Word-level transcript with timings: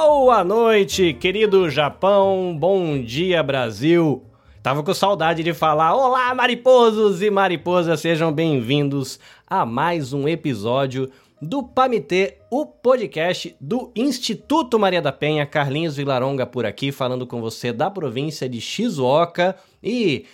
Boa 0.00 0.44
noite, 0.44 1.12
querido 1.12 1.68
Japão. 1.68 2.56
Bom 2.56 3.02
dia, 3.02 3.42
Brasil. 3.42 4.22
Tava 4.62 4.80
com 4.84 4.94
saudade 4.94 5.42
de 5.42 5.52
falar: 5.52 5.92
Olá, 5.92 6.32
mariposos 6.36 7.20
e 7.20 7.28
mariposas, 7.28 7.98
sejam 7.98 8.32
bem-vindos 8.32 9.18
a 9.44 9.66
mais 9.66 10.12
um 10.12 10.28
episódio 10.28 11.10
do 11.42 11.64
Pamitê, 11.64 12.38
o 12.48 12.64
podcast 12.64 13.56
do 13.60 13.90
Instituto 13.96 14.78
Maria 14.78 15.02
da 15.02 15.10
Penha. 15.10 15.44
Carlinhos 15.44 15.96
Vilaronga 15.96 16.46
por 16.46 16.64
aqui, 16.64 16.92
falando 16.92 17.26
com 17.26 17.40
você 17.40 17.72
da 17.72 17.90
província 17.90 18.48
de 18.48 18.60
Shizuoka. 18.60 19.56
E 19.82 20.26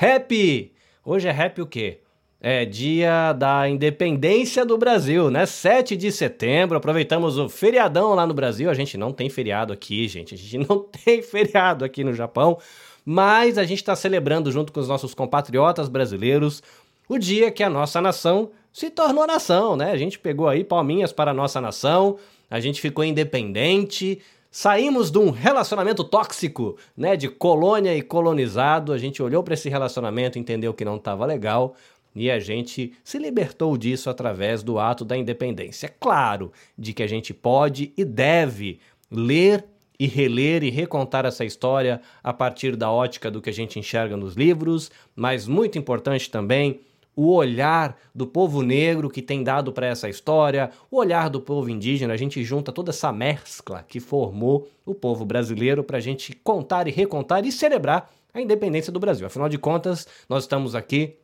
happy! 0.00 0.72
Hoje 1.04 1.26
é 1.26 1.32
happy 1.32 1.60
o 1.60 1.66
quê? 1.66 2.01
É 2.44 2.64
dia 2.64 3.32
da 3.34 3.68
independência 3.68 4.66
do 4.66 4.76
Brasil, 4.76 5.30
né? 5.30 5.46
7 5.46 5.96
de 5.96 6.10
setembro, 6.10 6.76
aproveitamos 6.76 7.38
o 7.38 7.48
feriadão 7.48 8.14
lá 8.14 8.26
no 8.26 8.34
Brasil. 8.34 8.68
A 8.68 8.74
gente 8.74 8.98
não 8.98 9.12
tem 9.12 9.30
feriado 9.30 9.72
aqui, 9.72 10.08
gente. 10.08 10.34
A 10.34 10.36
gente 10.36 10.58
não 10.68 10.80
tem 11.04 11.22
feriado 11.22 11.84
aqui 11.84 12.02
no 12.02 12.12
Japão. 12.12 12.58
Mas 13.04 13.58
a 13.58 13.62
gente 13.62 13.78
está 13.78 13.94
celebrando 13.94 14.50
junto 14.50 14.72
com 14.72 14.80
os 14.80 14.88
nossos 14.88 15.14
compatriotas 15.14 15.88
brasileiros 15.88 16.64
o 17.08 17.16
dia 17.16 17.48
que 17.48 17.62
a 17.62 17.70
nossa 17.70 18.00
nação 18.00 18.50
se 18.72 18.90
tornou 18.90 19.24
nação, 19.24 19.76
né? 19.76 19.92
A 19.92 19.96
gente 19.96 20.18
pegou 20.18 20.48
aí 20.48 20.64
palminhas 20.64 21.12
para 21.12 21.30
a 21.30 21.34
nossa 21.34 21.60
nação, 21.60 22.16
a 22.50 22.58
gente 22.58 22.80
ficou 22.80 23.04
independente, 23.04 24.20
saímos 24.50 25.12
de 25.12 25.18
um 25.18 25.30
relacionamento 25.30 26.02
tóxico, 26.02 26.76
né, 26.96 27.16
de 27.16 27.28
colônia 27.28 27.94
e 27.96 28.02
colonizado, 28.02 28.92
a 28.92 28.98
gente 28.98 29.22
olhou 29.22 29.42
para 29.42 29.54
esse 29.54 29.68
relacionamento, 29.68 30.38
entendeu 30.38 30.74
que 30.74 30.84
não 30.84 30.96
estava 30.96 31.24
legal 31.24 31.74
e 32.14 32.30
a 32.30 32.38
gente 32.38 32.92
se 33.02 33.18
libertou 33.18 33.76
disso 33.76 34.10
através 34.10 34.62
do 34.62 34.78
ato 34.78 35.04
da 35.04 35.16
independência. 35.16 35.92
Claro, 36.00 36.52
de 36.78 36.92
que 36.92 37.02
a 37.02 37.06
gente 37.06 37.32
pode 37.32 37.92
e 37.96 38.04
deve 38.04 38.78
ler 39.10 39.64
e 39.98 40.06
reler 40.06 40.64
e 40.64 40.70
recontar 40.70 41.24
essa 41.24 41.44
história 41.44 42.00
a 42.24 42.32
partir 42.32 42.74
da 42.74 42.90
ótica 42.90 43.30
do 43.30 43.40
que 43.40 43.50
a 43.50 43.52
gente 43.52 43.78
enxerga 43.78 44.16
nos 44.16 44.34
livros, 44.34 44.90
mas 45.14 45.46
muito 45.46 45.78
importante 45.78 46.30
também 46.30 46.80
o 47.14 47.32
olhar 47.34 47.96
do 48.14 48.26
povo 48.26 48.62
negro 48.62 49.10
que 49.10 49.20
tem 49.20 49.44
dado 49.44 49.72
para 49.72 49.86
essa 49.86 50.08
história, 50.08 50.70
o 50.90 50.96
olhar 50.96 51.28
do 51.28 51.40
povo 51.40 51.68
indígena, 51.68 52.14
a 52.14 52.16
gente 52.16 52.42
junta 52.42 52.72
toda 52.72 52.90
essa 52.90 53.12
mescla 53.12 53.84
que 53.86 54.00
formou 54.00 54.68
o 54.84 54.94
povo 54.94 55.24
brasileiro 55.24 55.84
para 55.84 55.98
a 55.98 56.00
gente 56.00 56.34
contar 56.34 56.88
e 56.88 56.90
recontar 56.90 57.44
e 57.44 57.52
celebrar 57.52 58.10
a 58.32 58.40
independência 58.40 58.90
do 58.90 58.98
Brasil. 58.98 59.26
Afinal 59.26 59.48
de 59.48 59.58
contas, 59.58 60.08
nós 60.28 60.44
estamos 60.44 60.74
aqui 60.74 61.16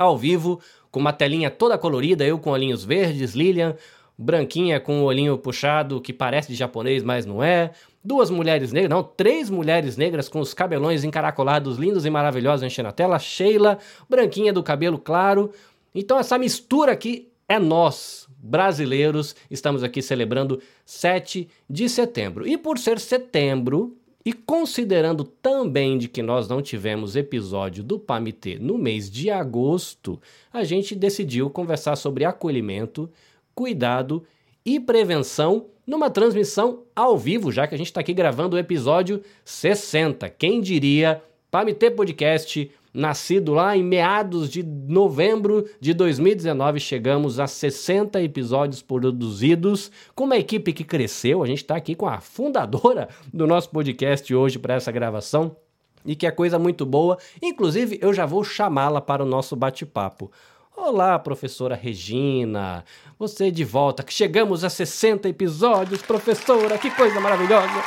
ao 0.00 0.16
vivo 0.16 0.60
com 0.90 0.98
uma 0.98 1.12
telinha 1.12 1.50
toda 1.50 1.78
colorida, 1.78 2.24
eu 2.24 2.38
com 2.38 2.50
olhinhos 2.50 2.84
verdes, 2.84 3.34
Lilian 3.34 3.76
branquinha 4.20 4.78
com 4.78 5.00
o 5.00 5.04
olhinho 5.04 5.38
puxado 5.38 5.98
que 5.98 6.12
parece 6.12 6.48
de 6.48 6.54
japonês, 6.54 7.02
mas 7.02 7.24
não 7.24 7.42
é, 7.42 7.70
duas 8.04 8.28
mulheres 8.28 8.70
negras, 8.70 8.90
não, 8.90 9.02
três 9.02 9.48
mulheres 9.48 9.96
negras 9.96 10.28
com 10.28 10.40
os 10.40 10.52
cabelões 10.52 11.04
encaracolados, 11.04 11.78
lindos 11.78 12.04
e 12.04 12.10
maravilhosos 12.10 12.62
enchendo 12.62 12.90
a 12.90 12.92
tela, 12.92 13.18
Sheila, 13.18 13.78
branquinha 14.10 14.52
do 14.52 14.62
cabelo 14.62 14.98
claro. 14.98 15.50
Então 15.94 16.18
essa 16.18 16.36
mistura 16.36 16.92
aqui 16.92 17.30
é 17.48 17.58
nós, 17.58 18.28
brasileiros, 18.38 19.34
estamos 19.50 19.82
aqui 19.82 20.02
celebrando 20.02 20.60
7 20.84 21.48
de 21.68 21.88
setembro. 21.88 22.46
E 22.46 22.58
por 22.58 22.78
ser 22.78 23.00
setembro, 23.00 23.96
e 24.24 24.32
considerando 24.32 25.24
também 25.24 25.96
de 25.96 26.08
que 26.08 26.22
nós 26.22 26.48
não 26.48 26.60
tivemos 26.60 27.16
episódio 27.16 27.82
do 27.82 27.98
Pamitê 27.98 28.58
no 28.58 28.76
mês 28.76 29.10
de 29.10 29.30
agosto, 29.30 30.20
a 30.52 30.62
gente 30.62 30.94
decidiu 30.94 31.48
conversar 31.48 31.96
sobre 31.96 32.24
acolhimento, 32.24 33.10
cuidado 33.54 34.22
e 34.64 34.78
prevenção 34.78 35.66
numa 35.86 36.10
transmissão 36.10 36.82
ao 36.94 37.16
vivo, 37.16 37.50
já 37.50 37.66
que 37.66 37.74
a 37.74 37.78
gente 37.78 37.88
está 37.88 38.00
aqui 38.00 38.12
gravando 38.12 38.56
o 38.56 38.58
episódio 38.58 39.22
60. 39.44 40.28
Quem 40.30 40.60
diria, 40.60 41.22
Pamitê 41.50 41.90
Podcast, 41.90 42.70
nascido 42.92 43.52
lá 43.52 43.76
em 43.76 43.82
meados 43.82 44.50
de 44.50 44.62
novembro 44.62 45.64
de 45.80 45.94
2019, 45.94 46.80
chegamos 46.80 47.38
a 47.38 47.46
60 47.46 48.20
episódios 48.22 48.82
produzidos, 48.82 49.90
com 50.14 50.24
uma 50.24 50.36
equipe 50.36 50.72
que 50.72 50.84
cresceu. 50.84 51.42
A 51.42 51.46
gente 51.46 51.58
está 51.58 51.76
aqui 51.76 51.94
com 51.94 52.06
a 52.06 52.20
fundadora 52.20 53.08
do 53.32 53.46
nosso 53.46 53.70
podcast 53.70 54.34
hoje 54.34 54.58
para 54.58 54.74
essa 54.74 54.92
gravação. 54.92 55.56
E 56.04 56.16
que 56.16 56.26
é 56.26 56.30
coisa 56.30 56.58
muito 56.58 56.86
boa. 56.86 57.18
Inclusive, 57.42 57.98
eu 58.00 58.12
já 58.14 58.24
vou 58.24 58.42
chamá-la 58.42 59.00
para 59.00 59.22
o 59.22 59.26
nosso 59.26 59.54
bate-papo. 59.54 60.30
Olá, 60.74 61.18
professora 61.18 61.74
Regina. 61.74 62.84
Você 63.18 63.50
de 63.50 63.64
volta. 63.64 64.02
Chegamos 64.08 64.64
a 64.64 64.70
60 64.70 65.28
episódios, 65.28 66.00
professora. 66.00 66.78
Que 66.78 66.90
coisa 66.90 67.20
maravilhosa. 67.20 67.84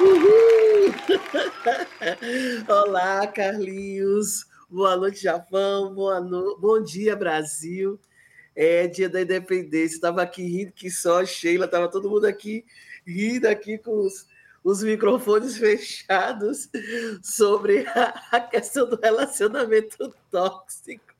Uhul! 0.00 0.61
Olá, 2.68 3.26
Carlinhos. 3.26 4.46
Boa 4.70 4.96
noite, 4.96 5.22
Japão. 5.22 5.92
Boa 5.94 6.20
no... 6.20 6.56
Bom 6.58 6.82
dia, 6.82 7.16
Brasil. 7.16 7.98
É 8.54 8.86
dia 8.86 9.08
da 9.08 9.20
independência. 9.22 9.96
Estava 9.96 10.22
aqui 10.22 10.42
rindo 10.42 10.72
que 10.72 10.90
só 10.90 11.24
Sheila, 11.24 11.64
estava 11.64 11.88
todo 11.88 12.08
mundo 12.08 12.26
aqui 12.26 12.64
rindo 13.04 13.48
aqui 13.48 13.78
com 13.78 14.06
os, 14.06 14.26
os 14.62 14.82
microfones 14.82 15.56
fechados 15.58 16.68
sobre 17.22 17.86
a, 17.88 18.22
a 18.30 18.40
questão 18.40 18.88
do 18.88 18.98
relacionamento 19.00 20.14
tóxico. 20.30 21.11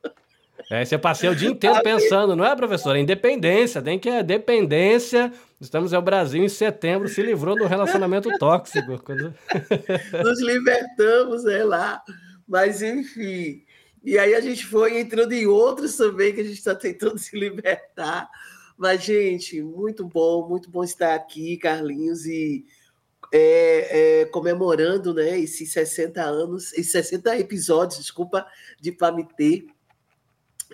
É, 0.73 0.83
você 0.83 0.97
passei 0.97 1.29
o 1.29 1.35
dia 1.35 1.49
inteiro 1.49 1.83
pensando, 1.83 2.35
não 2.35 2.43
é, 2.43 2.55
professora? 2.55 2.99
Independência, 2.99 3.79
tem 3.79 3.99
que 3.99 4.09
é 4.09 4.23
dependência. 4.23 5.31
Estamos 5.61 5.93
é 5.93 5.99
o 5.99 6.01
Brasil 6.01 6.43
em 6.43 6.49
setembro, 6.49 7.07
se 7.07 7.21
livrou 7.21 7.55
do 7.55 7.67
relacionamento 7.67 8.35
tóxico. 8.39 8.89
Nos 10.23 10.41
libertamos, 10.41 11.45
é 11.45 11.63
lá. 11.63 12.01
Mas, 12.47 12.81
enfim. 12.81 13.63
E 14.03 14.17
aí 14.17 14.33
a 14.33 14.41
gente 14.41 14.65
foi 14.65 14.99
entrando 14.99 15.33
em 15.33 15.45
outros 15.45 15.95
também 15.95 16.33
que 16.33 16.41
a 16.41 16.43
gente 16.43 16.57
está 16.57 16.73
tentando 16.73 17.19
se 17.19 17.37
libertar. 17.37 18.27
Mas, 18.75 19.03
gente, 19.03 19.61
muito 19.61 20.03
bom, 20.07 20.49
muito 20.49 20.71
bom 20.71 20.83
estar 20.83 21.13
aqui, 21.13 21.55
Carlinhos, 21.55 22.25
e 22.25 22.65
é, 23.31 24.21
é, 24.21 24.25
comemorando 24.25 25.13
né, 25.13 25.39
esses 25.39 25.71
60 25.71 26.19
anos, 26.19 26.73
esses 26.73 26.91
60 26.93 27.37
episódios, 27.37 27.99
desculpa, 27.99 28.43
de 28.81 28.91
Pamitê. 28.91 29.67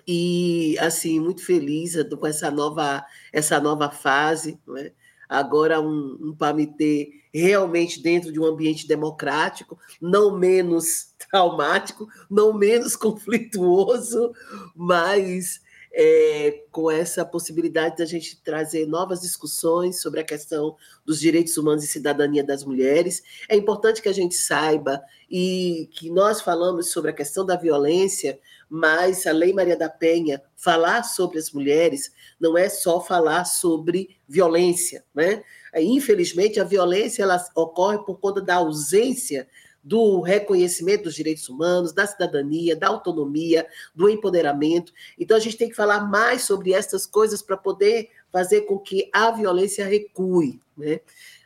E 0.06 0.76
assim, 0.78 1.20
muito 1.20 1.44
feliz 1.44 1.94
com 2.18 2.26
essa 2.26 2.50
nova, 2.50 3.04
essa 3.32 3.60
nova 3.60 3.90
fase, 3.90 4.58
né? 4.66 4.92
agora 5.28 5.80
um, 5.80 6.18
um 6.20 6.34
PAMITê 6.34 7.12
realmente 7.32 8.02
dentro 8.02 8.32
de 8.32 8.40
um 8.40 8.44
ambiente 8.44 8.88
democrático, 8.88 9.78
não 10.00 10.36
menos 10.36 11.14
traumático, 11.30 12.08
não 12.28 12.52
menos 12.52 12.96
conflituoso, 12.96 14.32
mas 14.74 15.60
é, 15.92 16.64
com 16.70 16.90
essa 16.90 17.24
possibilidade 17.24 17.96
da 17.96 18.04
gente 18.04 18.40
trazer 18.42 18.86
novas 18.86 19.20
discussões 19.20 20.00
sobre 20.00 20.20
a 20.20 20.24
questão 20.24 20.76
dos 21.04 21.20
direitos 21.20 21.56
humanos 21.56 21.84
e 21.84 21.88
cidadania 21.88 22.44
das 22.44 22.64
mulheres. 22.64 23.22
É 23.48 23.56
importante 23.56 24.00
que 24.00 24.08
a 24.08 24.12
gente 24.12 24.34
saiba 24.34 25.02
e 25.30 25.88
que 25.92 26.10
nós 26.10 26.40
falamos 26.40 26.90
sobre 26.90 27.10
a 27.10 27.14
questão 27.14 27.44
da 27.44 27.56
violência, 27.56 28.38
mas 28.70 29.26
a 29.26 29.32
Lei 29.32 29.52
Maria 29.52 29.76
da 29.76 29.88
Penha, 29.88 30.40
falar 30.54 31.02
sobre 31.02 31.38
as 31.38 31.50
mulheres, 31.50 32.12
não 32.38 32.56
é 32.56 32.68
só 32.68 33.00
falar 33.00 33.44
sobre 33.44 34.16
violência, 34.28 35.04
né? 35.12 35.42
Infelizmente, 35.74 36.60
a 36.60 36.64
violência 36.64 37.24
ela 37.24 37.44
ocorre 37.56 37.98
por 37.98 38.20
conta 38.20 38.40
da 38.40 38.56
ausência 38.56 39.48
do 39.82 40.20
reconhecimento 40.20 41.04
dos 41.04 41.14
direitos 41.14 41.48
humanos, 41.48 41.92
da 41.92 42.06
cidadania, 42.06 42.76
da 42.76 42.88
autonomia, 42.88 43.66
do 43.94 44.08
empoderamento. 44.08 44.92
Então, 45.18 45.36
a 45.36 45.40
gente 45.40 45.56
tem 45.56 45.68
que 45.68 45.74
falar 45.74 46.00
mais 46.08 46.42
sobre 46.42 46.72
essas 46.72 47.06
coisas 47.06 47.42
para 47.42 47.56
poder 47.56 48.10
fazer 48.30 48.62
com 48.62 48.78
que 48.78 49.08
a 49.12 49.30
violência 49.30 49.84
recue. 49.86 50.60
Né? 50.76 51.00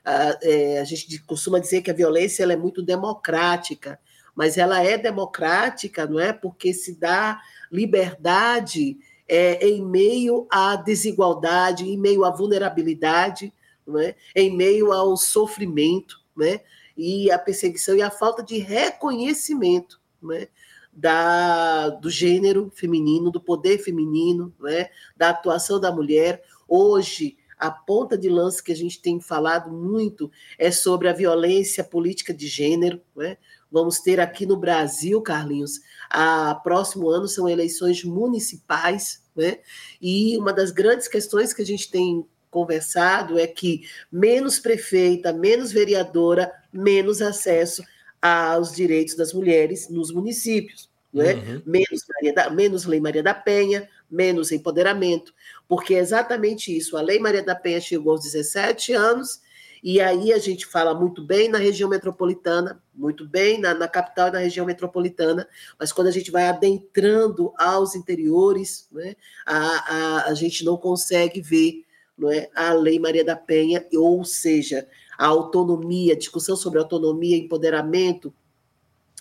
A, 0.05 0.39
é, 0.43 0.81
a 0.81 0.85
gente 0.85 1.23
costuma 1.25 1.59
dizer 1.59 1.83
que 1.83 1.91
a 1.91 1.95
violência 1.95 2.43
ela 2.43 2.53
é 2.53 2.57
muito 2.57 2.83
democrática, 2.83 3.99
mas 4.35 4.59
ela 4.59 4.83
é 4.83 4.99
democrática, 4.99 6.07
não 6.07 6.19
é? 6.19 6.33
Porque 6.33 6.73
se 6.73 6.99
dá 6.99 7.41
liberdade 7.71 8.99
é, 9.29 9.67
em 9.67 9.85
meio 9.85 10.47
à 10.51 10.77
desigualdade, 10.77 11.89
em 11.89 11.97
meio 11.97 12.25
à 12.25 12.31
vulnerabilidade, 12.31 13.53
não 13.87 13.99
é? 13.99 14.15
em 14.35 14.55
meio 14.55 14.93
ao 14.93 15.17
sofrimento, 15.17 16.21
né? 16.37 16.61
e 16.97 17.31
a 17.31 17.39
perseguição 17.39 17.97
e 17.97 18.03
a 18.03 18.11
falta 18.11 18.43
de 18.43 18.59
reconhecimento 18.59 20.01
né? 20.23 20.49
da, 20.93 21.91
do 21.91 22.11
gênero 22.11 22.71
feminino, 22.75 23.31
do 23.31 23.41
poder 23.41 23.79
feminino, 23.79 24.55
né? 24.61 24.89
da 25.17 25.31
atuação 25.31 25.81
da 25.81 25.93
mulher. 25.93 26.43
Hoje, 26.69 27.37
a 27.59 27.71
ponta 27.71 28.19
de 28.19 28.29
lança 28.29 28.63
que 28.63 28.73
a 28.73 28.77
gente 28.77 29.01
tem 29.01 29.21
falado 29.21 29.71
muito 29.71 30.31
é 30.59 30.71
sobre 30.71 31.09
a 31.09 31.13
violência 31.13 31.85
política 31.85 32.35
de 32.35 32.47
gênero, 32.47 33.01
né? 33.17 33.39
Vamos 33.75 33.99
ter 33.99 34.21
aqui 34.21 34.47
no 34.47 34.57
Brasil, 34.57 35.21
Carlinhos, 35.21 35.81
a 36.09 36.55
próximo 36.55 37.11
ano 37.11 37.27
são 37.27 37.49
eleições 37.49 38.05
municipais, 38.05 39.21
né? 39.35 39.59
E 40.01 40.39
uma 40.39 40.53
das 40.53 40.71
grandes 40.71 41.09
questões 41.09 41.53
que 41.53 41.61
a 41.61 41.67
gente 41.67 41.91
tem 41.91 42.25
conversado 42.53 43.37
é 43.37 43.49
que 43.49 43.83
menos 44.13 44.61
prefeita, 44.61 45.33
menos 45.33 45.73
vereadora, 45.73 46.53
menos 46.73 47.21
acesso 47.21 47.83
aos 48.23 48.73
direitos 48.73 49.17
das 49.17 49.33
mulheres 49.33 49.89
nos 49.89 50.13
municípios. 50.13 50.89
Né? 51.13 51.35
Uhum. 51.35 51.63
Menos, 51.67 52.05
da, 52.33 52.51
menos 52.51 52.85
Lei 52.85 53.01
Maria 53.01 53.25
da 53.25 53.35
Penha, 53.35 53.89
menos 54.09 54.53
empoderamento, 54.53 55.35
porque 55.67 55.97
é 55.97 55.99
exatamente 55.99 56.77
isso. 56.77 56.97
A 56.97 57.03
Lei 57.03 57.19
Maria 57.19 57.43
da 57.43 57.57
Penha 57.57 57.81
chegou 57.81 58.13
aos 58.13 58.23
17 58.23 58.93
anos, 58.93 59.41
e 59.85 60.01
aí 60.01 60.33
a 60.33 60.39
gente 60.39 60.65
fala 60.65 60.95
muito 60.95 61.23
bem 61.23 61.47
na 61.47 61.59
região 61.59 61.91
metropolitana, 61.91 62.83
muito 62.95 63.29
bem 63.29 63.61
na, 63.61 63.75
na 63.75 63.87
capital 63.87 64.29
e 64.29 64.33
na 64.33 64.39
região 64.39 64.65
metropolitana, 64.65 65.47
mas 65.79 65.93
quando 65.93 66.07
a 66.07 66.11
gente 66.11 66.31
vai 66.31 66.47
adentrando 66.47 67.53
aos 67.59 67.95
interiores, 67.95 68.89
né, 68.91 69.15
a, 69.45 69.59
a, 69.95 70.25
a 70.31 70.35
gente 70.35 70.65
não 70.65 70.79
consegue 70.79 71.43
ver 71.43 71.85
não 72.17 72.31
é, 72.31 72.49
a 72.55 72.73
Lei 72.73 72.99
Maria 72.99 73.23
da 73.23 73.37
Penha, 73.37 73.85
ou 73.95 74.25
seja, 74.25 74.89
a 75.19 75.27
autonomia, 75.27 76.17
discussão 76.17 76.57
sobre 76.57 76.79
autonomia, 76.79 77.37
empoderamento 77.37 78.33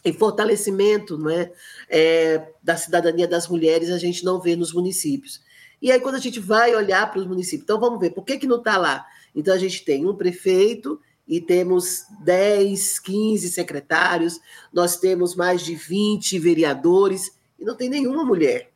e 0.06 0.14
fortalecimento 0.14 1.18
não 1.18 1.30
é, 1.30 1.52
é, 1.90 2.54
da 2.64 2.78
cidadania 2.78 3.28
das 3.28 3.50
mulheres, 3.50 3.90
a 3.90 3.98
gente 3.98 4.24
não 4.24 4.40
vê 4.40 4.56
nos 4.56 4.72
municípios. 4.72 5.42
E 5.82 5.92
aí, 5.92 6.00
quando 6.00 6.16
a 6.16 6.20
gente 6.20 6.40
vai 6.40 6.74
olhar 6.74 7.12
para 7.12 7.20
os 7.20 7.28
municípios, 7.28 7.64
então 7.64 7.82
vamos 7.82 8.00
ver, 8.00 8.12
por 8.12 8.24
que, 8.24 8.38
que 8.38 8.48
não 8.48 8.60
está 8.60 8.78
lá? 8.78 9.06
Então, 9.36 9.54
a 9.54 9.58
gente 9.58 9.84
tem 9.84 10.06
um 10.06 10.16
prefeito 10.16 11.00
e 11.28 11.40
temos 11.40 12.04
10, 12.24 13.00
15 13.00 13.50
secretários, 13.50 14.40
nós 14.72 14.98
temos 14.98 15.36
mais 15.36 15.62
de 15.62 15.76
20 15.76 16.38
vereadores 16.40 17.32
e 17.58 17.64
não 17.64 17.76
tem 17.76 17.90
nenhuma 17.90 18.26
mulher. 18.26 18.72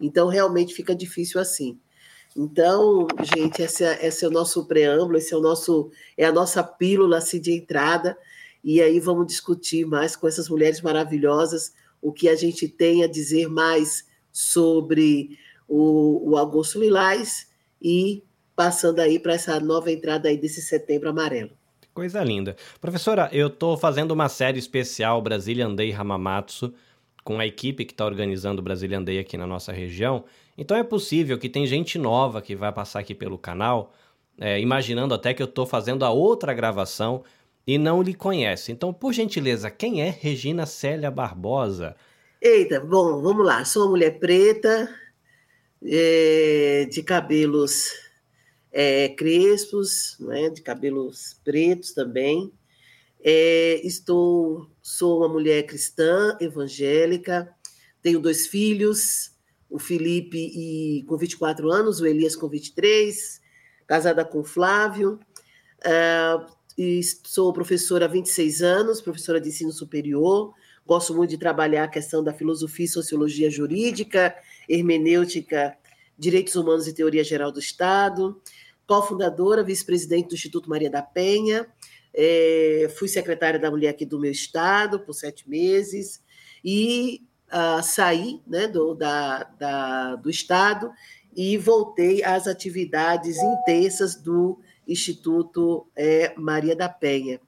Então, 0.00 0.28
realmente 0.28 0.74
fica 0.74 0.94
difícil 0.94 1.40
assim. 1.40 1.78
Então, 2.36 3.06
gente, 3.22 3.62
esse 3.62 3.84
é, 3.84 4.06
esse 4.06 4.24
é 4.24 4.28
o 4.28 4.30
nosso 4.30 4.66
preâmbulo, 4.66 5.16
esse 5.16 5.32
é 5.32 5.36
o 5.36 5.40
nosso 5.40 5.92
é 6.16 6.26
a 6.26 6.32
nossa 6.32 6.64
pílula 6.64 7.18
assim, 7.18 7.40
de 7.40 7.52
entrada. 7.52 8.18
E 8.62 8.82
aí 8.82 8.98
vamos 8.98 9.26
discutir 9.26 9.86
mais 9.86 10.16
com 10.16 10.26
essas 10.26 10.48
mulheres 10.48 10.80
maravilhosas 10.80 11.72
o 12.02 12.12
que 12.12 12.28
a 12.28 12.34
gente 12.34 12.68
tem 12.68 13.04
a 13.04 13.06
dizer 13.06 13.48
mais 13.48 14.04
sobre 14.32 15.38
o, 15.68 16.30
o 16.30 16.36
Augusto 16.36 16.80
Lilás 16.80 17.48
e 17.80 18.22
passando 18.54 19.00
aí 19.00 19.18
para 19.18 19.34
essa 19.34 19.58
nova 19.60 19.90
entrada 19.90 20.28
aí 20.28 20.36
desse 20.36 20.62
setembro 20.62 21.08
amarelo. 21.08 21.50
Coisa 21.92 22.22
linda. 22.24 22.56
Professora, 22.80 23.28
eu 23.32 23.46
estou 23.46 23.76
fazendo 23.76 24.10
uma 24.10 24.28
série 24.28 24.58
especial 24.58 25.22
Brazilian 25.22 25.74
Day 25.74 25.92
Hamamatsu 25.92 26.74
com 27.22 27.38
a 27.38 27.46
equipe 27.46 27.84
que 27.84 27.92
está 27.92 28.04
organizando 28.04 28.60
o 28.60 28.64
Brazilian 28.64 29.02
Day 29.02 29.18
aqui 29.18 29.36
na 29.36 29.46
nossa 29.46 29.72
região. 29.72 30.24
Então 30.58 30.76
é 30.76 30.82
possível 30.82 31.38
que 31.38 31.48
tem 31.48 31.66
gente 31.66 31.98
nova 31.98 32.42
que 32.42 32.54
vai 32.54 32.72
passar 32.72 33.00
aqui 33.00 33.14
pelo 33.14 33.38
canal, 33.38 33.92
é, 34.40 34.60
imaginando 34.60 35.14
até 35.14 35.32
que 35.32 35.42
eu 35.42 35.46
estou 35.46 35.66
fazendo 35.66 36.04
a 36.04 36.10
outra 36.10 36.52
gravação 36.52 37.22
e 37.66 37.78
não 37.78 38.02
lhe 38.02 38.12
conhece. 38.12 38.72
Então, 38.72 38.92
por 38.92 39.12
gentileza, 39.12 39.70
quem 39.70 40.02
é 40.02 40.10
Regina 40.10 40.66
Célia 40.66 41.10
Barbosa? 41.10 41.96
Eita, 42.40 42.80
bom, 42.80 43.22
vamos 43.22 43.46
lá. 43.46 43.64
Sou 43.64 43.84
uma 43.84 43.90
mulher 43.90 44.18
preta, 44.18 44.90
é, 45.82 46.86
de 46.90 47.02
cabelos 47.02 47.90
é, 48.76 49.08
crespos, 49.10 50.16
né, 50.18 50.50
de 50.50 50.60
cabelos 50.60 51.40
pretos 51.44 51.92
também. 51.92 52.52
É, 53.22 53.80
estou, 53.86 54.68
sou 54.82 55.18
uma 55.18 55.28
mulher 55.28 55.62
cristã, 55.62 56.36
evangélica, 56.40 57.54
tenho 58.02 58.18
dois 58.18 58.48
filhos, 58.48 59.30
o 59.70 59.78
Felipe 59.78 60.38
e, 60.38 61.04
com 61.04 61.16
24 61.16 61.70
anos, 61.70 62.00
o 62.00 62.06
Elias 62.06 62.34
com 62.34 62.48
23, 62.48 63.40
casada 63.86 64.24
com 64.24 64.40
o 64.40 64.44
Flávio. 64.44 65.20
Uh, 65.80 66.52
e 66.76 67.00
sou 67.24 67.52
professora 67.52 68.06
há 68.06 68.08
26 68.08 68.60
anos, 68.60 69.00
professora 69.00 69.40
de 69.40 69.48
ensino 69.48 69.72
superior. 69.72 70.52
Gosto 70.84 71.14
muito 71.14 71.30
de 71.30 71.38
trabalhar 71.38 71.84
a 71.84 71.88
questão 71.88 72.22
da 72.22 72.32
filosofia 72.32 72.84
e 72.84 72.88
sociologia 72.88 73.48
jurídica, 73.48 74.34
hermenêutica, 74.68 75.76
direitos 76.18 76.56
humanos 76.56 76.86
e 76.86 76.92
teoria 76.92 77.24
geral 77.24 77.50
do 77.50 77.58
Estado. 77.58 78.40
Co-fundadora, 78.86 79.62
vice-presidente 79.62 80.28
do 80.28 80.34
Instituto 80.34 80.68
Maria 80.68 80.90
da 80.90 81.02
Penha. 81.02 81.66
É, 82.14 82.90
fui 82.96 83.08
secretária 83.08 83.58
da 83.58 83.70
mulher 83.70 83.90
aqui 83.90 84.06
do 84.06 84.20
meu 84.20 84.30
estado 84.30 85.00
por 85.00 85.12
sete 85.14 85.48
meses. 85.48 86.22
E 86.64 87.22
uh, 87.48 87.82
saí 87.82 88.40
né, 88.46 88.66
do, 88.66 88.94
da, 88.94 89.44
da, 89.58 90.16
do 90.16 90.30
Estado 90.30 90.90
e 91.36 91.58
voltei 91.58 92.22
às 92.22 92.46
atividades 92.46 93.36
intensas 93.36 94.14
do 94.14 94.60
Instituto 94.86 95.86
é, 95.96 96.32
Maria 96.36 96.76
da 96.76 96.88
Penha. 96.88 97.40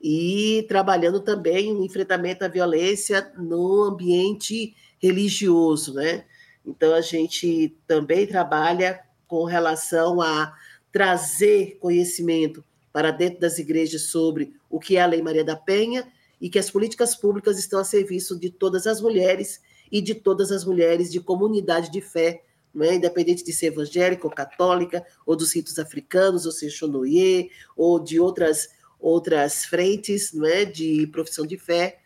E 0.00 0.64
trabalhando 0.68 1.20
também 1.20 1.72
no 1.72 1.84
enfrentamento 1.84 2.44
à 2.44 2.48
violência 2.48 3.32
no 3.36 3.84
ambiente 3.84 4.74
religioso, 4.98 5.94
né? 5.94 6.24
Então, 6.64 6.94
a 6.94 7.00
gente 7.00 7.76
também 7.86 8.26
trabalha 8.26 9.00
com 9.32 9.44
relação 9.44 10.20
a 10.20 10.54
trazer 10.92 11.78
conhecimento 11.80 12.62
para 12.92 13.10
dentro 13.10 13.40
das 13.40 13.58
igrejas 13.58 14.02
sobre 14.02 14.54
o 14.68 14.78
que 14.78 14.98
é 14.98 15.00
a 15.00 15.06
Lei 15.06 15.22
Maria 15.22 15.42
da 15.42 15.56
Penha 15.56 16.06
e 16.38 16.50
que 16.50 16.58
as 16.58 16.70
políticas 16.70 17.16
públicas 17.16 17.58
estão 17.58 17.80
a 17.80 17.84
serviço 17.84 18.38
de 18.38 18.50
todas 18.50 18.86
as 18.86 19.00
mulheres 19.00 19.62
e 19.90 20.02
de 20.02 20.14
todas 20.14 20.52
as 20.52 20.66
mulheres 20.66 21.10
de 21.10 21.18
comunidade 21.18 21.90
de 21.90 22.02
fé, 22.02 22.42
é? 22.78 22.94
independente 22.94 23.42
de 23.42 23.54
ser 23.54 23.68
evangélica 23.68 24.26
ou 24.26 24.30
católica, 24.30 25.02
ou 25.24 25.34
dos 25.34 25.54
ritos 25.54 25.78
africanos, 25.78 26.44
ou 26.44 26.52
seja, 26.52 26.76
Xonoye, 26.76 27.50
ou 27.74 27.98
de 27.98 28.20
outras, 28.20 28.68
outras 29.00 29.64
frentes 29.64 30.30
é? 30.42 30.66
de 30.66 31.06
profissão 31.06 31.46
de 31.46 31.56
fé, 31.56 32.00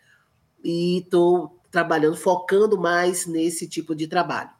e 0.63 0.99
estou 0.99 1.59
trabalhando, 1.69 2.15
focando 2.15 2.77
mais 2.77 3.25
nesse 3.25 3.67
tipo 3.67 3.93
de 3.93 4.07
trabalho. 4.07 4.56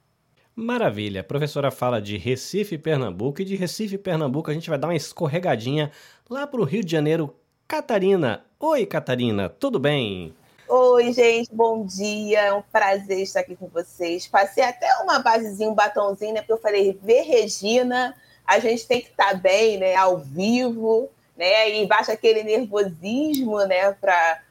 Maravilha. 0.59 1.21
A 1.21 1.23
professora 1.23 1.69
fala 1.69 2.01
de 2.01 2.17
Recife, 2.17 2.79
Pernambuco, 2.79 3.43
e 3.43 3.45
de 3.45 3.55
Recife, 3.55 3.95
Pernambuco, 3.95 4.49
a 4.49 4.53
gente 4.55 4.67
vai 4.67 4.79
dar 4.79 4.87
uma 4.87 4.95
escorregadinha 4.95 5.91
lá 6.27 6.47
para 6.47 6.59
o 6.59 6.63
Rio 6.63 6.83
de 6.83 6.91
Janeiro, 6.91 7.35
Catarina. 7.67 8.43
Oi, 8.59 8.83
Catarina, 8.87 9.49
tudo 9.49 9.77
bem? 9.77 10.33
Oi, 10.67 11.13
gente, 11.13 11.53
bom 11.53 11.85
dia. 11.85 12.39
É 12.39 12.53
um 12.53 12.63
prazer 12.63 13.21
estar 13.21 13.41
aqui 13.41 13.55
com 13.55 13.67
vocês. 13.67 14.25
Passei 14.25 14.63
até 14.63 14.87
uma 15.03 15.19
basezinha, 15.19 15.69
um 15.69 15.75
batonzinho, 15.75 16.33
né? 16.33 16.41
Porque 16.41 16.53
eu 16.53 16.57
falei, 16.57 16.97
ver 17.03 17.21
Regina, 17.21 18.15
a 18.43 18.57
gente 18.57 18.87
tem 18.87 18.99
que 18.99 19.09
estar 19.09 19.39
bem, 19.39 19.77
né? 19.77 19.93
Ao 19.93 20.17
vivo, 20.17 21.07
né? 21.37 21.69
E 21.69 21.85
baixa 21.85 22.13
aquele 22.13 22.41
nervosismo, 22.41 23.59
né? 23.67 23.91
Para 23.91 24.41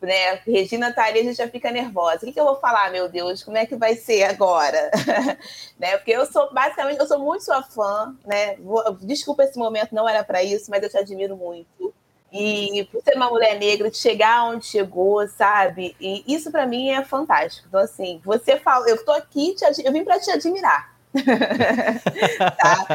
né? 0.00 0.36
Regina 0.46 0.92
tá 0.92 1.04
ali, 1.04 1.20
a 1.20 1.22
gente 1.24 1.36
já 1.36 1.48
fica 1.48 1.70
nervosa. 1.70 2.16
O 2.16 2.20
que, 2.20 2.32
que 2.32 2.40
eu 2.40 2.44
vou 2.44 2.56
falar, 2.56 2.90
meu 2.90 3.08
Deus? 3.08 3.42
Como 3.42 3.56
é 3.56 3.66
que 3.66 3.76
vai 3.76 3.94
ser 3.96 4.24
agora? 4.24 4.90
né? 5.78 5.96
Porque 5.96 6.12
eu 6.12 6.26
sou, 6.26 6.52
basicamente, 6.52 6.98
eu 6.98 7.06
sou 7.06 7.18
muito 7.18 7.44
sua 7.44 7.62
fã, 7.62 8.14
né? 8.26 8.56
Desculpa 9.02 9.44
esse 9.44 9.58
momento, 9.58 9.94
não 9.94 10.08
era 10.08 10.24
para 10.24 10.42
isso, 10.42 10.70
mas 10.70 10.82
eu 10.82 10.88
te 10.88 10.98
admiro 10.98 11.36
muito. 11.36 11.92
E 12.32 12.88
por 12.92 13.02
ser 13.02 13.16
uma 13.16 13.28
mulher 13.28 13.58
negra, 13.58 13.92
chegar 13.92 14.44
onde 14.44 14.64
chegou, 14.64 15.26
sabe? 15.28 15.96
E 16.00 16.22
isso 16.32 16.50
para 16.50 16.66
mim 16.66 16.90
é 16.90 17.04
fantástico. 17.04 17.66
Então, 17.68 17.80
assim, 17.80 18.20
você 18.24 18.56
fala, 18.56 18.88
eu 18.88 19.04
tô 19.04 19.12
aqui, 19.12 19.54
te, 19.54 19.64
eu 19.84 19.92
vim 19.92 20.04
para 20.04 20.20
te 20.20 20.30
admirar. 20.30 20.94
tá? 22.56 22.86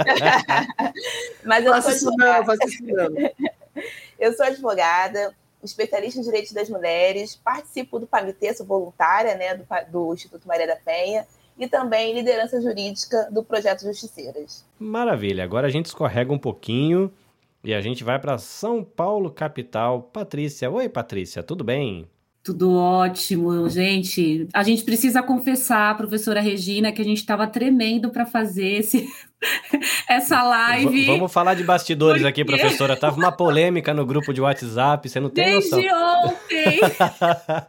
Mas 1.44 1.64
eu 1.64 1.72
faço 1.74 1.90
isso 1.90 2.10
não. 2.16 3.12
Eu 4.18 4.32
sou 4.32 4.46
advogada, 4.46 5.34
especialista 5.62 6.20
em 6.20 6.22
direitos 6.22 6.52
das 6.52 6.68
mulheres, 6.68 7.36
participo 7.36 7.98
do 7.98 8.06
PAMITê, 8.06 8.54
sou 8.54 8.66
voluntária 8.66 9.34
né, 9.34 9.54
do, 9.54 9.66
do 9.90 10.14
Instituto 10.14 10.46
Maria 10.46 10.66
da 10.66 10.76
Penha, 10.76 11.26
e 11.58 11.68
também 11.68 12.14
liderança 12.14 12.60
jurídica 12.60 13.28
do 13.30 13.44
Projeto 13.44 13.82
Justiceiras. 13.82 14.64
Maravilha, 14.78 15.44
agora 15.44 15.66
a 15.66 15.70
gente 15.70 15.86
escorrega 15.86 16.32
um 16.32 16.38
pouquinho 16.38 17.12
e 17.62 17.74
a 17.74 17.80
gente 17.82 18.02
vai 18.02 18.18
para 18.18 18.38
São 18.38 18.82
Paulo, 18.82 19.30
capital. 19.30 20.02
Patrícia. 20.02 20.70
Oi, 20.70 20.88
Patrícia, 20.88 21.42
tudo 21.42 21.62
bem? 21.62 22.08
Tudo 22.42 22.74
ótimo, 22.74 23.68
gente. 23.68 24.48
A 24.54 24.62
gente 24.62 24.82
precisa 24.82 25.22
confessar, 25.22 25.94
professora 25.98 26.40
Regina, 26.40 26.90
que 26.90 27.02
a 27.02 27.04
gente 27.04 27.18
estava 27.18 27.46
tremendo 27.46 28.08
para 28.08 28.24
fazer 28.24 28.78
esse, 28.78 29.06
essa 30.08 30.42
live. 30.42 31.06
V 31.06 31.06
vamos 31.06 31.32
falar 31.32 31.54
de 31.54 31.64
bastidores 31.64 32.22
porque... 32.22 32.42
aqui, 32.42 32.44
professora. 32.44 32.96
Tava 32.96 33.16
uma 33.16 33.32
polêmica 33.32 33.94
no 33.94 34.04
grupo 34.04 34.32
de 34.32 34.40
WhatsApp, 34.40 35.08
você 35.08 35.20
não 35.20 35.30
tem 35.30 35.44
Desde 35.44 35.70
noção. 35.70 36.38
Desde 36.48 36.80
ontem. 36.80 36.80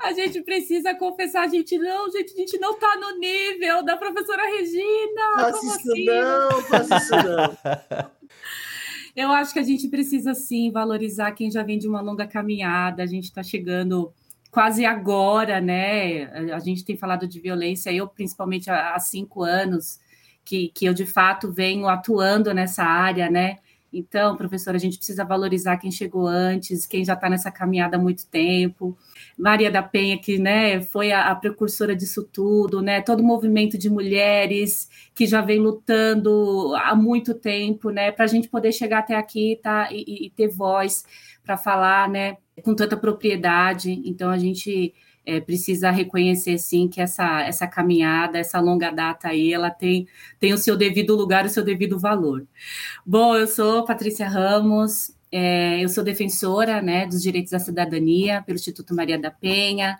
a 0.00 0.12
gente 0.12 0.42
precisa 0.42 0.94
confessar, 0.94 1.42
a 1.44 1.48
gente 1.48 1.78
não, 1.78 2.10
gente, 2.10 2.32
a 2.34 2.36
gente 2.36 2.58
não 2.58 2.72
está 2.72 2.96
no 2.96 3.18
nível 3.18 3.84
da 3.84 3.96
professora 3.96 4.42
Regina. 4.44 5.36
Faça 5.36 5.66
isso 5.66 5.90
assim? 5.90 6.04
não, 6.04 6.62
faça 6.62 6.96
isso 6.96 7.14
não. 7.16 8.08
Eu 9.16 9.32
acho 9.32 9.52
que 9.52 9.58
a 9.58 9.64
gente 9.64 9.88
precisa 9.88 10.32
sim 10.32 10.70
valorizar 10.70 11.32
quem 11.32 11.50
já 11.50 11.64
vem 11.64 11.76
de 11.76 11.88
uma 11.88 12.00
longa 12.00 12.24
caminhada. 12.24 13.02
A 13.02 13.06
gente 13.06 13.24
está 13.24 13.42
chegando 13.42 14.12
quase 14.48 14.84
agora, 14.84 15.60
né? 15.60 16.52
A 16.52 16.60
gente 16.60 16.84
tem 16.84 16.96
falado 16.96 17.26
de 17.26 17.40
violência, 17.40 17.92
eu 17.92 18.06
principalmente 18.06 18.70
há 18.70 18.96
cinco 19.00 19.42
anos 19.42 19.98
que, 20.48 20.68
que 20.68 20.86
eu 20.86 20.94
de 20.94 21.04
fato 21.04 21.52
venho 21.52 21.86
atuando 21.86 22.54
nessa 22.54 22.82
área, 22.82 23.28
né? 23.30 23.58
Então, 23.92 24.34
professora, 24.34 24.78
a 24.78 24.80
gente 24.80 24.96
precisa 24.96 25.22
valorizar 25.22 25.76
quem 25.76 25.90
chegou 25.90 26.26
antes, 26.26 26.86
quem 26.86 27.04
já 27.04 27.12
está 27.12 27.28
nessa 27.28 27.50
caminhada 27.50 27.96
há 27.98 28.00
muito 28.00 28.26
tempo. 28.26 28.96
Maria 29.36 29.70
da 29.70 29.82
Penha, 29.82 30.18
que 30.18 30.38
né, 30.38 30.80
foi 30.80 31.12
a, 31.12 31.30
a, 31.30 31.34
precursora 31.34 31.94
disso 31.94 32.22
tudo, 32.24 32.80
né? 32.80 33.02
Todo 33.02 33.20
o 33.20 33.24
movimento 33.24 33.76
de 33.76 33.90
mulheres 33.90 34.88
que 35.14 35.26
já 35.26 35.42
vem 35.42 35.58
lutando 35.58 36.74
há 36.76 36.94
muito 36.94 37.34
tempo, 37.34 37.90
né? 37.90 38.10
Para 38.10 38.24
a 38.24 38.28
gente 38.28 38.48
poder 38.48 38.72
chegar 38.72 39.00
até 39.00 39.16
aqui 39.16 39.58
tá, 39.62 39.88
e, 39.92 40.26
e 40.26 40.30
ter 40.30 40.48
voz 40.48 41.04
para 41.44 41.58
falar, 41.58 42.08
né? 42.08 42.38
Com 42.62 42.74
tanta 42.74 42.96
propriedade. 42.96 44.02
Então, 44.04 44.30
a 44.30 44.38
gente 44.38 44.94
é, 45.28 45.40
precisa 45.42 45.90
reconhecer 45.90 46.56
sim 46.56 46.88
que 46.88 47.02
essa, 47.02 47.42
essa 47.42 47.66
caminhada, 47.66 48.38
essa 48.38 48.58
longa 48.58 48.90
data 48.90 49.28
aí, 49.28 49.52
ela 49.52 49.68
tem, 49.68 50.08
tem 50.40 50.54
o 50.54 50.58
seu 50.58 50.74
devido 50.74 51.14
lugar, 51.14 51.44
o 51.44 51.50
seu 51.50 51.62
devido 51.62 51.98
valor. 51.98 52.46
Bom, 53.04 53.36
eu 53.36 53.46
sou 53.46 53.84
Patrícia 53.84 54.26
Ramos, 54.26 55.14
é, 55.30 55.84
eu 55.84 55.88
sou 55.90 56.02
defensora 56.02 56.80
né, 56.80 57.06
dos 57.06 57.22
direitos 57.22 57.50
da 57.50 57.58
cidadania 57.58 58.42
pelo 58.42 58.56
Instituto 58.56 58.94
Maria 58.94 59.18
da 59.18 59.30
Penha, 59.30 59.98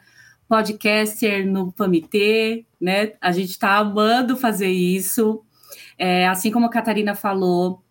podcaster 0.49 1.47
no 1.47 1.71
PAMITê, 1.73 2.65
né? 2.81 3.13
A 3.21 3.31
gente 3.31 3.51
está 3.51 3.77
amando 3.77 4.35
fazer 4.35 4.71
isso. 4.71 5.45
É, 5.99 6.27
assim 6.27 6.51
como 6.51 6.65
a 6.65 6.71
Catarina 6.71 7.15
falou, 7.15 7.83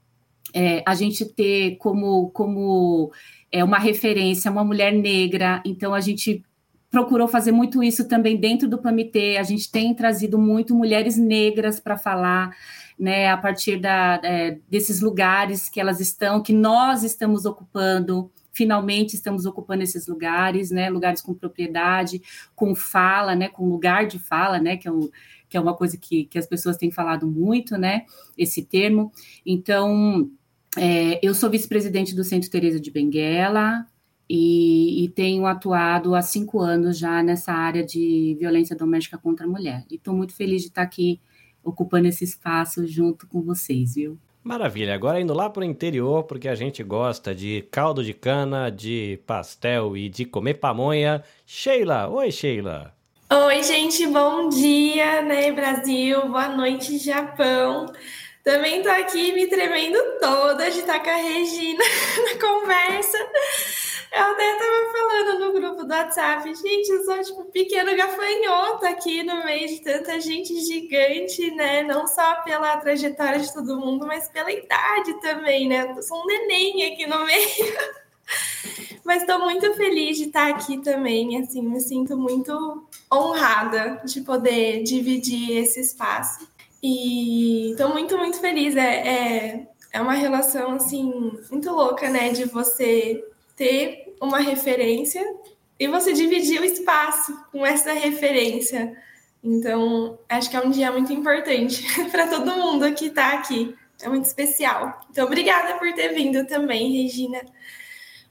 é, 0.56 0.82
a 0.88 0.96
gente 0.96 1.24
ter 1.24 1.76
como, 1.76 2.32
como 2.32 3.12
é, 3.52 3.64
uma 3.64 3.78
referência 3.78 4.50
uma 4.50 4.64
mulher 4.64 4.92
negra, 4.92 5.62
então 5.64 5.94
a 5.94 6.00
gente 6.02 6.44
procurou 6.90 7.28
fazer 7.28 7.52
muito 7.52 7.84
isso 7.84 8.08
também 8.08 8.38
dentro 8.38 8.68
do 8.68 8.78
PAMITê. 8.78 9.38
A 9.38 9.44
gente 9.44 9.70
tem 9.70 9.94
trazido 9.94 10.40
muito 10.40 10.76
mulheres 10.76 11.18
negras 11.18 11.80
para 11.80 11.98
falar, 11.98 12.56
né, 12.98 13.30
a 13.30 13.38
partir 13.38 13.80
da, 13.80 14.20
é, 14.24 14.58
desses 14.70 15.02
lugares 15.02 15.70
que 15.70 15.80
elas 15.80 16.00
estão, 16.00 16.42
que 16.42 16.54
nós 16.54 17.04
estamos 17.04 17.46
ocupando. 17.46 18.32
Finalmente 18.54 19.14
estamos 19.16 19.46
ocupando 19.46 19.84
esses 19.84 20.08
lugares, 20.08 20.72
né, 20.72 20.90
lugares 20.90 21.22
com 21.22 21.34
propriedade, 21.34 22.22
com 22.56 22.74
fala, 22.74 23.36
né, 23.36 23.50
com 23.50 23.70
lugar 23.70 24.08
de 24.08 24.18
fala, 24.18 24.60
né, 24.60 24.78
que 24.78 24.88
é, 24.88 24.92
um, 24.92 25.10
que 25.50 25.58
é 25.58 25.60
uma 25.60 25.76
coisa 25.76 25.98
que, 25.98 26.26
que 26.26 26.40
as 26.40 26.48
pessoas 26.48 26.78
têm 26.78 26.90
falado 26.90 27.28
muito, 27.28 27.78
né, 27.78 28.06
esse 28.38 28.64
termo. 28.64 29.12
Então, 29.46 30.32
é, 30.76 31.20
eu 31.22 31.36
sou 31.36 31.50
vice-presidente 31.50 32.16
do 32.16 32.24
Centro 32.24 32.50
Teresa 32.50 32.80
de 32.80 32.90
Benguela, 32.90 33.86
e, 34.30 35.06
e, 35.06 35.10
tenho 35.10 35.46
atuado 35.46 36.14
há 36.14 36.22
cinco 36.22 36.60
anos 36.60 36.98
já 36.98 37.24
nessa 37.24 37.54
área 37.54 37.84
de 37.84 38.36
violência 38.40 38.76
doméstica 38.76 39.18
contra 39.18 39.46
a 39.46 39.50
mulher. 39.50 39.86
E 39.90 39.96
estou 39.96 40.14
muito 40.14 40.34
feliz 40.34 40.62
de 40.62 40.68
estar 40.68 40.82
aqui 40.82 41.20
ocupando 41.64 42.08
esse 42.08 42.24
espaço 42.24 42.86
junto 42.86 43.26
com 43.28 43.42
vocês, 43.42 43.96
viu? 43.96 44.18
Maravilha. 44.44 44.96
Agora 44.96 45.20
indo 45.20 45.34
lá 45.34 45.50
para 45.50 45.62
o 45.62 45.66
interior, 45.66 46.24
porque 46.24 46.48
a 46.48 46.56
gente 46.56 46.82
gosta 46.82 47.36
de 47.36 47.68
caldo 47.70 48.04
de 48.04 48.14
cana, 48.14 48.70
de 48.70 49.20
pastel 49.26 49.96
e 49.98 50.08
de 50.08 50.26
comer 50.26 50.56
pamonha. 50.56 51.24
Sheila, 51.46 52.08
oi 52.10 52.32
Sheila. 52.32 52.94
Oi, 53.30 53.62
gente, 53.62 54.08
bom 54.08 54.48
dia, 54.48 55.22
né, 55.22 55.52
Brasil? 55.52 56.30
Boa 56.30 56.48
noite, 56.48 56.98
Japão. 56.98 57.88
Também 58.42 58.82
tô 58.82 58.88
aqui 58.88 59.34
me 59.34 59.48
tremendo 59.48 59.98
toda 60.22 60.72
de 60.72 60.80
estar 60.80 61.04
com 61.04 61.10
a 61.10 61.16
Regina 61.16 61.84
na 62.24 62.40
conversa. 62.40 63.18
Eu 64.12 64.24
até 64.24 64.58
tava 64.58 64.92
falando 64.92 65.40
no 65.40 65.54
grupo 65.54 65.84
do 65.84 65.94
WhatsApp, 65.94 66.56
gente, 66.56 66.90
eu 66.90 67.04
sou 67.04 67.22
tipo 67.22 67.46
pequeno 67.52 67.96
gafanhoto 67.96 68.86
aqui 68.86 69.22
no 69.22 69.44
meio 69.44 69.68
de 69.68 69.82
tanta 69.82 70.20
gente 70.20 70.58
gigante, 70.62 71.52
né? 71.52 71.84
Não 71.84 72.08
só 72.08 72.42
pela 72.42 72.78
trajetória 72.78 73.40
de 73.40 73.54
todo 73.54 73.80
mundo, 73.80 74.08
mas 74.08 74.30
pela 74.30 74.52
idade 74.52 75.14
também, 75.22 75.68
né? 75.68 75.94
Eu 75.96 76.02
sou 76.02 76.22
um 76.24 76.26
neném 76.26 76.94
aqui 76.94 77.06
no 77.06 77.26
meio. 77.26 77.48
Mas 79.06 79.22
estou 79.22 79.40
muito 79.40 79.74
feliz 79.76 80.18
de 80.18 80.26
estar 80.26 80.50
aqui 80.50 80.80
também, 80.80 81.42
assim, 81.42 81.62
me 81.62 81.80
sinto 81.80 82.18
muito 82.18 82.86
honrada 83.10 84.02
de 84.04 84.20
poder 84.20 84.84
dividir 84.84 85.60
esse 85.60 85.80
espaço. 85.80 86.46
E 86.84 87.72
estou 87.72 87.88
muito, 87.88 88.18
muito 88.18 88.38
feliz. 88.42 88.76
É, 88.76 89.08
é, 89.08 89.68
é 89.94 90.02
uma 90.02 90.12
relação, 90.12 90.72
assim, 90.72 91.32
muito 91.50 91.72
louca, 91.72 92.10
né? 92.10 92.32
De 92.32 92.44
você 92.46 93.24
ter 93.58 94.16
uma 94.22 94.40
referência 94.40 95.22
e 95.78 95.88
você 95.88 96.14
dividir 96.14 96.62
o 96.62 96.66
espaço 96.66 97.38
com 97.52 97.66
essa 97.66 97.92
referência. 97.92 98.96
Então, 99.44 100.18
acho 100.30 100.50
que 100.50 100.56
é 100.56 100.62
um 100.62 100.70
dia 100.70 100.92
muito 100.92 101.12
importante 101.12 101.84
para 102.10 102.28
todo 102.28 102.56
mundo 102.56 102.94
que 102.94 103.08
está 103.08 103.34
aqui. 103.34 103.76
É 104.02 104.08
muito 104.08 104.26
especial. 104.26 105.02
Então, 105.10 105.26
obrigada 105.26 105.78
por 105.80 105.92
ter 105.94 106.14
vindo 106.14 106.46
também, 106.46 107.02
Regina. 107.02 107.42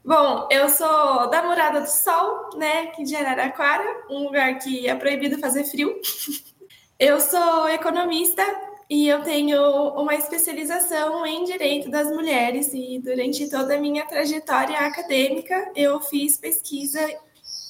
Bom, 0.05 0.47
eu 0.51 0.69
sou 0.69 1.29
da 1.29 1.43
Morada 1.43 1.81
do 1.81 1.89
Sol, 1.89 2.51
né, 2.57 2.83
aqui 2.83 3.03
de 3.03 3.17
Araraquara, 3.17 4.05
um 4.09 4.25
lugar 4.25 4.57
que 4.59 4.87
é 4.89 4.95
proibido 4.95 5.39
fazer 5.39 5.65
frio. 5.65 6.01
Eu 6.99 7.21
sou 7.21 7.69
economista 7.69 8.43
e 8.89 9.09
eu 9.09 9.23
tenho 9.23 9.61
uma 10.01 10.15
especialização 10.15 11.27
em 11.27 11.45
direito 11.45 11.91
das 11.91 12.09
mulheres 12.09 12.73
e 12.73 13.01
durante 13.03 13.51
toda 13.51 13.75
a 13.75 13.81
minha 13.81 14.07
trajetória 14.07 14.79
acadêmica 14.79 15.73
eu 15.75 16.01
fiz 16.01 16.39
pesquisa 16.39 17.01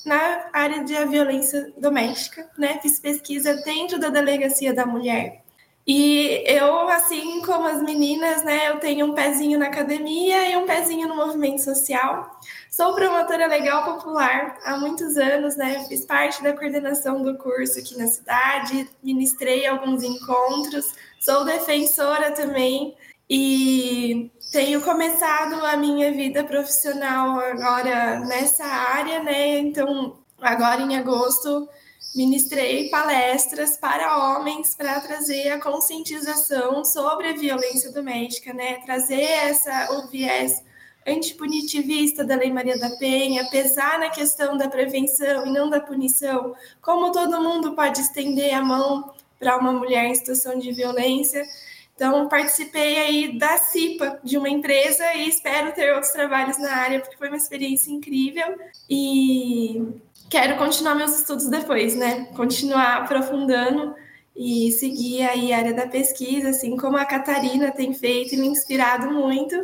na 0.04 0.50
área 0.52 0.84
de 0.84 0.94
violência 1.06 1.72
doméstica, 1.78 2.48
né? 2.58 2.78
Fiz 2.82 3.00
pesquisa 3.00 3.54
dentro 3.64 3.98
da 3.98 4.08
delegacia 4.08 4.74
da 4.74 4.84
mulher. 4.84 5.45
E 5.86 6.42
eu, 6.46 6.88
assim 6.88 7.40
como 7.42 7.68
as 7.68 7.80
meninas, 7.80 8.42
né, 8.42 8.70
eu 8.70 8.80
tenho 8.80 9.06
um 9.06 9.14
pezinho 9.14 9.56
na 9.56 9.66
academia 9.66 10.50
e 10.50 10.56
um 10.56 10.66
pezinho 10.66 11.06
no 11.06 11.14
movimento 11.14 11.62
social. 11.62 12.40
Sou 12.68 12.92
promotora 12.94 13.46
legal 13.46 13.84
popular 13.84 14.58
há 14.64 14.76
muitos 14.76 15.16
anos, 15.16 15.56
né? 15.56 15.84
Fiz 15.88 16.04
parte 16.04 16.42
da 16.42 16.52
coordenação 16.52 17.22
do 17.22 17.38
curso 17.38 17.78
aqui 17.78 17.96
na 17.96 18.08
cidade, 18.08 18.88
ministrei 19.02 19.64
alguns 19.66 20.02
encontros, 20.02 20.92
sou 21.20 21.44
defensora 21.44 22.32
também 22.32 22.96
e 23.30 24.30
tenho 24.52 24.80
começado 24.82 25.64
a 25.64 25.76
minha 25.76 26.12
vida 26.12 26.42
profissional 26.44 27.38
agora 27.38 28.20
nessa 28.20 28.64
área, 28.64 29.22
né? 29.22 29.58
Então, 29.60 30.18
agora 30.40 30.82
em 30.82 30.96
agosto, 30.96 31.68
ministrei 32.14 32.88
palestras 32.88 33.76
para 33.76 34.16
homens 34.16 34.74
para 34.74 35.00
trazer 35.00 35.48
a 35.50 35.60
conscientização 35.60 36.84
sobre 36.84 37.28
a 37.28 37.32
violência 37.34 37.92
doméstica, 37.92 38.52
né? 38.52 38.78
Trazer 38.84 39.22
essa 39.22 39.92
o 39.92 40.08
viés 40.08 40.62
antipunitivista 41.06 42.24
da 42.24 42.34
Lei 42.34 42.52
Maria 42.52 42.78
da 42.78 42.90
Penha, 42.96 43.48
pesar 43.48 43.98
na 43.98 44.10
questão 44.10 44.56
da 44.56 44.68
prevenção 44.68 45.46
e 45.46 45.52
não 45.52 45.70
da 45.70 45.80
punição, 45.80 46.54
como 46.82 47.12
todo 47.12 47.40
mundo 47.40 47.74
pode 47.74 48.00
estender 48.00 48.52
a 48.52 48.62
mão 48.62 49.14
para 49.38 49.56
uma 49.56 49.72
mulher 49.72 50.06
em 50.06 50.14
situação 50.14 50.58
de 50.58 50.72
violência. 50.72 51.44
Então, 51.94 52.28
participei 52.28 52.98
aí 52.98 53.38
da 53.38 53.56
CIPA, 53.56 54.20
de 54.22 54.36
uma 54.36 54.50
empresa, 54.50 55.14
e 55.14 55.28
espero 55.28 55.72
ter 55.72 55.94
outros 55.94 56.12
trabalhos 56.12 56.58
na 56.58 56.70
área, 56.74 57.00
porque 57.00 57.16
foi 57.16 57.28
uma 57.28 57.38
experiência 57.38 57.90
incrível. 57.90 58.58
E 58.90 59.82
quero 60.28 60.56
continuar 60.56 60.94
meus 60.94 61.18
estudos 61.18 61.48
depois, 61.48 61.96
né? 61.96 62.26
Continuar 62.36 63.02
aprofundando 63.02 63.94
e 64.34 64.70
seguir 64.72 65.22
aí 65.22 65.52
a 65.52 65.58
área 65.58 65.74
da 65.74 65.86
pesquisa, 65.86 66.50
assim 66.50 66.76
como 66.76 66.96
a 66.96 67.04
Catarina 67.04 67.72
tem 67.72 67.94
feito 67.94 68.34
e 68.34 68.38
me 68.38 68.46
inspirado 68.46 69.10
muito. 69.12 69.56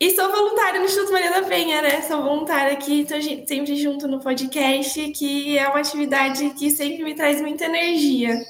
E 0.00 0.10
sou 0.10 0.30
voluntária 0.30 0.78
no 0.78 0.86
Instituto 0.86 1.12
Maria 1.12 1.30
da 1.30 1.42
Penha, 1.42 1.82
né? 1.82 2.02
Sou 2.02 2.22
voluntária 2.22 2.72
aqui, 2.72 3.00
estou 3.00 3.20
sempre 3.20 3.74
junto 3.74 4.06
no 4.06 4.20
podcast, 4.20 5.10
que 5.10 5.58
é 5.58 5.66
uma 5.68 5.80
atividade 5.80 6.50
que 6.50 6.70
sempre 6.70 7.02
me 7.02 7.14
traz 7.14 7.40
muita 7.40 7.64
energia. 7.64 8.40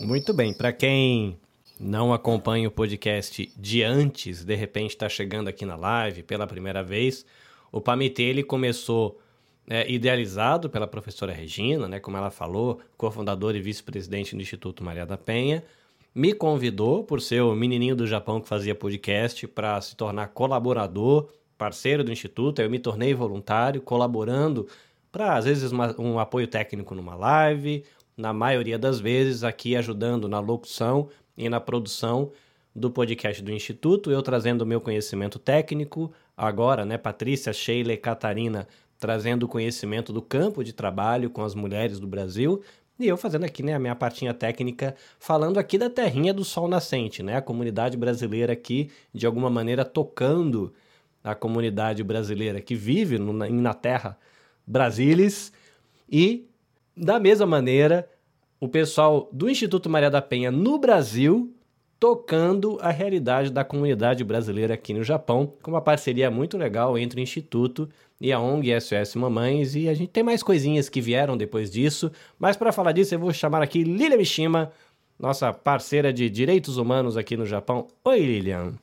Muito 0.00 0.34
bem. 0.34 0.52
Para 0.52 0.72
quem 0.72 1.38
não 1.78 2.12
acompanha 2.12 2.66
o 2.66 2.72
podcast 2.72 3.52
de 3.56 3.82
antes, 3.82 4.44
de 4.44 4.54
repente 4.54 4.90
está 4.90 5.08
chegando 5.08 5.48
aqui 5.48 5.64
na 5.64 5.76
live 5.76 6.22
pela 6.22 6.46
primeira 6.46 6.82
vez, 6.82 7.24
o 7.70 7.80
Pamitê 7.80 8.24
ele 8.24 8.42
começou 8.42 9.20
é, 9.68 9.90
idealizado 9.90 10.70
pela 10.70 10.86
professora 10.86 11.32
Regina, 11.32 11.88
né? 11.88 12.00
Como 12.00 12.16
ela 12.16 12.30
falou, 12.30 12.80
cofundadora 12.96 13.56
e 13.56 13.60
vice-presidente 13.60 14.34
do 14.34 14.42
Instituto 14.42 14.84
Maria 14.84 15.04
da 15.04 15.16
Penha 15.16 15.62
me 16.16 16.32
convidou, 16.32 17.04
por 17.04 17.20
ser 17.20 17.42
o 17.42 17.54
menininho 17.54 17.94
do 17.94 18.06
Japão 18.06 18.40
que 18.40 18.48
fazia 18.48 18.74
podcast, 18.74 19.46
para 19.48 19.78
se 19.82 19.94
tornar 19.94 20.28
colaborador, 20.28 21.28
parceiro 21.58 22.02
do 22.02 22.10
Instituto. 22.10 22.62
Eu 22.62 22.70
me 22.70 22.78
tornei 22.78 23.12
voluntário, 23.12 23.82
colaborando 23.82 24.66
para, 25.12 25.36
às 25.36 25.44
vezes, 25.44 25.70
uma, 25.70 25.94
um 26.00 26.18
apoio 26.18 26.46
técnico 26.46 26.94
numa 26.94 27.14
live, 27.14 27.84
na 28.16 28.32
maioria 28.32 28.78
das 28.78 28.98
vezes, 28.98 29.44
aqui 29.44 29.76
ajudando 29.76 30.26
na 30.26 30.40
locução 30.40 31.10
e 31.36 31.50
na 31.50 31.60
produção 31.60 32.32
do 32.74 32.90
podcast 32.90 33.42
do 33.42 33.52
Instituto, 33.52 34.10
eu 34.10 34.22
trazendo 34.22 34.62
o 34.62 34.66
meu 34.66 34.80
conhecimento 34.80 35.38
técnico, 35.38 36.10
agora, 36.34 36.86
né, 36.86 36.96
Patrícia, 36.96 37.52
Sheila 37.52 37.92
e 37.92 37.96
Catarina 37.98 38.66
trazendo 38.98 39.44
o 39.44 39.48
conhecimento 39.48 40.12
do 40.12 40.22
campo 40.22 40.64
de 40.64 40.72
trabalho 40.72 41.30
com 41.30 41.42
as 41.42 41.54
mulheres 41.54 42.00
do 42.00 42.06
Brasil 42.06 42.62
E 42.98 43.06
eu 43.06 43.16
fazendo 43.16 43.44
aqui, 43.44 43.62
né, 43.62 43.74
a 43.74 43.78
minha 43.78 43.94
partinha 43.94 44.32
técnica, 44.32 44.94
falando 45.18 45.58
aqui 45.58 45.76
da 45.76 45.90
terrinha 45.90 46.32
do 46.32 46.44
sol 46.44 46.66
nascente, 46.66 47.22
né? 47.22 47.36
A 47.36 47.42
comunidade 47.42 47.96
brasileira 47.96 48.54
aqui, 48.54 48.90
de 49.12 49.26
alguma 49.26 49.50
maneira, 49.50 49.84
tocando 49.84 50.72
a 51.22 51.34
comunidade 51.34 52.02
brasileira 52.02 52.60
que 52.60 52.74
vive 52.74 53.18
no, 53.18 53.32
na, 53.32 53.48
na 53.50 53.74
terra 53.74 54.18
Brasilis. 54.66 55.52
E, 56.10 56.48
da 56.96 57.20
mesma 57.20 57.46
maneira, 57.46 58.08
o 58.58 58.68
pessoal 58.68 59.28
do 59.32 59.50
Instituto 59.50 59.90
Maria 59.90 60.10
da 60.10 60.22
Penha 60.22 60.50
no 60.50 60.78
Brasil 60.78 61.54
tocando 61.98 62.78
a 62.80 62.90
realidade 62.90 63.50
da 63.50 63.64
comunidade 63.64 64.22
brasileira 64.22 64.74
aqui 64.74 64.92
no 64.92 65.02
Japão, 65.02 65.52
com 65.62 65.70
uma 65.70 65.80
parceria 65.80 66.30
muito 66.30 66.58
legal 66.58 66.98
entre 66.98 67.20
o 67.20 67.22
Instituto 67.22 67.88
e 68.20 68.32
a 68.32 68.40
ONG 68.40 68.78
SOS 68.80 69.14
Mamães, 69.14 69.74
e 69.74 69.88
a 69.88 69.94
gente 69.94 70.10
tem 70.10 70.22
mais 70.22 70.42
coisinhas 70.42 70.88
que 70.88 71.00
vieram 71.00 71.36
depois 71.36 71.70
disso, 71.70 72.10
mas 72.38 72.56
para 72.56 72.72
falar 72.72 72.92
disso 72.92 73.14
eu 73.14 73.18
vou 73.18 73.32
chamar 73.32 73.62
aqui 73.62 73.82
Lilia 73.82 74.16
Mishima, 74.16 74.72
nossa 75.18 75.52
parceira 75.52 76.12
de 76.12 76.28
direitos 76.28 76.76
humanos 76.76 77.16
aqui 77.16 77.36
no 77.36 77.46
Japão. 77.46 77.88
Oi, 78.04 78.20
Lilian. 78.20 78.74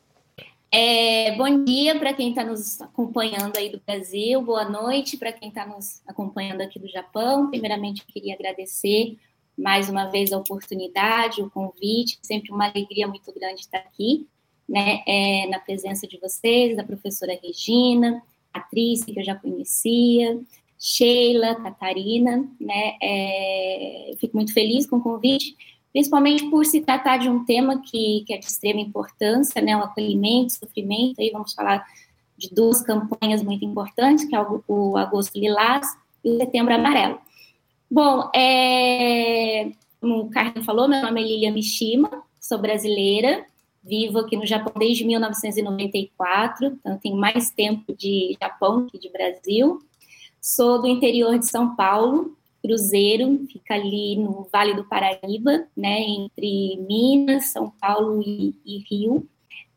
É, 0.71 1.35
bom 1.35 1.63
dia 1.63 1.99
para 1.99 2.13
quem 2.13 2.29
está 2.29 2.43
nos 2.43 2.81
acompanhando 2.81 3.55
aí 3.57 3.69
do 3.69 3.79
Brasil, 3.85 4.41
boa 4.41 4.67
noite 4.67 5.17
para 5.17 5.31
quem 5.31 5.49
está 5.49 5.67
nos 5.67 6.01
acompanhando 6.07 6.61
aqui 6.61 6.79
do 6.79 6.87
Japão. 6.87 7.47
Primeiramente, 7.51 8.01
eu 8.01 8.11
queria 8.11 8.33
agradecer 8.33 9.15
mais 9.57 9.89
uma 9.89 10.05
vez 10.05 10.31
a 10.31 10.37
oportunidade, 10.37 11.41
o 11.41 11.49
convite, 11.49 12.17
sempre 12.21 12.51
uma 12.51 12.69
alegria 12.69 13.07
muito 13.07 13.31
grande 13.33 13.61
estar 13.61 13.77
aqui, 13.77 14.27
né, 14.67 15.01
é, 15.05 15.47
na 15.47 15.59
presença 15.59 16.07
de 16.07 16.17
vocês, 16.17 16.75
da 16.75 16.83
professora 16.83 17.37
Regina, 17.41 18.21
atriz 18.53 19.03
que 19.03 19.17
eu 19.17 19.23
já 19.23 19.35
conhecia, 19.35 20.39
Sheila, 20.79 21.55
Catarina, 21.55 22.47
né, 22.59 22.95
é, 23.01 24.13
fico 24.17 24.35
muito 24.35 24.53
feliz 24.53 24.85
com 24.85 24.97
o 24.97 25.01
convite, 25.01 25.55
principalmente 25.91 26.49
por 26.49 26.65
se 26.65 26.81
tratar 26.81 27.17
de 27.17 27.29
um 27.29 27.45
tema 27.45 27.81
que, 27.81 28.23
que 28.25 28.33
é 28.33 28.37
de 28.37 28.45
extrema 28.45 28.81
importância, 28.81 29.61
né, 29.61 29.77
o 29.77 29.81
acolhimento, 29.81 30.53
o 30.53 30.57
sofrimento, 30.57 31.21
aí 31.21 31.29
vamos 31.29 31.53
falar 31.53 31.85
de 32.37 32.49
duas 32.49 32.81
campanhas 32.81 33.43
muito 33.43 33.63
importantes, 33.63 34.25
que 34.25 34.35
é 34.35 34.41
o, 34.41 34.63
o 34.67 34.97
Agosto 34.97 35.37
Lilás 35.39 35.87
e 36.23 36.31
o 36.31 36.37
Setembro 36.37 36.73
Amarelo. 36.73 37.19
Bom, 37.93 38.27
é, 38.35 39.71
como 40.01 40.21
o 40.21 40.29
Carlos 40.31 40.65
falou, 40.65 40.87
meu 40.87 40.99
nome 40.99 41.21
é 41.21 41.27
Lilia 41.27 41.51
Mishima, 41.51 42.23
sou 42.41 42.57
brasileira, 42.57 43.45
vivo 43.83 44.17
aqui 44.17 44.35
no 44.35 44.47
Japão 44.47 44.73
desde 44.75 45.05
1994, 45.05 46.65
então 46.65 46.97
tenho 46.97 47.15
mais 47.15 47.51
tempo 47.51 47.95
de 47.95 48.35
Japão 48.41 48.87
que 48.87 48.97
de 48.97 49.11
Brasil. 49.11 49.77
Sou 50.41 50.81
do 50.81 50.87
interior 50.87 51.37
de 51.37 51.47
São 51.47 51.75
Paulo, 51.75 52.35
Cruzeiro, 52.63 53.45
fica 53.51 53.75
ali 53.75 54.15
no 54.15 54.49
Vale 54.51 54.73
do 54.73 54.85
Paraíba, 54.85 55.67
né, 55.77 55.99
entre 56.01 56.77
Minas, 56.89 57.51
São 57.51 57.69
Paulo 57.79 58.23
e, 58.23 58.55
e 58.65 58.79
Rio. 58.89 59.29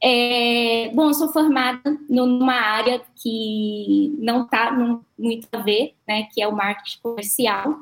É, 0.03 0.91
bom, 0.95 1.09
eu 1.09 1.15
sou 1.15 1.33
formada 1.33 1.99
numa 2.09 2.55
área 2.55 3.03
que 3.17 4.15
não 4.19 4.45
está 4.45 4.71
muito 5.19 5.49
a 5.53 5.59
ver, 5.59 5.95
né, 6.07 6.25
que 6.33 6.43
é 6.43 6.49
o 6.49 6.55
marketing 6.55 6.99
comercial. 7.03 7.77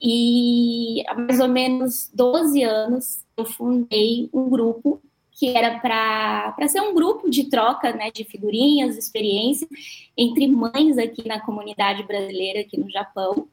E 0.00 1.02
há 1.06 1.14
mais 1.14 1.40
ou 1.40 1.48
menos 1.48 2.10
12 2.14 2.62
anos 2.62 3.24
eu 3.36 3.44
fundei 3.44 4.30
um 4.32 4.48
grupo 4.48 5.02
que 5.32 5.48
era 5.56 5.78
para 5.78 6.68
ser 6.68 6.82
um 6.82 6.94
grupo 6.94 7.30
de 7.30 7.44
troca 7.44 7.92
né, 7.92 8.10
de 8.10 8.24
figurinhas, 8.24 8.96
experiências 8.96 9.68
entre 10.16 10.46
mães 10.46 10.98
aqui 10.98 11.26
na 11.26 11.40
comunidade 11.40 12.02
brasileira, 12.02 12.60
aqui 12.60 12.78
no 12.78 12.90
Japão. 12.90 13.48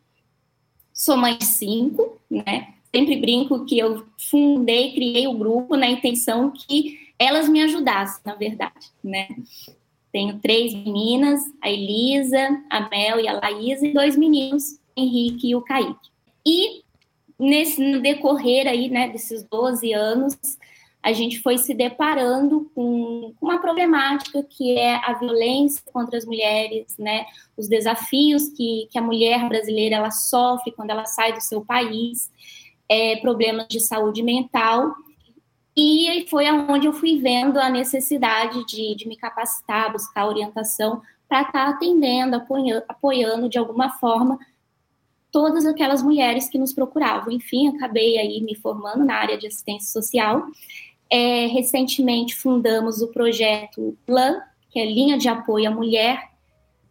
Sou 0.93 1.15
mãe 1.15 1.37
de 1.37 1.45
cinco, 1.45 2.19
né? 2.29 2.73
Sempre 2.93 3.15
brinco 3.17 3.65
que 3.65 3.79
eu 3.79 4.05
fundei, 4.17 4.93
criei 4.93 5.27
o 5.27 5.37
grupo 5.37 5.77
na 5.77 5.87
intenção 5.87 6.51
que 6.51 7.06
elas 7.19 7.49
me 7.49 7.61
ajudassem, 7.61 8.21
na 8.25 8.35
verdade, 8.35 8.91
né? 9.03 9.27
Tenho 10.11 10.39
três 10.39 10.73
meninas, 10.73 11.41
a 11.61 11.69
Elisa, 11.69 12.63
a 12.69 12.89
Mel 12.89 13.19
e 13.19 13.27
a 13.27 13.33
Laísa, 13.33 13.85
e 13.85 13.93
dois 13.93 14.15
meninos, 14.15 14.79
Henrique 14.95 15.49
e 15.49 15.55
o 15.55 15.61
Kaique. 15.61 16.09
E 16.45 16.83
nesse 17.37 17.81
no 17.81 18.01
decorrer 18.01 18.67
aí, 18.67 18.89
né, 18.89 19.09
desses 19.09 19.43
12 19.43 19.93
anos, 19.93 20.37
a 21.03 21.13
gente 21.13 21.39
foi 21.39 21.57
se 21.57 21.73
deparando 21.73 22.71
com 22.73 23.33
uma 23.39 23.59
problemática 23.59 24.43
que 24.43 24.77
é 24.77 24.95
a 24.95 25.13
violência 25.13 25.81
contra 25.93 26.17
as 26.17 26.25
mulheres, 26.25 26.97
né, 26.97 27.25
os 27.55 27.67
desafios 27.67 28.49
que, 28.49 28.87
que 28.91 28.97
a 28.97 29.01
mulher 29.01 29.47
brasileira 29.47 29.97
ela 29.97 30.11
sofre 30.11 30.71
quando 30.71 30.89
ela 30.89 31.05
sai 31.05 31.33
do 31.33 31.41
seu 31.41 31.63
país, 31.63 32.31
é, 32.89 33.17
problemas 33.17 33.67
de 33.67 33.79
saúde 33.79 34.23
mental 34.23 34.95
e 35.77 36.25
foi 36.27 36.47
aonde 36.47 36.87
eu 36.87 36.93
fui 36.93 37.19
vendo 37.19 37.59
a 37.59 37.69
necessidade 37.69 38.65
de, 38.65 38.95
de 38.95 39.07
me 39.07 39.15
capacitar, 39.15 39.91
buscar 39.91 40.25
orientação 40.25 41.03
para 41.29 41.41
estar 41.41 41.65
tá 41.65 41.69
atendendo, 41.69 42.35
apoiando, 42.35 42.83
apoiando 42.87 43.47
de 43.47 43.59
alguma 43.59 43.91
forma 43.91 44.39
todas 45.31 45.67
aquelas 45.67 46.01
mulheres 46.01 46.49
que 46.49 46.57
nos 46.57 46.73
procuravam. 46.73 47.31
Enfim, 47.31 47.67
acabei 47.67 48.17
aí 48.17 48.41
me 48.41 48.55
formando 48.55 49.05
na 49.05 49.13
área 49.13 49.37
de 49.37 49.45
assistência 49.45 50.01
social. 50.01 50.47
É, 51.11 51.45
recentemente 51.45 52.35
fundamos 52.35 53.03
o 53.03 53.09
projeto 53.09 53.95
LAN, 54.07 54.41
que 54.71 54.79
é 54.79 54.85
Linha 54.85 55.15
de 55.15 55.29
Apoio 55.29 55.69
à 55.69 55.71
Mulher, 55.71 56.31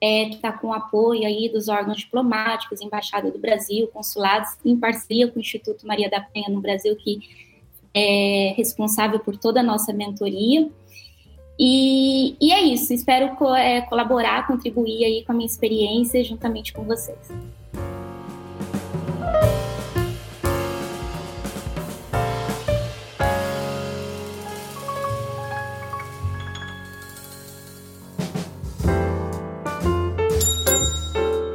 é, 0.01 0.27
que 0.27 0.37
está 0.37 0.53
com 0.53 0.73
apoio 0.73 1.27
aí 1.27 1.49
dos 1.49 1.69
órgãos 1.69 1.99
diplomáticos, 1.99 2.81
Embaixada 2.81 3.33
do 3.33 3.39
Brasil, 3.39 3.89
consulados, 3.89 4.51
em 4.65 4.77
parceria 4.77 5.27
com 5.27 5.39
o 5.39 5.43
Instituto 5.43 5.87
Maria 5.87 6.09
da 6.09 6.21
Penha 6.21 6.49
no 6.49 6.61
Brasil, 6.61 6.95
que 6.95 7.46
é 7.97 8.53
responsável 8.55 9.19
por 9.19 9.39
toda 9.39 9.61
a 9.61 9.63
nossa 9.63 9.91
mentoria. 9.91 10.69
E, 11.59 12.37
e 12.39 12.53
é 12.53 12.61
isso, 12.61 12.93
espero 12.93 13.35
co 13.37 13.55
é, 13.55 13.81
colaborar, 13.81 14.47
contribuir 14.47 15.05
aí 15.07 15.25
com 15.25 15.33
a 15.33 15.35
minha 15.35 15.47
experiência 15.47 16.23
juntamente 16.23 16.75
com 16.75 16.85
vocês. 16.85 17.17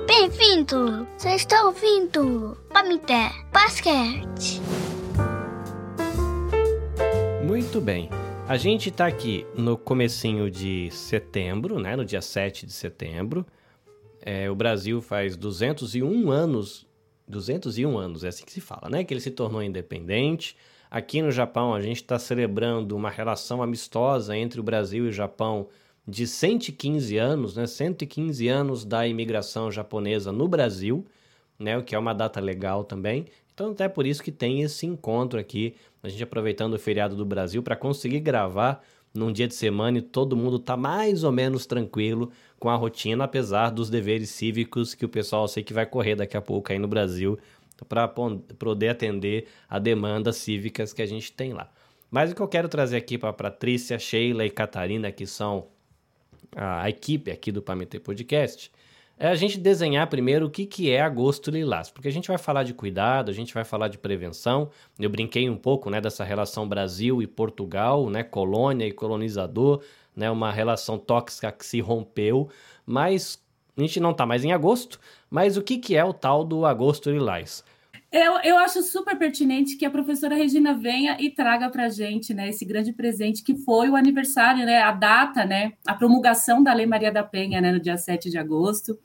Bem-vindo! 0.07 1.07
Você 1.15 1.35
está 1.35 1.65
ouvindo 1.65 2.57
Pamité 2.73 3.29
Basquete. 3.53 4.80
Muito 7.51 7.81
bem. 7.81 8.09
A 8.47 8.55
gente 8.55 8.87
está 8.87 9.05
aqui 9.05 9.45
no 9.57 9.77
comecinho 9.77 10.49
de 10.49 10.89
setembro, 10.89 11.79
né? 11.79 11.97
No 11.97 12.05
dia 12.05 12.21
7 12.21 12.65
de 12.65 12.71
setembro. 12.71 13.45
É, 14.21 14.49
o 14.49 14.55
Brasil 14.55 15.01
faz 15.01 15.35
201 15.35 16.31
anos, 16.31 16.87
201 17.27 17.97
anos, 17.97 18.23
é 18.23 18.29
assim 18.29 18.45
que 18.45 18.53
se 18.53 18.61
fala, 18.61 18.89
né? 18.89 19.03
Que 19.03 19.13
ele 19.13 19.19
se 19.19 19.31
tornou 19.31 19.61
independente. 19.61 20.55
Aqui 20.89 21.21
no 21.21 21.29
Japão, 21.29 21.73
a 21.73 21.81
gente 21.81 21.97
está 21.97 22.17
celebrando 22.17 22.95
uma 22.95 23.09
relação 23.09 23.61
amistosa 23.61 24.33
entre 24.33 24.61
o 24.61 24.63
Brasil 24.63 25.07
e 25.07 25.09
o 25.09 25.13
Japão 25.13 25.67
de 26.07 26.25
115 26.25 27.17
anos, 27.17 27.57
né? 27.57 27.67
115 27.67 28.47
anos 28.47 28.85
da 28.85 29.05
imigração 29.05 29.69
japonesa 29.69 30.31
no 30.31 30.47
Brasil, 30.47 31.05
né? 31.59 31.77
O 31.77 31.83
que 31.83 31.95
é 31.95 31.99
uma 31.99 32.13
data 32.13 32.39
legal 32.39 32.85
também. 32.85 33.25
Então, 33.53 33.71
até 33.71 33.87
por 33.87 34.05
isso 34.05 34.23
que 34.23 34.31
tem 34.31 34.61
esse 34.61 34.85
encontro 34.85 35.39
aqui, 35.39 35.75
a 36.01 36.09
gente 36.09 36.23
aproveitando 36.23 36.73
o 36.73 36.79
feriado 36.79 37.15
do 37.15 37.25
Brasil 37.25 37.61
para 37.61 37.75
conseguir 37.75 38.19
gravar 38.19 38.83
num 39.13 39.31
dia 39.31 39.47
de 39.47 39.53
semana 39.53 39.97
e 39.97 40.01
todo 40.01 40.37
mundo 40.37 40.57
tá 40.57 40.77
mais 40.77 41.23
ou 41.23 41.31
menos 41.31 41.65
tranquilo 41.65 42.31
com 42.59 42.69
a 42.69 42.75
rotina, 42.75 43.25
apesar 43.25 43.69
dos 43.69 43.89
deveres 43.89 44.29
cívicos 44.29 44.93
que 44.93 45.05
o 45.05 45.09
pessoal 45.09 45.47
sei 45.47 45.63
que 45.63 45.73
vai 45.73 45.85
correr 45.85 46.15
daqui 46.15 46.37
a 46.37 46.41
pouco 46.41 46.71
aí 46.71 46.79
no 46.79 46.87
Brasil 46.87 47.37
para 47.89 48.07
poder 48.07 48.89
atender 48.89 49.47
a 49.67 49.79
demandas 49.79 50.37
cívicas 50.37 50.93
que 50.93 51.01
a 51.01 51.05
gente 51.05 51.31
tem 51.31 51.51
lá. 51.51 51.69
Mas 52.09 52.31
o 52.31 52.35
que 52.35 52.41
eu 52.41 52.47
quero 52.47 52.69
trazer 52.69 52.97
aqui 52.97 53.17
para 53.17 53.33
Patrícia, 53.33 53.97
Sheila 53.97 54.45
e 54.45 54.49
Catarina, 54.49 55.11
que 55.11 55.25
são 55.25 55.67
a 56.55 56.89
equipe 56.89 57.31
aqui 57.31 57.51
do 57.51 57.61
Pametê 57.61 57.99
Podcast, 57.99 58.71
é 59.21 59.27
a 59.27 59.35
gente 59.35 59.59
desenhar 59.59 60.07
primeiro 60.07 60.47
o 60.47 60.49
que, 60.49 60.65
que 60.65 60.89
é 60.89 60.99
agosto 60.99 61.51
lilás, 61.51 61.91
porque 61.91 62.07
a 62.07 62.11
gente 62.11 62.27
vai 62.27 62.39
falar 62.39 62.63
de 62.63 62.73
cuidado, 62.73 63.29
a 63.29 63.33
gente 63.33 63.53
vai 63.53 63.63
falar 63.63 63.87
de 63.87 63.99
prevenção. 63.99 64.71
Eu 64.97 65.11
brinquei 65.11 65.47
um 65.47 65.55
pouco 65.55 65.91
né, 65.91 66.01
dessa 66.01 66.23
relação 66.23 66.67
Brasil 66.67 67.21
e 67.21 67.27
Portugal, 67.27 68.09
né, 68.09 68.23
colônia 68.23 68.87
e 68.87 68.91
colonizador, 68.91 69.83
né, 70.15 70.31
uma 70.31 70.51
relação 70.51 70.97
tóxica 70.97 71.51
que 71.51 71.63
se 71.63 71.79
rompeu, 71.79 72.49
mas 72.83 73.39
a 73.77 73.81
gente 73.81 73.99
não 73.99 74.09
está 74.09 74.25
mais 74.25 74.43
em 74.43 74.53
agosto. 74.53 74.99
Mas 75.29 75.55
o 75.55 75.61
que, 75.61 75.77
que 75.77 75.95
é 75.95 76.03
o 76.03 76.13
tal 76.13 76.43
do 76.43 76.65
agosto 76.65 77.11
lilás? 77.11 77.63
Eu, 78.11 78.33
eu 78.43 78.57
acho 78.57 78.83
super 78.83 79.17
pertinente 79.17 79.77
que 79.77 79.85
a 79.85 79.89
professora 79.89 80.35
Regina 80.35 80.73
venha 80.73 81.15
e 81.17 81.29
traga 81.29 81.69
para 81.69 81.85
a 81.85 81.89
gente 81.89 82.33
né, 82.33 82.49
esse 82.49 82.65
grande 82.65 82.91
presente 82.91 83.41
que 83.41 83.55
foi 83.55 83.89
o 83.89 83.95
aniversário, 83.95 84.65
né, 84.65 84.81
a 84.81 84.91
data, 84.91 85.45
né, 85.45 85.71
a 85.87 85.93
promulgação 85.93 86.61
da 86.61 86.73
Lei 86.73 86.85
Maria 86.85 87.09
da 87.09 87.23
Penha 87.23 87.61
né, 87.61 87.71
no 87.71 87.79
dia 87.79 87.95
7 87.95 88.29
de 88.29 88.37
agosto. 88.37 88.99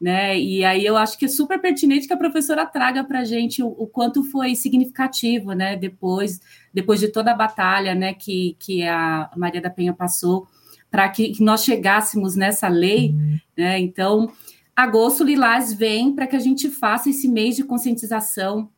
né? 0.00 0.38
E 0.38 0.64
aí 0.64 0.84
eu 0.84 0.96
acho 0.96 1.16
que 1.16 1.26
é 1.26 1.28
super 1.28 1.60
pertinente 1.60 2.08
que 2.08 2.12
a 2.12 2.16
professora 2.16 2.66
traga 2.66 3.04
para 3.04 3.20
a 3.20 3.24
gente 3.24 3.62
o, 3.62 3.68
o, 3.68 3.86
quanto 3.86 4.24
foi 4.24 4.54
significativo, 4.54 5.52
né? 5.52 5.76
Depois, 5.76 6.40
depois 6.72 7.00
de 7.00 7.08
toda 7.08 7.32
a 7.32 7.36
batalha, 7.36 7.94
né? 7.96 8.14
Que, 8.14 8.56
que 8.60 8.84
a 8.84 9.28
Maria 9.36 9.60
da 9.60 9.70
Penha 9.70 9.92
passou 9.92 10.46
para 10.90 11.08
que, 11.08 11.30
que, 11.30 11.42
nós 11.42 11.64
chegássemos 11.64 12.36
nessa 12.36 12.68
lei, 12.68 13.10
uhum. 13.10 13.38
né? 13.56 13.78
Então, 13.80 14.32
agosto 14.78 15.24
lilás 15.24 15.72
vem 15.72 16.14
para 16.14 16.24
que 16.24 16.36
a 16.36 16.38
gente 16.38 16.70
faça 16.70 17.10
esse 17.10 17.26
mês 17.26 17.56
de 17.56 17.64
conscientização 17.64 18.70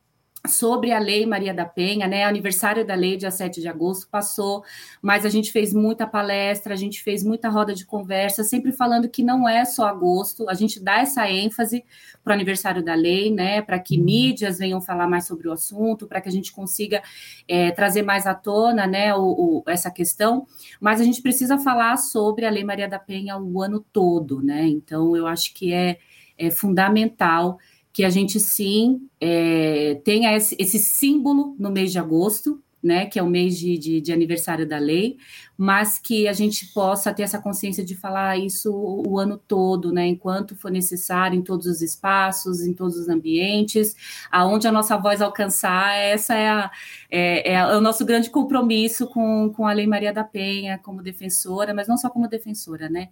sobre 0.49 0.91
a 0.91 0.99
Lei 0.99 1.27
Maria 1.27 1.53
da 1.53 1.67
Penha, 1.67 2.07
né? 2.07 2.25
Aniversário 2.25 2.85
da 2.85 2.95
lei, 2.95 3.17
dia 3.17 3.31
7 3.31 3.61
de 3.61 3.69
agosto, 3.69 4.09
passou, 4.09 4.65
mas 5.03 5.27
a 5.27 5.29
gente 5.29 5.53
fez 5.53 5.75
muita 5.75 6.07
palestra, 6.07 6.73
a 6.73 6.77
gente 6.77 7.03
fez 7.03 7.23
muita 7.23 7.51
roda 7.51 7.75
de 7.75 7.85
conversa, 7.85 8.43
sempre 8.43 8.73
falando 8.73 9.09
que 9.09 9.23
não 9.23 9.47
é 9.47 9.65
só 9.67 9.87
agosto, 9.87 10.49
a 10.49 10.55
gente 10.55 10.81
dá 10.81 11.01
essa 11.01 11.31
ênfase 11.31 11.85
para 12.25 12.31
o 12.31 12.35
aniversário 12.35 12.83
da 12.83 12.95
lei, 12.95 13.31
né? 13.31 13.61
Para 13.61 13.79
que 13.79 13.99
uhum. 13.99 14.05
mídias 14.05 14.59
venham 14.59 14.81
falar 14.81 15.07
mais 15.07 15.27
sobre 15.27 15.47
o 15.47 15.53
assunto, 15.53 16.07
para 16.07 16.21
que 16.23 16.29
a 16.29 16.33
gente 16.33 16.53
consiga 16.53 17.03
é, 17.47 17.71
trazer 17.73 18.03
mais 18.03 18.27
à 18.27 18.35
tona, 18.35 18.87
né? 18.87 19.15
O, 19.15 19.23
o, 19.23 19.63
essa 19.67 19.91
questão, 19.91 20.47
mas 20.81 21.03
a 21.03 21.05
gente 21.05 21.21
precisa 21.21 21.59
falar 21.59 21.99
sobre 21.99 22.47
a 22.47 22.51
Lei 22.51 22.65
Maria 22.65 22.89
da 22.89 22.99
Penha 22.99 23.37
o 23.37 23.61
ano 23.61 23.85
todo, 23.93 24.43
né? 24.43 24.67
Então, 24.67 25.15
eu 25.15 25.27
acho 25.27 25.53
que 25.53 25.73
é, 25.73 25.99
é 26.39 26.51
fundamental 26.51 27.59
que 27.93 28.05
a 28.05 28.11
gente 28.11 28.39
sim 28.39 29.09
é, 29.21 30.01
tenha 30.05 30.37
esse, 30.37 30.57
esse, 30.59 30.79
símbolo 30.79 31.57
no 31.59 31.71
mês 31.71 31.91
de 31.93 31.99
agosto, 31.99 32.63
né, 32.83 33.05
que 33.05 33.19
é 33.19 33.23
o 33.23 33.29
mês 33.29 33.59
de, 33.59 33.77
de, 33.77 34.01
de, 34.01 34.13
aniversário 34.13 34.67
da 34.67 34.79
lei, 34.79 35.19
mas 35.57 35.99
que 35.99 36.27
a 36.27 36.33
gente 36.33 36.73
possa 36.73 37.13
ter 37.13 37.23
essa 37.25 37.39
consciência 37.39 37.85
de 37.85 37.95
falar 37.95 38.39
isso 38.39 38.73
o, 38.73 39.07
o 39.07 39.19
ano 39.19 39.37
todo, 39.37 39.93
né, 39.93 40.07
enquanto 40.07 40.57
for 40.57 40.71
necessário, 40.71 41.39
em 41.39 41.43
todos 41.43 41.67
os 41.67 41.83
espaços, 41.83 42.63
em 42.63 42.73
todos 42.73 42.97
os 42.97 43.09
ambientes, 43.09 43.95
aonde 44.31 44.67
a 44.67 44.73
nossa 44.73 44.97
voz 44.97 45.21
alcançar, 45.21 45.95
essa 45.95 46.35
é, 46.35 46.49
a, 46.49 46.71
é, 47.11 47.53
é, 47.53 47.77
o 47.77 47.81
nosso 47.83 48.05
grande 48.07 48.31
compromisso 48.31 49.07
com, 49.09 49.53
com 49.55 49.67
a 49.67 49.73
Lei 49.73 49.87
Maria 49.87 50.13
da 50.13 50.25
Penha 50.25 50.79
como 50.79 51.03
defensora, 51.03 51.75
mas 51.75 51.87
não 51.87 51.99
só 51.99 52.09
como 52.09 52.29
defensora, 52.29 52.89
né, 52.89 53.11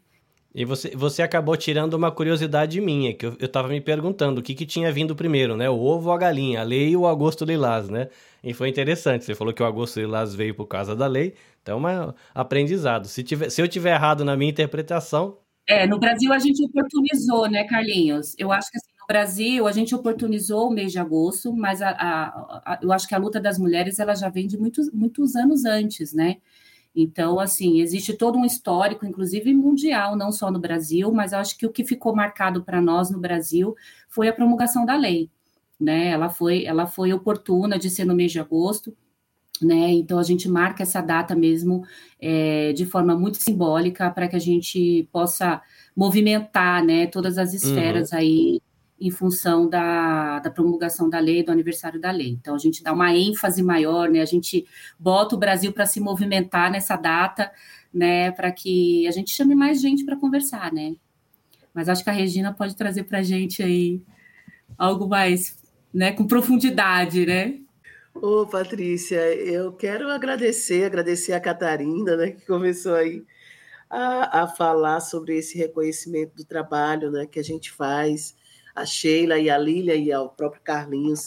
e 0.58 0.64
você, 0.64 0.90
você 0.90 1.22
acabou 1.22 1.56
tirando 1.56 1.94
uma 1.94 2.10
curiosidade 2.10 2.80
minha, 2.80 3.14
que 3.14 3.24
eu, 3.24 3.36
eu 3.38 3.48
tava 3.48 3.68
me 3.68 3.80
perguntando 3.80 4.40
o 4.40 4.42
que, 4.42 4.56
que 4.56 4.66
tinha 4.66 4.90
vindo 4.90 5.14
primeiro, 5.14 5.56
né? 5.56 5.70
O 5.70 5.78
ovo 5.78 6.08
ou 6.08 6.12
a 6.12 6.18
galinha, 6.18 6.60
a 6.60 6.64
lei 6.64 6.96
ou 6.96 7.04
o 7.04 7.06
agosto 7.06 7.44
lilás, 7.44 7.88
né? 7.88 8.08
E 8.42 8.52
foi 8.52 8.68
interessante, 8.68 9.24
você 9.24 9.36
falou 9.36 9.54
que 9.54 9.62
o 9.62 9.66
agosto 9.66 10.00
lilás 10.00 10.34
veio 10.34 10.56
por 10.56 10.66
causa 10.66 10.96
da 10.96 11.06
lei, 11.06 11.34
então 11.62 11.88
é 11.88 12.06
um 12.06 12.12
aprendizado. 12.34 13.06
Se, 13.06 13.22
tiver, 13.22 13.50
se 13.50 13.62
eu 13.62 13.68
tiver 13.68 13.94
errado 13.94 14.24
na 14.24 14.36
minha 14.36 14.50
interpretação... 14.50 15.38
É, 15.64 15.86
no 15.86 15.96
Brasil 15.96 16.32
a 16.32 16.40
gente 16.40 16.60
oportunizou, 16.64 17.48
né, 17.48 17.62
Carlinhos? 17.62 18.34
Eu 18.36 18.50
acho 18.50 18.68
que 18.68 18.78
assim, 18.78 18.90
no 19.00 19.06
Brasil 19.06 19.64
a 19.64 19.70
gente 19.70 19.94
oportunizou 19.94 20.66
o 20.66 20.72
mês 20.72 20.90
de 20.90 20.98
agosto, 20.98 21.52
mas 21.52 21.80
a, 21.80 21.90
a, 21.90 22.72
a, 22.72 22.78
eu 22.82 22.90
acho 22.90 23.06
que 23.06 23.14
a 23.14 23.18
luta 23.18 23.38
das 23.38 23.60
mulheres 23.60 24.00
ela 24.00 24.16
já 24.16 24.28
vem 24.28 24.48
de 24.48 24.58
muitos, 24.58 24.90
muitos 24.92 25.36
anos 25.36 25.64
antes, 25.64 26.12
né? 26.12 26.38
Então, 27.00 27.38
assim, 27.38 27.80
existe 27.80 28.12
todo 28.12 28.36
um 28.36 28.44
histórico, 28.44 29.06
inclusive 29.06 29.54
mundial, 29.54 30.16
não 30.16 30.32
só 30.32 30.50
no 30.50 30.58
Brasil, 30.58 31.12
mas 31.12 31.32
acho 31.32 31.56
que 31.56 31.64
o 31.64 31.70
que 31.70 31.84
ficou 31.84 32.12
marcado 32.12 32.64
para 32.64 32.80
nós 32.80 33.08
no 33.08 33.20
Brasil 33.20 33.76
foi 34.08 34.26
a 34.26 34.32
promulgação 34.32 34.84
da 34.84 34.96
lei. 34.96 35.30
Né? 35.78 36.08
Ela 36.08 36.28
foi, 36.28 36.64
ela 36.64 36.86
foi 36.88 37.12
oportuna 37.12 37.78
de 37.78 37.88
ser 37.88 38.04
no 38.04 38.16
mês 38.16 38.32
de 38.32 38.40
agosto, 38.40 38.96
né? 39.62 39.92
Então 39.92 40.18
a 40.18 40.22
gente 40.24 40.48
marca 40.48 40.82
essa 40.82 41.00
data 41.00 41.36
mesmo 41.36 41.84
é, 42.20 42.72
de 42.72 42.84
forma 42.84 43.16
muito 43.16 43.38
simbólica 43.38 44.10
para 44.10 44.26
que 44.26 44.36
a 44.36 44.40
gente 44.40 45.08
possa 45.12 45.62
movimentar, 45.96 46.84
né, 46.84 47.06
todas 47.06 47.38
as 47.38 47.54
esferas 47.54 48.12
uhum. 48.12 48.18
aí 48.18 48.60
em 49.00 49.10
função 49.10 49.68
da, 49.68 50.40
da, 50.40 50.50
promulgação 50.50 51.08
da 51.08 51.18
lei, 51.18 51.42
do 51.42 51.52
aniversário 51.52 52.00
da 52.00 52.10
lei. 52.10 52.30
Então, 52.30 52.54
a 52.54 52.58
gente 52.58 52.82
dá 52.82 52.92
uma 52.92 53.14
ênfase 53.14 53.62
maior, 53.62 54.08
né? 54.08 54.20
A 54.20 54.26
gente 54.26 54.66
bota 54.98 55.34
o 55.34 55.38
Brasil 55.38 55.72
para 55.72 55.86
se 55.86 56.00
movimentar 56.00 56.70
nessa 56.70 56.96
data, 56.96 57.50
né? 57.92 58.32
Para 58.32 58.50
que 58.50 59.06
a 59.06 59.10
gente 59.10 59.30
chame 59.30 59.54
mais 59.54 59.80
gente 59.80 60.04
para 60.04 60.16
conversar, 60.16 60.72
né? 60.72 60.96
Mas 61.72 61.88
acho 61.88 62.02
que 62.02 62.10
a 62.10 62.12
Regina 62.12 62.52
pode 62.52 62.74
trazer 62.74 63.04
para 63.04 63.18
a 63.18 63.22
gente 63.22 63.62
aí 63.62 64.02
algo 64.76 65.06
mais, 65.06 65.56
né? 65.94 66.12
Com 66.12 66.26
profundidade, 66.26 67.24
né? 67.24 67.60
Ô, 68.14 68.46
Patrícia, 68.46 69.20
eu 69.34 69.72
quero 69.72 70.10
agradecer, 70.10 70.84
agradecer 70.84 71.34
a 71.34 71.40
Catarina, 71.40 72.16
né? 72.16 72.32
Que 72.32 72.44
começou 72.46 72.94
aí 72.94 73.24
a, 73.88 74.42
a 74.42 74.46
falar 74.48 75.00
sobre 75.00 75.36
esse 75.38 75.56
reconhecimento 75.56 76.34
do 76.34 76.44
trabalho, 76.44 77.12
né? 77.12 77.26
Que 77.26 77.38
a 77.38 77.44
gente 77.44 77.70
faz 77.70 78.34
a 78.78 78.86
Sheila 78.86 79.38
e 79.38 79.50
a 79.50 79.58
Lília 79.58 79.94
e 79.94 80.12
ao 80.12 80.30
próprio 80.30 80.62
Carlinhos. 80.62 81.26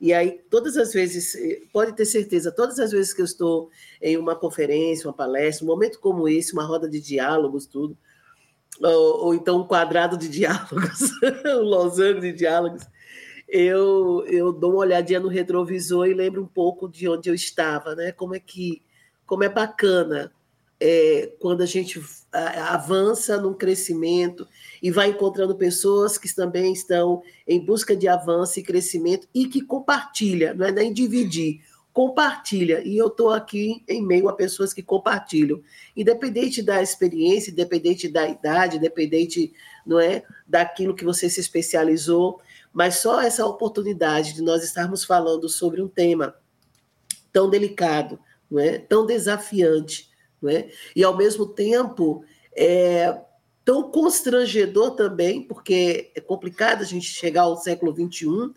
E 0.00 0.12
aí, 0.12 0.40
todas 0.50 0.76
as 0.76 0.92
vezes, 0.92 1.34
eh, 1.34 1.62
pode 1.72 1.94
ter 1.94 2.06
certeza, 2.06 2.50
todas 2.50 2.78
as 2.78 2.90
vezes 2.90 3.12
que 3.12 3.20
eu 3.20 3.24
estou 3.24 3.70
em 4.00 4.16
uma 4.16 4.34
conferência, 4.34 5.06
uma 5.06 5.12
palestra, 5.12 5.64
um 5.64 5.68
momento 5.68 6.00
como 6.00 6.28
esse, 6.28 6.52
uma 6.54 6.64
roda 6.64 6.88
de 6.88 7.00
diálogos, 7.00 7.66
tudo, 7.66 7.96
ou, 8.80 9.26
ou 9.26 9.34
então 9.34 9.60
um 9.60 9.66
quadrado 9.66 10.16
de 10.16 10.28
diálogos, 10.30 11.10
um 11.46 11.62
losango 11.62 12.20
de 12.20 12.32
diálogos, 12.32 12.82
eu, 13.46 14.24
eu 14.26 14.52
dou 14.52 14.72
uma 14.72 14.80
olhadinha 14.80 15.20
no 15.20 15.28
retrovisor 15.28 16.06
e 16.06 16.14
lembro 16.14 16.42
um 16.42 16.46
pouco 16.46 16.88
de 16.88 17.08
onde 17.08 17.28
eu 17.28 17.34
estava, 17.34 17.94
né? 17.94 18.12
Como 18.12 18.34
é 18.34 18.40
que, 18.40 18.82
como 19.26 19.44
é 19.44 19.48
bacana 19.48 20.32
é, 20.80 21.32
quando 21.38 21.60
a 21.60 21.66
gente 21.66 22.02
avança 22.32 23.38
num 23.38 23.52
crescimento 23.52 24.48
e 24.82 24.90
vai 24.90 25.10
encontrando 25.10 25.54
pessoas 25.54 26.16
que 26.16 26.34
também 26.34 26.72
estão 26.72 27.22
em 27.46 27.62
busca 27.62 27.94
de 27.94 28.08
avanço 28.08 28.58
e 28.58 28.62
crescimento 28.62 29.28
e 29.34 29.46
que 29.46 29.60
compartilha, 29.60 30.54
não 30.54 30.64
é 30.64 30.72
nem 30.72 30.92
dividir, 30.92 31.60
compartilha. 31.92 32.82
E 32.82 32.96
eu 32.96 33.08
estou 33.08 33.30
aqui 33.30 33.82
em 33.86 34.00
meio 34.00 34.28
a 34.28 34.32
pessoas 34.32 34.72
que 34.72 34.82
compartilham, 34.82 35.60
independente 35.94 36.62
da 36.62 36.80
experiência, 36.80 37.50
independente 37.50 38.08
da 38.08 38.26
idade, 38.26 38.78
independente, 38.78 39.52
não 39.84 40.00
é, 40.00 40.22
daquilo 40.46 40.94
que 40.94 41.04
você 41.04 41.28
se 41.28 41.40
especializou, 41.40 42.40
mas 42.72 42.98
só 42.98 43.20
essa 43.20 43.44
oportunidade 43.44 44.34
de 44.34 44.42
nós 44.42 44.62
estarmos 44.62 45.04
falando 45.04 45.48
sobre 45.48 45.82
um 45.82 45.88
tema 45.88 46.36
tão 47.32 47.50
delicado, 47.50 48.18
não 48.48 48.60
é, 48.60 48.78
tão 48.78 49.04
desafiante 49.04 50.09
né? 50.42 50.68
E, 50.94 51.04
ao 51.04 51.16
mesmo 51.16 51.46
tempo, 51.46 52.24
é 52.56 53.16
tão 53.64 53.90
constrangedor 53.90 54.92
também, 54.92 55.42
porque 55.42 56.10
é 56.14 56.20
complicado 56.20 56.82
a 56.82 56.86
gente 56.86 57.06
chegar 57.06 57.42
ao 57.42 57.56
século 57.56 57.94
XXI 57.94 58.52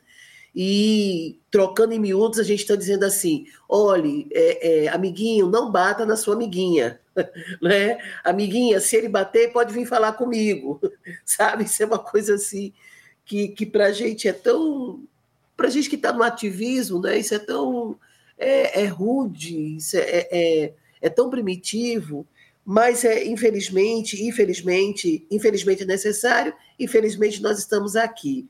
e, 0.55 1.39
trocando 1.49 1.93
em 1.93 1.99
miúdos, 1.99 2.39
a 2.39 2.43
gente 2.43 2.61
está 2.61 2.75
dizendo 2.75 3.03
assim: 3.03 3.45
olhe, 3.67 4.27
é, 4.31 4.85
é, 4.85 4.87
amiguinho, 4.89 5.49
não 5.49 5.71
bata 5.71 6.05
na 6.05 6.15
sua 6.15 6.35
amiguinha. 6.35 6.99
né? 7.61 7.97
Amiguinha, 8.23 8.79
se 8.79 8.95
ele 8.95 9.09
bater, 9.09 9.51
pode 9.51 9.73
vir 9.73 9.85
falar 9.85 10.13
comigo. 10.13 10.79
Sabe? 11.25 11.63
Isso 11.63 11.81
é 11.81 11.85
uma 11.85 11.99
coisa 11.99 12.35
assim 12.35 12.73
que, 13.25 13.49
que 13.49 13.65
para 13.65 13.87
a 13.87 13.91
gente 13.91 14.27
é 14.27 14.33
tão. 14.33 15.03
Para 15.55 15.67
a 15.67 15.71
gente 15.71 15.89
que 15.89 15.95
está 15.95 16.11
no 16.11 16.23
ativismo, 16.23 16.99
né? 17.01 17.17
isso 17.17 17.33
é 17.33 17.39
tão. 17.39 17.97
É, 18.37 18.81
é 18.81 18.85
rude, 18.85 19.77
isso 19.77 19.95
é, 19.95 20.27
é 20.31 20.73
é 21.03 21.09
tão 21.09 21.29
primitivo, 21.29 22.25
mas 22.65 23.03
é 23.03 23.27
infelizmente, 23.27 24.25
infelizmente, 24.25 25.27
infelizmente 25.29 25.83
necessário, 25.83 26.53
infelizmente 26.79 27.41
nós 27.41 27.59
estamos 27.59 27.97
aqui. 27.97 28.47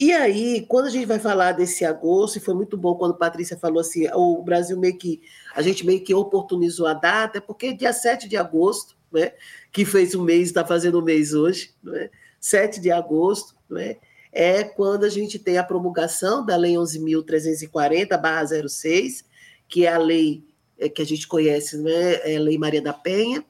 E 0.00 0.12
aí, 0.12 0.66
quando 0.68 0.86
a 0.86 0.90
gente 0.90 1.06
vai 1.06 1.20
falar 1.20 1.52
desse 1.52 1.84
agosto, 1.84 2.36
e 2.36 2.40
foi 2.40 2.54
muito 2.54 2.76
bom 2.76 2.96
quando 2.96 3.12
a 3.12 3.16
Patrícia 3.16 3.56
falou 3.56 3.80
assim, 3.80 4.08
o 4.12 4.42
Brasil 4.42 4.76
meio 4.78 4.98
que, 4.98 5.22
a 5.54 5.62
gente 5.62 5.86
meio 5.86 6.02
que 6.02 6.12
oportunizou 6.14 6.86
a 6.86 6.94
data, 6.94 7.40
porque 7.40 7.72
dia 7.72 7.92
7 7.92 8.28
de 8.28 8.36
agosto, 8.36 8.96
né, 9.12 9.32
que 9.72 9.84
fez 9.84 10.14
um 10.14 10.22
mês, 10.22 10.46
está 10.48 10.64
fazendo 10.64 11.00
um 11.00 11.04
mês 11.04 11.32
hoje, 11.32 11.72
né, 11.82 12.10
7 12.40 12.80
de 12.80 12.92
agosto, 12.92 13.56
né, 13.68 13.96
é 14.32 14.64
quando 14.64 15.04
a 15.04 15.08
gente 15.08 15.38
tem 15.38 15.58
a 15.58 15.64
promulgação 15.64 16.44
da 16.44 16.56
Lei 16.56 16.74
11.340-06, 16.74 19.24
que 19.68 19.86
é 19.86 19.92
a 19.92 19.98
lei 19.98 20.38
é, 20.38 20.47
que 20.86 21.00
a 21.00 21.06
gente 21.06 21.26
conhece, 21.26 21.78
né, 21.78 22.34
é 22.34 22.38
Lei 22.38 22.58
Maria 22.58 22.82
da 22.82 22.92
Penha. 22.92 23.42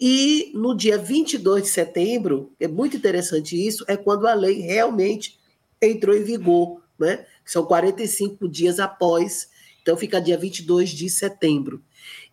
E 0.00 0.50
no 0.54 0.76
dia 0.76 0.98
22 0.98 1.62
de 1.62 1.68
setembro, 1.68 2.52
é 2.60 2.68
muito 2.68 2.96
interessante 2.96 3.56
isso, 3.56 3.84
é 3.88 3.96
quando 3.96 4.26
a 4.26 4.34
lei 4.34 4.60
realmente 4.60 5.38
entrou 5.80 6.16
em 6.16 6.24
vigor, 6.24 6.82
né? 6.98 7.24
São 7.44 7.64
45 7.64 8.48
dias 8.48 8.78
após, 8.78 9.48
então 9.80 9.96
fica 9.96 10.20
dia 10.20 10.36
22 10.36 10.90
de 10.90 11.08
setembro. 11.08 11.82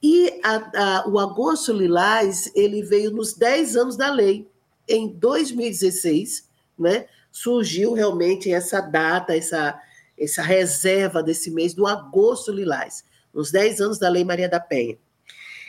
E 0.01 0.39
a, 0.43 0.55
a, 0.99 1.09
o 1.09 1.19
agosto 1.19 1.71
lilás, 1.73 2.51
ele 2.55 2.81
veio 2.81 3.11
nos 3.11 3.33
10 3.33 3.75
anos 3.75 3.97
da 3.97 4.11
lei. 4.11 4.47
Em 4.87 5.07
2016, 5.07 6.49
né, 6.77 7.07
surgiu 7.31 7.93
realmente 7.93 8.51
essa 8.51 8.79
data, 8.81 9.35
essa, 9.35 9.79
essa 10.17 10.41
reserva 10.41 11.21
desse 11.21 11.51
mês 11.51 11.73
do 11.73 11.85
agosto 11.85 12.51
lilás 12.51 13.03
nos 13.37 13.51
10 13.51 13.81
anos 13.81 13.99
da 13.99 14.09
Lei 14.09 14.23
Maria 14.23 14.49
da 14.49 14.59
Penha. 14.59 14.97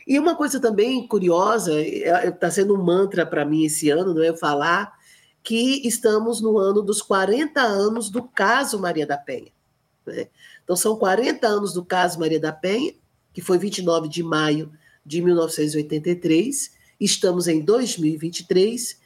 E 0.06 0.18
uma 0.18 0.34
coisa 0.34 0.58
também 0.58 1.06
curiosa, 1.06 1.78
está 1.82 2.46
é, 2.46 2.50
sendo 2.50 2.74
um 2.74 2.82
mantra 2.82 3.26
para 3.26 3.44
mim 3.44 3.66
esse 3.66 3.90
ano, 3.90 4.14
não 4.14 4.22
é 4.22 4.34
falar 4.34 4.96
que 5.42 5.86
estamos 5.86 6.40
no 6.40 6.56
ano 6.56 6.80
dos 6.80 7.02
40 7.02 7.60
anos 7.60 8.08
do 8.08 8.22
caso 8.22 8.80
Maria 8.80 9.06
da 9.06 9.18
Penha. 9.18 9.52
Né? 10.06 10.28
Então, 10.64 10.74
são 10.74 10.96
40 10.96 11.46
anos 11.46 11.74
do 11.74 11.84
caso 11.84 12.18
Maria 12.18 12.40
da 12.40 12.52
Penha, 12.52 12.94
que 13.34 13.42
foi 13.42 13.58
29 13.58 14.08
de 14.08 14.22
maio 14.22 14.72
de 15.04 15.20
1983, 15.20 16.72
estamos 16.98 17.46
em 17.46 17.60
2023, 17.60 18.98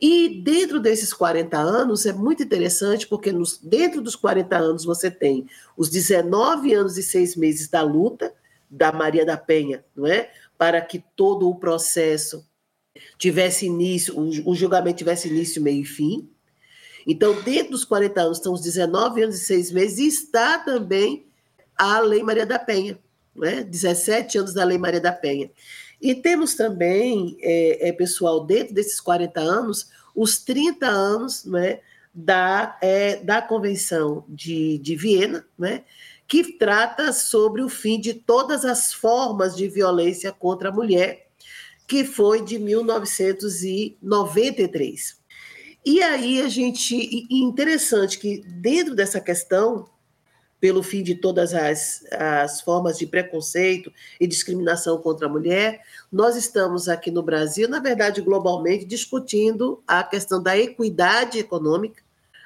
e 0.00 0.40
dentro 0.42 0.80
desses 0.80 1.12
40 1.12 1.58
anos 1.58 2.06
é 2.06 2.12
muito 2.12 2.42
interessante, 2.42 3.06
porque 3.06 3.32
nos, 3.32 3.58
dentro 3.58 4.00
dos 4.00 4.16
40 4.16 4.56
anos 4.56 4.84
você 4.84 5.10
tem 5.10 5.46
os 5.76 5.88
19 5.88 6.74
anos 6.74 6.96
e 6.98 7.02
seis 7.02 7.36
meses 7.36 7.68
da 7.68 7.82
luta 7.82 8.32
da 8.70 8.92
Maria 8.92 9.24
da 9.24 9.36
Penha, 9.36 9.84
não 9.96 10.06
é? 10.06 10.30
Para 10.56 10.80
que 10.80 11.02
todo 11.16 11.48
o 11.48 11.56
processo 11.56 12.46
tivesse 13.18 13.66
início, 13.66 14.18
o, 14.18 14.54
julgamento 14.54 14.98
tivesse 14.98 15.28
início, 15.28 15.62
meio 15.62 15.82
e 15.82 15.84
fim. 15.84 16.28
Então, 17.06 17.40
dentro 17.42 17.72
dos 17.72 17.84
40 17.84 18.20
anos 18.20 18.38
estão 18.38 18.52
os 18.52 18.60
19 18.60 19.22
anos 19.22 19.36
e 19.36 19.44
seis 19.44 19.70
meses, 19.70 19.98
e 19.98 20.06
está 20.06 20.58
também 20.58 21.26
a 21.76 21.98
Lei 22.00 22.22
Maria 22.22 22.46
da 22.46 22.58
Penha, 22.58 22.98
né? 23.34 23.62
17 23.62 24.38
anos 24.38 24.54
da 24.54 24.64
Lei 24.64 24.78
Maria 24.78 25.00
da 25.00 25.12
Penha. 25.12 25.50
E 26.00 26.14
temos 26.14 26.54
também, 26.54 27.36
é, 27.40 27.88
é, 27.88 27.92
pessoal, 27.92 28.46
dentro 28.46 28.72
desses 28.74 29.00
40 29.00 29.40
anos, 29.40 29.88
os 30.14 30.38
30 30.38 30.86
anos 30.86 31.44
né, 31.44 31.80
da, 32.14 32.78
é, 32.80 33.16
da 33.16 33.42
Convenção 33.42 34.24
de, 34.28 34.78
de 34.78 34.94
Viena, 34.96 35.44
né, 35.58 35.82
que 36.26 36.56
trata 36.56 37.12
sobre 37.12 37.60
o 37.62 37.68
fim 37.68 38.00
de 38.00 38.14
todas 38.14 38.64
as 38.64 38.94
formas 38.94 39.54
de 39.56 39.68
violência 39.68 40.32
contra 40.32 40.70
a 40.70 40.72
mulher, 40.72 41.26
que 41.86 42.02
foi 42.04 42.42
de 42.44 42.58
1993. 42.58 45.20
E 45.84 46.02
aí 46.02 46.40
a 46.40 46.48
gente. 46.48 47.26
Interessante 47.30 48.18
que 48.18 48.42
dentro 48.46 48.94
dessa 48.94 49.20
questão 49.20 49.90
pelo 50.60 50.82
fim 50.82 51.02
de 51.02 51.14
todas 51.14 51.54
as, 51.54 52.04
as 52.12 52.60
formas 52.60 52.98
de 52.98 53.06
preconceito 53.06 53.90
e 54.20 54.26
discriminação 54.26 54.98
contra 54.98 55.26
a 55.26 55.30
mulher. 55.30 55.80
Nós 56.12 56.36
estamos 56.36 56.88
aqui 56.88 57.10
no 57.10 57.22
Brasil, 57.22 57.68
na 57.68 57.80
verdade, 57.80 58.20
globalmente, 58.20 58.84
discutindo 58.84 59.82
a 59.86 60.04
questão 60.04 60.42
da 60.42 60.56
equidade 60.56 61.38
econômica, 61.38 62.02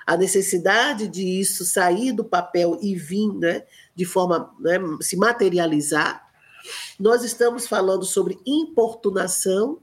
a 0.06 0.16
necessidade 0.16 1.08
de 1.08 1.24
isso 1.40 1.64
sair 1.64 2.12
do 2.12 2.24
papel 2.24 2.78
e 2.80 2.94
vir 2.94 3.32
né, 3.34 3.64
de 3.96 4.04
forma 4.04 4.54
né, 4.60 4.78
se 5.00 5.16
materializar. 5.16 6.24
Nós 6.98 7.24
estamos 7.24 7.66
falando 7.66 8.04
sobre 8.04 8.38
importunação 8.46 9.80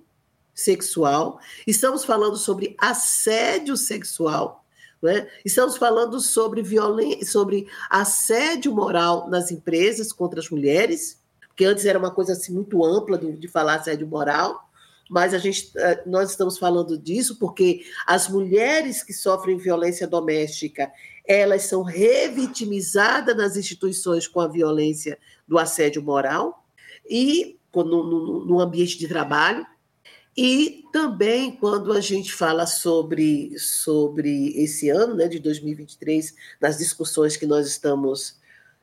sexual, 0.54 1.40
estamos 1.68 2.06
falando 2.06 2.38
sobre 2.38 2.76
assédio 2.80 3.76
sexual 3.76 4.61
né? 5.02 5.28
Estamos 5.44 5.78
falando 5.78 6.20
sobre 6.20 6.64
sobre 7.26 7.68
assédio 7.90 8.74
moral 8.74 9.30
nas 9.30 9.52
empresas 9.52 10.14
contra 10.14 10.40
as 10.40 10.50
mulheres, 10.50 11.20
que 11.56 11.66
antes 11.66 11.86
era 11.86 11.98
uma 11.98 12.12
coisa 12.12 12.34
assim 12.34 12.54
muito 12.54 12.84
ampla 12.86 13.18
de, 13.18 13.34
de 13.34 13.48
falar 13.48 13.76
assédio 13.76 14.08
moral, 14.08 14.70
mas 15.10 15.34
a 15.34 15.38
gente, 15.38 15.72
eh, 15.76 16.04
nós 16.06 16.30
estamos 16.30 16.58
falando 16.58 16.98
disso 16.98 17.38
porque 17.38 17.84
as 18.08 18.30
mulheres 18.30 19.04
que 19.04 19.12
sofrem 19.12 19.58
violência 19.58 20.08
doméstica, 20.08 20.90
elas 21.28 21.64
são 21.64 21.84
revitimizadas 21.84 23.36
nas 23.36 23.58
instituições 23.58 24.28
com 24.28 24.40
a 24.40 24.48
violência 24.48 25.20
do 25.48 25.58
assédio 25.58 26.02
moral 26.02 26.64
e 27.10 27.60
no, 27.76 27.84
no, 27.84 28.46
no 28.46 28.60
ambiente 28.62 28.98
de 28.98 29.08
trabalho. 29.08 29.66
E 30.36 30.86
também, 30.94 31.52
quando 31.52 31.92
a 31.92 32.00
gente 32.00 32.32
fala 32.34 32.66
sobre, 32.66 33.58
sobre 33.60 34.58
esse 34.62 34.90
ano 34.90 35.16
né, 35.16 35.28
de 35.28 35.40
2023, 35.40 36.34
nas 36.60 36.78
discussões 36.78 37.36
que 37.36 37.46
nós 37.46 37.68
estamos 37.68 38.40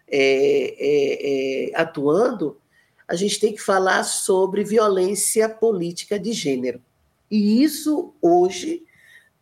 é, 0.07 0.75
é, 0.79 1.71
é, 1.71 1.81
atuando, 1.81 2.59
a 3.07 3.15
gente 3.15 3.41
tem 3.41 3.55
que 3.55 3.63
falar 3.63 4.05
sobre 4.05 4.63
violência 4.63 5.49
política 5.49 6.19
de 6.19 6.33
gênero. 6.33 6.83
E 7.31 7.63
isso, 7.63 8.13
hoje, 8.21 8.85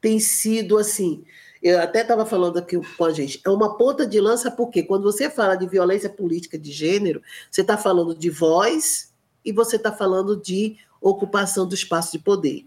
tem 0.01 0.21
sido 0.21 0.79
assim. 0.79 1.25
Eu 1.61 1.81
até 1.81 2.03
estava 2.03 2.25
falando 2.25 2.59
aqui 2.59 2.79
com 2.97 3.05
a 3.05 3.13
gente, 3.13 3.41
é 3.45 3.51
uma 3.51 3.77
ponta 3.77 4.07
de 4.07 4.21
lança, 4.21 4.51
porque 4.51 4.85
quando 4.85 5.03
você 5.03 5.29
fala 5.29 5.57
de 5.57 5.67
violência 5.67 6.09
política 6.09 6.57
de 6.57 6.71
gênero, 6.71 7.21
você 7.51 7.63
está 7.63 7.77
falando 7.77 8.15
de 8.15 8.31
voz 8.31 9.13
e 9.45 9.51
você 9.51 9.75
está 9.75 9.91
falando 9.91 10.37
de 10.37 10.77
ocupação 11.01 11.67
do 11.67 11.75
espaço 11.75 12.13
de 12.13 12.19
poder. 12.19 12.67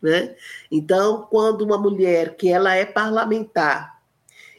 Né? 0.00 0.34
Então, 0.70 1.26
quando 1.30 1.62
uma 1.62 1.78
mulher 1.78 2.36
que 2.36 2.48
ela 2.48 2.74
é 2.74 2.84
parlamentar 2.84 4.00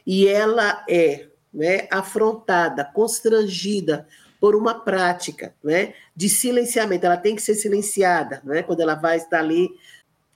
e 0.06 0.26
ela 0.26 0.84
é 0.88 1.28
né, 1.52 1.88
afrontada, 1.90 2.84
constrangida 2.84 4.06
por 4.40 4.54
uma 4.54 4.74
prática 4.74 5.54
né, 5.62 5.94
de 6.14 6.28
silenciamento, 6.28 7.06
ela 7.06 7.16
tem 7.16 7.34
que 7.34 7.42
ser 7.42 7.54
silenciada 7.54 8.40
né, 8.44 8.62
quando 8.62 8.80
ela 8.80 8.94
vai 8.94 9.16
estar 9.16 9.40
ali 9.40 9.70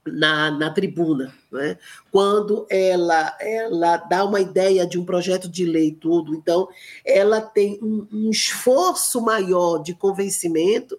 na, 0.04 0.50
na 0.50 0.70
tribuna, 0.70 1.32
né? 1.50 1.78
quando 2.10 2.66
ela, 2.68 3.36
ela 3.40 3.96
dá 3.98 4.24
uma 4.24 4.40
ideia 4.40 4.84
de 4.86 4.98
um 4.98 5.04
projeto 5.04 5.48
de 5.48 5.64
lei 5.64 5.92
tudo, 5.92 6.34
então 6.34 6.68
ela 7.04 7.40
tem 7.40 7.78
um, 7.80 8.06
um 8.12 8.30
esforço 8.30 9.20
maior 9.20 9.78
de 9.78 9.94
convencimento 9.94 10.98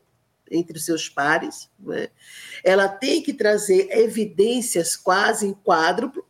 entre 0.54 0.78
os 0.78 0.86
seus 0.86 1.10
pares. 1.10 1.70
Né? 1.80 2.10
Ela 2.64 2.88
tem 2.88 3.22
que 3.22 3.34
trazer 3.34 3.90
evidências 3.92 4.96
quase 4.96 5.48
em 5.48 5.54
quádruplo 5.54 6.26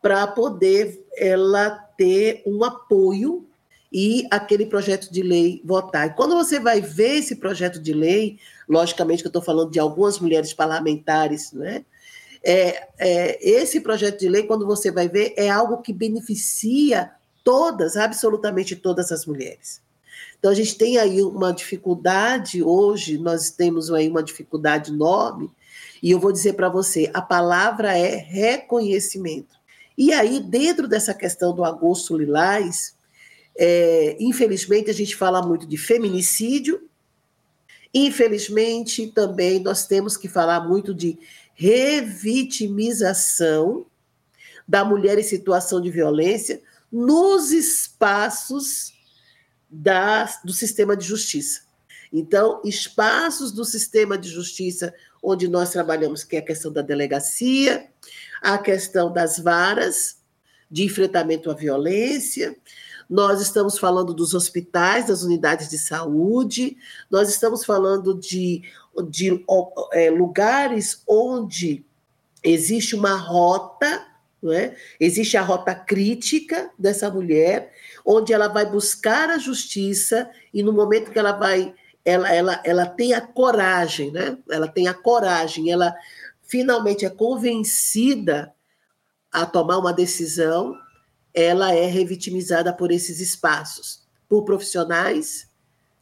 para 0.00 0.26
poder 0.26 1.06
ela 1.16 1.70
ter 1.70 2.42
um 2.44 2.64
apoio 2.64 3.46
e 3.92 4.26
aquele 4.30 4.66
projeto 4.66 5.12
de 5.12 5.22
lei 5.22 5.60
votar. 5.64 6.08
E 6.08 6.14
quando 6.14 6.34
você 6.34 6.58
vai 6.58 6.80
ver 6.80 7.18
esse 7.18 7.36
projeto 7.36 7.78
de 7.78 7.92
lei, 7.92 8.38
logicamente 8.68 9.22
que 9.22 9.26
eu 9.26 9.30
estou 9.30 9.42
falando 9.42 9.70
de 9.70 9.78
algumas 9.78 10.18
mulheres 10.18 10.54
parlamentares, 10.54 11.52
né? 11.52 11.84
É, 12.44 12.88
é, 12.98 13.48
esse 13.48 13.80
projeto 13.80 14.18
de 14.18 14.28
lei, 14.28 14.42
quando 14.44 14.66
você 14.66 14.90
vai 14.90 15.08
ver, 15.08 15.32
é 15.36 15.48
algo 15.48 15.80
que 15.80 15.92
beneficia 15.92 17.12
todas, 17.44 17.96
absolutamente 17.96 18.74
todas 18.74 19.12
as 19.12 19.26
mulheres. 19.26 19.80
Então, 20.38 20.50
a 20.50 20.54
gente 20.54 20.76
tem 20.76 20.98
aí 20.98 21.22
uma 21.22 21.52
dificuldade 21.52 22.62
hoje, 22.62 23.18
nós 23.18 23.50
temos 23.50 23.92
aí 23.92 24.08
uma 24.08 24.22
dificuldade 24.22 24.90
enorme, 24.90 25.50
e 26.02 26.10
eu 26.10 26.18
vou 26.18 26.32
dizer 26.32 26.54
para 26.54 26.68
você: 26.68 27.08
a 27.14 27.22
palavra 27.22 27.96
é 27.96 28.16
reconhecimento. 28.16 29.56
E 29.96 30.12
aí, 30.12 30.40
dentro 30.40 30.88
dessa 30.88 31.14
questão 31.14 31.54
do 31.54 31.64
agosto 31.64 32.16
lilás, 32.16 32.96
é, 33.56 34.16
infelizmente, 34.18 34.90
a 34.90 34.94
gente 34.94 35.14
fala 35.14 35.40
muito 35.42 35.64
de 35.66 35.76
feminicídio, 35.76 36.88
infelizmente, 37.94 39.06
também 39.08 39.60
nós 39.60 39.86
temos 39.86 40.16
que 40.16 40.28
falar 40.28 40.66
muito 40.66 40.94
de 40.94 41.18
revitimização 41.54 43.84
da 44.66 44.82
mulher 44.84 45.18
em 45.18 45.22
situação 45.22 45.80
de 45.80 45.90
violência 45.90 46.60
nos 46.90 47.52
espaços 47.52 48.91
da, 49.72 50.28
do 50.44 50.52
sistema 50.52 50.94
de 50.94 51.06
justiça. 51.06 51.62
Então, 52.12 52.60
espaços 52.62 53.50
do 53.50 53.64
sistema 53.64 54.18
de 54.18 54.28
justiça 54.28 54.94
onde 55.22 55.48
nós 55.48 55.70
trabalhamos, 55.70 56.22
que 56.22 56.36
é 56.36 56.40
a 56.40 56.44
questão 56.44 56.70
da 56.70 56.82
delegacia, 56.82 57.88
a 58.42 58.58
questão 58.58 59.10
das 59.10 59.38
varas 59.38 60.18
de 60.70 60.84
enfrentamento 60.84 61.50
à 61.50 61.54
violência, 61.54 62.54
nós 63.08 63.40
estamos 63.40 63.78
falando 63.78 64.12
dos 64.12 64.34
hospitais, 64.34 65.06
das 65.06 65.22
unidades 65.22 65.68
de 65.68 65.78
saúde, 65.78 66.76
nós 67.10 67.28
estamos 67.28 67.64
falando 67.64 68.14
de, 68.14 68.62
de 69.08 69.44
é, 69.92 70.10
lugares 70.10 71.02
onde 71.06 71.84
existe 72.42 72.94
uma 72.94 73.14
rota, 73.14 74.06
é? 74.50 74.74
existe 74.98 75.36
a 75.36 75.42
rota 75.42 75.74
crítica 75.74 76.70
dessa 76.78 77.08
mulher, 77.10 77.72
onde 78.04 78.32
ela 78.32 78.48
vai 78.48 78.66
buscar 78.66 79.30
a 79.30 79.38
justiça 79.38 80.30
e 80.52 80.62
no 80.62 80.72
momento 80.72 81.10
que 81.10 81.18
ela 81.18 81.32
vai, 81.32 81.74
ela, 82.04 82.32
ela, 82.32 82.60
ela 82.64 82.86
tem 82.86 83.14
a 83.14 83.20
coragem, 83.20 84.10
né? 84.10 84.36
Ela 84.50 84.68
tem 84.68 84.88
a 84.88 84.94
coragem, 84.94 85.70
ela 85.70 85.94
finalmente 86.42 87.04
é 87.04 87.10
convencida 87.10 88.52
a 89.32 89.46
tomar 89.46 89.78
uma 89.78 89.92
decisão, 89.92 90.76
ela 91.32 91.74
é 91.74 91.86
revitimizada 91.86 92.72
por 92.72 92.92
esses 92.92 93.20
espaços, 93.20 94.02
por 94.28 94.44
profissionais 94.44 95.48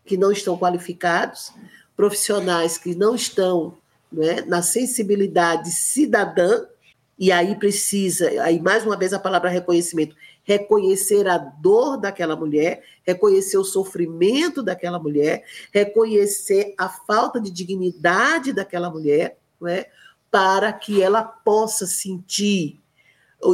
que 0.05 0.17
não 0.17 0.33
estão 0.33 0.59
qualificados, 0.59 1.53
profissionais 1.97 2.77
que 2.77 2.95
não 2.95 3.15
estão 3.15 3.79
né, 4.11 4.41
na 4.41 4.63
sensibilidade 4.63 5.71
cidadã, 5.71 6.67
e 7.17 7.31
aí 7.31 7.55
precisa, 7.55 8.29
aí 8.43 8.61
mais 8.61 8.85
uma 8.85 8.97
vez 8.97 9.13
a 9.13 9.19
palavra 9.19 9.51
reconhecimento, 9.51 10.17
reconhecer 10.43 11.29
a 11.29 11.39
dor 11.39 11.97
daquela 11.97 12.35
mulher, 12.35 12.83
reconhecer 13.03 13.59
o 13.59 13.65
sofrimento 13.65 14.63
daquela 14.63 14.99
mulher, 14.99 15.45
reconhecer 15.73 16.75
a 16.79 16.89
falta 16.89 17.41
de 17.41 17.51
dignidade 17.51 18.53
daquela 18.53 18.91
mulher, 18.91 19.39
né, 19.61 19.87
para 20.31 20.73
que 20.73 21.03
ela 21.03 21.23
possa 21.23 21.87
sentir 21.87 22.81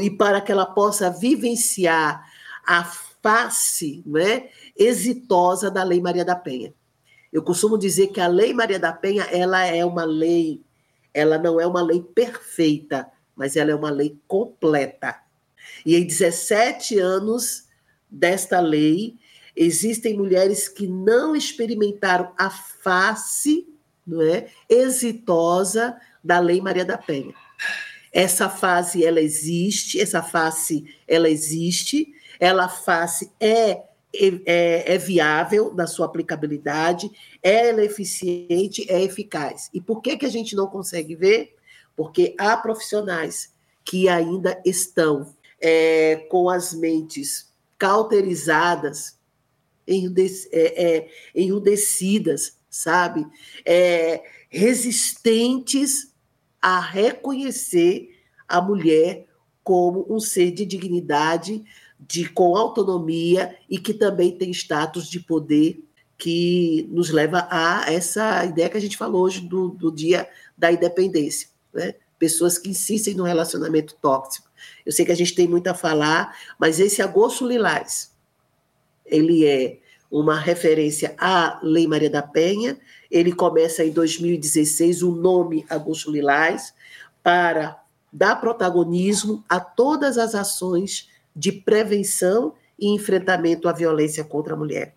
e 0.01 0.11
para 0.11 0.41
que 0.41 0.53
ela 0.53 0.67
possa 0.67 1.11
vivenciar 1.11 2.25
a 2.67 2.85
face 2.85 4.03
né, 4.07 4.49
exitosa 4.77 5.71
da 5.71 5.83
Lei 5.83 6.01
Maria 6.01 6.25
da 6.25 6.37
Penha. 6.37 6.75
Eu 7.33 7.43
costumo 7.43 7.77
dizer 7.77 8.09
que 8.09 8.21
a 8.21 8.27
Lei 8.29 8.53
Maria 8.53 8.79
da 8.79 8.93
Penha 8.93 9.25
ela 9.25 9.65
é 9.65 9.85
uma 9.85 10.05
lei, 10.05 10.63
ela 11.13 11.39
não 11.39 11.61
é 11.61 11.67
uma 11.67 11.83
lei 11.83 12.01
perfeita, 12.01 13.11
mas 13.35 13.57
ela 13.57 13.71
é 13.71 13.75
uma 13.75 13.91
lei 13.91 14.19
completa. 14.27 15.26
E 15.87 15.95
em 15.95 16.05
17 16.05 16.99
anos 16.99 17.69
desta 18.11 18.59
lei, 18.61 19.17
existem 19.55 20.17
mulheres 20.17 20.69
que 20.69 20.87
não 20.87 21.37
experimentaram 21.37 22.33
a 22.37 22.51
face 22.51 23.69
não 24.07 24.23
é, 24.23 24.47
exitosa 24.69 25.97
da 26.23 26.39
Lei 26.39 26.61
Maria 26.61 26.85
da 26.85 26.97
Penha. 26.97 27.35
Essa 28.13 28.49
fase 28.49 29.05
ela 29.05 29.21
existe, 29.21 30.01
essa 30.01 30.23
face 30.23 30.85
ela 31.09 31.29
existe, 31.29 32.15
ela 32.39 32.69
face 32.69 33.31
é, 33.41 33.83
é, 34.15 34.95
é 34.95 34.99
viável 34.99 35.75
na 35.75 35.87
sua 35.87 36.07
aplicabilidade, 36.07 37.11
é 37.43 37.71
eficiente, 37.85 38.87
é 38.89 39.03
eficaz. 39.03 39.69
E 39.75 39.81
por 39.81 40.01
que, 40.01 40.17
que 40.17 40.27
a 40.27 40.31
gente 40.31 40.55
não 40.55 40.67
consegue 40.67 41.15
ver? 41.17 41.57
Porque 41.97 42.35
há 42.39 42.57
profissionais 42.57 43.55
que 43.85 44.09
ainda 44.09 44.61
estão 44.65 45.35
é, 45.61 46.27
com 46.31 46.49
as 46.49 46.75
mentes 46.75 47.53
cauterizadas, 47.79 49.19
é, 49.87 50.85
é, 50.85 51.09
enrudecidas, 51.35 52.57
sabe? 52.69 53.27
É, 53.65 54.23
resistentes 54.49 56.13
a 56.61 56.81
reconhecer 56.81 58.17
a 58.49 58.61
mulher 58.61 59.27
como 59.63 60.07
um 60.09 60.21
ser 60.21 60.51
de 60.53 60.65
dignidade, 60.65 61.65
de 61.99 62.29
com 62.29 62.57
autonomia 62.57 63.57
e 63.69 63.79
que 63.79 63.95
também 63.95 64.37
tem 64.37 64.51
status 64.51 65.09
de 65.09 65.21
poder 65.21 65.83
que 66.19 66.89
nos 66.91 67.11
leva 67.11 67.47
a 67.51 67.93
essa 67.93 68.45
ideia 68.45 68.69
que 68.69 68.77
a 68.77 68.81
gente 68.81 68.97
falou 68.97 69.23
hoje 69.23 69.41
do, 69.41 69.69
do 69.71 69.93
dia 69.93 70.29
da 70.57 70.73
independência, 70.73 71.49
né? 71.73 71.95
Pessoas 72.19 72.57
que 72.57 72.71
insistem 72.71 73.15
no 73.15 73.25
relacionamento 73.25 73.95
tóxico. 74.01 74.49
Eu 74.85 74.93
sei 74.93 75.05
que 75.05 75.13
a 75.13 75.17
gente 75.17 75.35
tem 75.35 75.49
muito 75.49 75.67
a 75.69 75.75
falar, 75.75 76.37
mas 76.59 76.81
esse 76.81 77.03
agosto 77.03 77.47
lilás, 77.47 78.13
ele 79.05 79.45
é 79.47 79.79
uma 80.11 80.39
referência 80.39 81.15
à 81.19 81.59
Lei 81.63 81.87
Maria 81.87 82.11
da 82.11 82.23
Penha. 82.23 82.79
Ele 83.11 83.33
começa 83.33 83.85
em 83.85 83.91
2016, 83.91 85.03
o 85.03 85.13
nome 85.13 85.67
Agosto 85.69 86.11
Lilás, 86.11 86.75
para 87.23 87.83
dar 88.13 88.37
protagonismo 88.37 89.45
a 89.49 89.61
todas 89.61 90.17
as 90.17 90.35
ações 90.35 91.09
de 91.35 91.53
prevenção 91.53 92.55
e 92.79 92.89
enfrentamento 92.89 93.69
à 93.69 93.73
violência 93.73 94.25
contra 94.25 94.55
a 94.55 94.57
mulher. 94.57 94.95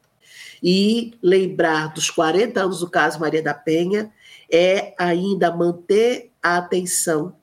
E 0.61 1.13
lembrar 1.21 1.93
dos 1.93 2.09
40 2.09 2.61
anos 2.61 2.79
do 2.79 2.89
caso 2.89 3.19
Maria 3.19 3.41
da 3.41 3.53
Penha 3.53 4.11
é 4.51 4.93
ainda 4.97 5.55
manter 5.55 6.31
a 6.41 6.57
atenção 6.57 7.35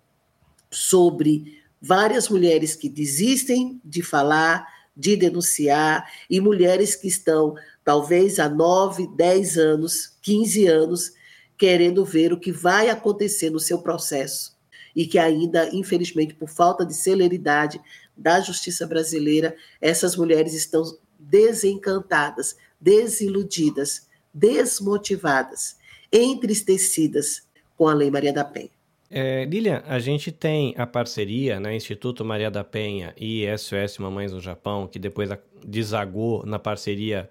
sobre 0.71 1.63
várias 1.87 2.29
mulheres 2.29 2.75
que 2.75 2.89
desistem 2.89 3.81
de 3.85 4.03
falar, 4.03 4.67
de 4.97 5.15
denunciar, 5.15 6.11
e 6.29 6.41
mulheres 6.41 6.97
que 6.97 7.07
estão, 7.07 7.55
talvez, 7.85 8.39
há 8.39 8.49
9, 8.49 9.09
10 9.15 9.57
anos, 9.57 10.17
15 10.23 10.67
anos, 10.67 11.13
querendo 11.57 12.05
ver 12.05 12.33
o 12.33 12.41
que 12.41 12.51
vai 12.51 12.91
acontecer 12.91 13.51
no 13.51 13.61
seu 13.61 13.79
processo. 13.79 14.57
E 14.95 15.07
que 15.07 15.19
ainda, 15.19 15.69
infelizmente, 15.75 16.35
por 16.35 16.49
falta 16.49 16.85
de 16.85 16.95
celeridade 16.95 17.81
da 18.17 18.41
justiça 18.41 18.87
brasileira, 18.87 19.55
essas 19.81 20.17
mulheres 20.17 20.55
estão 20.55 20.83
desencantadas, 21.19 22.57
desiludidas, 22.81 24.09
desmotivadas, 24.33 25.77
entristecidas 26.13 27.43
com 27.77 27.89
a 27.89 27.95
Lei 27.95 28.11
Maria 28.11 28.33
da 28.33 28.45
Penha. 28.45 28.76
É, 29.19 29.47
Lilian, 29.47 29.83
a 29.87 29.99
gente 29.99 30.31
tem 30.31 30.75
a 30.77 30.87
parceria, 30.87 31.59
né, 31.59 31.75
Instituto 31.75 32.23
Maria 32.23 32.51
da 32.51 32.63
Penha 32.63 33.15
e 33.17 33.47
SOS 33.57 33.97
Mamães 33.97 34.31
no 34.31 34.43
Japão, 34.43 34.87
que 34.87 34.99
depois 34.99 35.31
desagou 35.65 36.45
na 36.45 36.59
parceria 36.59 37.31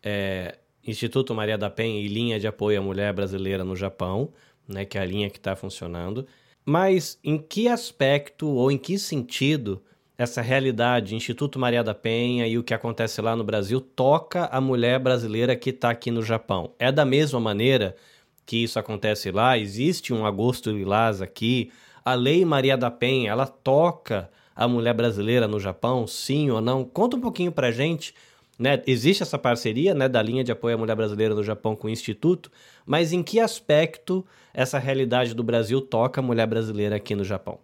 é, 0.00 0.58
Instituto 0.86 1.34
Maria 1.34 1.58
da 1.58 1.68
Penha 1.68 2.00
e 2.00 2.06
Linha 2.06 2.38
de 2.38 2.46
Apoio 2.46 2.78
à 2.78 2.82
Mulher 2.84 3.12
Brasileira 3.12 3.64
no 3.64 3.74
Japão, 3.74 4.32
né, 4.68 4.84
que 4.84 4.96
é 4.96 5.00
a 5.00 5.04
linha 5.04 5.28
que 5.28 5.38
está 5.38 5.56
funcionando. 5.56 6.24
Mas 6.64 7.18
em 7.24 7.36
que 7.36 7.66
aspecto 7.66 8.46
ou 8.46 8.70
em 8.70 8.78
que 8.78 8.96
sentido 8.96 9.82
essa 10.16 10.40
realidade, 10.40 11.16
Instituto 11.16 11.58
Maria 11.58 11.82
da 11.82 11.96
Penha 11.96 12.46
e 12.46 12.56
o 12.56 12.62
que 12.62 12.72
acontece 12.72 13.20
lá 13.20 13.34
no 13.34 13.42
Brasil 13.42 13.80
toca 13.80 14.44
a 14.44 14.60
mulher 14.60 15.00
brasileira 15.00 15.56
que 15.56 15.70
está 15.70 15.90
aqui 15.90 16.12
no 16.12 16.22
Japão? 16.22 16.72
É 16.78 16.92
da 16.92 17.04
mesma 17.04 17.40
maneira 17.40 17.96
que 18.46 18.62
isso 18.62 18.78
acontece 18.78 19.30
lá, 19.30 19.58
existe 19.58 20.12
um 20.12 20.26
agosto 20.26 20.70
lilás 20.70 21.22
aqui. 21.22 21.70
A 22.04 22.14
Lei 22.14 22.44
Maria 22.44 22.76
da 22.76 22.90
Penha, 22.90 23.30
ela 23.30 23.46
toca 23.46 24.30
a 24.54 24.68
mulher 24.68 24.94
brasileira 24.94 25.48
no 25.48 25.58
Japão, 25.58 26.06
sim 26.06 26.50
ou 26.50 26.60
não? 26.60 26.84
Conta 26.84 27.16
um 27.16 27.20
pouquinho 27.20 27.50
pra 27.50 27.70
gente, 27.70 28.14
né? 28.58 28.82
Existe 28.86 29.22
essa 29.22 29.38
parceria, 29.38 29.94
né, 29.94 30.08
da 30.08 30.22
linha 30.22 30.44
de 30.44 30.52
apoio 30.52 30.76
à 30.76 30.78
mulher 30.78 30.94
brasileira 30.94 31.34
no 31.34 31.42
Japão 31.42 31.74
com 31.74 31.86
o 31.86 31.90
Instituto, 31.90 32.50
mas 32.86 33.12
em 33.12 33.22
que 33.22 33.40
aspecto 33.40 34.24
essa 34.52 34.78
realidade 34.78 35.34
do 35.34 35.42
Brasil 35.42 35.80
toca 35.80 36.20
a 36.20 36.24
mulher 36.24 36.46
brasileira 36.46 36.96
aqui 36.96 37.14
no 37.14 37.24
Japão? 37.24 37.58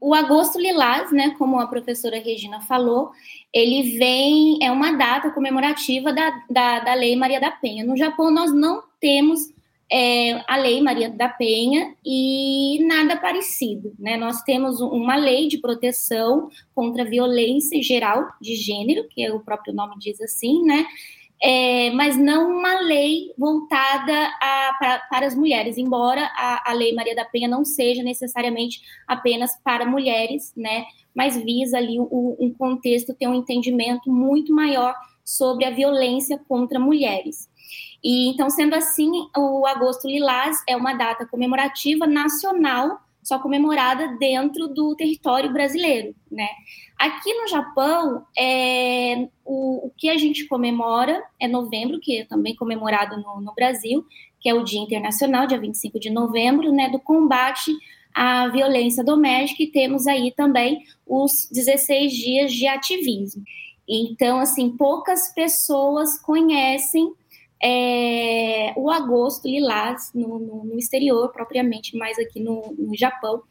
O 0.00 0.14
agosto 0.14 0.60
lilás, 0.60 1.10
né, 1.10 1.34
como 1.36 1.58
a 1.58 1.66
professora 1.66 2.20
Regina 2.20 2.60
falou, 2.60 3.10
ele 3.52 3.98
vem, 3.98 4.58
é 4.62 4.70
uma 4.70 4.92
data 4.92 5.30
comemorativa 5.32 6.12
da, 6.12 6.30
da, 6.48 6.80
da 6.80 6.94
Lei 6.94 7.16
Maria 7.16 7.40
da 7.40 7.50
Penha. 7.50 7.84
No 7.84 7.96
Japão, 7.96 8.30
nós 8.30 8.54
não 8.54 8.80
temos 9.00 9.52
é, 9.90 10.42
a 10.46 10.56
Lei 10.56 10.80
Maria 10.82 11.08
da 11.08 11.28
Penha 11.28 11.94
e 12.04 12.84
nada 12.86 13.16
parecido. 13.16 13.94
Né? 13.98 14.16
Nós 14.16 14.42
temos 14.42 14.80
uma 14.80 15.16
lei 15.16 15.48
de 15.48 15.58
proteção 15.58 16.50
contra 16.74 17.04
violência 17.04 17.82
geral 17.82 18.28
de 18.40 18.54
gênero, 18.54 19.06
que 19.08 19.24
é 19.24 19.32
o 19.32 19.40
próprio 19.40 19.74
nome 19.74 19.96
diz 19.98 20.20
assim, 20.20 20.62
né? 20.62 20.86
É, 21.40 21.90
mas 21.92 22.16
não 22.16 22.50
uma 22.50 22.80
lei 22.80 23.32
voltada 23.38 24.26
a, 24.40 24.74
pra, 24.76 24.98
para 25.08 25.26
as 25.26 25.36
mulheres, 25.36 25.78
embora 25.78 26.28
a, 26.34 26.72
a, 26.72 26.74
Lei 26.74 26.92
Maria 26.92 27.14
da 27.14 27.24
Penha 27.24 27.46
não 27.46 27.64
seja 27.64 28.02
necessariamente 28.02 28.80
apenas 29.06 29.56
para 29.62 29.86
mulheres, 29.86 30.52
né? 30.56 30.84
Mas 31.14 31.40
visa 31.40 31.78
ali 31.78 31.96
o, 32.00 32.36
um 32.40 32.52
contexto 32.52 33.14
ter 33.14 33.28
um 33.28 33.34
entendimento 33.34 34.10
muito 34.10 34.52
maior 34.52 34.96
sobre 35.24 35.64
a 35.64 35.70
violência 35.70 36.40
contra 36.48 36.80
mulheres. 36.80 37.48
E 38.02 38.28
então, 38.30 38.48
sendo 38.50 38.74
assim, 38.74 39.10
o 39.36 39.66
Agosto 39.66 40.08
Lilás 40.08 40.62
é 40.66 40.76
uma 40.76 40.94
data 40.94 41.26
comemorativa 41.26 42.06
nacional, 42.06 43.00
só 43.22 43.38
comemorada 43.38 44.16
dentro 44.18 44.68
do 44.68 44.94
território 44.96 45.52
brasileiro, 45.52 46.14
né? 46.30 46.48
Aqui 46.98 47.32
no 47.34 47.46
Japão, 47.46 48.24
é, 48.36 49.28
o, 49.44 49.86
o, 49.86 49.92
que 49.96 50.08
a 50.08 50.16
gente 50.16 50.46
comemora 50.46 51.22
é 51.38 51.46
novembro, 51.46 52.00
que 52.00 52.18
é 52.18 52.24
também 52.24 52.56
comemorado 52.56 53.16
no, 53.18 53.40
no 53.40 53.54
Brasil, 53.54 54.04
que 54.40 54.48
é 54.48 54.54
o 54.54 54.64
Dia 54.64 54.80
Internacional, 54.80 55.46
dia 55.46 55.60
25 55.60 56.00
de 56.00 56.10
novembro, 56.10 56.72
né, 56.72 56.88
do 56.88 56.98
combate 56.98 57.72
à 58.14 58.48
violência 58.48 59.04
doméstica, 59.04 59.62
e 59.62 59.70
temos 59.70 60.06
aí 60.06 60.32
também 60.32 60.82
os 61.06 61.48
16 61.52 62.12
dias 62.12 62.52
de 62.52 62.66
ativismo. 62.66 63.44
Então, 63.88 64.38
assim, 64.38 64.70
poucas 64.70 65.32
pessoas 65.32 66.18
conhecem 66.20 67.12
é, 67.62 68.72
o 68.76 68.90
agosto 68.90 69.48
lilás 69.48 70.12
no, 70.14 70.38
no, 70.38 70.64
no, 70.64 70.78
exterior, 70.78 71.30
propriamente 71.32 71.96
mais 71.96 72.18
aqui 72.18 72.40
no, 72.40 72.74
no, 72.78 72.96
Japão. 72.96 73.42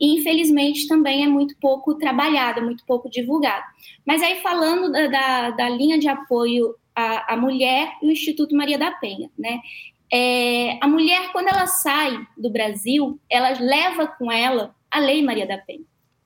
E, 0.00 0.18
infelizmente, 0.18 0.88
também 0.88 1.22
é 1.24 1.28
muito 1.28 1.56
pouco 1.60 1.94
trabalhado, 1.94 2.60
é 2.60 2.62
muito 2.62 2.84
pouco 2.84 3.08
divulgado. 3.08 3.64
Mas 4.04 4.22
aí, 4.22 4.40
falando 4.40 4.90
da, 4.90 5.06
da, 5.06 5.50
da 5.50 5.68
linha 5.68 5.98
de 5.98 6.08
apoio 6.08 6.74
à, 6.94 7.34
à, 7.34 7.36
mulher 7.36 7.92
e 8.02 8.08
o 8.08 8.10
Instituto 8.10 8.56
Maria 8.56 8.78
da 8.78 8.90
Penha, 8.90 9.30
né? 9.38 9.60
É, 10.12 10.78
a 10.82 10.86
mulher, 10.86 11.32
quando 11.32 11.48
ela 11.48 11.66
sai 11.66 12.18
do 12.36 12.50
Brasil, 12.50 13.18
ela 13.30 13.58
leva 13.58 14.06
com 14.06 14.30
ela 14.30 14.74
a 14.90 14.98
Lei 14.98 15.22
Maria 15.22 15.46
da 15.46 15.56
Penha. 15.56 15.84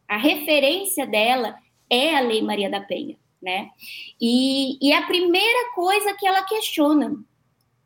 A 0.08 0.16
referência 0.16 1.06
dela 1.06 1.56
é 1.88 2.16
a 2.16 2.20
Lei 2.20 2.42
Maria 2.42 2.68
da 2.68 2.80
Penha 2.80 3.16
né? 3.46 3.70
E, 4.20 4.76
e 4.84 4.92
a 4.92 5.02
primeira 5.02 5.72
coisa 5.72 6.12
que 6.14 6.26
ela 6.26 6.42
questiona, 6.42 7.16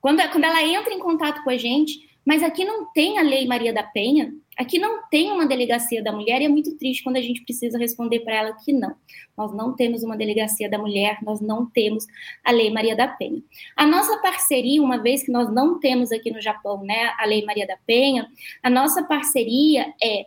quando, 0.01 0.27
quando 0.31 0.45
ela 0.45 0.63
entra 0.63 0.95
em 0.95 0.99
contato 0.99 1.45
com 1.45 1.51
a 1.51 1.59
gente, 1.59 2.09
mas 2.25 2.43
aqui 2.43 2.65
não 2.65 2.91
tem 2.93 3.19
a 3.19 3.23
Lei 3.23 3.47
Maria 3.47 3.71
da 3.71 3.83
Penha, 3.83 4.33
aqui 4.57 4.79
não 4.79 5.07
tem 5.11 5.31
uma 5.31 5.47
delegacia 5.47 6.03
da 6.03 6.13
mulher, 6.13 6.41
e 6.41 6.47
é 6.47 6.49
muito 6.49 6.77
triste 6.79 7.03
quando 7.03 7.17
a 7.17 7.21
gente 7.21 7.43
precisa 7.43 7.77
responder 7.77 8.21
para 8.21 8.37
ela 8.37 8.57
que 8.65 8.73
não. 8.73 8.95
Nós 9.37 9.55
não 9.55 9.77
temos 9.77 10.03
uma 10.03 10.17
delegacia 10.17 10.71
da 10.71 10.79
mulher, 10.79 11.19
nós 11.23 11.43
não 11.43 11.67
temos 11.67 12.07
a 12.43 12.51
Lei 12.51 12.71
Maria 12.71 12.97
da 12.97 13.07
Penha. 13.07 13.43
A 13.77 13.85
nossa 13.85 14.17
parceria, 14.19 14.83
uma 14.83 14.97
vez 14.97 15.23
que 15.23 15.31
nós 15.31 15.53
não 15.53 15.79
temos 15.79 16.11
aqui 16.11 16.31
no 16.31 16.41
Japão 16.41 16.83
né, 16.83 17.13
a 17.19 17.27
Lei 17.27 17.45
Maria 17.45 17.67
da 17.67 17.77
Penha, 17.87 18.27
a 18.63 18.71
nossa 18.71 19.03
parceria 19.03 19.93
é 20.03 20.27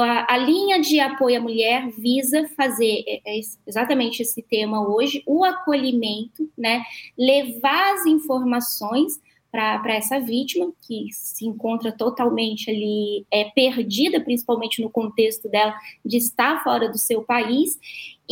a, 0.00 0.34
a, 0.34 0.38
linha 0.38 0.80
de 0.80 1.00
apoio 1.00 1.38
à 1.38 1.40
mulher 1.40 1.88
visa 1.90 2.48
fazer 2.56 3.04
é, 3.06 3.20
é 3.24 3.40
exatamente 3.66 4.22
esse 4.22 4.42
tema 4.42 4.86
hoje, 4.88 5.22
o 5.26 5.44
acolhimento, 5.44 6.50
né? 6.56 6.82
Levar 7.18 7.94
as 7.94 8.06
informações 8.06 9.20
para 9.52 9.94
essa 9.94 10.18
vítima, 10.18 10.72
que 10.80 11.08
se 11.12 11.46
encontra 11.46 11.92
totalmente 11.92 12.70
ali 12.70 13.26
é, 13.30 13.44
perdida, 13.50 14.18
principalmente 14.18 14.80
no 14.80 14.88
contexto 14.88 15.46
dela 15.46 15.74
de 16.02 16.16
estar 16.16 16.64
fora 16.64 16.88
do 16.88 16.96
seu 16.96 17.22
país. 17.22 17.78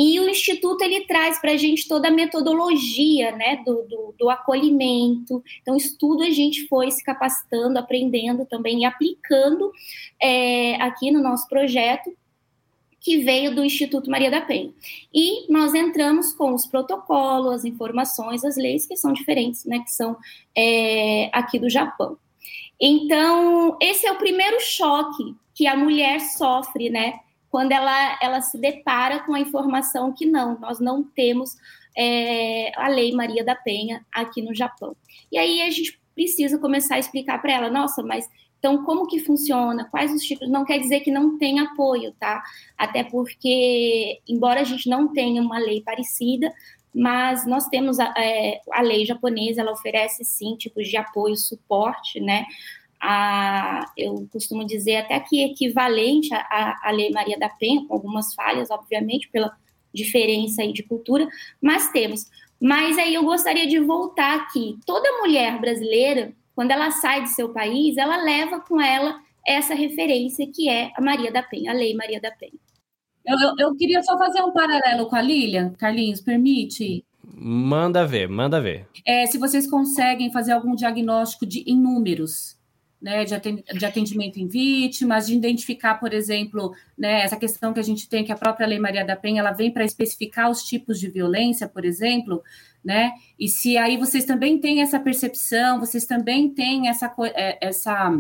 E 0.03 0.19
o 0.19 0.31
Instituto 0.31 0.83
ele 0.83 1.03
traz 1.03 1.39
para 1.39 1.53
a 1.53 1.57
gente 1.59 1.87
toda 1.87 2.09
a 2.09 2.11
metodologia 2.11 3.33
né, 3.33 3.63
do, 3.67 3.83
do, 3.83 4.15
do, 4.19 4.31
acolhimento. 4.31 5.45
Então, 5.61 5.77
estudo 5.77 6.23
a 6.23 6.31
gente 6.31 6.67
foi 6.69 6.91
se 6.91 7.05
capacitando, 7.05 7.79
aprendendo 7.79 8.47
também 8.47 8.81
e 8.81 8.85
aplicando 8.87 9.71
é, 10.19 10.77
aqui 10.77 11.11
no 11.11 11.23
nosso 11.23 11.47
projeto 11.51 12.17
que 12.99 13.19
veio 13.19 13.55
do 13.55 13.63
Instituto 13.63 14.11
Maria 14.11 14.31
da 14.31 14.41
Penha. 14.41 14.73
E 15.13 15.53
nós 15.53 15.75
entramos 15.75 16.33
com 16.33 16.55
os 16.55 16.65
protocolos, 16.65 17.57
as 17.57 17.65
informações, 17.67 18.43
as 18.43 18.57
leis 18.57 18.87
que 18.87 18.97
são 18.97 19.13
diferentes, 19.13 19.67
né, 19.67 19.81
que 19.81 19.93
são 19.93 20.17
é, 20.57 21.29
aqui 21.31 21.59
do 21.59 21.69
Japão. 21.69 22.17
Então, 22.81 23.77
esse 23.83 24.07
é 24.07 24.13
o 24.13 24.19
primeiro 24.19 24.59
choque 24.63 25.35
que 25.55 25.67
a 25.67 25.77
mulher 25.77 26.21
sofre, 26.21 26.89
né, 26.89 27.21
quando 27.51 27.73
ela, 27.73 28.19
ela 28.23 28.41
se 28.41 28.59
depara 28.59 29.21
com 29.21 29.35
a 29.35 29.41
informação 29.41 30.13
que 30.13 30.25
não, 30.25 30.59
nós 30.59 30.81
não 30.81 31.03
temos 31.03 31.57
é, 31.97 32.73
a 32.77 32.89
Lei 32.89 33.13
Maria 33.13 33.45
da 33.45 33.55
Penha 33.55 34.07
aqui 34.13 34.41
no 34.41 34.55
Japão. 34.55 34.97
E 35.31 35.37
aí 35.37 35.61
a 35.63 35.71
gente 35.71 36.01
precisa 36.15 36.59
começar 36.59 36.95
a 36.95 36.99
explicar 36.99 37.41
para 37.43 37.53
ela, 37.53 37.71
nossa, 37.71 38.03
mas 38.03 38.29
então, 38.61 38.85
como 38.85 39.07
que 39.07 39.21
funciona? 39.21 39.87
Quais 39.87 40.13
os 40.13 40.23
tipos? 40.23 40.49
Não 40.49 40.67
quer 40.67 40.79
dizer 40.79 41.01
que 41.01 41.11
não 41.11 41.39
tem 41.39 41.61
apoio, 41.61 42.15
tá? 42.21 42.43
Até 42.77 43.03
porque, 43.03 44.21
embora 44.29 44.61
a 44.61 44.65
gente 44.65 44.89
não 44.89 45.09
tenha 45.09 45.41
uma 45.41 45.59
lei 45.59 45.81
parecida, 45.81 46.53
mas 46.95 47.47
nós 47.47 47.67
temos 47.69 47.99
a, 47.99 48.13
é, 48.19 48.61
a 48.71 48.83
lei 48.83 49.07
japonesa, 49.07 49.63
ela 49.63 49.73
oferece 49.73 50.25
sim 50.25 50.57
tipos 50.57 50.89
de 50.89 50.97
apoio, 50.99 51.37
suporte, 51.37 52.21
né? 52.21 52.45
A, 53.01 53.91
eu 53.97 54.29
costumo 54.31 54.65
dizer 54.67 54.97
até 54.97 55.19
que 55.21 55.43
equivalente 55.43 56.29
à, 56.33 56.91
Lei 56.93 57.11
Maria 57.11 57.39
da 57.39 57.49
Penha, 57.49 57.87
com 57.87 57.95
algumas 57.95 58.35
falhas, 58.35 58.71
obviamente, 58.71 59.29
pela 59.31 59.57
diferença 59.93 60.63
aí 60.63 60.73
de 60.73 60.83
cultura, 60.83 61.29
mas 61.61 61.91
temos. 61.91 62.27
Mas 62.61 62.99
aí 62.99 63.15
eu 63.15 63.25
gostaria 63.25 63.67
de 63.67 63.81
voltar 63.81 64.37
aqui. 64.37 64.79
Toda 64.85 65.19
mulher 65.23 65.59
brasileira 65.61 66.35
quando 66.61 66.73
ela 66.73 66.91
sai 66.91 67.23
de 67.23 67.31
seu 67.31 67.49
país, 67.55 67.97
ela 67.97 68.23
leva 68.23 68.61
com 68.61 68.79
ela 68.79 69.19
essa 69.47 69.75
referência 69.75 70.47
que 70.47 70.69
é 70.69 70.93
a 70.95 71.01
Maria 71.01 71.33
da 71.33 71.43
Penha, 71.43 71.71
a 71.71 71.75
Lei 71.75 71.95
Maria 71.95 72.21
da 72.21 72.31
Penha. 72.31 72.53
Eu, 73.25 73.39
eu, 73.39 73.55
eu 73.59 73.77
queria 73.77 74.03
só 74.03 74.19
fazer 74.19 74.43
um 74.43 74.53
paralelo 74.53 75.09
com 75.09 75.17
a 75.17 75.23
Lilian, 75.23 75.73
Carlinhos, 75.79 76.21
permite? 76.21 77.03
Manda 77.25 78.07
ver, 78.07 78.29
manda 78.29 78.61
ver. 78.61 78.87
É, 79.07 79.27
se 79.27 79.39
vocês 79.39 79.71
conseguem 79.71 80.31
fazer 80.31 80.53
algum 80.53 80.75
diagnóstico 80.75 81.47
de 81.47 81.61
em 81.61 81.79
números, 81.79 82.59
né, 83.01 83.25
de 83.25 83.85
atendimento 83.87 84.39
em 84.39 84.47
vítimas, 84.47 85.27
de 85.27 85.35
identificar, 85.35 85.95
por 85.95 86.13
exemplo, 86.13 86.75
né, 86.97 87.23
essa 87.23 87.37
questão 87.37 87.73
que 87.73 87.81
a 87.81 87.83
gente 87.83 88.09
tem, 88.09 88.25
que 88.25 88.33
a 88.33 88.37
própria 88.37 88.67
Lei 88.67 88.79
Maria 88.79 89.05
da 89.05 89.17
Penha, 89.17 89.41
ela 89.41 89.53
vem 89.53 89.71
para 89.71 89.85
especificar 89.85 90.51
os 90.51 90.63
tipos 90.63 91.01
de 91.01 91.09
violência, 91.09 91.67
por 91.67 91.85
exemplo, 91.85 92.43
né, 92.85 93.13
e 93.39 93.49
se 93.49 93.79
aí 93.79 93.97
vocês 93.97 94.25
também 94.25 94.59
têm 94.59 94.83
essa 94.83 95.01
percepção, 95.01 95.81
vocês 95.81 96.05
também 96.05 96.51
têm 96.51 96.89
essa, 96.89 97.15
é, 97.35 97.67
essa, 97.67 98.13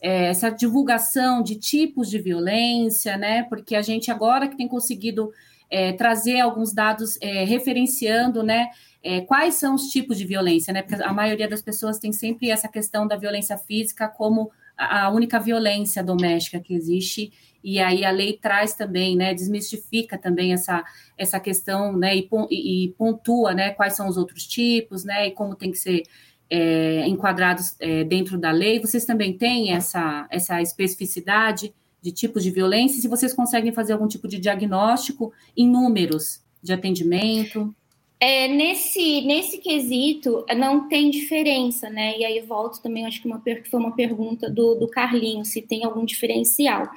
é, 0.00 0.26
essa 0.26 0.48
divulgação 0.48 1.42
de 1.42 1.56
tipos 1.56 2.08
de 2.08 2.18
violência, 2.18 3.18
né, 3.18 3.42
porque 3.42 3.76
a 3.76 3.82
gente 3.82 4.10
agora 4.10 4.48
que 4.48 4.56
tem 4.56 4.68
conseguido 4.68 5.30
é, 5.74 5.92
trazer 5.92 6.38
alguns 6.38 6.72
dados 6.72 7.18
é, 7.20 7.44
referenciando, 7.44 8.44
né, 8.44 8.68
é, 9.02 9.22
quais 9.22 9.54
são 9.54 9.74
os 9.74 9.88
tipos 9.88 10.16
de 10.16 10.24
violência, 10.24 10.72
né? 10.72 10.82
Porque 10.82 11.02
a 11.02 11.12
maioria 11.12 11.48
das 11.48 11.60
pessoas 11.60 11.98
tem 11.98 12.12
sempre 12.12 12.48
essa 12.48 12.68
questão 12.68 13.08
da 13.08 13.16
violência 13.16 13.58
física 13.58 14.06
como 14.06 14.52
a 14.78 15.10
única 15.10 15.40
violência 15.40 16.02
doméstica 16.02 16.60
que 16.60 16.74
existe, 16.74 17.32
e 17.62 17.80
aí 17.80 18.04
a 18.04 18.10
lei 18.12 18.38
traz 18.40 18.74
também, 18.74 19.16
né, 19.16 19.34
desmistifica 19.34 20.16
também 20.16 20.52
essa, 20.52 20.84
essa 21.18 21.40
questão, 21.40 21.96
né, 21.96 22.16
e, 22.16 22.28
e 22.50 22.88
pontua, 22.92 23.52
né, 23.52 23.70
quais 23.70 23.94
são 23.94 24.08
os 24.08 24.16
outros 24.16 24.46
tipos, 24.46 25.04
né, 25.04 25.26
e 25.26 25.30
como 25.32 25.56
tem 25.56 25.72
que 25.72 25.78
ser 25.78 26.02
é, 26.48 27.06
enquadrados 27.08 27.74
é, 27.80 28.04
dentro 28.04 28.38
da 28.38 28.52
lei. 28.52 28.78
Vocês 28.78 29.04
também 29.04 29.36
têm 29.36 29.72
essa, 29.72 30.26
essa 30.30 30.62
especificidade 30.62 31.72
de 32.04 32.12
tipos 32.12 32.44
de 32.44 32.50
violência, 32.50 33.00
se 33.00 33.08
vocês 33.08 33.32
conseguem 33.32 33.72
fazer 33.72 33.94
algum 33.94 34.06
tipo 34.06 34.28
de 34.28 34.38
diagnóstico 34.38 35.32
em 35.56 35.66
números 35.66 36.42
de 36.62 36.70
atendimento. 36.70 37.74
É, 38.20 38.46
nesse, 38.46 39.22
nesse 39.22 39.56
quesito, 39.56 40.44
não 40.54 40.86
tem 40.86 41.08
diferença, 41.08 41.88
né? 41.88 42.18
E 42.18 42.24
aí 42.26 42.40
volto 42.42 42.82
também, 42.82 43.06
acho 43.06 43.22
que 43.22 43.26
uma, 43.26 43.42
foi 43.70 43.80
uma 43.80 43.96
pergunta 43.96 44.50
do, 44.50 44.74
do 44.74 44.86
Carlinho, 44.86 45.46
se 45.46 45.62
tem 45.62 45.82
algum 45.82 46.04
diferencial. 46.04 46.90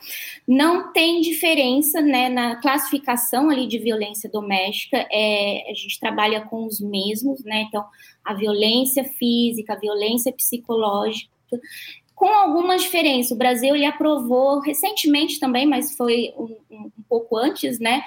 Não 0.45 0.91
tem 0.91 1.21
diferença, 1.21 2.01
né, 2.01 2.27
na 2.27 2.57
classificação 2.57 3.49
ali 3.49 3.65
de 3.65 3.79
violência 3.79 4.29
doméstica, 4.29 5.07
é, 5.09 5.71
a 5.71 5.73
gente 5.73 5.97
trabalha 6.01 6.41
com 6.41 6.65
os 6.65 6.81
mesmos, 6.81 7.41
né? 7.45 7.61
Então, 7.61 7.85
a 8.25 8.33
violência 8.33 9.05
física, 9.05 9.71
a 9.71 9.79
violência 9.79 10.33
psicológica, 10.33 11.31
com 12.17 12.25
algumas 12.25 12.81
diferenças. 12.81 13.31
O 13.31 13.35
Brasil 13.35 13.75
ele 13.75 13.85
aprovou 13.85 14.59
recentemente 14.59 15.39
também, 15.39 15.67
mas 15.67 15.95
foi 15.95 16.33
um, 16.35 16.57
um 16.71 16.91
pouco 17.07 17.37
antes, 17.37 17.79
né? 17.79 18.03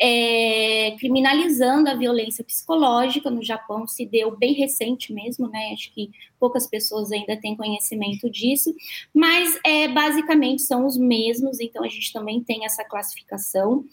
É, 0.00 0.96
criminalizando 0.98 1.88
a 1.88 1.94
violência 1.94 2.44
psicológica 2.44 3.30
no 3.30 3.42
Japão, 3.42 3.86
se 3.86 4.04
deu 4.04 4.36
bem 4.36 4.52
recente 4.54 5.12
mesmo, 5.12 5.48
né? 5.48 5.70
Acho 5.72 5.92
que 5.92 6.10
poucas 6.38 6.66
pessoas 6.66 7.10
ainda 7.10 7.36
têm 7.40 7.56
conhecimento 7.56 8.28
disso, 8.28 8.74
mas 9.14 9.58
é, 9.64 9.88
basicamente 9.88 10.60
são 10.60 10.84
os 10.84 10.98
mesmos, 10.98 11.58
então 11.58 11.82
a 11.82 11.88
gente 11.88 12.12
também 12.12 12.42
tem 12.42 12.66
essa 12.66 12.84
classificação. 12.84 13.84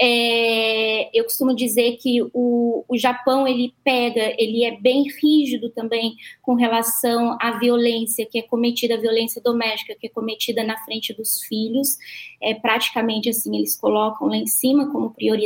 É, 0.00 1.10
eu 1.12 1.24
costumo 1.24 1.54
dizer 1.54 1.96
que 1.96 2.22
o, 2.32 2.84
o 2.86 2.96
Japão 2.96 3.48
ele 3.48 3.74
pega, 3.82 4.34
ele 4.38 4.64
é 4.64 4.78
bem 4.80 5.06
rígido 5.20 5.70
também 5.70 6.14
com 6.42 6.54
relação 6.54 7.36
à 7.40 7.58
violência 7.58 8.24
que 8.24 8.38
é 8.38 8.42
cometida, 8.42 8.94
a 8.94 9.00
violência 9.00 9.42
doméstica 9.42 9.96
que 9.98 10.06
é 10.06 10.10
cometida 10.10 10.62
na 10.62 10.76
frente 10.84 11.12
dos 11.12 11.42
filhos, 11.42 11.96
é 12.40 12.54
praticamente 12.54 13.28
assim 13.30 13.56
eles 13.56 13.74
colocam 13.74 14.28
lá 14.28 14.36
em 14.36 14.46
cima 14.46 14.92
como 14.92 15.10
prioridade, 15.10 15.45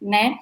né? 0.00 0.38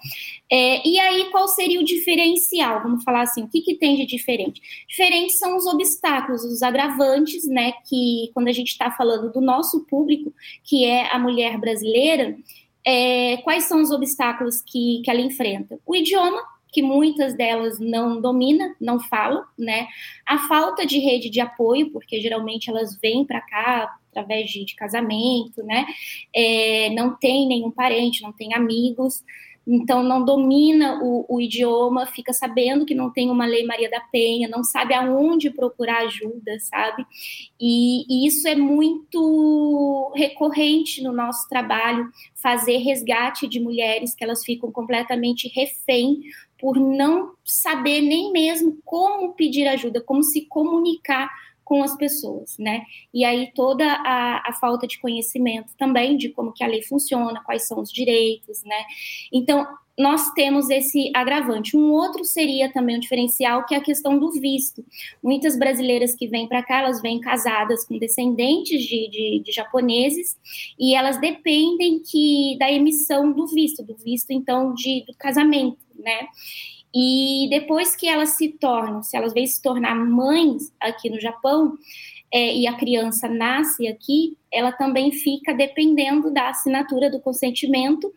É, 0.50 0.86
e 0.86 0.98
aí, 0.98 1.30
qual 1.30 1.48
seria 1.48 1.80
o 1.80 1.84
diferencial? 1.84 2.82
Vamos 2.82 3.04
falar 3.04 3.22
assim, 3.22 3.42
o 3.42 3.48
que, 3.48 3.60
que 3.60 3.74
tem 3.74 3.96
de 3.96 4.06
diferente? 4.06 4.60
Diferentes 4.88 5.38
são 5.38 5.56
os 5.56 5.66
obstáculos, 5.66 6.44
os 6.44 6.62
agravantes, 6.62 7.46
né? 7.46 7.72
Que 7.88 8.30
quando 8.32 8.48
a 8.48 8.52
gente 8.52 8.68
está 8.68 8.90
falando 8.90 9.32
do 9.32 9.40
nosso 9.40 9.84
público, 9.86 10.32
que 10.64 10.84
é 10.84 11.12
a 11.12 11.18
mulher 11.18 11.58
brasileira, 11.58 12.36
é, 12.84 13.38
quais 13.38 13.64
são 13.64 13.82
os 13.82 13.90
obstáculos 13.90 14.60
que, 14.60 15.02
que 15.04 15.10
ela 15.10 15.20
enfrenta? 15.20 15.78
O 15.84 15.94
idioma, 15.94 16.40
que 16.72 16.82
muitas 16.82 17.34
delas 17.34 17.78
não 17.78 18.20
domina, 18.20 18.74
não 18.80 19.00
falam, 19.00 19.44
né? 19.58 19.88
A 20.26 20.46
falta 20.48 20.86
de 20.86 20.98
rede 20.98 21.30
de 21.30 21.40
apoio, 21.40 21.90
porque 21.90 22.20
geralmente 22.20 22.70
elas 22.70 22.96
vêm 23.00 23.24
para 23.24 23.40
cá 23.40 23.97
através 24.10 24.50
de, 24.50 24.64
de, 24.64 24.74
casamento, 24.74 25.62
né? 25.62 25.86
É, 26.34 26.90
não 26.90 27.16
tem 27.16 27.46
nenhum 27.46 27.70
parente, 27.70 28.22
não 28.22 28.32
tem 28.32 28.54
amigos 28.54 29.22
então 29.70 30.02
não 30.02 30.24
domina 30.24 30.98
o, 31.02 31.26
o, 31.28 31.38
idioma, 31.38 32.06
fica 32.06 32.32
sabendo 32.32 32.86
que 32.86 32.94
não 32.94 33.10
tem 33.10 33.30
uma 33.30 33.44
lei 33.44 33.66
Maria 33.66 33.90
da 33.90 34.00
Penha, 34.00 34.48
não 34.48 34.64
sabe 34.64 34.94
aonde 34.94 35.50
procurar 35.50 36.06
ajuda, 36.06 36.58
sabe? 36.58 37.04
E, 37.60 38.06
e 38.08 38.26
isso 38.26 38.48
é 38.48 38.54
muito 38.54 40.10
recorrente 40.16 41.02
no 41.02 41.12
nosso 41.12 41.46
trabalho, 41.50 42.10
fazer 42.34 42.78
resgate 42.78 43.46
de 43.46 43.60
mulheres 43.60 44.14
que 44.14 44.24
elas 44.24 44.42
ficam 44.42 44.72
completamente 44.72 45.52
refém 45.54 46.20
por 46.58 46.80
não 46.80 47.34
saber 47.44 48.00
nem 48.00 48.32
mesmo 48.32 48.78
como 48.86 49.34
pedir 49.34 49.68
ajuda, 49.68 50.00
como 50.00 50.22
se 50.22 50.46
comunicar 50.46 51.28
com 51.68 51.82
as 51.82 51.94
pessoas, 51.94 52.56
né? 52.58 52.82
E 53.12 53.26
aí 53.26 53.52
toda 53.54 53.84
a, 53.84 54.48
a, 54.48 54.52
falta 54.54 54.86
de 54.86 54.98
conhecimento 54.98 55.74
também 55.76 56.16
de 56.16 56.30
como 56.30 56.50
que 56.50 56.64
a 56.64 56.66
lei 56.66 56.82
funciona, 56.82 57.44
quais 57.44 57.66
são 57.66 57.78
os 57.80 57.92
direitos, 57.92 58.64
né? 58.64 58.84
Então, 59.30 59.66
nós 59.98 60.30
temos 60.30 60.70
esse 60.70 61.10
agravante. 61.14 61.76
Um 61.76 61.90
outro 61.90 62.24
seria 62.24 62.72
também 62.72 62.96
um 62.96 63.00
diferencial, 63.00 63.66
que 63.66 63.74
é 63.74 63.78
a 63.78 63.82
questão 63.82 64.18
do 64.18 64.30
visto. 64.30 64.82
Muitas 65.22 65.58
brasileiras 65.58 66.14
que 66.14 66.26
vêm 66.26 66.48
para 66.48 66.62
cá, 66.62 66.78
elas 66.78 67.02
vêm 67.02 67.20
casadas 67.20 67.84
com 67.84 67.98
descendentes 67.98 68.80
de, 68.82 69.10
de, 69.10 69.42
de, 69.44 69.52
japoneses, 69.52 70.38
e 70.78 70.94
elas 70.94 71.20
dependem 71.20 72.00
que 72.00 72.56
da 72.58 72.72
emissão 72.72 73.30
do 73.30 73.46
visto, 73.46 73.82
do 73.82 73.94
visto, 73.94 74.30
então, 74.30 74.72
de, 74.72 75.04
do 75.04 75.14
casamento, 75.18 75.76
né? 75.98 76.28
E 76.94 77.48
depois 77.50 77.94
que 77.94 78.08
elas 78.08 78.30
se 78.30 78.48
tornam, 78.48 79.02
se 79.02 79.16
elas 79.16 79.32
vêm 79.32 79.46
se 79.46 79.60
tornar 79.60 79.94
mães 79.94 80.72
aqui 80.80 81.10
no 81.10 81.20
Japão, 81.20 81.76
é, 82.32 82.54
e 82.54 82.66
a 82.66 82.74
criança 82.74 83.28
nasce 83.28 83.86
aqui, 83.86 84.36
ela 84.52 84.72
também 84.72 85.10
fica 85.12 85.54
dependendo 85.54 86.30
da 86.30 86.50
assinatura 86.50 87.10
do 87.10 87.20
consentimento 87.20 88.12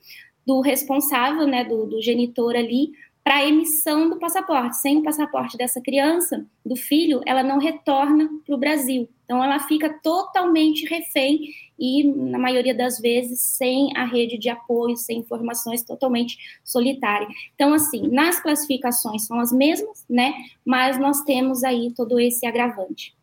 do 0.45 0.59
responsável, 0.59 1.47
né, 1.47 1.63
do, 1.63 1.85
do 1.85 2.01
genitor 2.01 2.55
ali, 2.55 2.91
para 3.23 3.35
a 3.35 3.45
emissão 3.45 4.09
do 4.09 4.17
passaporte. 4.17 4.77
Sem 4.77 4.97
o 4.97 5.03
passaporte 5.03 5.57
dessa 5.57 5.79
criança, 5.81 6.45
do 6.65 6.75
filho, 6.75 7.21
ela 7.25 7.43
não 7.43 7.59
retorna 7.59 8.29
para 8.45 8.55
o 8.55 8.57
Brasil. 8.57 9.07
Então, 9.25 9.43
ela 9.43 9.59
fica 9.59 9.89
totalmente 10.01 10.85
refém 10.85 11.49
e, 11.79 12.03
na 12.03 12.37
maioria 12.37 12.75
das 12.75 12.99
vezes, 12.99 13.41
sem 13.41 13.95
a 13.95 14.05
rede 14.05 14.37
de 14.37 14.49
apoio, 14.49 14.97
sem 14.97 15.19
informações, 15.19 15.83
totalmente 15.83 16.37
solitária. 16.63 17.27
Então, 17.55 17.73
assim, 17.73 18.07
nas 18.07 18.39
classificações 18.39 19.25
são 19.25 19.39
as 19.39 19.51
mesmas, 19.51 20.05
né? 20.09 20.33
Mas 20.65 20.99
nós 20.99 21.21
temos 21.21 21.63
aí 21.63 21.93
todo 21.95 22.19
esse 22.19 22.45
agravante. 22.45 23.15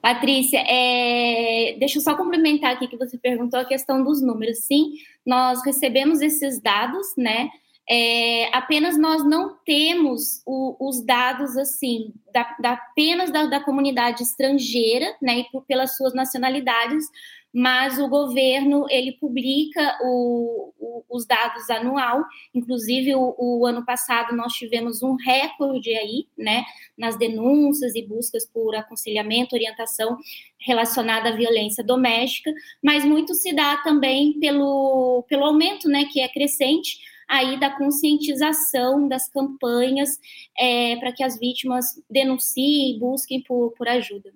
Patrícia, 0.00 0.62
é... 0.66 1.76
deixa 1.78 1.98
eu 1.98 2.02
só 2.02 2.16
complementar 2.16 2.72
aqui 2.72 2.86
que 2.86 2.96
você 2.96 3.18
perguntou 3.18 3.58
a 3.58 3.64
questão 3.64 4.02
dos 4.02 4.22
números. 4.22 4.58
Sim, 4.58 4.94
nós 5.24 5.64
recebemos 5.64 6.20
esses 6.20 6.60
dados, 6.60 7.14
né? 7.16 7.50
É, 7.88 8.48
apenas 8.52 8.98
nós 8.98 9.24
não 9.24 9.56
temos 9.64 10.42
o, 10.44 10.76
os 10.88 11.04
dados 11.04 11.56
assim 11.56 12.12
da, 12.32 12.56
da 12.58 12.72
apenas 12.72 13.30
da, 13.30 13.46
da, 13.46 13.60
comunidade 13.60 14.24
estrangeira, 14.24 15.14
né, 15.22 15.38
e 15.38 15.44
por, 15.50 15.64
pelas 15.64 15.96
suas 15.96 16.12
nacionalidades, 16.12 17.06
mas 17.54 17.98
o 17.98 18.08
governo 18.08 18.84
ele 18.90 19.12
publica 19.12 19.98
o, 20.02 20.74
o, 20.78 21.04
os 21.08 21.24
dados 21.26 21.70
anual, 21.70 22.24
inclusive 22.52 23.14
o, 23.14 23.64
ano 23.64 23.82
passado 23.82 24.36
nós 24.36 24.52
tivemos 24.52 25.02
um 25.02 25.14
recorde 25.14 25.94
aí, 25.94 26.26
né, 26.36 26.64
nas 26.98 27.16
denúncias 27.16 27.94
e 27.94 28.02
buscas 28.02 28.44
por 28.44 28.74
aconselhamento, 28.74 29.54
orientação 29.54 30.18
relacionada 30.58 31.28
à 31.28 31.36
violência 31.36 31.84
doméstica, 31.84 32.52
mas 32.82 33.04
muito 33.04 33.32
se 33.32 33.54
dá 33.54 33.76
também 33.78 34.38
pelo, 34.40 35.24
pelo 35.28 35.44
aumento, 35.44 35.88
né, 35.88 36.04
que 36.12 36.20
é 36.20 36.28
crescente 36.28 36.98
aí 37.28 37.58
da 37.58 37.76
conscientização 37.76 39.08
das 39.08 39.28
campanhas 39.28 40.10
é, 40.58 40.96
para 40.96 41.12
que 41.12 41.22
as 41.22 41.38
vítimas 41.38 41.86
denunciem 42.08 42.96
e 42.96 42.98
busquem 42.98 43.42
por, 43.42 43.72
por 43.72 43.88
ajuda. 43.88 44.32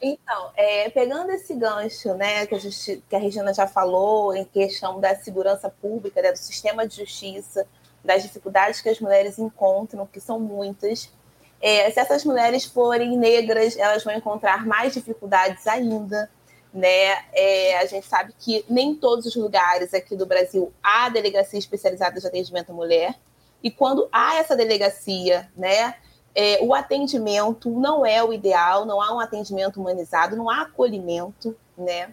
Então, 0.00 0.52
é, 0.56 0.88
pegando 0.90 1.30
esse 1.32 1.54
gancho, 1.54 2.14
né, 2.14 2.46
que 2.46 2.54
a, 2.54 2.58
gente, 2.58 3.02
que 3.08 3.16
a 3.16 3.18
Regina 3.18 3.52
já 3.52 3.66
falou, 3.66 4.34
em 4.34 4.44
questão 4.44 5.00
da 5.00 5.14
segurança 5.16 5.68
pública, 5.68 6.22
né, 6.22 6.30
do 6.30 6.38
sistema 6.38 6.86
de 6.86 6.96
justiça, 6.96 7.66
das 8.04 8.22
dificuldades 8.22 8.80
que 8.80 8.88
as 8.88 9.00
mulheres 9.00 9.38
encontram, 9.38 10.06
que 10.06 10.20
são 10.20 10.38
muitas. 10.38 11.12
É, 11.60 11.90
se 11.90 11.98
essas 11.98 12.24
mulheres 12.24 12.64
forem 12.64 13.18
negras, 13.18 13.76
elas 13.76 14.04
vão 14.04 14.14
encontrar 14.14 14.64
mais 14.64 14.94
dificuldades 14.94 15.66
ainda. 15.66 16.30
Né? 16.72 17.24
É, 17.32 17.78
a 17.78 17.86
gente 17.86 18.06
sabe 18.06 18.34
que 18.38 18.64
nem 18.68 18.94
todos 18.94 19.26
os 19.26 19.34
lugares 19.34 19.94
aqui 19.94 20.14
do 20.14 20.26
Brasil 20.26 20.72
há 20.82 21.08
delegacia 21.08 21.58
especializada 21.58 22.20
de 22.20 22.26
atendimento 22.26 22.70
à 22.70 22.74
mulher. 22.74 23.14
E 23.62 23.70
quando 23.70 24.08
há 24.12 24.36
essa 24.36 24.54
delegacia, 24.54 25.50
né, 25.56 25.94
é, 26.34 26.58
o 26.62 26.74
atendimento 26.74 27.70
não 27.70 28.04
é 28.06 28.22
o 28.22 28.32
ideal, 28.32 28.84
não 28.84 29.00
há 29.00 29.12
um 29.14 29.18
atendimento 29.18 29.80
humanizado, 29.80 30.36
não 30.36 30.48
há 30.48 30.62
acolhimento, 30.62 31.56
né? 31.76 32.12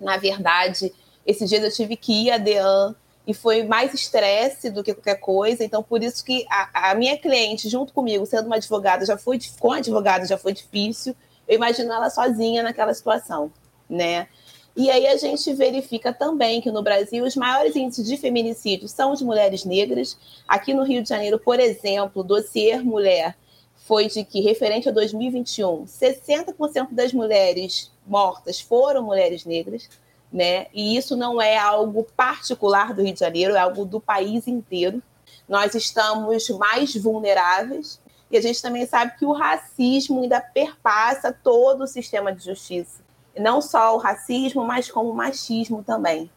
Na 0.00 0.16
verdade, 0.16 0.92
esses 1.26 1.48
dias 1.50 1.62
eu 1.62 1.70
tive 1.70 1.96
que 1.96 2.26
ir 2.26 2.30
a 2.30 2.38
DEAN 2.38 2.94
e 3.26 3.34
foi 3.34 3.62
mais 3.62 3.92
estresse 3.92 4.70
do 4.70 4.82
que 4.82 4.94
qualquer 4.94 5.16
coisa. 5.16 5.62
Então, 5.62 5.82
por 5.82 6.02
isso 6.02 6.24
que 6.24 6.46
a, 6.48 6.92
a, 6.92 6.94
minha 6.94 7.18
cliente, 7.18 7.68
junto 7.68 7.92
comigo, 7.92 8.24
sendo 8.24 8.46
uma 8.46 8.56
advogada, 8.56 9.04
já 9.04 9.18
foi 9.18 9.38
com 9.60 9.72
advogado 9.72 10.26
já 10.26 10.38
foi 10.38 10.54
difícil. 10.54 11.14
Eu 11.46 11.56
imagino 11.56 11.92
ela 11.92 12.08
sozinha 12.08 12.62
naquela 12.62 12.94
situação, 12.94 13.52
né? 13.88 14.28
E 14.76 14.90
aí 14.90 15.08
a 15.08 15.16
gente 15.16 15.52
verifica 15.54 16.12
também 16.12 16.60
que 16.60 16.70
no 16.70 16.82
Brasil 16.82 17.24
os 17.24 17.34
maiores 17.34 17.74
índices 17.74 18.06
de 18.06 18.16
feminicídio 18.16 18.86
são 18.86 19.12
de 19.12 19.24
mulheres 19.24 19.64
negras. 19.64 20.16
Aqui 20.46 20.72
no 20.72 20.84
Rio 20.84 21.02
de 21.02 21.08
Janeiro, 21.08 21.36
por 21.38 21.58
exemplo, 21.58 22.22
dossiê 22.22 22.78
mulher 22.78 23.36
foi 23.74 24.06
de 24.06 24.22
que, 24.24 24.40
referente 24.40 24.88
a 24.88 24.92
2021, 24.92 25.84
60% 25.84 26.88
das 26.92 27.12
mulheres 27.12 27.90
mortas 28.06 28.60
foram 28.60 29.02
mulheres 29.02 29.44
negras, 29.44 29.88
né? 30.32 30.66
E 30.72 30.96
isso 30.96 31.16
não 31.16 31.40
é 31.40 31.56
algo 31.56 32.06
particular 32.16 32.94
do 32.94 33.02
Rio 33.02 33.14
de 33.14 33.20
Janeiro, 33.20 33.56
é 33.56 33.58
algo 33.58 33.84
do 33.84 33.98
país 33.98 34.46
inteiro. 34.46 35.02
Nós 35.48 35.74
estamos 35.74 36.48
mais 36.50 36.94
vulneráveis 36.94 37.98
e 38.30 38.36
a 38.36 38.40
gente 38.40 38.62
também 38.62 38.86
sabe 38.86 39.18
que 39.18 39.24
o 39.24 39.32
racismo 39.32 40.20
ainda 40.20 40.40
perpassa 40.40 41.32
todo 41.32 41.82
o 41.82 41.86
sistema 41.88 42.32
de 42.32 42.44
justiça. 42.44 43.07
Não 43.38 43.60
só 43.60 43.94
o 43.94 43.98
racismo, 43.98 44.64
mas 44.64 44.90
como 44.90 45.10
o 45.10 45.14
machismo 45.14 45.82
também. 45.82 46.30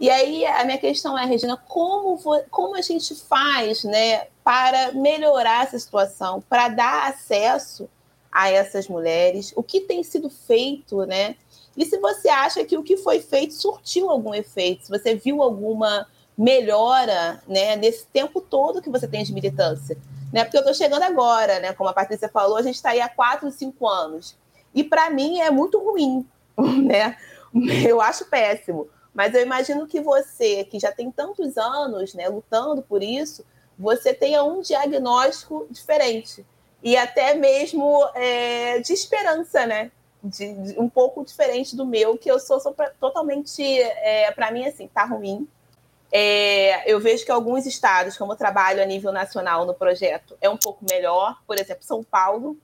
E 0.00 0.10
aí 0.10 0.44
a 0.44 0.64
minha 0.64 0.78
questão 0.78 1.18
é, 1.18 1.24
Regina, 1.24 1.56
como, 1.56 2.18
como 2.50 2.76
a 2.76 2.80
gente 2.80 3.14
faz 3.14 3.84
né, 3.84 4.26
para 4.42 4.92
melhorar 4.92 5.64
essa 5.64 5.78
situação, 5.78 6.42
para 6.48 6.68
dar 6.68 7.08
acesso 7.08 7.88
a 8.30 8.50
essas 8.50 8.88
mulheres? 8.88 9.52
O 9.54 9.62
que 9.62 9.80
tem 9.80 10.02
sido 10.02 10.30
feito, 10.30 11.04
né? 11.04 11.36
E 11.76 11.84
se 11.84 11.98
você 11.98 12.28
acha 12.28 12.64
que 12.64 12.76
o 12.76 12.82
que 12.82 12.96
foi 12.96 13.20
feito 13.20 13.54
surtiu 13.54 14.10
algum 14.10 14.34
efeito, 14.34 14.84
se 14.84 14.90
você 14.90 15.14
viu 15.14 15.42
alguma 15.42 16.06
melhora 16.36 17.42
né, 17.46 17.76
nesse 17.76 18.06
tempo 18.06 18.40
todo 18.40 18.80
que 18.80 18.90
você 18.90 19.06
tem 19.06 19.22
de 19.22 19.32
militância. 19.32 19.96
Né? 20.32 20.44
Porque 20.44 20.56
eu 20.56 20.62
estou 20.62 20.74
chegando 20.74 21.02
agora, 21.02 21.60
né? 21.60 21.72
Como 21.74 21.90
a 21.90 21.92
Patrícia 21.92 22.28
falou, 22.28 22.56
a 22.56 22.62
gente 22.62 22.76
está 22.76 22.90
aí 22.90 23.00
há 23.00 23.08
quatro, 23.08 23.50
cinco 23.50 23.86
anos. 23.86 24.36
E 24.74 24.82
para 24.82 25.10
mim 25.10 25.40
é 25.40 25.50
muito 25.50 25.78
ruim, 25.78 26.26
né? 26.82 27.16
Eu 27.86 28.00
acho 28.00 28.24
péssimo. 28.26 28.88
Mas 29.14 29.34
eu 29.34 29.42
imagino 29.42 29.86
que 29.86 30.00
você, 30.00 30.64
que 30.64 30.78
já 30.78 30.90
tem 30.90 31.10
tantos 31.10 31.58
anos 31.58 32.14
né, 32.14 32.28
lutando 32.28 32.82
por 32.82 33.02
isso, 33.02 33.44
você 33.78 34.14
tenha 34.14 34.42
um 34.42 34.62
diagnóstico 34.62 35.66
diferente. 35.70 36.46
E 36.82 36.96
até 36.96 37.34
mesmo 37.34 38.02
é, 38.14 38.78
de 38.80 38.92
esperança, 38.92 39.66
né? 39.66 39.90
De, 40.22 40.54
de, 40.54 40.80
um 40.80 40.88
pouco 40.88 41.24
diferente 41.24 41.76
do 41.76 41.84
meu, 41.84 42.16
que 42.16 42.30
eu 42.30 42.38
sou, 42.38 42.58
sou 42.60 42.72
pra, 42.72 42.90
totalmente, 42.90 43.62
é, 43.62 44.30
para 44.32 44.50
mim, 44.50 44.66
assim, 44.66 44.88
tá 44.88 45.04
ruim. 45.04 45.46
É, 46.10 46.90
eu 46.90 47.00
vejo 47.00 47.24
que 47.24 47.32
alguns 47.32 47.66
estados, 47.66 48.16
como 48.16 48.32
eu 48.32 48.36
trabalho 48.36 48.82
a 48.82 48.86
nível 48.86 49.12
nacional 49.12 49.66
no 49.66 49.74
projeto, 49.74 50.36
é 50.40 50.48
um 50.48 50.56
pouco 50.56 50.84
melhor. 50.90 51.38
Por 51.46 51.58
exemplo, 51.58 51.84
São 51.84 52.02
Paulo. 52.02 52.56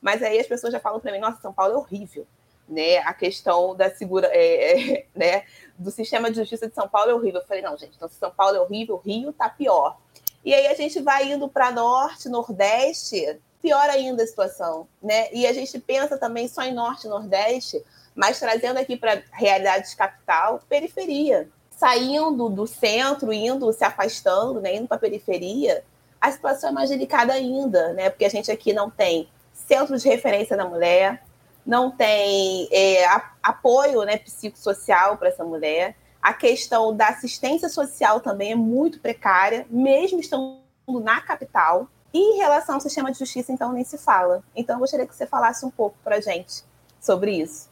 Mas 0.00 0.22
aí 0.22 0.40
as 0.40 0.46
pessoas 0.46 0.72
já 0.72 0.80
falam 0.80 0.98
para 0.98 1.12
mim, 1.12 1.18
nossa, 1.18 1.40
São 1.40 1.52
Paulo 1.52 1.74
é 1.74 1.76
horrível 1.76 2.26
né, 2.72 2.98
a 2.98 3.12
questão 3.12 3.76
da 3.76 3.90
segura, 3.90 4.28
é, 4.32 5.00
é, 5.00 5.06
né, 5.14 5.44
do 5.78 5.90
sistema 5.90 6.30
de 6.30 6.36
justiça 6.36 6.68
de 6.68 6.74
São 6.74 6.88
Paulo 6.88 7.10
é 7.10 7.14
horrível. 7.14 7.40
Eu 7.40 7.46
falei, 7.46 7.62
não, 7.62 7.76
gente, 7.76 7.94
então 7.96 8.08
se 8.08 8.16
São 8.16 8.30
Paulo 8.30 8.56
é 8.56 8.60
horrível, 8.60 8.96
Rio 8.96 9.30
está 9.30 9.48
pior. 9.48 9.98
E 10.44 10.52
aí 10.52 10.66
a 10.66 10.74
gente 10.74 11.00
vai 11.00 11.30
indo 11.32 11.48
para 11.48 11.70
norte, 11.70 12.28
nordeste, 12.28 13.38
pior 13.60 13.88
ainda 13.88 14.24
a 14.24 14.26
situação, 14.26 14.88
né? 15.00 15.32
E 15.32 15.46
a 15.46 15.52
gente 15.52 15.78
pensa 15.78 16.18
também 16.18 16.48
só 16.48 16.62
em 16.62 16.74
norte 16.74 17.06
e 17.06 17.10
nordeste, 17.10 17.82
mas 18.14 18.40
trazendo 18.40 18.78
aqui 18.78 18.96
para 18.96 19.22
realidade 19.30 19.90
de 19.90 19.96
capital, 19.96 20.60
periferia. 20.68 21.48
Saindo 21.70 22.48
do 22.48 22.66
centro, 22.66 23.32
indo, 23.32 23.72
se 23.72 23.84
afastando, 23.84 24.60
né, 24.60 24.76
indo 24.76 24.88
para 24.88 24.96
a 24.96 25.00
periferia, 25.00 25.84
a 26.20 26.30
situação 26.30 26.70
é 26.70 26.72
mais 26.72 26.90
delicada 26.90 27.32
ainda, 27.32 27.92
né? 27.92 28.10
Porque 28.10 28.24
a 28.24 28.30
gente 28.30 28.50
aqui 28.50 28.72
não 28.72 28.90
tem 28.90 29.28
centro 29.52 29.96
de 29.96 30.08
referência 30.08 30.56
da 30.56 30.64
mulher, 30.64 31.22
não 31.64 31.90
tem 31.90 32.68
é, 32.72 33.04
apoio 33.42 34.02
né, 34.02 34.18
psicossocial 34.18 35.16
para 35.16 35.28
essa 35.28 35.44
mulher. 35.44 35.96
A 36.20 36.32
questão 36.32 36.94
da 36.94 37.08
assistência 37.08 37.68
social 37.68 38.20
também 38.20 38.52
é 38.52 38.56
muito 38.56 39.00
precária, 39.00 39.66
mesmo 39.70 40.20
estando 40.20 40.60
na 41.02 41.20
capital. 41.20 41.88
E 42.12 42.18
em 42.18 42.38
relação 42.38 42.74
ao 42.74 42.80
sistema 42.80 43.10
de 43.10 43.18
justiça, 43.18 43.52
então, 43.52 43.72
nem 43.72 43.84
se 43.84 43.96
fala. 43.96 44.42
Então, 44.54 44.76
eu 44.76 44.80
gostaria 44.80 45.06
que 45.06 45.14
você 45.14 45.26
falasse 45.26 45.64
um 45.64 45.70
pouco 45.70 45.96
para 46.04 46.16
a 46.16 46.20
gente 46.20 46.62
sobre 47.00 47.32
isso. 47.32 47.70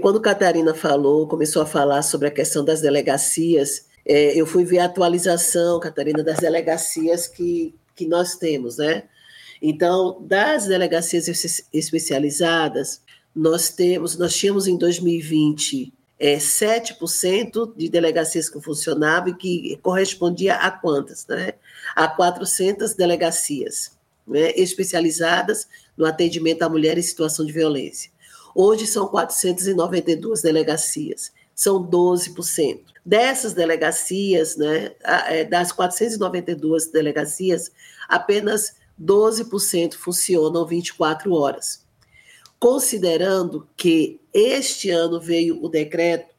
Quando 0.00 0.20
Catarina 0.20 0.74
falou, 0.74 1.28
começou 1.28 1.62
a 1.62 1.66
falar 1.66 2.02
sobre 2.02 2.28
a 2.28 2.30
questão 2.30 2.64
das 2.64 2.80
delegacias, 2.80 3.86
é, 4.04 4.34
eu 4.34 4.46
fui 4.46 4.64
ver 4.64 4.80
a 4.80 4.86
atualização, 4.86 5.78
Catarina, 5.78 6.22
das 6.22 6.38
delegacias 6.38 7.28
que, 7.28 7.74
que 7.94 8.06
nós 8.06 8.34
temos, 8.36 8.78
né? 8.78 9.04
Então, 9.62 10.18
das 10.20 10.66
delegacias 10.66 11.28
especializadas, 11.72 13.00
nós 13.34 13.70
temos, 13.70 14.16
nós 14.16 14.34
tínhamos 14.34 14.66
em 14.66 14.76
2020 14.76 15.92
é, 16.18 16.36
7% 16.36 17.74
de 17.76 17.88
delegacias 17.88 18.48
que 18.48 18.60
funcionavam 18.60 19.30
e 19.30 19.34
que 19.34 19.78
correspondia 19.82 20.54
a 20.54 20.70
quantas? 20.70 21.26
Né? 21.26 21.54
A 21.94 22.08
400 22.08 22.94
delegacias 22.94 23.92
né, 24.26 24.52
especializadas 24.52 25.68
no 25.96 26.06
atendimento 26.06 26.62
à 26.62 26.68
mulher 26.68 26.96
em 26.96 27.02
situação 27.02 27.44
de 27.44 27.52
violência. 27.52 28.10
Hoje 28.54 28.86
são 28.86 29.08
492 29.08 30.40
delegacias, 30.40 31.32
são 31.54 31.84
12%. 31.84 32.80
Dessas 33.04 33.52
delegacias, 33.52 34.56
né, 34.56 34.92
é, 35.02 35.44
das 35.44 35.72
492 35.72 36.86
delegacias, 36.86 37.70
apenas 38.08 38.76
12% 38.98 39.94
funcionam 39.94 40.64
24 40.64 41.34
horas. 41.34 41.83
Considerando 42.58 43.68
que 43.76 44.20
este 44.32 44.90
ano 44.90 45.20
veio 45.20 45.62
o 45.62 45.68
decreto 45.68 46.34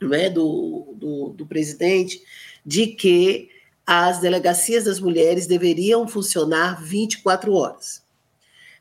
né, 0.00 0.28
do, 0.28 0.94
do, 0.94 1.28
do 1.30 1.46
presidente 1.46 2.22
de 2.64 2.88
que 2.88 3.50
as 3.86 4.20
delegacias 4.20 4.84
das 4.84 4.98
mulheres 4.98 5.46
deveriam 5.46 6.06
funcionar 6.08 6.82
24 6.82 7.52
horas. 7.52 8.04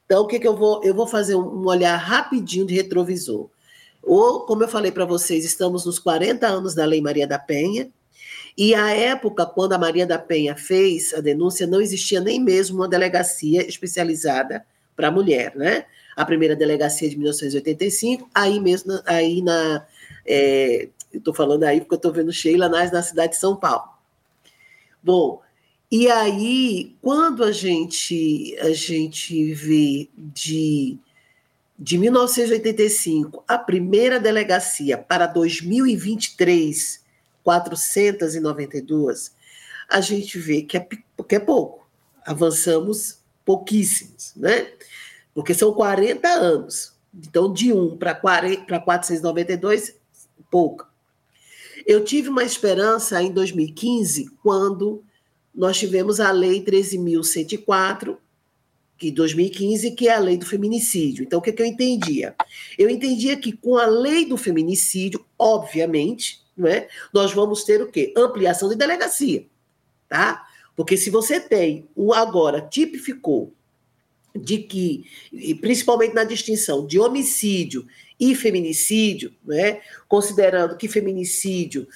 Então, 0.05 0.23
o 0.23 0.27
que, 0.27 0.39
que 0.39 0.47
eu 0.47 0.55
vou? 0.55 0.83
Eu 0.83 0.93
vou 0.93 1.07
fazer 1.07 1.35
um 1.35 1.65
olhar 1.65 1.95
rapidinho 1.95 2.65
de 2.65 2.75
retrovisor. 2.75 3.49
Ou, 4.01 4.41
como 4.41 4.63
eu 4.63 4.67
falei 4.67 4.91
para 4.91 5.05
vocês, 5.05 5.45
estamos 5.45 5.85
nos 5.85 5.97
40 5.97 6.45
anos 6.47 6.75
da 6.75 6.85
Lei 6.85 7.01
Maria 7.01 7.27
da 7.27 7.39
Penha, 7.39 7.89
e 8.57 8.73
a 8.73 8.91
época, 8.91 9.45
quando 9.45 9.73
a 9.73 9.77
Maria 9.77 10.05
da 10.05 10.17
Penha 10.17 10.55
fez 10.55 11.13
a 11.13 11.19
denúncia, 11.19 11.67
não 11.67 11.81
existia 11.81 12.21
nem 12.21 12.39
mesmo 12.39 12.77
uma 12.77 12.87
delegacia 12.87 13.67
especializada 13.67 14.65
para 14.95 15.11
mulher, 15.11 15.53
né? 15.55 15.85
A 16.15 16.25
primeira 16.25 16.55
delegacia 16.55 17.09
de 17.09 17.17
1985, 17.17 18.29
aí 18.33 18.59
mesmo, 18.59 18.99
aí 19.05 19.41
na. 19.41 19.85
É, 20.25 20.89
estou 21.13 21.33
falando 21.33 21.63
aí 21.63 21.81
porque 21.81 21.95
eu 21.95 21.97
estou 21.97 22.13
vendo 22.13 22.31
Sheila 22.31 22.69
na, 22.69 22.89
na 22.89 23.01
cidade 23.01 23.33
de 23.33 23.39
São 23.39 23.55
Paulo. 23.55 23.89
Bom, 25.03 25.41
e 25.91 26.09
aí, 26.09 26.95
quando 27.01 27.43
a 27.43 27.51
gente, 27.51 28.55
a 28.59 28.71
gente 28.73 29.53
vê 29.53 30.09
de, 30.17 30.97
de 31.77 31.97
1985 31.97 33.43
a 33.47 33.57
primeira 33.57 34.19
delegacia 34.19 34.97
para 34.97 35.27
2023, 35.27 37.03
492, 37.43 39.35
a 39.87 40.01
gente 40.01 40.39
vê 40.39 40.63
que 40.63 40.75
é, 40.77 40.87
que 41.27 41.35
é 41.35 41.39
pouco. 41.39 41.87
Avançamos 42.25 43.19
pouquíssimos, 43.45 44.33
né? 44.35 44.67
Porque 45.35 45.53
são 45.53 45.71
40 45.73 46.27
anos. 46.27 46.95
Então, 47.13 47.53
de 47.53 47.71
1 47.71 47.97
para 47.97 48.15
492, 48.15 49.95
pouca. 50.49 50.87
Eu 51.85 52.03
tive 52.03 52.29
uma 52.29 52.43
esperança 52.43 53.21
em 53.21 53.31
2015, 53.31 54.31
quando 54.41 55.03
nós 55.53 55.77
tivemos 55.77 56.19
a 56.19 56.31
Lei 56.31 56.63
13.104, 56.63 58.17
que 58.97 59.11
2015, 59.11 59.91
que 59.91 60.07
é 60.07 60.15
a 60.15 60.19
lei 60.19 60.37
do 60.37 60.45
feminicídio. 60.45 61.23
Então, 61.23 61.39
o 61.39 61.41
que, 61.41 61.51
que 61.51 61.61
eu 61.61 61.65
entendia? 61.65 62.35
Eu 62.77 62.89
entendia 62.89 63.35
que 63.37 63.51
com 63.51 63.77
a 63.77 63.85
lei 63.85 64.25
do 64.25 64.37
feminicídio, 64.37 65.25
obviamente, 65.37 66.43
não 66.55 66.67
é, 66.67 66.87
nós 67.13 67.33
vamos 67.33 67.63
ter 67.63 67.81
o 67.81 67.91
quê? 67.91 68.13
Ampliação 68.15 68.69
de 68.69 68.75
delegacia, 68.75 69.45
tá? 70.07 70.47
Porque 70.75 70.95
se 70.95 71.09
você 71.09 71.39
tem, 71.39 71.87
um 71.95 72.13
agora 72.13 72.61
tipificou 72.61 73.53
de 74.35 74.59
que, 74.59 75.05
principalmente 75.61 76.13
na 76.13 76.23
distinção 76.23 76.85
de 76.85 76.99
homicídio 76.99 77.85
e 78.19 78.35
feminicídio, 78.35 79.33
né, 79.43 79.81
considerando 80.07 80.77
que 80.77 80.87
feminicídio 80.87 81.87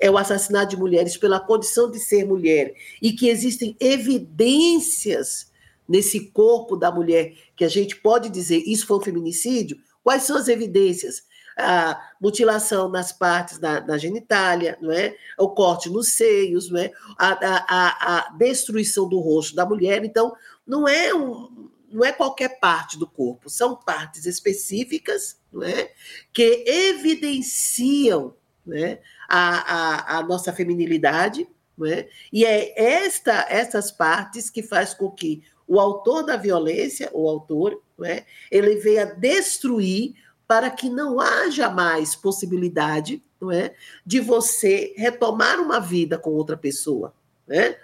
é 0.00 0.10
o 0.10 0.18
assassinato 0.18 0.70
de 0.70 0.76
mulheres 0.76 1.16
pela 1.16 1.40
condição 1.40 1.90
de 1.90 1.98
ser 1.98 2.24
mulher 2.24 2.74
e 3.00 3.12
que 3.12 3.28
existem 3.28 3.76
evidências 3.80 5.50
nesse 5.88 6.20
corpo 6.30 6.76
da 6.76 6.90
mulher 6.90 7.34
que 7.54 7.64
a 7.64 7.68
gente 7.68 7.96
pode 7.96 8.28
dizer 8.28 8.62
isso 8.66 8.86
foi 8.86 8.98
um 8.98 9.02
feminicídio, 9.02 9.78
quais 10.02 10.22
são 10.22 10.36
as 10.36 10.48
evidências? 10.48 11.24
A 11.58 11.98
mutilação 12.20 12.86
nas 12.90 13.12
partes 13.12 13.58
da, 13.58 13.80
da 13.80 13.96
genitália, 13.96 14.76
não 14.80 14.92
é? 14.92 15.16
o 15.38 15.48
corte 15.48 15.88
nos 15.88 16.08
seios, 16.08 16.70
não 16.70 16.78
é? 16.78 16.92
a, 17.18 17.30
a, 17.32 18.16
a 18.18 18.30
destruição 18.36 19.08
do 19.08 19.18
rosto 19.20 19.54
da 19.54 19.64
mulher. 19.64 20.04
Então, 20.04 20.34
não 20.66 20.86
é 20.86 21.14
um, 21.14 21.70
não 21.96 22.04
é 22.04 22.12
qualquer 22.12 22.60
parte 22.60 22.98
do 22.98 23.06
corpo, 23.06 23.48
são 23.48 23.74
partes 23.74 24.26
específicas 24.26 25.40
né, 25.50 25.88
que 26.30 26.62
evidenciam 26.66 28.34
né, 28.66 28.98
a, 29.26 30.16
a, 30.16 30.18
a 30.18 30.22
nossa 30.22 30.52
feminilidade, 30.52 31.48
né, 31.76 32.06
e 32.30 32.44
é 32.44 32.78
esta, 32.78 33.46
essas 33.48 33.90
partes 33.90 34.50
que 34.50 34.62
faz 34.62 34.92
com 34.92 35.10
que 35.10 35.42
o 35.66 35.80
autor 35.80 36.22
da 36.22 36.36
violência, 36.36 37.08
o 37.14 37.26
autor, 37.26 37.82
né, 37.98 38.26
ele 38.50 38.76
venha 38.76 39.06
destruir 39.06 40.14
para 40.46 40.70
que 40.70 40.90
não 40.90 41.18
haja 41.18 41.70
mais 41.70 42.14
possibilidade 42.14 43.22
não 43.40 43.50
é, 43.50 43.74
de 44.04 44.20
você 44.20 44.92
retomar 44.98 45.60
uma 45.60 45.80
vida 45.80 46.18
com 46.18 46.30
outra 46.30 46.58
pessoa. 46.58 47.14
Né? 47.46 47.76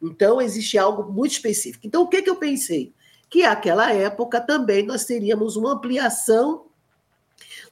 Então, 0.00 0.40
existe 0.40 0.78
algo 0.78 1.12
muito 1.12 1.32
específico. 1.32 1.84
Então, 1.84 2.02
o 2.02 2.08
que, 2.08 2.22
que 2.22 2.30
eu 2.30 2.36
pensei? 2.36 2.94
Que 3.28 3.42
naquela 3.42 3.92
época 3.92 4.40
também 4.40 4.84
nós 4.84 5.04
teríamos 5.04 5.56
uma 5.56 5.72
ampliação 5.72 6.66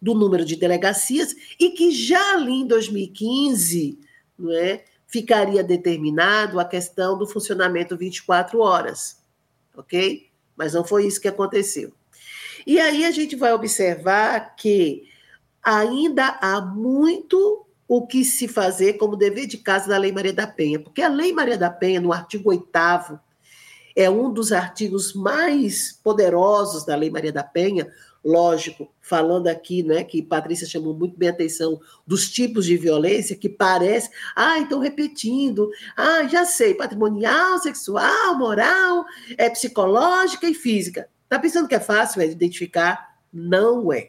do 0.00 0.14
número 0.14 0.44
de 0.44 0.57
delegacias 0.57 1.34
e 1.59 1.70
que 1.70 1.90
já 1.90 2.34
ali 2.34 2.52
em 2.52 2.66
2015 2.66 3.98
não 4.38 4.52
é, 4.52 4.84
ficaria 5.07 5.62
determinado 5.62 6.59
a 6.59 6.64
questão 6.64 7.16
do 7.16 7.26
funcionamento 7.26 7.96
24 7.96 8.59
horas, 8.59 9.22
ok? 9.76 10.28
Mas 10.57 10.74
não 10.74 10.84
foi 10.84 11.07
isso 11.07 11.20
que 11.20 11.28
aconteceu. 11.28 11.92
E 12.66 12.80
aí 12.80 13.05
a 13.05 13.11
gente 13.11 13.36
vai 13.36 13.52
observar 13.52 14.57
que 14.57 15.09
ainda 15.62 16.38
há 16.40 16.61
muito 16.61 17.66
o 17.86 18.07
que 18.07 18.24
se 18.24 18.48
fazer 18.48 18.94
como 18.94 19.16
dever 19.16 19.46
de 19.46 19.59
casa 19.59 19.88
da 19.88 19.98
Lei 19.98 20.11
Maria 20.11 20.32
da 20.32 20.46
Penha, 20.46 20.80
porque 20.80 21.02
a 21.02 21.09
Lei 21.09 21.32
Maria 21.32 21.57
da 21.57 21.70
Penha, 21.70 22.00
no 22.00 22.12
artigo 22.12 22.50
8 22.50 22.66
é 23.95 24.11
um 24.11 24.32
dos 24.32 24.53
artigos 24.53 25.12
mais 25.12 25.92
poderosos 26.03 26.84
da 26.84 26.97
Lei 26.97 27.11
Maria 27.11 27.32
da 27.32 27.45
Penha, 27.45 27.90
lógico, 28.24 28.90
falando 29.01 29.49
aqui, 29.49 29.82
né, 29.82 30.03
que 30.03 30.22
Patrícia 30.22 30.66
chamou 30.66 30.95
muito 30.95 31.16
bem 31.16 31.28
a 31.28 31.32
atenção 31.32 31.78
dos 32.07 32.30
tipos 32.30 32.64
de 32.64 32.76
violência 32.76 33.36
que 33.36 33.49
parece, 33.49 34.11
ah, 34.34 34.59
então 34.59 34.80
repetindo, 34.80 35.70
ah, 35.97 36.26
já 36.26 36.45
sei, 36.45 36.74
patrimonial, 36.74 37.59
sexual, 37.59 38.36
moral, 38.36 39.05
é 39.36 39.51
psicológica 39.51 40.49
e 40.49 40.55
física. 40.55 41.09
Tá 41.28 41.38
pensando 41.38 41.68
que 41.68 41.74
é 41.74 41.80
fácil 41.80 42.22
é, 42.22 42.26
identificar? 42.26 43.18
Não 43.32 43.92
é. 43.92 44.09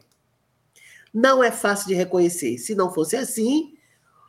Não 1.12 1.42
é 1.42 1.50
fácil 1.50 1.88
de 1.88 1.94
reconhecer. 1.94 2.58
Se 2.58 2.74
não 2.74 2.92
fosse 2.92 3.16
assim, 3.16 3.75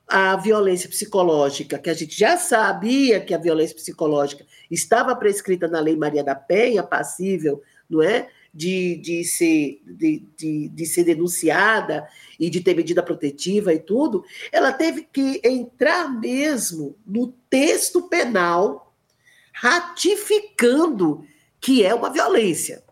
a 0.08 0.38
violência 0.38 0.88
psicológica, 0.88 1.78
que 1.78 1.90
a 1.90 1.94
gente 1.94 2.18
já 2.18 2.38
sabia 2.38 3.20
que 3.20 3.34
a 3.34 3.38
violência 3.38 3.76
psicológica 3.76 4.46
estava 4.72 5.14
prescrita 5.16 5.68
na 5.68 5.82
Lei 5.82 5.98
Maria 5.98 6.24
da 6.24 6.34
Penha, 6.34 6.82
passível, 6.82 7.62
não 7.90 8.02
é? 8.02 8.30
De, 8.54 8.96
de, 8.96 9.24
ser, 9.26 9.82
de, 9.86 10.24
de, 10.36 10.70
de 10.70 10.86
ser 10.86 11.04
denunciada 11.04 12.08
e 12.40 12.50
de 12.50 12.62
ter 12.62 12.76
medida 12.76 13.04
protetiva 13.04 13.74
e 13.74 13.80
tudo, 13.80 14.24
ela 14.52 14.72
teve 14.72 15.08
que 15.12 15.42
entrar 15.44 16.10
mesmo 16.10 16.96
no 17.06 17.28
texto 17.50 18.04
penal, 18.04 18.94
ratificando 19.54 21.24
que 21.60 21.86
é 21.86 21.94
uma 21.94 22.10
violência. 22.10 22.84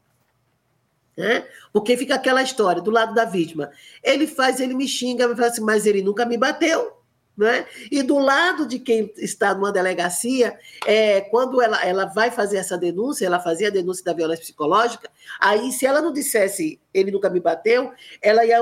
Né? 1.17 1.47
Porque 1.71 1.95
fica 1.95 2.15
aquela 2.15 2.43
história 2.43 2.81
do 2.81 2.91
lado 2.91 3.15
da 3.15 3.25
vítima. 3.25 3.71
Ele 4.03 4.27
faz, 4.27 4.59
ele 4.59 4.73
me 4.73 4.87
xinga, 4.87 5.33
fala 5.35 5.47
assim, 5.47 5.61
mas 5.61 5.85
ele 5.85 6.03
nunca 6.03 6.25
me 6.25 6.37
bateu. 6.37 6.94
Né? 7.37 7.65
E 7.91 8.01
do 8.01 8.17
lado 8.17 8.65
de 8.65 8.79
quem 8.79 9.11
está 9.17 9.53
numa 9.53 9.71
delegacia, 9.71 10.57
é, 10.85 11.19
quando 11.19 11.61
ela, 11.61 11.83
ela 11.85 12.05
vai 12.05 12.31
fazer 12.31 12.55
essa 12.55 12.77
denúncia, 12.77 13.25
ela 13.25 13.41
fazia 13.41 13.67
a 13.67 13.71
denúncia 13.71 14.05
da 14.05 14.13
violência 14.13 14.43
psicológica, 14.43 15.09
aí 15.37 15.69
se 15.73 15.85
ela 15.85 16.01
não 16.01 16.13
dissesse 16.13 16.79
ele 16.93 17.11
nunca 17.11 17.29
me 17.29 17.41
bateu, 17.41 17.91
ela 18.21 18.45
ia 18.45 18.61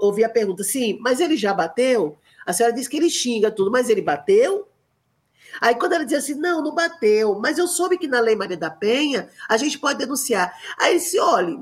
ouvir 0.00 0.22
a 0.22 0.28
pergunta, 0.28 0.62
sim, 0.62 0.96
mas 1.00 1.18
ele 1.18 1.36
já 1.36 1.52
bateu? 1.52 2.16
A 2.46 2.52
senhora 2.52 2.72
disse 2.72 2.88
que 2.88 2.96
ele 2.96 3.10
xinga 3.10 3.50
tudo, 3.50 3.72
mas 3.72 3.88
ele 3.88 4.00
bateu? 4.00 4.68
Aí 5.60 5.74
quando 5.74 5.94
ela 5.94 6.04
dizia 6.04 6.18
assim, 6.18 6.34
não, 6.34 6.62
não 6.62 6.74
bateu, 6.74 7.38
mas 7.40 7.58
eu 7.58 7.66
soube 7.66 7.98
que 7.98 8.06
na 8.06 8.20
Lei 8.20 8.36
Maria 8.36 8.56
da 8.56 8.70
Penha 8.70 9.28
a 9.48 9.56
gente 9.56 9.78
pode 9.78 9.98
denunciar. 9.98 10.52
Aí 10.78 10.96
disse, 10.96 11.18
olha, 11.18 11.58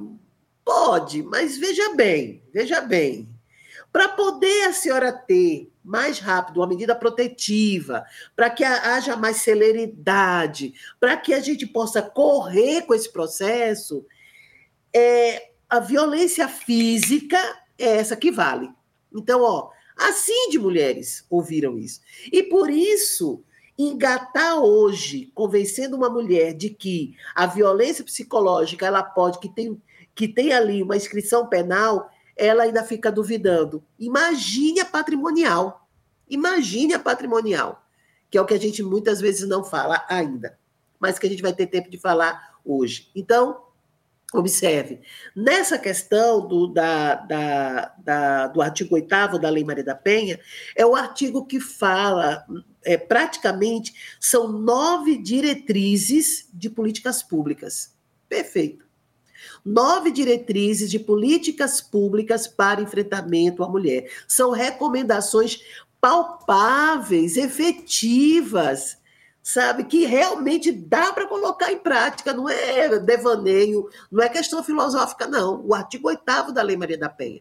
pode, 0.65 1.23
mas 1.23 1.57
veja 1.57 1.95
bem, 1.95 2.43
veja 2.53 2.81
bem, 2.81 3.29
para 3.93 4.09
poder 4.09 4.65
a 4.65 4.73
senhora 4.73 5.13
ter 5.13 5.71
mais 5.85 6.19
rápido, 6.19 6.61
uma 6.61 6.67
medida 6.67 6.95
protetiva, 6.95 8.07
para 8.35 8.49
que 8.49 8.65
haja 8.65 9.17
mais 9.17 9.39
celeridade, 9.39 10.73
para 10.99 11.17
que 11.17 11.35
a 11.35 11.41
gente 11.41 11.67
possa 11.67 12.01
correr 12.01 12.83
com 12.83 12.95
esse 12.95 13.13
processo, 13.13 14.07
é, 14.93 15.51
a 15.69 15.81
violência 15.81 16.49
física 16.49 17.39
é 17.79 17.97
essa 17.97 18.17
que 18.17 18.31
vale. 18.31 18.71
Então, 19.15 19.43
ó, 19.43 19.71
assim 19.97 20.49
de 20.51 20.59
mulheres 20.59 21.27
ouviram 21.29 21.79
isso. 21.79 22.01
E 22.33 22.43
por 22.43 22.71
isso, 22.71 23.45
engatar 23.79 24.59
hoje, 24.59 25.31
convencendo 25.35 25.97
uma 25.97 26.09
mulher 26.09 26.55
de 26.55 26.71
que 26.71 27.15
a 27.35 27.47
violência 27.47 28.05
psicológica 28.05 28.87
ela 28.87 29.03
pode, 29.03 29.39
que 29.39 29.49
tem, 29.49 29.81
que 30.15 30.29
tem 30.29 30.53
ali 30.53 30.83
uma 30.83 30.97
inscrição 30.97 31.47
penal, 31.47 32.11
ela 32.37 32.65
ainda 32.65 32.83
fica 32.83 33.11
duvidando. 33.11 33.85
Imagine 33.99 34.81
a 34.81 34.85
patrimonial. 34.85 35.89
Imagine 36.29 36.95
a 36.95 36.99
patrimonial, 36.99 37.85
que 38.31 38.39
é 38.39 38.41
o 38.41 38.47
que 38.47 38.55
a 38.55 38.61
gente 38.61 38.83
muitas 38.83 39.21
vezes 39.21 39.49
não 39.49 39.63
fala 39.63 40.05
ainda, 40.09 40.59
mas 40.99 41.19
que 41.19 41.27
a 41.27 41.31
gente 41.31 41.43
vai 41.43 41.53
ter 41.53 41.67
tempo 41.67 41.91
de 41.91 41.99
falar 41.99 42.59
hoje. 42.65 43.11
Então, 43.15 43.65
Observe, 44.35 45.01
nessa 45.35 45.79
questão 45.79 46.45
do, 46.49 46.67
da, 46.67 47.15
da, 47.15 47.95
da, 47.99 48.47
do 48.49 48.61
artigo 48.61 48.97
8 48.97 49.39
da 49.39 49.49
Lei 49.49 49.63
Maria 49.63 49.85
da 49.85 49.95
Penha, 49.95 50.41
é 50.75 50.85
o 50.85 50.97
artigo 50.97 51.47
que 51.47 51.61
fala, 51.61 52.45
é, 52.85 52.97
praticamente, 52.97 53.95
são 54.19 54.49
nove 54.51 55.19
diretrizes 55.19 56.49
de 56.53 56.69
políticas 56.69 57.23
públicas. 57.23 57.95
Perfeito. 58.29 58.84
Nove 59.65 60.11
diretrizes 60.11 60.91
de 60.91 60.99
políticas 60.99 61.81
públicas 61.81 62.47
para 62.47 62.83
enfrentamento 62.83 63.65
à 63.65 63.69
mulher. 63.69 64.11
São 64.29 64.51
recomendações 64.51 65.61
palpáveis, 66.01 67.37
efetivas, 67.39 68.99
sabe? 69.43 69.85
Que 69.85 70.05
realmente 70.05 70.71
dá 70.71 71.13
para 71.13 71.27
colocar 71.27 71.73
em 71.73 71.79
prática, 71.79 72.35
não 72.35 72.47
é 72.49 72.99
devaneio, 72.99 73.89
não 74.13 74.23
é 74.23 74.29
questão 74.29 74.63
filosófica, 74.63 75.27
não. 75.27 75.65
O 75.65 75.75
artigo 75.75 76.09
8 76.09 76.53
da 76.53 76.63
Lei 76.63 76.77
Maria 76.77 76.99
da 76.99 77.09
Penha. 77.09 77.41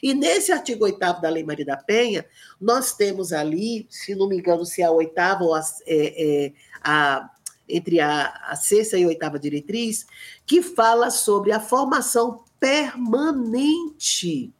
E 0.00 0.14
nesse 0.14 0.52
artigo 0.52 0.84
8 0.84 0.98
da 1.20 1.28
Lei 1.28 1.42
Maria 1.42 1.64
da 1.64 1.76
Penha, 1.76 2.24
nós 2.60 2.92
temos 2.92 3.32
ali, 3.32 3.86
se 3.90 4.14
não 4.14 4.28
me 4.28 4.38
engano, 4.38 4.64
se 4.64 4.80
é 4.82 4.84
a 4.84 4.90
oitava 4.92 5.42
ou 5.42 5.54
a, 5.54 5.60
é, 5.86 6.46
é, 6.46 6.52
a 6.82 7.30
entre 7.68 8.00
a, 8.00 8.26
a 8.48 8.56
sexta 8.56 8.98
e 8.98 9.04
a 9.04 9.08
oitava 9.08 9.38
diretriz, 9.38 10.06
que 10.46 10.62
fala 10.62 11.10
sobre 11.10 11.52
a 11.52 11.60
formação 11.60 12.44
permanente. 12.60 14.52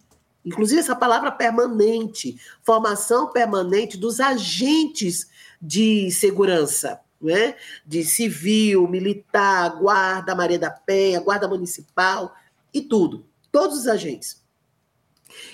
Inclusive, 0.44 0.80
essa 0.80 0.94
palavra 0.94 1.32
permanente, 1.32 2.38
formação 2.62 3.30
permanente 3.30 3.96
dos 3.96 4.20
agentes 4.20 5.28
de 5.60 6.10
segurança, 6.10 7.00
né? 7.20 7.56
de 7.86 8.04
civil, 8.04 8.86
militar, 8.86 9.78
guarda 9.78 10.34
Maria 10.34 10.58
da 10.58 10.70
Penha, 10.70 11.20
guarda 11.20 11.48
municipal 11.48 12.34
e 12.72 12.82
tudo, 12.82 13.24
todos 13.50 13.78
os 13.78 13.88
agentes. 13.88 14.42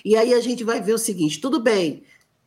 E 0.05 0.17
aí 0.17 0.35
a 0.35 0.41
gente 0.41 0.65
vai 0.65 0.81
ver 0.81 0.95
o 0.95 0.99
seguinte: 0.99 1.41
tudo 1.41 1.61
bem, 1.61 2.03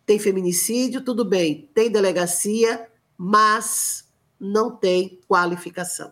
tem 0.05 0.19
feminicídio, 0.19 1.01
tudo 1.01 1.23
bem, 1.23 1.69
tem 1.73 1.89
delegacia, 1.89 2.87
mas 3.17 4.02
não 4.43 4.75
tem 4.75 5.21
qualificação. 5.27 6.11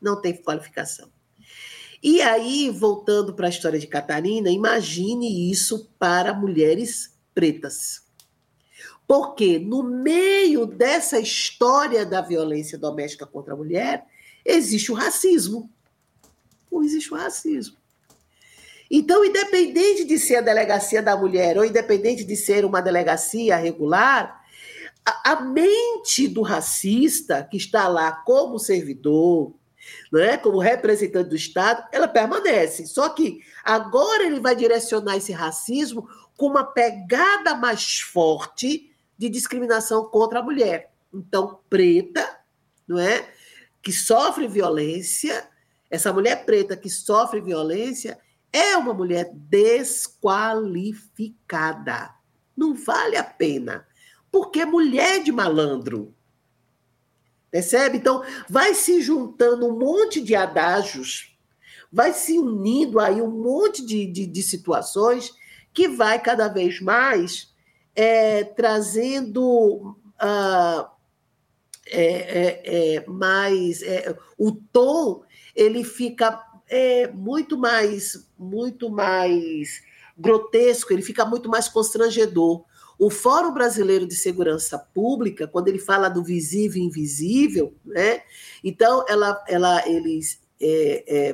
Não 0.00 0.20
tem 0.20 0.34
qualificação. 0.34 1.10
E 2.02 2.22
aí, 2.22 2.70
voltando 2.70 3.34
para 3.34 3.46
a 3.46 3.50
história 3.50 3.78
de 3.78 3.86
Catarina, 3.86 4.48
imagine 4.50 5.50
isso 5.50 5.90
para 5.98 6.32
mulheres 6.32 7.14
pretas. 7.34 8.02
Porque 9.06 9.58
no 9.58 9.82
meio 9.82 10.64
dessa 10.64 11.20
história 11.20 12.06
da 12.06 12.22
violência 12.22 12.78
doméstica 12.78 13.26
contra 13.26 13.52
a 13.52 13.56
mulher, 13.56 14.06
existe 14.42 14.90
o 14.90 14.94
racismo. 14.94 15.70
Não 16.72 16.82
existe 16.82 17.12
o 17.12 17.16
racismo. 17.16 17.76
Então, 18.90 19.24
independente 19.24 20.04
de 20.04 20.18
ser 20.18 20.36
a 20.36 20.40
delegacia 20.40 21.02
da 21.02 21.16
mulher 21.16 21.58
ou 21.58 21.64
independente 21.64 22.24
de 22.24 22.34
ser 22.34 22.64
uma 22.64 22.80
delegacia 22.80 23.56
regular, 23.56 24.39
a, 25.04 25.32
a 25.32 25.40
mente 25.40 26.28
do 26.28 26.42
racista 26.42 27.42
que 27.42 27.56
está 27.56 27.88
lá 27.88 28.12
como 28.12 28.58
servidor, 28.58 29.54
é, 30.14 30.36
como 30.36 30.58
representante 30.58 31.30
do 31.30 31.36
Estado, 31.36 31.86
ela 31.92 32.06
permanece. 32.06 32.86
Só 32.86 33.08
que 33.08 33.40
agora 33.64 34.24
ele 34.24 34.40
vai 34.40 34.54
direcionar 34.54 35.16
esse 35.16 35.32
racismo 35.32 36.08
com 36.36 36.46
uma 36.46 36.64
pegada 36.64 37.54
mais 37.54 38.00
forte 38.00 38.90
de 39.16 39.28
discriminação 39.28 40.04
contra 40.04 40.40
a 40.40 40.42
mulher. 40.42 40.92
Então, 41.12 41.60
preta, 41.68 42.38
não 42.86 42.98
é? 42.98 43.28
Que 43.82 43.92
sofre 43.92 44.46
violência, 44.46 45.48
essa 45.90 46.12
mulher 46.12 46.44
preta 46.44 46.76
que 46.76 46.88
sofre 46.88 47.40
violência 47.40 48.18
é 48.52 48.76
uma 48.76 48.94
mulher 48.94 49.30
desqualificada. 49.34 52.14
Não 52.56 52.74
vale 52.74 53.16
a 53.16 53.24
pena. 53.24 53.84
Porque 54.30 54.60
é 54.60 54.66
mulher 54.66 55.22
de 55.22 55.32
malandro. 55.32 56.14
Percebe? 57.50 57.98
Então, 57.98 58.22
vai 58.48 58.74
se 58.74 59.02
juntando 59.02 59.66
um 59.66 59.76
monte 59.76 60.20
de 60.20 60.36
adágios, 60.36 61.36
vai 61.92 62.12
se 62.12 62.38
unindo 62.38 63.00
aí 63.00 63.20
um 63.20 63.30
monte 63.30 63.84
de, 63.84 64.06
de, 64.06 64.26
de 64.26 64.42
situações 64.42 65.32
que 65.72 65.88
vai 65.88 66.20
cada 66.20 66.46
vez 66.48 66.80
mais 66.80 67.52
é, 67.94 68.44
trazendo 68.44 69.96
uh, 70.22 70.86
é, 71.86 72.04
é, 72.04 72.96
é, 72.96 73.06
mais 73.06 73.82
é, 73.82 74.16
o 74.38 74.52
tom 74.52 75.22
ele 75.56 75.82
fica 75.82 76.40
é, 76.68 77.08
muito 77.08 77.58
mais 77.58 78.28
muito 78.38 78.88
mais 78.88 79.82
grotesco 80.16 80.92
ele 80.92 81.02
fica 81.02 81.24
muito 81.24 81.48
mais 81.48 81.68
constrangedor 81.68 82.64
o 83.00 83.10
Fórum 83.10 83.52
Brasileiro 83.52 84.06
de 84.06 84.14
Segurança 84.14 84.78
Pública 84.78 85.48
quando 85.48 85.68
ele 85.68 85.78
fala 85.78 86.08
do 86.08 86.22
visível 86.22 86.80
e 86.80 86.84
invisível 86.84 87.74
né 87.84 88.22
então 88.62 89.04
ela, 89.08 89.42
ela 89.48 89.88
eles 89.88 90.38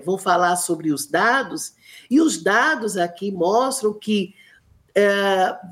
vão 0.05 0.17
falar 0.17 0.55
sobre 0.55 0.93
os 0.93 1.07
dados 1.07 1.75
e 2.09 2.21
os 2.21 2.41
dados 2.41 2.97
aqui 2.97 3.33
mostram 3.33 3.93
que 3.93 4.33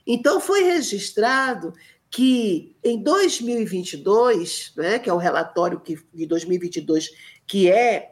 Então, 0.05 0.41
foi 0.41 0.63
registrado 0.63 1.71
que 2.09 2.75
em 2.83 3.03
2022, 3.03 4.73
né, 4.75 4.97
que 4.97 5.07
é 5.07 5.13
o 5.13 5.17
relatório 5.17 5.79
que, 5.79 5.95
de 6.11 6.25
2022 6.25 7.11
que 7.45 7.69
é, 7.69 8.10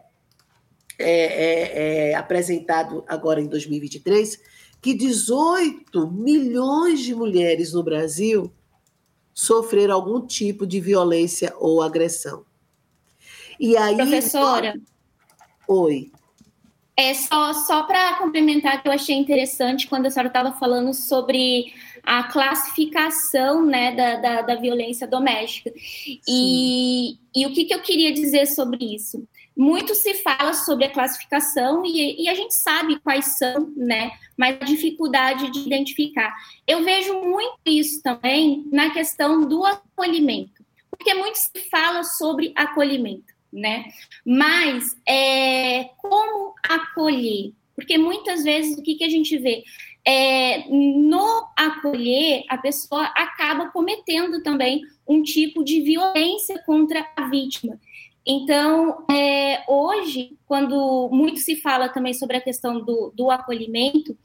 é, 0.99 2.09
é, 2.09 2.11
é 2.11 2.15
apresentado 2.15 3.03
agora 3.07 3.41
em 3.41 3.47
2023, 3.47 4.39
que 4.81 4.93
18 4.93 6.11
milhões 6.11 6.99
de 7.01 7.15
mulheres 7.15 7.73
no 7.73 7.83
Brasil 7.83 8.51
sofreram 9.33 9.95
algum 9.95 10.25
tipo 10.25 10.67
de 10.67 10.79
violência 10.79 11.53
ou 11.57 11.81
agressão. 11.81 12.45
E 13.59 13.75
aí, 13.75 13.95
Professora, 13.95 14.73
Oi. 15.71 16.11
É 16.97 17.13
só, 17.13 17.53
só 17.53 17.83
para 17.83 18.15
complementar 18.15 18.81
que 18.81 18.87
eu 18.87 18.91
achei 18.91 19.15
interessante 19.15 19.87
quando 19.87 20.07
a 20.07 20.09
senhora 20.09 20.29
estava 20.29 20.51
falando 20.51 20.95
sobre 20.95 21.71
a 22.03 22.23
classificação 22.23 23.63
né, 23.63 23.95
da, 23.95 24.15
da, 24.15 24.41
da 24.41 24.55
violência 24.55 25.07
doméstica. 25.07 25.71
E, 26.27 27.19
e, 27.35 27.45
o 27.45 27.53
que, 27.53 27.65
que 27.65 27.73
eu 27.73 27.81
queria 27.83 28.11
dizer 28.11 28.47
sobre 28.47 28.95
isso? 28.95 29.27
Muito 29.61 29.93
se 29.93 30.13
fala 30.15 30.53
sobre 30.53 30.85
a 30.85 30.89
classificação 30.89 31.83
e, 31.85 32.23
e, 32.23 32.29
a 32.29 32.33
gente 32.33 32.55
sabe 32.55 32.99
quais 33.01 33.37
são, 33.37 33.73
né? 33.75 34.11
Mas 34.37 34.57
a 34.61 34.65
dificuldade 34.65 35.51
de 35.51 35.59
identificar. 35.59 36.33
Eu 36.65 36.83
vejo 36.83 37.13
muito 37.21 37.59
isso 37.65 38.01
também 38.01 38.65
na 38.71 38.89
questão 38.91 39.41
do 39.41 39.65
acolhimento, 39.65 40.63
porque 40.89 41.13
muito 41.13 41.35
se 41.35 41.69
fala 41.69 42.03
sobre 42.03 42.53
acolhimento 42.55 43.39
né? 43.51 43.85
Mas 44.25 44.95
é, 45.07 45.85
como 45.97 46.53
acolher? 46.63 47.51
Porque 47.75 47.97
muitas 47.97 48.43
vezes 48.43 48.77
o 48.77 48.83
que, 48.83 48.95
que 48.95 49.03
a 49.03 49.09
gente 49.09 49.37
vê? 49.37 49.63
É, 50.05 50.65
no 50.69 51.47
acolher, 51.57 52.43
a 52.49 52.57
pessoa 52.57 53.03
acaba 53.15 53.69
cometendo 53.69 54.41
também 54.41 54.81
um 55.07 55.21
tipo 55.21 55.63
de 55.63 55.81
violência 55.81 56.61
contra 56.65 57.05
a 57.15 57.27
vítima. 57.27 57.79
Então, 58.25 59.05
é, 59.09 59.63
hoje, 59.67 60.37
quando 60.45 61.09
muito 61.11 61.39
se 61.39 61.55
fala 61.55 61.89
também 61.89 62.13
sobre 62.13 62.37
a 62.37 62.41
questão 62.41 62.79
do, 62.83 63.11
do 63.15 63.31
acolhimento, 63.31 64.17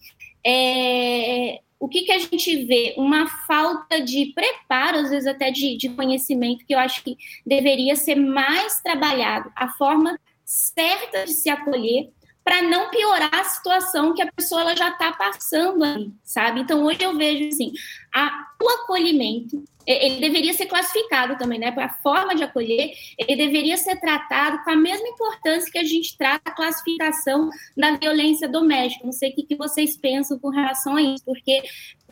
é, 0.45 1.61
o 1.79 1.89
que, 1.89 2.03
que 2.03 2.13
a 2.13 2.19
gente 2.19 2.65
vê? 2.65 2.95
Uma 2.97 3.27
falta 3.47 4.01
de 4.01 4.33
preparo, 4.35 4.99
às 4.99 5.11
vezes 5.11 5.27
até 5.27 5.51
de, 5.51 5.77
de 5.77 5.89
conhecimento, 5.91 6.65
que 6.67 6.75
eu 6.75 6.79
acho 6.79 7.03
que 7.03 7.17
deveria 7.47 7.97
ser 7.97 8.15
mais 8.15 8.81
trabalhado, 8.81 9.51
a 9.55 9.69
forma 9.69 10.19
certa 10.45 11.25
de 11.25 11.33
se 11.33 11.49
acolher, 11.49 12.11
para 12.45 12.61
não 12.61 12.91
piorar 12.91 13.35
a 13.35 13.45
situação 13.45 14.15
que 14.15 14.21
a 14.23 14.31
pessoa 14.31 14.61
ela 14.61 14.77
já 14.77 14.91
está 14.91 15.11
passando 15.13 15.83
ali, 15.83 16.13
sabe? 16.23 16.61
Então, 16.61 16.85
hoje 16.85 17.03
eu 17.03 17.17
vejo 17.17 17.49
assim, 17.49 17.73
a, 18.15 18.49
o 18.63 18.69
acolhimento, 18.69 19.65
ele 19.87 20.21
deveria 20.21 20.53
ser 20.53 20.67
classificado 20.67 21.37
também, 21.39 21.59
né? 21.59 21.75
A 21.77 21.89
forma 21.89 22.35
de 22.35 22.43
acolher, 22.43 22.93
ele 23.19 23.37
deveria 23.37 23.77
ser 23.77 23.97
tratado 23.97 24.63
com 24.63 24.71
a 24.71 24.77
mesma 24.77 25.09
importância 25.09 25.71
que 25.71 25.79
a 25.79 25.85
gente 25.85 26.17
trata 26.17 26.51
a 26.51 26.55
classificação 26.55 27.49
da 27.77 27.97
violência 27.97 28.49
doméstica. 28.49 29.05
Não 29.05 29.13
sei 29.13 29.31
o 29.31 29.35
que, 29.35 29.43
que 29.43 29.57
vocês 29.57 29.97
pensam 29.97 30.39
com 30.39 30.51
relação 30.51 30.97
a 30.97 31.03
isso, 31.03 31.25
porque 31.25 31.63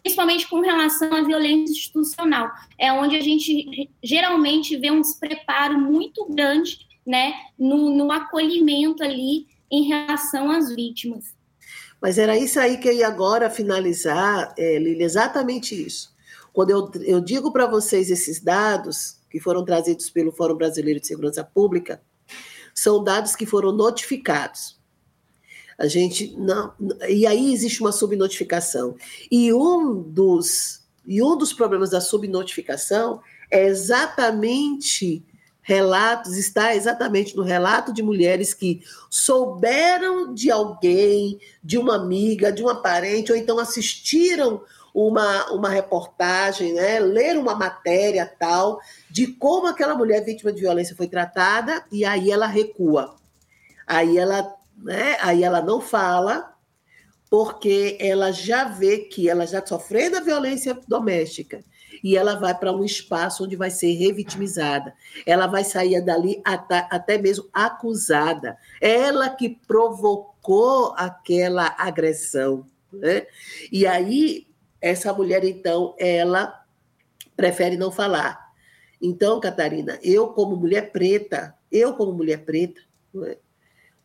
principalmente 0.03 0.49
com 0.49 0.61
relação 0.61 1.15
à 1.15 1.23
violência 1.23 1.73
institucional, 1.73 2.51
é 2.77 2.93
onde 2.93 3.17
a 3.17 3.21
gente 3.21 3.89
geralmente 4.03 4.77
vê 4.77 4.91
um 4.91 5.01
despreparo 5.01 5.79
muito 5.79 6.27
grande, 6.27 6.91
né, 7.07 7.35
no, 7.59 7.91
no 7.91 8.13
acolhimento 8.13 9.03
ali 9.03 9.47
em 9.73 9.85
relação 9.85 10.51
às 10.51 10.69
vítimas. 10.75 11.35
Mas 11.99 12.19
era 12.19 12.37
isso 12.37 12.61
aí 12.61 12.77
que 12.77 12.89
eu 12.89 12.93
ia 12.93 13.09
agora 13.09 13.49
finalizar, 13.49 14.55
é, 14.59 14.79
Lili, 14.79 15.03
exatamente 15.03 15.75
isso. 15.75 16.13
Quando 16.53 16.71
eu, 16.71 16.91
eu 17.03 17.21
digo 17.21 17.51
para 17.51 17.67
vocês 17.67 18.11
esses 18.11 18.39
dados 18.41 19.17
que 19.31 19.41
foram 19.41 19.65
trazidos 19.65 20.11
pelo 20.11 20.31
Fórum 20.31 20.57
Brasileiro 20.57 21.01
de 21.01 21.07
Segurança 21.07 21.43
Pública, 21.43 22.03
são 22.75 23.03
dados 23.03 23.35
que 23.35 23.47
foram 23.47 23.73
notificados. 23.73 24.79
A 25.79 25.87
gente 25.87 26.37
não. 26.37 26.75
E 27.09 27.27
aí 27.27 27.53
existe 27.53 27.81
uma 27.81 27.93
subnotificação. 27.93 28.95
E 29.31 29.53
um 29.53 30.03
dos, 30.03 30.85
e 31.07 31.23
um 31.23 31.37
dos 31.37 31.53
problemas 31.53 31.91
da 31.91 32.01
subnotificação 32.01 33.23
é 33.51 33.67
exatamente 33.67 35.25
relatos, 35.63 36.37
está 36.37 36.75
exatamente 36.75 37.37
no 37.37 37.43
relato 37.43 37.93
de 37.93 38.03
mulheres 38.03 38.53
que 38.53 38.83
souberam 39.09 40.35
de 40.35 40.51
alguém, 40.51 41.39
de 41.63 41.79
uma 41.79 41.95
amiga, 41.95 42.53
de 42.53 42.63
uma 42.63 42.83
parente, 42.83 43.31
ou 43.31 43.39
então 43.39 43.59
assistiram 43.61 44.63
uma, 44.93 45.51
uma 45.53 45.69
reportagem, 45.71 46.75
né, 46.75 46.99
leram 46.99 47.41
uma 47.41 47.55
matéria 47.55 48.27
tal, 48.27 48.81
de 49.09 49.29
como 49.29 49.69
aquela 49.69 49.95
mulher 49.95 50.25
vítima 50.25 50.53
de 50.53 50.61
violência 50.61 50.97
foi 50.97 51.07
tratada, 51.07 51.85
e 51.91 52.05
aí 52.05 52.31
ela 52.31 52.47
recua. 52.47 53.15
Aí 53.87 54.19
ela, 54.19 54.55
né, 54.77 55.17
aí 55.21 55.45
ela 55.45 55.63
não 55.63 55.81
fala, 55.81 56.53
porque 57.31 57.97
ela 58.01 58.33
já 58.33 58.65
vê 58.65 58.99
que 58.99 59.31
ela 59.31 59.47
já 59.47 59.65
sofrendo 59.65 60.19
a 60.19 60.21
violência 60.21 60.79
doméstica 60.87 61.65
e 62.03 62.17
ela 62.17 62.35
vai 62.35 62.57
para 62.59 62.73
um 62.73 62.85
espaço 62.85 63.45
onde 63.45 63.55
vai 63.55 63.71
ser 63.71 63.93
revitimizada. 63.93 64.95
Ela 65.25 65.47
vai 65.47 65.63
sair 65.63 66.01
dali 66.01 66.41
até, 66.45 66.87
até 66.91 67.19
mesmo 67.19 67.49
acusada. 67.53 68.57
Ela 68.81 69.31
que 69.31 69.49
provocou 69.49 70.95
aquela 70.97 71.75
agressão. 71.79 72.67
Né? 72.93 73.27
E 73.71 73.87
aí, 73.87 74.47
essa 74.81 75.13
mulher, 75.13 75.45
então, 75.45 75.95
ela 75.99 76.65
prefere 77.37 77.77
não 77.77 77.93
falar. 77.93 78.53
Então, 79.01 79.41
Catarina, 79.41 79.99
eu, 80.03 80.29
como 80.29 80.57
mulher 80.57 80.91
preta, 80.93 81.57
eu, 81.71 81.95
como 81.95 82.13
mulher 82.13 82.45
preta, 82.45 82.81
é? 83.25 83.39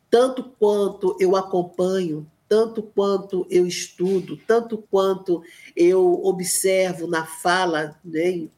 tanto 0.10 0.44
quanto 0.60 1.16
eu 1.20 1.36
acompanho 1.36 2.30
tanto 2.48 2.82
quanto 2.82 3.46
eu 3.50 3.68
estudo, 3.68 4.38
tanto 4.48 4.78
quanto 4.90 5.44
eu 5.76 6.24
observo 6.24 7.08
na 7.08 7.26
fala, 7.26 8.00
né, 8.04 8.30
em, 8.30 8.52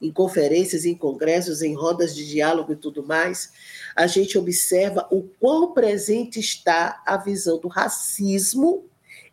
em, 0.00 0.12
conferências, 0.12 0.84
em 0.84 0.94
congressos, 0.94 1.62
em 1.62 1.74
rodas 1.74 2.14
de 2.14 2.28
diálogo 2.28 2.72
e 2.72 2.76
tudo 2.76 3.04
mais, 3.04 3.52
a 3.96 4.06
gente 4.06 4.38
observa 4.38 5.06
o 5.10 5.22
quão 5.40 5.72
presente 5.72 6.38
está 6.38 7.02
a 7.06 7.16
visão 7.16 7.58
do 7.58 7.68
racismo 7.68 8.84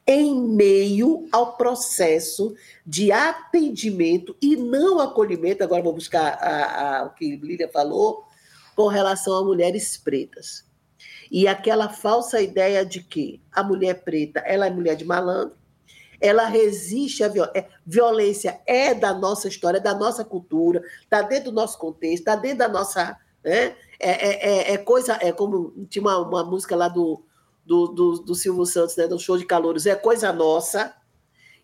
em 0.07 0.41
meio 0.41 1.27
ao 1.31 1.55
processo 1.55 2.55
de 2.83 3.11
atendimento 3.11 4.35
e 4.41 4.55
não 4.55 4.99
acolhimento. 4.99 5.63
Agora 5.63 5.83
vou 5.83 5.93
buscar 5.93 6.33
a, 6.41 7.01
a, 7.01 7.05
o 7.05 7.09
que 7.11 7.35
Lília 7.35 7.69
falou 7.69 8.25
com 8.75 8.87
relação 8.87 9.35
a 9.35 9.43
mulheres 9.43 9.97
pretas. 9.97 10.68
E 11.31 11.47
aquela 11.47 11.89
falsa 11.89 12.41
ideia 12.41 12.85
de 12.85 13.03
que 13.03 13.41
a 13.51 13.63
mulher 13.63 14.03
preta 14.03 14.39
ela 14.39 14.67
é 14.67 14.69
mulher 14.69 14.95
de 14.95 15.05
malandro, 15.05 15.55
ela 16.19 16.45
resiste 16.45 17.23
à 17.23 17.27
violência. 17.27 17.59
É, 17.59 17.67
violência 17.85 18.59
é 18.65 18.93
da 18.93 19.13
nossa 19.13 19.47
história, 19.47 19.77
é 19.77 19.81
da 19.81 19.95
nossa 19.95 20.25
cultura, 20.25 20.83
está 21.01 21.21
dentro 21.21 21.51
do 21.51 21.55
nosso 21.55 21.77
contexto, 21.77 22.19
está 22.19 22.35
dentro 22.35 22.57
da 22.59 22.67
nossa. 22.67 23.17
Né? 23.43 23.75
É, 23.99 24.09
é, 24.09 24.71
é, 24.71 24.73
é, 24.73 24.77
coisa. 24.77 25.17
É 25.21 25.31
como 25.31 25.71
tinha 25.89 26.01
uma, 26.01 26.17
uma 26.17 26.43
música 26.43 26.75
lá 26.75 26.87
do, 26.87 27.23
do, 27.65 27.87
do, 27.87 28.19
do 28.19 28.35
Silvio 28.35 28.65
Santos, 28.65 28.95
né, 28.97 29.07
do 29.07 29.19
show 29.19 29.37
de 29.37 29.45
calouros, 29.45 29.85
é 29.85 29.95
coisa 29.95 30.33
nossa. 30.33 30.95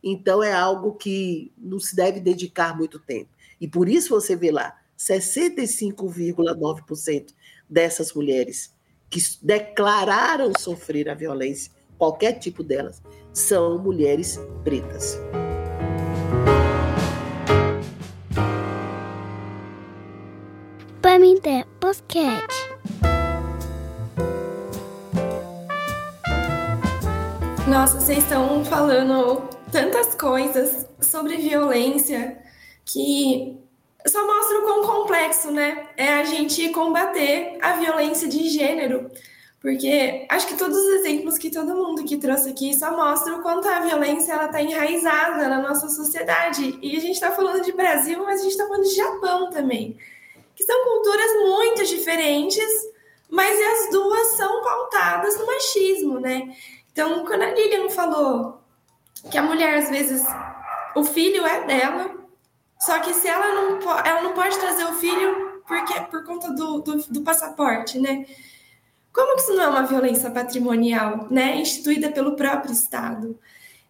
Então 0.04 0.44
é 0.44 0.54
algo 0.54 0.94
que 0.94 1.52
não 1.58 1.80
se 1.80 1.96
deve 1.96 2.20
dedicar 2.20 2.78
muito 2.78 3.00
tempo. 3.00 3.32
E 3.60 3.68
por 3.68 3.90
isso 3.90 4.10
você 4.10 4.36
vê 4.36 4.52
lá, 4.52 4.80
65,9% 4.98 7.34
dessas 7.68 8.14
mulheres 8.14 8.75
que 9.16 9.22
declararam 9.42 10.52
sofrer 10.60 11.08
a 11.08 11.14
violência, 11.14 11.72
qualquer 11.98 12.34
tipo 12.34 12.62
delas, 12.62 13.02
são 13.32 13.78
mulheres 13.78 14.38
pretas. 14.62 15.18
Pamité 21.02 21.64
Podcast. 21.80 22.54
Nossa, 27.70 28.02
vocês 28.02 28.18
estão 28.18 28.66
falando 28.66 29.48
tantas 29.72 30.14
coisas 30.16 30.90
sobre 31.00 31.38
violência 31.38 32.38
que 32.84 33.65
só 34.08 34.26
mostra 34.26 34.60
o 34.60 34.64
quão 34.64 34.84
complexo, 34.84 35.52
né? 35.52 35.88
É 35.98 36.14
a 36.14 36.24
gente 36.24 36.70
combater 36.70 37.58
a 37.62 37.74
violência 37.74 38.28
de 38.28 38.48
gênero. 38.50 39.10
Porque 39.60 40.28
acho 40.30 40.46
que 40.46 40.58
todos 40.58 40.78
os 40.78 40.90
exemplos 41.00 41.40
que 41.40 41.50
todo 41.50 41.74
mundo 41.74 42.04
que 42.04 42.18
trouxe 42.18 42.52
aqui 42.52 42.72
só 42.76 42.96
mostram 42.96 43.40
o 43.40 43.42
quanto 43.42 43.68
a 43.68 43.80
violência 43.80 44.34
ela 44.34 44.46
está 44.46 44.62
enraizada 44.62 45.48
na 45.48 45.60
nossa 45.60 45.90
sociedade. 45.90 46.78
E 46.84 46.96
a 46.96 47.00
gente 47.00 47.16
está 47.16 47.32
falando 47.32 47.64
de 47.64 47.72
Brasil, 47.72 48.24
mas 48.24 48.42
a 48.42 48.44
gente 48.44 48.52
está 48.52 48.68
falando 48.68 48.84
de 48.84 48.96
Japão 48.96 49.50
também. 49.50 49.98
Que 50.56 50.64
são 50.64 50.84
culturas 50.84 51.32
muito 51.48 51.84
diferentes, 51.84 52.64
mas 53.28 53.60
as 53.60 53.90
duas 53.90 54.28
são 54.38 54.62
pautadas 54.62 55.36
no 55.40 55.48
machismo, 55.48 56.20
né? 56.20 56.56
Então, 56.92 57.26
quando 57.26 57.42
a 57.42 57.50
Lilian 57.50 57.90
falou 57.90 58.62
que 59.32 59.38
a 59.38 59.42
mulher, 59.42 59.80
às 59.80 59.90
vezes, 59.90 60.24
o 60.96 61.04
filho 61.04 61.44
é 61.44 61.66
dela, 61.66 62.15
só 62.86 63.00
que 63.00 63.14
se 63.14 63.28
ela 63.28 63.48
não, 63.54 64.00
ela 64.06 64.22
não 64.22 64.34
pode 64.34 64.58
trazer 64.60 64.84
o 64.86 64.94
filho 64.94 65.62
porque 65.68 66.00
por 66.12 66.24
conta 66.24 66.52
do, 66.52 66.80
do, 66.82 66.98
do 67.10 67.22
passaporte, 67.22 67.98
né? 67.98 68.26
Como 69.12 69.36
que 69.36 69.42
isso 69.42 69.56
não 69.56 69.64
é 69.64 69.68
uma 69.68 69.88
violência 69.88 70.30
patrimonial, 70.30 71.28
né? 71.32 71.56
Instituída 71.56 72.12
pelo 72.12 72.36
próprio 72.36 72.72
Estado. 72.72 73.40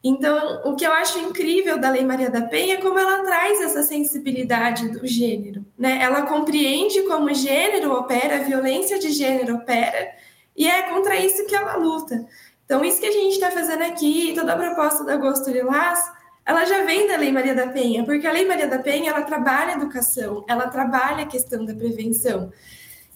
Então, 0.01 0.61
o 0.63 0.75
que 0.75 0.85
eu 0.85 0.93
acho 0.93 1.19
incrível 1.19 1.79
da 1.79 1.89
Lei 1.89 2.05
Maria 2.05 2.29
da 2.29 2.43
Penha 2.43 2.75
é 2.75 2.81
como 2.81 2.97
ela 2.97 3.23
traz 3.23 3.59
essa 3.59 3.81
sensibilidade 3.83 4.87
do 4.89 5.05
gênero, 5.05 5.65
né? 5.77 5.99
Ela 6.01 6.21
compreende 6.21 7.01
como 7.01 7.25
o 7.25 7.33
gênero 7.33 7.91
opera, 7.91 8.37
a 8.37 8.43
violência 8.43 8.99
de 8.99 9.11
gênero 9.11 9.55
opera, 9.55 10.13
e 10.55 10.67
é 10.67 10.83
contra 10.83 11.17
isso 11.17 11.45
que 11.47 11.55
ela 11.55 11.75
luta. 11.75 12.25
Então, 12.63 12.85
isso 12.85 12.99
que 12.99 13.07
a 13.07 13.11
gente 13.11 13.33
está 13.33 13.51
fazendo 13.51 13.81
aqui, 13.81 14.33
toda 14.35 14.53
a 14.53 14.57
proposta 14.57 15.03
da 15.03 15.15
Agosto 15.15 15.49
Lilás, 15.49 15.99
ela 16.45 16.63
já 16.65 16.83
vem 16.83 17.07
da 17.07 17.17
Lei 17.17 17.31
Maria 17.31 17.55
da 17.55 17.67
Penha, 17.67 18.03
porque 18.03 18.27
a 18.27 18.31
Lei 18.31 18.45
Maria 18.45 18.67
da 18.67 18.79
Penha 18.79 19.09
ela 19.09 19.23
trabalha 19.23 19.73
a 19.73 19.77
educação, 19.77 20.45
ela 20.47 20.67
trabalha 20.67 21.23
a 21.23 21.27
questão 21.27 21.65
da 21.65 21.73
prevenção. 21.73 22.51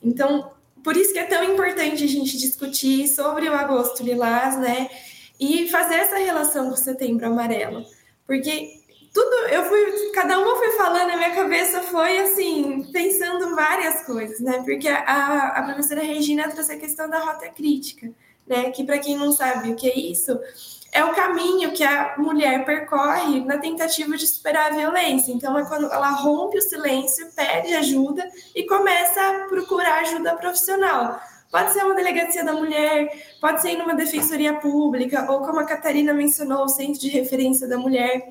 Então, 0.02 0.52
por 0.84 0.98
isso 0.98 1.14
que 1.14 1.20
é 1.20 1.26
tão 1.26 1.44
importante 1.44 2.04
a 2.04 2.08
gente 2.08 2.38
discutir 2.38 3.08
sobre 3.08 3.48
o 3.48 3.54
agosto 3.54 4.04
lilás, 4.04 4.58
né? 4.58 4.90
E 5.40 5.70
fazer 5.70 5.96
essa 5.96 6.18
relação 6.18 6.68
com 6.68 6.74
o 6.74 6.78
setembro 6.78 7.28
amarelo. 7.28 7.86
Porque 8.26 8.80
tudo, 9.14 9.36
eu 9.48 9.64
fui, 9.64 10.12
cada 10.14 10.40
uma 10.40 10.56
foi 10.56 10.72
falando, 10.72 11.12
a 11.12 11.18
minha 11.18 11.36
cabeça 11.36 11.82
foi 11.84 12.20
assim, 12.20 12.90
pensando 12.92 13.56
várias 13.56 14.04
coisas, 14.06 14.40
né? 14.40 14.64
Porque 14.66 14.88
a, 14.88 15.48
a 15.56 15.64
professora 15.64 16.02
Regina 16.02 16.50
trouxe 16.50 16.74
a 16.74 16.80
questão 16.80 17.10
da 17.10 17.20
rota 17.20 17.48
crítica 17.50 18.12
né? 18.50 18.72
Que 18.72 18.84
para 18.84 18.98
quem 18.98 19.16
não 19.16 19.32
sabe 19.32 19.72
o 19.72 19.76
que 19.76 19.88
é 19.88 19.98
isso, 19.98 20.38
é 20.92 21.04
o 21.04 21.14
caminho 21.14 21.72
que 21.72 21.84
a 21.84 22.16
mulher 22.18 22.66
percorre 22.66 23.44
na 23.46 23.58
tentativa 23.58 24.18
de 24.18 24.26
superar 24.26 24.72
a 24.72 24.76
violência. 24.76 25.32
Então, 25.32 25.58
é 25.58 25.66
quando 25.66 25.92
ela 25.92 26.10
rompe 26.10 26.58
o 26.58 26.62
silêncio, 26.62 27.32
pede 27.36 27.74
ajuda 27.76 28.28
e 28.56 28.66
começa 28.66 29.22
a 29.22 29.48
procurar 29.48 30.00
ajuda 30.00 30.36
profissional. 30.36 31.20
Pode 31.52 31.74
ser 31.74 31.84
uma 31.84 31.96
delegacia 31.96 32.44
da 32.44 32.54
mulher, 32.54 33.10
pode 33.42 33.62
ser 33.62 33.76
numa 33.76 33.96
defensoria 33.96 34.54
pública, 34.56 35.32
ou 35.32 35.40
como 35.42 35.60
a 35.60 35.66
Catarina 35.66 36.14
mencionou, 36.14 36.66
o 36.66 36.70
centro 36.70 37.00
de 37.00 37.10
referência 37.10 37.68
da 37.68 37.78
mulher. 37.78 38.28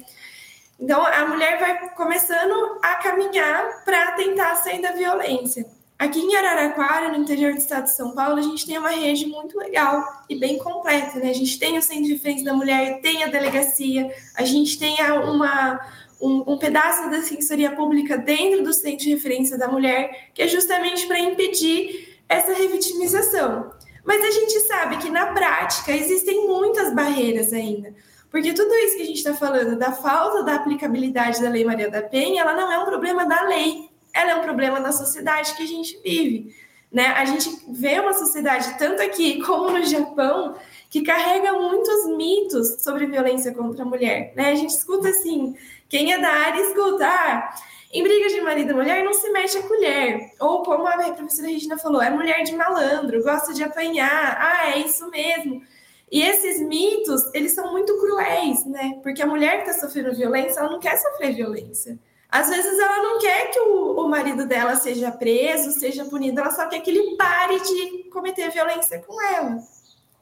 Então, 0.78 1.04
a 1.04 1.26
mulher 1.26 1.58
vai 1.58 1.90
começando 1.90 2.78
a 2.82 2.94
caminhar 2.96 3.84
para 3.84 4.12
tentar 4.12 4.54
sair 4.56 4.80
da 4.80 4.92
violência. 4.92 5.77
Aqui 5.98 6.20
em 6.20 6.36
Araraquara, 6.36 7.08
no 7.08 7.16
interior 7.16 7.52
do 7.52 7.58
estado 7.58 7.84
de 7.84 7.90
São 7.90 8.12
Paulo, 8.12 8.38
a 8.38 8.42
gente 8.42 8.64
tem 8.64 8.78
uma 8.78 8.90
rede 8.90 9.26
muito 9.26 9.58
legal 9.58 10.00
e 10.28 10.38
bem 10.38 10.56
completa, 10.56 11.18
né? 11.18 11.30
A 11.30 11.34
gente 11.34 11.58
tem 11.58 11.76
o 11.76 11.82
Centro 11.82 12.04
de 12.04 12.14
Defesa 12.14 12.44
da 12.44 12.54
Mulher, 12.54 13.00
tem 13.00 13.24
a 13.24 13.26
delegacia, 13.26 14.08
a 14.36 14.44
gente 14.44 14.78
tem 14.78 14.96
uma, 15.02 15.80
um, 16.20 16.52
um, 16.52 16.56
pedaço 16.56 17.10
da 17.10 17.16
Defensoria 17.16 17.72
Pública 17.72 18.16
dentro 18.16 18.62
do 18.62 18.72
Centro 18.72 18.98
de 18.98 19.10
Referência 19.10 19.58
da 19.58 19.66
Mulher, 19.66 20.30
que 20.32 20.40
é 20.40 20.46
justamente 20.46 21.04
para 21.08 21.18
impedir 21.18 22.20
essa 22.28 22.52
revitimização. 22.52 23.72
Mas 24.04 24.22
a 24.22 24.30
gente 24.30 24.60
sabe 24.60 24.98
que 24.98 25.10
na 25.10 25.26
prática 25.26 25.90
existem 25.90 26.46
muitas 26.46 26.94
barreiras 26.94 27.52
ainda. 27.52 27.92
Porque 28.30 28.52
tudo 28.52 28.72
isso 28.72 28.96
que 28.96 29.02
a 29.02 29.06
gente 29.06 29.18
está 29.18 29.34
falando 29.34 29.76
da 29.76 29.90
falta 29.90 30.44
da 30.44 30.54
aplicabilidade 30.54 31.42
da 31.42 31.48
Lei 31.48 31.64
Maria 31.64 31.90
da 31.90 32.02
Penha, 32.02 32.42
ela 32.42 32.54
não 32.54 32.70
é 32.70 32.78
um 32.78 32.84
problema 32.84 33.26
da 33.26 33.42
lei, 33.42 33.88
ela 34.14 34.32
é 34.32 34.34
um 34.36 34.42
problema 34.42 34.80
da 34.80 34.92
sociedade 34.92 35.54
que 35.54 35.62
a 35.62 35.66
gente 35.66 35.98
vive. 36.02 36.54
Né? 36.90 37.06
A 37.06 37.24
gente 37.24 37.50
vê 37.68 38.00
uma 38.00 38.14
sociedade, 38.14 38.78
tanto 38.78 39.02
aqui 39.02 39.40
como 39.44 39.70
no 39.70 39.84
Japão, 39.84 40.56
que 40.90 41.02
carrega 41.02 41.52
muitos 41.52 42.16
mitos 42.16 42.82
sobre 42.82 43.06
violência 43.06 43.52
contra 43.52 43.82
a 43.82 43.86
mulher. 43.86 44.32
Né? 44.34 44.50
A 44.50 44.54
gente 44.54 44.70
escuta 44.70 45.08
assim, 45.08 45.56
quem 45.88 46.12
é 46.12 46.18
da 46.18 46.30
área 46.30 46.62
escuta, 46.62 47.06
ah, 47.06 47.54
em 47.92 48.02
brigas 48.02 48.32
de 48.32 48.40
marido 48.40 48.70
e 48.70 48.74
mulher 48.74 49.02
não 49.02 49.14
se 49.14 49.30
mexe 49.30 49.58
a 49.58 49.62
colher. 49.62 50.32
Ou 50.40 50.62
como 50.62 50.86
a 50.86 51.12
professora 51.12 51.48
Regina 51.48 51.78
falou, 51.78 52.02
é 52.02 52.10
mulher 52.10 52.42
de 52.42 52.54
malandro, 52.54 53.22
gosta 53.22 53.52
de 53.52 53.62
apanhar, 53.62 54.38
ah, 54.40 54.70
é 54.70 54.78
isso 54.78 55.10
mesmo. 55.10 55.62
E 56.10 56.22
esses 56.22 56.60
mitos, 56.60 57.22
eles 57.34 57.52
são 57.52 57.70
muito 57.70 57.98
cruéis, 57.98 58.64
né? 58.64 58.98
Porque 59.02 59.20
a 59.20 59.26
mulher 59.26 59.62
que 59.62 59.70
está 59.70 59.86
sofrendo 59.86 60.16
violência, 60.16 60.60
ela 60.60 60.70
não 60.70 60.80
quer 60.80 60.96
sofrer 60.96 61.34
violência. 61.34 61.98
Às 62.30 62.50
vezes 62.50 62.78
ela 62.78 63.02
não 63.02 63.18
quer 63.18 63.50
que 63.50 63.58
o, 63.58 64.00
o, 64.00 64.08
marido 64.08 64.46
dela 64.46 64.76
seja 64.76 65.10
preso, 65.10 65.72
seja 65.72 66.04
punido, 66.04 66.40
ela 66.40 66.50
só 66.50 66.66
quer 66.66 66.80
que 66.80 66.90
ele 66.90 67.16
pare 67.16 67.58
de 67.60 68.04
cometer 68.10 68.50
violência 68.50 69.02
com 69.06 69.20
ela. 69.22 69.56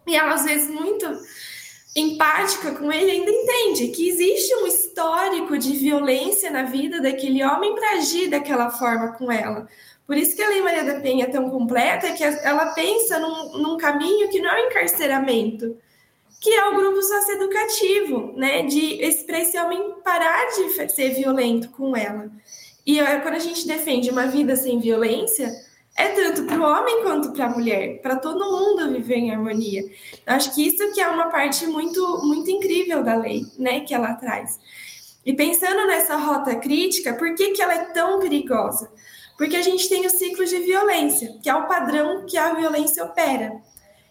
E 0.06 0.14
ela, 0.14 0.34
às 0.34 0.44
vezes, 0.44 0.70
muito 0.70 1.04
empática 1.96 2.72
com 2.72 2.92
ele, 2.92 3.10
ainda 3.10 3.30
entende 3.30 3.88
que 3.88 4.08
existe 4.08 4.54
um 4.54 4.66
histórico 4.66 5.58
de 5.58 5.72
violência 5.72 6.50
na 6.50 6.62
vida 6.62 7.00
daquele 7.00 7.42
homem 7.42 7.74
para 7.74 7.98
agir 7.98 8.28
daquela 8.28 8.70
forma 8.70 9.12
com 9.14 9.32
ela. 9.32 9.66
Por 10.06 10.16
isso 10.16 10.36
que 10.36 10.42
a 10.42 10.48
Lei 10.48 10.62
Maria 10.62 10.84
da 10.84 11.00
Penha 11.00 11.24
é 11.24 11.30
tão 11.30 11.50
completa, 11.50 12.12
que 12.12 12.22
ela 12.22 12.66
pensa 12.66 13.18
num, 13.18 13.58
num 13.58 13.76
caminho 13.76 14.28
que 14.28 14.40
não 14.40 14.50
é 14.50 14.62
o 14.62 14.66
encarceramento, 14.66 15.76
que 16.46 16.54
é 16.54 16.68
o 16.68 16.76
grupo 16.76 17.02
socioeducativo, 17.02 18.32
né? 18.36 18.62
De 18.62 19.00
para 19.26 19.40
esse 19.40 19.58
homem 19.58 19.96
parar 20.04 20.46
de 20.46 20.92
ser 20.92 21.12
violento 21.12 21.70
com 21.70 21.96
ela. 21.96 22.30
E 22.86 23.00
quando 23.20 23.34
a 23.34 23.40
gente 23.40 23.66
defende 23.66 24.10
uma 24.10 24.28
vida 24.28 24.54
sem 24.54 24.78
violência, 24.78 25.50
é 25.98 26.06
tanto 26.10 26.44
para 26.44 26.56
o 26.56 26.62
homem 26.62 27.02
quanto 27.02 27.32
para 27.32 27.46
a 27.46 27.50
mulher, 27.50 28.00
para 28.00 28.14
todo 28.14 28.48
mundo 28.48 28.92
viver 28.92 29.16
em 29.16 29.32
harmonia. 29.32 29.82
Acho 30.24 30.54
que 30.54 30.68
isso 30.68 30.92
que 30.94 31.00
é 31.00 31.08
uma 31.08 31.30
parte 31.30 31.66
muito, 31.66 32.20
muito 32.22 32.48
incrível 32.48 33.02
da 33.02 33.16
lei, 33.16 33.44
né? 33.58 33.80
Que 33.80 33.92
ela 33.92 34.14
traz. 34.14 34.56
E 35.24 35.32
pensando 35.32 35.84
nessa 35.88 36.16
rota 36.16 36.54
crítica, 36.54 37.14
por 37.14 37.34
que, 37.34 37.50
que 37.50 37.60
ela 37.60 37.74
é 37.74 37.84
tão 37.86 38.20
perigosa? 38.20 38.88
Porque 39.36 39.56
a 39.56 39.62
gente 39.62 39.88
tem 39.88 40.06
o 40.06 40.10
ciclo 40.10 40.44
de 40.44 40.60
violência, 40.60 41.40
que 41.42 41.50
é 41.50 41.54
o 41.56 41.66
padrão 41.66 42.24
que 42.24 42.38
a 42.38 42.54
violência 42.54 43.04
opera. 43.04 43.60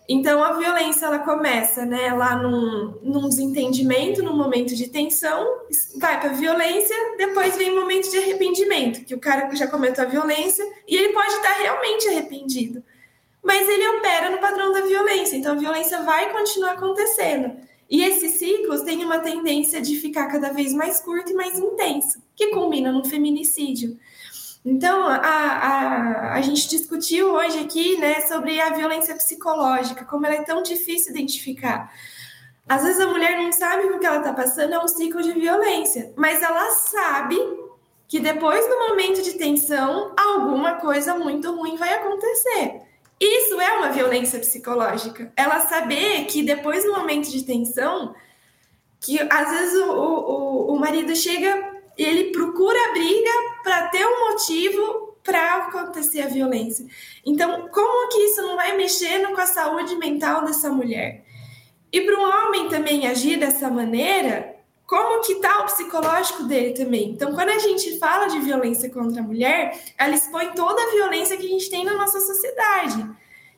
Então, 0.07 0.43
a 0.43 0.53
violência 0.53 1.07
ela 1.07 1.19
começa 1.19 1.83
né, 1.83 2.13
lá 2.13 2.35
num, 2.35 2.99
num 3.01 3.27
desentendimento, 3.27 4.21
num 4.21 4.37
momento 4.37 4.75
de 4.75 4.87
tensão, 4.87 5.61
vai 5.97 6.19
para 6.19 6.33
violência, 6.33 6.95
depois 7.17 7.55
vem 7.57 7.71
um 7.71 7.81
momento 7.81 8.09
de 8.11 8.17
arrependimento, 8.17 9.03
que 9.03 9.15
o 9.15 9.19
cara 9.19 9.53
já 9.55 9.67
cometeu 9.67 10.03
a 10.03 10.07
violência 10.07 10.63
e 10.87 10.95
ele 10.95 11.11
pode 11.11 11.33
estar 11.33 11.53
realmente 11.53 12.07
arrependido. 12.07 12.83
Mas 13.43 13.67
ele 13.67 13.87
opera 13.97 14.29
no 14.29 14.37
padrão 14.37 14.71
da 14.71 14.81
violência, 14.81 15.35
então 15.35 15.53
a 15.53 15.59
violência 15.59 16.01
vai 16.03 16.31
continuar 16.31 16.73
acontecendo. 16.73 17.57
E 17.89 18.03
esses 18.03 18.33
ciclos 18.33 18.81
têm 18.81 19.03
uma 19.03 19.19
tendência 19.19 19.81
de 19.81 19.95
ficar 19.97 20.27
cada 20.27 20.51
vez 20.51 20.73
mais 20.73 20.99
curto 20.99 21.31
e 21.31 21.35
mais 21.35 21.57
intenso, 21.57 22.19
que 22.35 22.47
culmina 22.47 22.91
no 22.91 23.05
feminicídio. 23.05 23.97
Então, 24.65 25.05
a, 25.07 25.17
a, 25.17 26.33
a 26.33 26.41
gente 26.41 26.67
discutiu 26.67 27.33
hoje 27.33 27.59
aqui 27.59 27.97
né, 27.97 28.21
sobre 28.21 28.59
a 28.59 28.71
violência 28.71 29.13
psicológica, 29.13 30.03
como 30.03 30.25
ela 30.25 30.35
é 30.35 30.41
tão 30.41 30.63
difícil 30.63 31.11
identificar. 31.11 31.93
Às 32.67 32.83
vezes 32.83 32.99
a 32.99 33.07
mulher 33.07 33.37
não 33.37 33.51
sabe 33.51 33.85
o 33.85 33.99
que 33.99 34.05
ela 34.05 34.17
está 34.17 34.33
passando 34.33 34.73
é 34.73 34.79
um 34.79 34.87
ciclo 34.87 35.21
de 35.21 35.33
violência, 35.33 36.11
mas 36.15 36.41
ela 36.41 36.71
sabe 36.71 37.37
que 38.07 38.19
depois 38.19 38.67
do 38.67 38.89
momento 38.89 39.21
de 39.21 39.33
tensão, 39.33 40.13
alguma 40.17 40.73
coisa 40.75 41.13
muito 41.13 41.55
ruim 41.55 41.75
vai 41.75 41.93
acontecer. 41.93 42.81
Isso 43.19 43.61
é 43.61 43.77
uma 43.77 43.91
violência 43.91 44.39
psicológica. 44.39 45.31
Ela 45.37 45.59
saber 45.61 46.25
que 46.25 46.41
depois 46.41 46.83
do 46.83 46.93
momento 46.93 47.29
de 47.29 47.43
tensão, 47.43 48.15
que 48.99 49.19
às 49.29 49.51
vezes 49.51 49.75
o, 49.81 49.91
o, 49.91 50.73
o 50.73 50.79
marido 50.79 51.15
chega 51.15 51.74
ele 51.97 52.31
procura 52.31 52.77
a 52.89 52.91
briga 52.91 53.31
para 53.63 53.87
ter 53.87 54.05
um 54.05 54.31
motivo 54.31 55.15
para 55.23 55.55
acontecer 55.55 56.21
a 56.21 56.27
violência. 56.27 56.85
Então, 57.25 57.67
como 57.69 58.09
que 58.09 58.19
isso 58.19 58.41
não 58.41 58.55
vai 58.55 58.77
mexendo 58.77 59.33
com 59.33 59.41
a 59.41 59.47
saúde 59.47 59.95
mental 59.95 60.45
dessa 60.45 60.69
mulher? 60.69 61.25
E 61.91 62.01
para 62.01 62.15
um 62.15 62.23
homem 62.23 62.69
também 62.69 63.07
agir 63.07 63.39
dessa 63.39 63.69
maneira, 63.69 64.55
como 64.85 65.21
que 65.21 65.33
está 65.33 65.61
o 65.61 65.65
psicológico 65.65 66.43
dele 66.43 66.73
também? 66.73 67.09
Então, 67.09 67.33
quando 67.33 67.49
a 67.49 67.57
gente 67.57 67.97
fala 67.97 68.27
de 68.27 68.39
violência 68.39 68.89
contra 68.89 69.21
a 69.21 69.23
mulher, 69.23 69.81
ela 69.97 70.13
expõe 70.13 70.51
toda 70.51 70.79
a 70.81 70.91
violência 70.91 71.37
que 71.37 71.45
a 71.45 71.49
gente 71.49 71.69
tem 71.69 71.83
na 71.83 71.95
nossa 71.95 72.19
sociedade. 72.19 73.09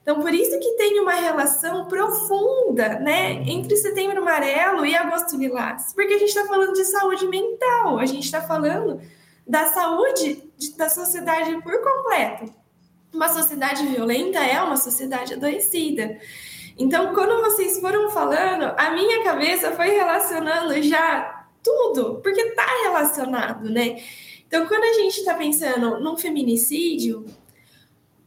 Então, 0.08 0.22
por 0.22 0.34
isso 0.34 0.58
que 0.58 0.72
tem 0.78 1.02
uma 1.02 1.16
relação 1.16 1.84
profunda, 1.84 2.98
né, 2.98 3.44
entre 3.46 3.76
Setembro 3.76 4.22
Amarelo 4.22 4.86
e 4.86 4.96
Agosto 4.96 5.36
Lilás, 5.36 5.92
porque 5.94 6.14
a 6.14 6.18
gente 6.18 6.30
está 6.30 6.46
falando 6.46 6.72
de 6.72 6.86
saúde 6.86 7.28
mental, 7.28 8.00
a 8.00 8.06
gente 8.06 8.24
está 8.24 8.42
falando 8.42 9.02
da 9.46 9.66
saúde 9.66 10.50
da 10.78 10.88
sociedade 10.88 11.62
por 11.62 11.84
completo. 11.84 12.54
Uma 13.14 13.28
sociedade 13.28 13.86
violenta 13.86 14.40
é 14.40 14.62
uma 14.62 14.78
sociedade 14.78 15.34
adoecida. 15.34 16.18
Então, 16.78 17.14
quando 17.14 17.42
vocês 17.42 17.78
foram 17.82 18.10
falando, 18.10 18.74
a 18.78 18.92
minha 18.92 19.26
cabeça 19.26 19.74
foi 19.74 19.90
relacionando 19.90 20.82
já 20.84 21.50
tudo, 21.62 22.22
porque 22.24 22.40
está 22.40 22.66
relacionado, 22.84 23.70
né? 23.70 24.02
Então, 24.48 24.68
quando 24.68 24.86
a 24.86 24.94
gente 24.94 25.18
está 25.18 25.34
pensando 25.34 26.00
num 26.00 26.16
feminicídio, 26.16 27.26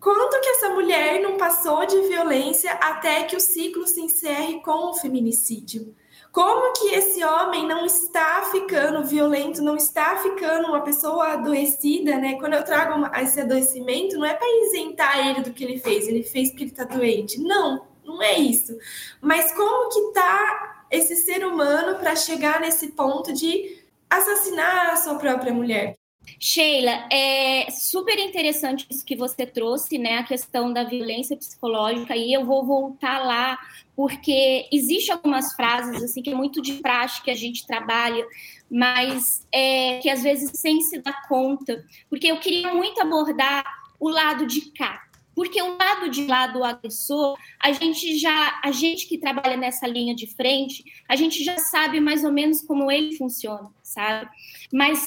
Quanto 0.00 0.40
que 0.40 0.48
essa 0.48 0.70
mulher 0.70 1.20
não 1.20 1.36
passou 1.36 1.84
de 1.84 2.00
violência 2.08 2.72
até 2.72 3.24
que 3.24 3.36
o 3.36 3.40
ciclo 3.40 3.86
se 3.86 4.00
encerre 4.00 4.60
com 4.62 4.90
o 4.90 4.94
feminicídio? 4.94 5.94
Como 6.32 6.72
que 6.72 6.94
esse 6.94 7.22
homem 7.22 7.66
não 7.66 7.84
está 7.84 8.48
ficando 8.50 9.04
violento, 9.04 9.60
não 9.60 9.76
está 9.76 10.16
ficando 10.16 10.68
uma 10.68 10.80
pessoa 10.80 11.32
adoecida, 11.32 12.16
né? 12.16 12.36
Quando 12.38 12.54
eu 12.54 12.64
trago 12.64 13.04
esse 13.16 13.40
adoecimento, 13.40 14.16
não 14.16 14.24
é 14.24 14.32
para 14.32 14.48
isentar 14.64 15.28
ele 15.28 15.42
do 15.42 15.52
que 15.52 15.64
ele 15.64 15.78
fez, 15.78 16.08
ele 16.08 16.22
fez 16.22 16.48
porque 16.48 16.64
ele 16.64 16.70
está 16.70 16.84
doente. 16.84 17.38
Não, 17.38 17.86
não 18.02 18.22
é 18.22 18.38
isso. 18.38 18.78
Mas 19.20 19.52
como 19.52 19.90
que 19.90 20.14
tá 20.14 20.86
esse 20.90 21.14
ser 21.16 21.44
humano 21.44 21.98
para 21.98 22.16
chegar 22.16 22.60
nesse 22.60 22.92
ponto 22.92 23.32
de 23.34 23.84
assassinar 24.08 24.90
a 24.90 24.96
sua 24.96 25.16
própria 25.16 25.52
mulher? 25.52 25.99
Sheila, 26.38 27.08
é 27.10 27.70
super 27.70 28.18
interessante 28.18 28.86
isso 28.90 29.04
que 29.04 29.16
você 29.16 29.46
trouxe, 29.46 29.98
né? 29.98 30.18
A 30.18 30.24
questão 30.24 30.72
da 30.72 30.84
violência 30.84 31.36
psicológica, 31.36 32.16
e 32.16 32.32
eu 32.32 32.44
vou 32.44 32.64
voltar 32.64 33.18
lá, 33.18 33.58
porque 33.96 34.68
existe 34.72 35.12
algumas 35.12 35.52
frases 35.54 36.02
assim 36.02 36.22
que 36.22 36.30
é 36.30 36.34
muito 36.34 36.62
de 36.62 36.74
prática 36.74 37.24
que 37.24 37.30
a 37.30 37.36
gente 37.36 37.66
trabalha, 37.66 38.24
mas 38.70 39.46
é, 39.52 39.98
que 39.98 40.08
às 40.08 40.22
vezes 40.22 40.52
sem 40.54 40.80
se 40.80 40.98
dar 40.98 41.28
conta, 41.28 41.84
porque 42.08 42.28
eu 42.28 42.38
queria 42.38 42.72
muito 42.72 43.00
abordar 43.00 43.64
o 43.98 44.08
lado 44.08 44.46
de 44.46 44.70
cá, 44.72 45.02
porque 45.34 45.60
o 45.60 45.76
lado 45.76 46.08
de 46.08 46.26
lá 46.26 46.46
do 46.46 46.64
agressor, 46.64 47.36
a 47.58 47.72
gente 47.72 48.18
já, 48.18 48.60
a 48.62 48.70
gente 48.70 49.06
que 49.06 49.18
trabalha 49.18 49.56
nessa 49.56 49.86
linha 49.86 50.14
de 50.14 50.26
frente, 50.26 50.84
a 51.08 51.16
gente 51.16 51.42
já 51.44 51.58
sabe 51.58 52.00
mais 52.00 52.24
ou 52.24 52.32
menos 52.32 52.62
como 52.62 52.90
ele 52.90 53.16
funciona, 53.16 53.70
sabe? 53.82 54.28
Mas 54.72 55.06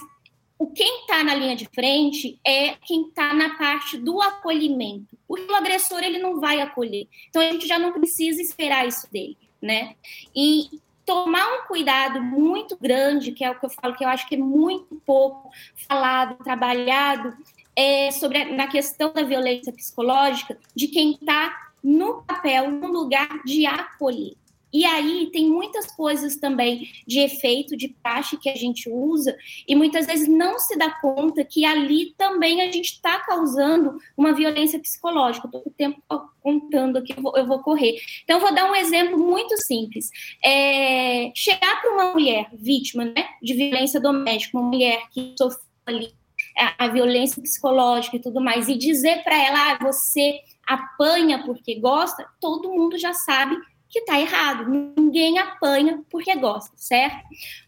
o 0.58 0.68
quem 0.68 1.02
está 1.02 1.24
na 1.24 1.36
linha 1.36 1.56
de 1.56 1.68
frente 1.74 2.40
é 2.46 2.76
quem 2.86 3.08
está 3.08 3.34
na 3.34 3.58
parte 3.58 3.98
do 3.98 4.22
acolhimento, 4.22 5.18
o 5.28 5.56
agressor 5.56 6.04
ele 6.04 6.20
não 6.20 6.40
vai 6.40 6.62
acolher. 6.62 7.08
Então 7.30 7.42
a 7.42 7.46
gente 7.46 7.68
já 7.68 7.80
não 7.80 7.92
precisa 7.92 8.42
esperar 8.42 8.88
isso 8.88 9.12
dele, 9.12 9.38
né? 9.62 9.96
E 10.36 10.70
tomar 11.06 11.46
um 11.56 11.68
cuidado 11.68 12.22
muito 12.22 12.78
grande, 12.78 13.32
que 13.32 13.44
é 13.44 13.52
o 13.52 13.60
que 13.60 13.66
eu 13.66 13.70
falo 13.70 13.96
que 13.96 14.04
eu 14.04 14.10
acho 14.10 14.28
que 14.28 14.36
é 14.36 14.38
muito 14.38 15.02
pouco 15.06 15.50
falado, 15.88 16.42
trabalhado, 16.44 17.36
é 17.76 18.12
sobre 18.12 18.38
a, 18.38 18.54
na 18.54 18.68
questão 18.68 19.12
da 19.12 19.24
violência 19.24 19.74
psicológica, 19.74 20.58
de 20.76 20.88
quem 20.88 21.14
está 21.14 21.72
no 21.84 22.24
papel, 22.24 22.72
no 22.72 22.88
lugar 22.88 23.44
de 23.44 23.66
acolher. 23.66 24.36
E 24.74 24.86
aí 24.86 25.30
tem 25.32 25.48
muitas 25.48 25.96
coisas 25.96 26.36
também 26.36 26.90
de 27.06 27.20
efeito, 27.20 27.78
de 27.78 27.90
praxe 27.90 28.38
que 28.38 28.50
a 28.50 28.56
gente 28.56 28.90
usa, 28.90 29.38
e 29.68 29.76
muitas 29.76 30.08
vezes 30.08 30.28
não 30.28 30.58
se 30.58 30.76
dá 30.76 30.90
conta 31.00 31.44
que 31.46 31.64
ali 31.64 32.16
também 32.18 32.62
a 32.62 32.72
gente 32.72 32.94
está 32.94 33.20
causando 33.20 33.98
uma 34.18 34.34
violência 34.34 34.80
psicológica. 34.80 35.48
Estou 35.48 35.62
o 35.66 35.70
tempo 35.70 36.02
contando 36.42 36.98
aqui, 36.98 37.14
eu 37.16 37.22
vou, 37.22 37.38
eu 37.38 37.46
vou, 37.46 37.60
correr. 37.60 38.00
Então, 38.24 38.40
vou 38.40 38.54
dar 38.54 38.70
um 38.70 38.76
exemplo 38.76 39.18
muito 39.18 39.56
simples. 39.64 40.10
É, 40.44 41.32
chegar 41.36 41.80
para 41.80 41.94
uma 41.94 42.12
mulher 42.12 42.50
vítima 42.54 43.06
né, 43.06 43.28
de 43.42 43.54
violência 43.54 44.00
doméstica, 44.00 44.58
uma 44.58 44.68
mulher 44.70 45.04
que 45.12 45.36
sofreu 45.38 45.62
ali 45.86 46.14
a, 46.58 46.86
a 46.86 46.88
violência 46.88 47.42
psicológica 47.42 48.16
e 48.16 48.22
tudo 48.22 48.42
mais, 48.42 48.68
e 48.68 48.76
dizer 48.76 49.24
para 49.24 49.36
ela, 49.36 49.72
ah, 49.72 49.78
você 49.82 50.40
apanha 50.66 51.44
porque 51.44 51.80
gosta, 51.80 52.26
todo 52.40 52.72
mundo 52.72 52.98
já 52.98 53.14
sabe 53.14 53.56
que 53.94 54.00
está 54.00 54.20
errado. 54.20 54.68
Ninguém 54.68 55.38
apanha 55.38 56.04
porque 56.10 56.36
gosta, 56.36 56.72
certo? 56.76 57.24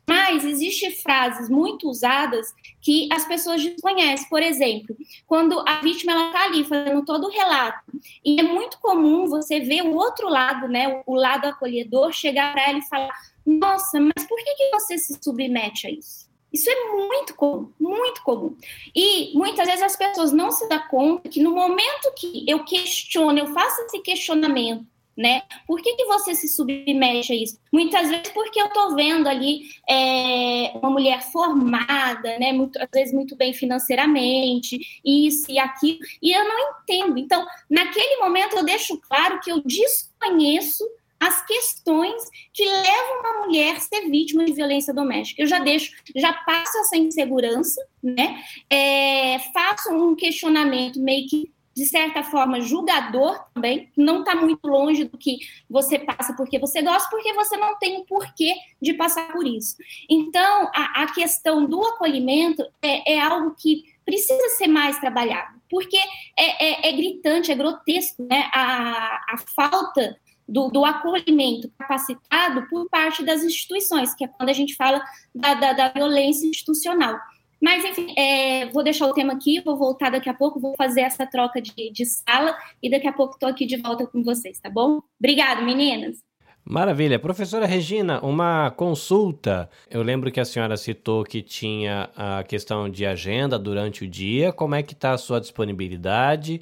Mas 0.08 0.44
existem 0.44 0.90
frases 0.90 1.48
muito 1.50 1.88
usadas 1.88 2.52
que 2.82 3.08
as 3.14 3.26
pessoas 3.26 3.64
desconhecem. 3.64 4.28
Por 4.28 4.42
exemplo, 4.42 4.98
quando 5.28 5.64
a 5.68 5.82
vítima 5.82 6.14
está 6.28 6.46
ali 6.46 6.64
fazendo 6.64 7.06
todo 7.06 7.28
o 7.28 7.32
relato, 7.32 7.80
e 8.26 8.40
é 8.40 8.44
muito 8.44 8.80
comum 8.80 9.28
você 9.28 9.60
ver 9.60 9.84
o 9.84 9.96
outro 9.96 10.28
lado, 10.28 10.68
né, 10.68 11.04
o 11.06 11.14
lado 11.14 11.46
acolhedor, 11.46 12.12
chegar 12.12 12.54
para 12.54 12.70
ela 12.70 12.80
e 12.80 12.88
falar: 12.88 13.14
Nossa, 13.46 14.00
mas 14.00 14.26
por 14.28 14.38
que, 14.38 14.56
que 14.56 14.72
você 14.72 14.98
se 14.98 15.20
submete 15.22 15.86
a 15.86 15.92
isso? 15.92 16.26
Isso 16.52 16.70
é 16.70 16.92
muito 16.92 17.36
comum, 17.36 17.72
muito 17.80 18.24
comum. 18.24 18.58
E 18.96 19.38
muitas 19.38 19.68
vezes 19.68 19.84
as 19.84 19.96
pessoas 19.96 20.32
não 20.32 20.52
se 20.52 20.68
dão 20.70 20.82
conta 20.88 21.30
que 21.30 21.44
no 21.44 21.52
momento 21.52 22.14
que 22.18 22.46
eu 22.48 22.64
questiono, 22.64 23.38
eu 23.38 23.48
faço 23.48 23.82
esse 23.82 24.00
questionamento 24.00 24.88
né? 25.16 25.44
Por 25.66 25.82
que, 25.82 25.96
que 25.96 26.06
você 26.06 26.36
se 26.36 26.48
submete 26.48 27.32
a 27.32 27.36
isso? 27.36 27.60
Muitas 27.72 28.10
vezes 28.10 28.30
porque 28.30 28.60
eu 28.60 28.68
estou 28.68 28.96
vendo 28.96 29.28
ali 29.28 29.62
é, 29.90 30.72
uma 30.76 30.90
mulher 30.90 31.22
formada, 31.32 32.38
né? 32.38 32.52
Muito, 32.52 32.78
às 32.78 32.90
vezes 32.94 33.14
muito 33.14 33.36
bem 33.36 33.54
financeiramente, 33.54 34.78
isso 35.04 35.50
e 35.50 35.58
aquilo, 35.58 36.00
e 36.22 36.32
eu 36.32 36.44
não 36.44 36.82
entendo. 36.82 37.18
Então, 37.18 37.46
naquele 37.70 38.18
momento 38.18 38.58
eu 38.58 38.66
deixo 38.66 39.00
claro 39.00 39.40
que 39.40 39.52
eu 39.52 39.62
desconheço 39.64 40.84
as 41.20 41.46
questões 41.46 42.22
que 42.54 42.66
levam 42.66 43.20
uma 43.20 43.46
mulher 43.46 43.78
a 43.78 43.80
ser 43.80 44.10
vítima 44.10 44.46
de 44.46 44.54
violência 44.54 44.94
doméstica. 44.94 45.42
Eu 45.42 45.48
já 45.48 45.60
deixo, 45.60 45.92
já 46.16 46.34
passo 46.34 46.78
essa 46.80 46.98
insegurança, 46.98 47.82
né? 48.04 48.44
É, 48.70 49.40
faço 49.54 49.92
um 49.92 50.16
questionamento 50.16 51.00
meio 51.00 51.28
que 51.28 51.55
de 51.76 51.86
certa 51.86 52.24
forma, 52.24 52.62
julgador 52.62 53.38
também, 53.54 53.92
não 53.98 54.20
está 54.20 54.34
muito 54.34 54.66
longe 54.66 55.04
do 55.04 55.18
que 55.18 55.40
você 55.70 56.00
passa 56.00 56.34
porque 56.34 56.58
você 56.58 56.82
gosta, 56.82 57.10
porque 57.10 57.34
você 57.34 57.58
não 57.58 57.78
tem 57.78 58.00
o 58.00 58.06
porquê 58.06 58.56
de 58.82 58.94
passar 58.94 59.34
por 59.34 59.46
isso. 59.46 59.76
Então, 60.10 60.72
a, 60.74 61.04
a 61.04 61.14
questão 61.14 61.66
do 61.66 61.84
acolhimento 61.84 62.64
é, 62.82 63.16
é, 63.16 63.20
algo 63.20 63.54
que 63.60 63.94
precisa 64.06 64.50
ser 64.58 64.68
mais 64.68 64.98
trabalhado, 65.00 65.60
porque 65.70 65.98
é, 66.38 66.66
é, 66.66 66.90
é 66.90 66.92
gritante, 66.94 67.52
é 67.52 67.56
grotesco, 67.56 68.24
né? 68.24 68.50
A, 68.54 69.34
a 69.34 69.38
falta 69.54 70.18
do, 70.48 70.70
do, 70.70 70.86
acolhimento 70.86 71.70
capacitado 71.78 72.68
por 72.70 72.88
parte 72.88 73.24
das 73.24 73.44
instituições, 73.44 74.14
que 74.14 74.24
é 74.24 74.28
quando 74.28 74.50
a 74.50 74.54
gente 74.54 74.76
fala 74.76 75.04
da, 75.34 75.56
da, 75.56 75.74
da 75.74 75.90
violência 75.90 76.48
institucional. 76.48 77.20
Mas, 77.66 77.84
enfim, 77.84 78.14
é, 78.16 78.68
vou 78.68 78.84
deixar 78.84 79.08
o 79.08 79.14
tema 79.14 79.34
aqui, 79.34 79.60
vou 79.60 79.76
voltar 79.76 80.12
daqui 80.12 80.30
a 80.30 80.34
pouco, 80.36 80.60
vou 80.60 80.76
fazer 80.78 81.02
essa 81.02 81.26
troca 81.26 81.60
de, 81.60 81.92
de 81.92 82.06
sala 82.06 82.56
e 82.80 82.92
daqui 82.92 83.08
a 83.08 83.12
pouco 83.12 83.34
estou 83.34 83.50
aqui 83.50 83.66
de 83.66 83.76
volta 83.76 84.06
com 84.06 84.22
vocês, 84.22 84.60
tá 84.60 84.70
bom? 84.70 85.00
Obrigada, 85.20 85.64
meninas. 85.64 86.18
Maravilha. 86.64 87.18
Professora 87.18 87.66
Regina, 87.66 88.24
uma 88.24 88.70
consulta. 88.70 89.68
Eu 89.90 90.04
lembro 90.04 90.32
que 90.32 90.40
a 90.40 90.46
senhora 90.46 90.78
citou 90.78 91.24
que 91.24 91.42
tinha 91.42 92.08
a 92.16 92.44
questão 92.44 92.88
de 92.88 93.04
agenda 93.04 93.58
durante 93.58 94.04
o 94.04 94.08
dia. 94.08 94.54
Como 94.54 94.76
é 94.76 94.84
que 94.84 94.94
está 94.94 95.14
a 95.14 95.18
sua 95.18 95.42
disponibilidade? 95.42 96.62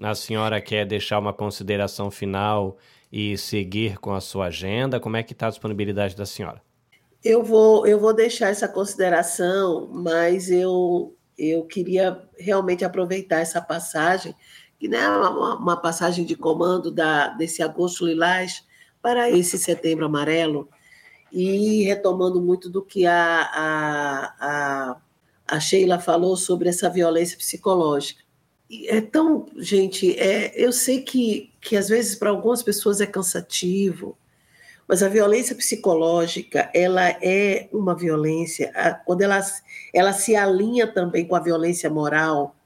A 0.00 0.14
senhora 0.14 0.62
quer 0.62 0.86
deixar 0.86 1.18
uma 1.18 1.34
consideração 1.34 2.10
final 2.10 2.78
e 3.12 3.36
seguir 3.36 3.98
com 3.98 4.14
a 4.14 4.20
sua 4.22 4.46
agenda? 4.46 4.98
Como 4.98 5.14
é 5.14 5.22
que 5.22 5.34
está 5.34 5.48
a 5.48 5.50
disponibilidade 5.50 6.16
da 6.16 6.24
senhora? 6.24 6.66
Eu 7.24 7.42
vou, 7.42 7.86
eu 7.86 7.98
vou 7.98 8.14
deixar 8.14 8.48
essa 8.48 8.68
consideração, 8.68 9.88
mas 9.92 10.50
eu, 10.50 11.16
eu 11.36 11.64
queria 11.64 12.28
realmente 12.38 12.84
aproveitar 12.84 13.40
essa 13.40 13.60
passagem, 13.60 14.34
que 14.78 14.86
não 14.86 14.98
é 14.98 15.08
uma, 15.08 15.56
uma 15.56 15.76
passagem 15.76 16.24
de 16.24 16.36
comando 16.36 16.90
da, 16.90 17.28
desse 17.28 17.62
agosto 17.62 18.06
lilás 18.06 18.64
para 19.02 19.28
esse 19.30 19.58
setembro 19.58 20.06
amarelo, 20.06 20.68
e 21.32 21.82
retomando 21.82 22.40
muito 22.40 22.70
do 22.70 22.82
que 22.82 23.04
a, 23.04 23.42
a, 23.52 24.34
a, 24.40 24.96
a 25.46 25.60
Sheila 25.60 25.98
falou 25.98 26.36
sobre 26.36 26.68
essa 26.68 26.88
violência 26.88 27.36
psicológica. 27.36 28.22
é 28.86 29.00
tão, 29.00 29.46
gente, 29.56 30.18
é, 30.18 30.52
eu 30.56 30.72
sei 30.72 31.02
que, 31.02 31.52
que 31.60 31.76
às 31.76 31.88
vezes 31.88 32.14
para 32.14 32.30
algumas 32.30 32.62
pessoas 32.62 33.00
é 33.00 33.06
cansativo, 33.06 34.16
mas 34.88 35.02
a 35.02 35.08
violência 35.08 35.54
psicológica, 35.54 36.70
ela 36.72 37.10
é 37.22 37.68
uma 37.70 37.94
violência, 37.94 38.72
quando 39.04 39.20
ela, 39.20 39.38
ela 39.92 40.14
se 40.14 40.34
alinha 40.34 40.86
também 40.86 41.26
com 41.26 41.36
a 41.36 41.40
violência 41.40 41.90
moral, 41.90 42.56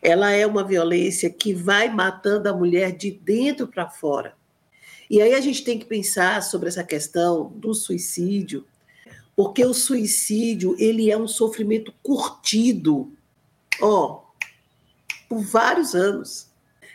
ela 0.00 0.32
é 0.32 0.46
uma 0.46 0.64
violência 0.64 1.28
que 1.28 1.52
vai 1.52 1.90
matando 1.90 2.48
a 2.48 2.54
mulher 2.54 2.96
de 2.96 3.10
dentro 3.10 3.68
para 3.68 3.88
fora. 3.88 4.34
E 5.10 5.20
aí 5.20 5.34
a 5.34 5.40
gente 5.42 5.62
tem 5.62 5.78
que 5.78 5.84
pensar 5.84 6.42
sobre 6.42 6.70
essa 6.70 6.82
questão 6.82 7.52
do 7.54 7.74
suicídio, 7.74 8.66
porque 9.36 9.62
o 9.62 9.74
suicídio, 9.74 10.74
ele 10.78 11.10
é 11.10 11.18
um 11.18 11.28
sofrimento 11.28 11.92
curtido, 12.02 13.12
ó, 13.80 14.22
por 15.28 15.40
vários 15.40 15.94
anos. 15.94 16.48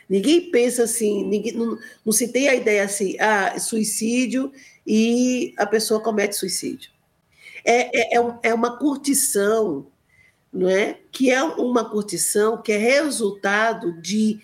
Ninguém 0.08 0.50
pensa 0.50 0.84
assim, 0.84 1.24
ninguém, 1.24 1.52
não, 1.52 1.78
não 2.04 2.12
se 2.12 2.28
tem 2.28 2.48
a 2.48 2.54
ideia 2.54 2.84
assim, 2.84 3.16
ah, 3.20 3.58
suicídio 3.58 4.50
e 4.86 5.52
a 5.58 5.66
pessoa 5.66 6.00
comete 6.00 6.34
suicídio. 6.34 6.90
É, 7.64 8.16
é, 8.16 8.18
é, 8.18 8.38
é 8.44 8.54
uma 8.54 8.78
curtição, 8.78 9.86
não 10.50 10.68
é? 10.68 10.98
Que 11.12 11.30
é 11.30 11.42
uma 11.42 11.90
curtição 11.90 12.62
que 12.62 12.72
é 12.72 12.78
resultado 12.78 14.00
de 14.00 14.40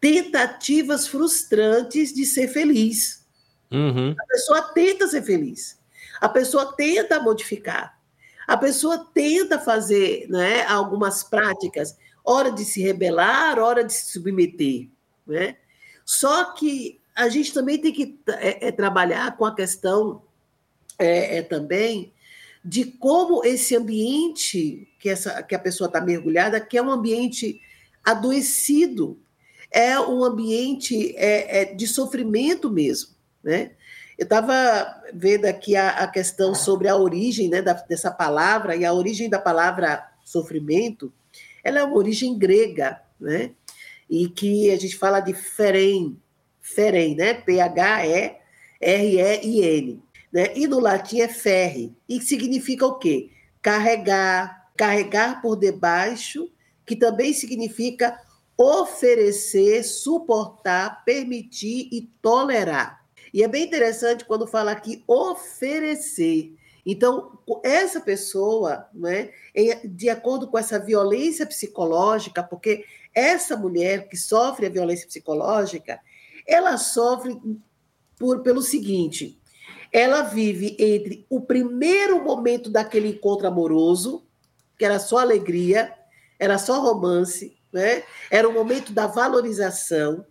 tentativas 0.00 1.08
frustrantes 1.08 2.14
de 2.14 2.24
ser 2.24 2.46
feliz. 2.46 3.26
Uhum. 3.72 4.14
A 4.18 4.26
pessoa 4.26 4.62
tenta 4.62 5.08
ser 5.08 5.22
feliz, 5.22 5.78
a 6.20 6.28
pessoa 6.28 6.74
tenta 6.76 7.20
modificar, 7.20 7.98
a 8.46 8.56
pessoa 8.56 9.10
tenta 9.12 9.58
fazer 9.58 10.26
né, 10.28 10.64
algumas 10.64 11.22
práticas, 11.24 11.98
hora 12.24 12.50
de 12.50 12.64
se 12.64 12.80
rebelar, 12.80 13.58
hora 13.58 13.82
de 13.82 13.92
se 13.92 14.12
submeter. 14.12 14.88
Né? 15.28 15.56
Só 16.04 16.52
que 16.52 16.98
a 17.14 17.28
gente 17.28 17.52
também 17.52 17.78
tem 17.78 17.92
que 17.92 18.18
é, 18.28 18.68
é, 18.68 18.72
trabalhar 18.72 19.36
com 19.36 19.44
a 19.44 19.54
questão 19.54 20.22
é, 20.98 21.38
é, 21.38 21.42
também 21.42 22.12
de 22.64 22.84
como 22.84 23.44
esse 23.44 23.76
ambiente 23.76 24.88
que, 24.98 25.08
essa, 25.08 25.42
que 25.42 25.54
a 25.54 25.58
pessoa 25.58 25.86
está 25.86 26.00
mergulhada, 26.00 26.60
que 26.60 26.78
é 26.78 26.82
um 26.82 26.90
ambiente 26.90 27.60
adoecido, 28.04 29.18
é 29.70 29.98
um 30.00 30.24
ambiente 30.24 31.14
é, 31.16 31.62
é 31.62 31.64
de 31.66 31.86
sofrimento 31.86 32.70
mesmo. 32.70 33.10
Né? 33.42 33.72
Eu 34.16 34.24
estava 34.24 35.02
vendo 35.12 35.44
aqui 35.44 35.76
a, 35.76 35.90
a, 35.90 36.08
questão 36.08 36.54
sobre 36.54 36.88
a 36.88 36.96
origem 36.96 37.48
né, 37.48 37.62
da, 37.62 37.74
dessa 37.74 38.10
palavra, 38.10 38.74
e 38.74 38.84
a 38.84 38.92
origem 38.92 39.28
da 39.28 39.38
palavra 39.38 40.08
sofrimento, 40.24 41.12
ela 41.62 41.78
é 41.80 41.84
uma 41.84 41.96
origem 41.96 42.36
grega, 42.36 43.00
né? 43.20 43.52
E 44.08 44.28
que 44.28 44.70
a 44.70 44.76
gente 44.76 44.96
fala 44.96 45.20
de 45.20 45.34
ferem, 45.34 46.16
ferem, 46.60 47.14
né? 47.14 47.34
P-H-E-R-E-I-N. 47.34 48.42
Né? 50.32 50.52
E 50.56 50.66
no 50.66 50.78
latim 50.78 51.20
é 51.20 51.28
ferre, 51.28 51.94
e 52.08 52.20
significa 52.20 52.86
o 52.86 52.98
quê? 52.98 53.30
Carregar, 53.62 54.70
carregar 54.76 55.40
por 55.40 55.56
debaixo, 55.56 56.50
que 56.84 56.94
também 56.94 57.32
significa 57.32 58.20
oferecer, 58.56 59.82
suportar, 59.84 61.04
permitir 61.04 61.88
e 61.92 62.10
tolerar. 62.20 63.04
E 63.32 63.42
é 63.42 63.48
bem 63.48 63.64
interessante 63.64 64.24
quando 64.24 64.46
fala 64.46 64.72
aqui 64.72 65.02
oferecer. 65.06 66.54
Então, 66.84 67.38
essa 67.62 68.00
pessoa, 68.00 68.88
né, 68.94 69.30
de 69.84 70.08
acordo 70.08 70.48
com 70.48 70.58
essa 70.58 70.78
violência 70.78 71.46
psicológica, 71.46 72.42
porque 72.42 72.84
essa 73.18 73.56
mulher 73.56 74.08
que 74.08 74.16
sofre 74.16 74.66
a 74.66 74.70
violência 74.70 75.06
psicológica, 75.06 76.00
ela 76.46 76.76
sofre 76.76 77.38
por, 78.18 78.42
pelo 78.42 78.62
seguinte: 78.62 79.38
ela 79.92 80.22
vive 80.22 80.76
entre 80.78 81.26
o 81.28 81.40
primeiro 81.40 82.22
momento 82.22 82.70
daquele 82.70 83.08
encontro 83.08 83.46
amoroso, 83.46 84.26
que 84.78 84.84
era 84.84 84.98
só 84.98 85.18
alegria, 85.18 85.92
era 86.38 86.58
só 86.58 86.80
romance, 86.80 87.56
né? 87.72 88.04
era 88.30 88.48
o 88.48 88.52
momento 88.52 88.92
da 88.92 89.06
valorização, 89.06 90.24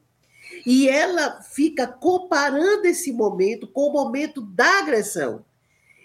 e 0.65 0.87
ela 0.87 1.41
fica 1.41 1.87
comparando 1.87 2.85
esse 2.85 3.11
momento 3.11 3.67
com 3.67 3.89
o 3.89 3.93
momento 3.93 4.41
da 4.41 4.79
agressão. 4.79 5.45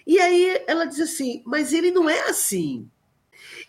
E 0.07 0.19
aí 0.19 0.63
ela 0.67 0.85
diz 0.85 1.01
assim: 1.01 1.43
mas 1.47 1.73
ele 1.73 1.91
não 1.91 2.09
é 2.09 2.29
assim. 2.29 2.89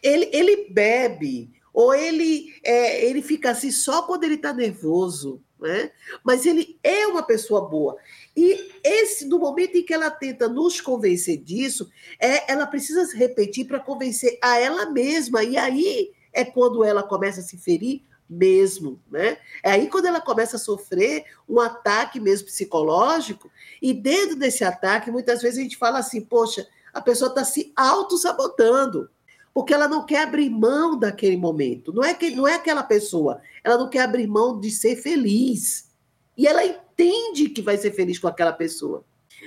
Ele, 0.02 0.30
ele 0.34 0.70
bebe, 0.70 1.52
ou 1.74 1.94
ele, 1.94 2.54
é, 2.64 3.06
ele 3.06 3.22
fica 3.22 3.52
assim 3.52 3.72
só 3.72 4.04
quando 4.04 4.24
ele 4.24 4.36
está 4.36 4.54
nervoso. 4.54 5.42
Né? 5.60 5.92
Mas 6.24 6.46
ele 6.46 6.78
é 6.84 7.08
uma 7.08 7.24
pessoa 7.24 7.68
boa. 7.70 7.96
E 8.36 8.70
esse, 8.84 9.26
no 9.26 9.40
momento 9.40 9.78
em 9.78 9.84
que 9.84 9.94
ela 9.94 10.12
tenta 10.12 10.50
nos 10.50 10.82
convencer 10.82 11.38
disso, 11.38 11.90
é, 12.20 12.52
ela 12.52 12.68
precisa 12.68 13.06
se 13.06 13.16
repetir 13.16 13.66
para 13.66 13.80
convencer 13.80 14.38
a 14.42 14.60
ela 14.60 14.90
mesma. 14.90 15.42
E 15.42 15.56
aí 15.58 16.12
é 16.34 16.44
quando 16.44 16.84
ela 16.84 17.02
começa 17.02 17.40
a 17.40 17.44
se 17.44 17.58
ferir 17.58 18.04
mesmo, 18.30 19.00
né? 19.10 19.38
É 19.64 19.72
aí 19.72 19.88
quando 19.88 20.06
ela 20.06 20.20
começa 20.20 20.58
a 20.58 20.60
sofrer 20.60 21.26
um 21.48 21.60
ataque 21.60 22.20
mesmo 22.20 22.48
psicológico, 22.48 23.50
e 23.82 23.94
dentro 23.94 24.36
desse 24.36 24.64
ataque, 24.64 25.12
muitas 25.12 25.42
vezes 25.42 25.60
a 25.60 25.62
gente 25.62 25.78
fala 25.78 26.00
assim, 26.00 26.22
poxa, 26.22 26.68
a 26.94 27.02
pessoa 27.02 27.30
está 27.30 27.44
se 27.44 27.72
auto-sabotando, 27.76 29.10
porque 29.54 29.74
ela 29.74 29.88
não 29.88 30.06
quer 30.06 30.24
abrir 30.24 30.50
mão 30.50 30.98
daquele 30.98 31.38
momento. 31.38 31.94
Não 31.94 32.04
é, 32.04 32.14
que, 32.14 32.32
não 32.32 32.48
é 32.48 32.56
aquela 32.56 32.84
pessoa, 32.84 33.42
ela 33.64 33.78
não 33.78 33.90
quer 33.90 34.02
abrir 34.02 34.28
mão 34.28 34.60
de 34.60 34.72
ser 34.72 34.96
feliz. 34.96 35.90
E 36.38 36.48
ela 36.48 36.66
entende 36.66 37.50
que 37.50 37.62
vai 37.62 37.78
ser 37.78 37.92
feliz 37.92 38.18
com 38.18 38.28
aquela 38.28 38.54
pessoa. 38.54 39.04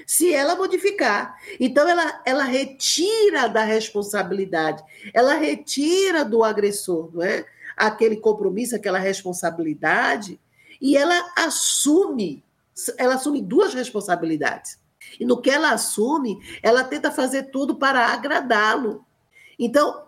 Se 0.07 0.33
ela 0.33 0.55
modificar. 0.55 1.37
Então, 1.59 1.89
ela, 1.89 2.23
ela 2.25 2.45
retira 2.45 3.49
da 3.49 3.65
responsabilidade, 3.65 4.83
ela 5.13 5.35
retira 5.35 6.25
do 6.25 6.45
agressor, 6.45 7.11
não 7.13 7.23
é? 7.23 7.45
aquele 7.77 8.17
compromisso, 8.17 8.75
aquela 8.75 8.99
responsabilidade, 8.99 10.41
e 10.81 10.97
ela 10.97 11.33
assume, 11.37 12.43
ela 12.97 13.15
assume 13.15 13.43
duas 13.43 13.75
responsabilidades. 13.75 14.79
E 15.21 15.25
no 15.25 15.41
que 15.41 15.51
ela 15.51 15.71
assume, 15.71 16.39
ela 16.63 16.83
tenta 16.83 17.11
fazer 17.11 17.45
tudo 17.45 17.77
para 17.77 18.07
agradá-lo. 18.09 19.06
Então, 19.59 20.05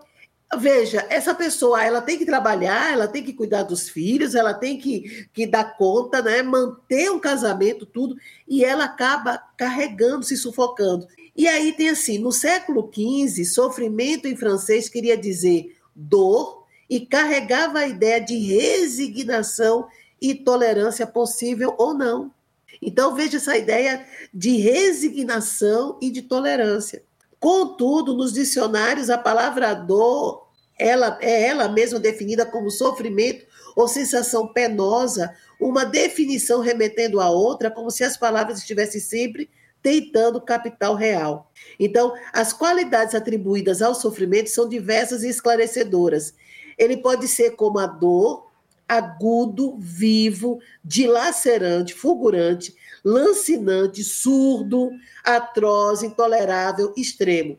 veja, 0.56 1.06
essa 1.10 1.34
pessoa, 1.34 1.82
ela 1.82 2.00
tem 2.00 2.18
que 2.18 2.26
trabalhar, 2.26 2.92
ela 2.92 3.08
tem 3.08 3.22
que 3.22 3.32
cuidar 3.32 3.62
dos 3.62 3.88
filhos, 3.88 4.34
ela 4.34 4.54
tem 4.54 4.78
que, 4.78 5.28
que 5.32 5.46
dar 5.46 5.76
conta, 5.76 6.22
né, 6.22 6.42
manter 6.42 7.10
um 7.10 7.18
casamento, 7.18 7.86
tudo, 7.86 8.16
e 8.46 8.64
ela 8.64 8.84
acaba 8.84 9.38
carregando, 9.56 10.24
se 10.24 10.36
sufocando. 10.36 11.06
E 11.36 11.46
aí 11.46 11.72
tem 11.72 11.90
assim, 11.90 12.18
no 12.18 12.32
século 12.32 12.90
XV, 12.92 13.44
sofrimento 13.44 14.26
em 14.26 14.36
francês 14.36 14.88
queria 14.88 15.16
dizer 15.16 15.76
dor, 15.94 16.58
e 16.88 17.00
carregava 17.00 17.80
a 17.80 17.86
ideia 17.86 18.20
de 18.20 18.36
resignação 18.36 19.86
e 20.20 20.34
tolerância 20.34 21.06
possível 21.06 21.74
ou 21.78 21.92
não. 21.92 22.32
Então 22.80 23.14
veja 23.14 23.36
essa 23.36 23.56
ideia 23.56 24.06
de 24.32 24.56
resignação 24.56 25.98
e 26.00 26.10
de 26.10 26.22
tolerância. 26.22 27.02
Contudo, 27.40 28.14
nos 28.14 28.32
dicionários 28.32 29.10
a 29.10 29.18
palavra 29.18 29.74
dor, 29.74 30.48
ela 30.78 31.18
é 31.20 31.46
ela 31.46 31.68
mesma 31.68 31.98
definida 31.98 32.44
como 32.46 32.70
sofrimento 32.70 33.46
ou 33.76 33.86
sensação 33.86 34.52
penosa, 34.52 35.34
uma 35.60 35.84
definição 35.84 36.60
remetendo 36.60 37.20
a 37.20 37.30
outra, 37.30 37.70
como 37.70 37.90
se 37.90 38.02
as 38.04 38.16
palavras 38.16 38.58
estivessem 38.58 39.00
sempre 39.00 39.50
tentando 39.80 40.40
capital 40.40 40.94
real. 40.94 41.50
Então, 41.78 42.12
as 42.32 42.52
qualidades 42.52 43.14
atribuídas 43.14 43.80
ao 43.80 43.94
sofrimento 43.94 44.50
são 44.50 44.68
diversas 44.68 45.22
e 45.22 45.28
esclarecedoras, 45.28 46.34
ele 46.76 46.96
pode 46.96 47.26
ser 47.26 47.52
como 47.52 47.78
a 47.78 47.86
dor, 47.86 48.48
agudo, 48.88 49.76
vivo, 49.78 50.60
dilacerante, 50.82 51.92
fulgurante, 51.92 52.74
lancinante, 53.08 54.04
surdo, 54.04 54.90
atroz, 55.24 56.02
intolerável, 56.02 56.92
extremo. 56.96 57.58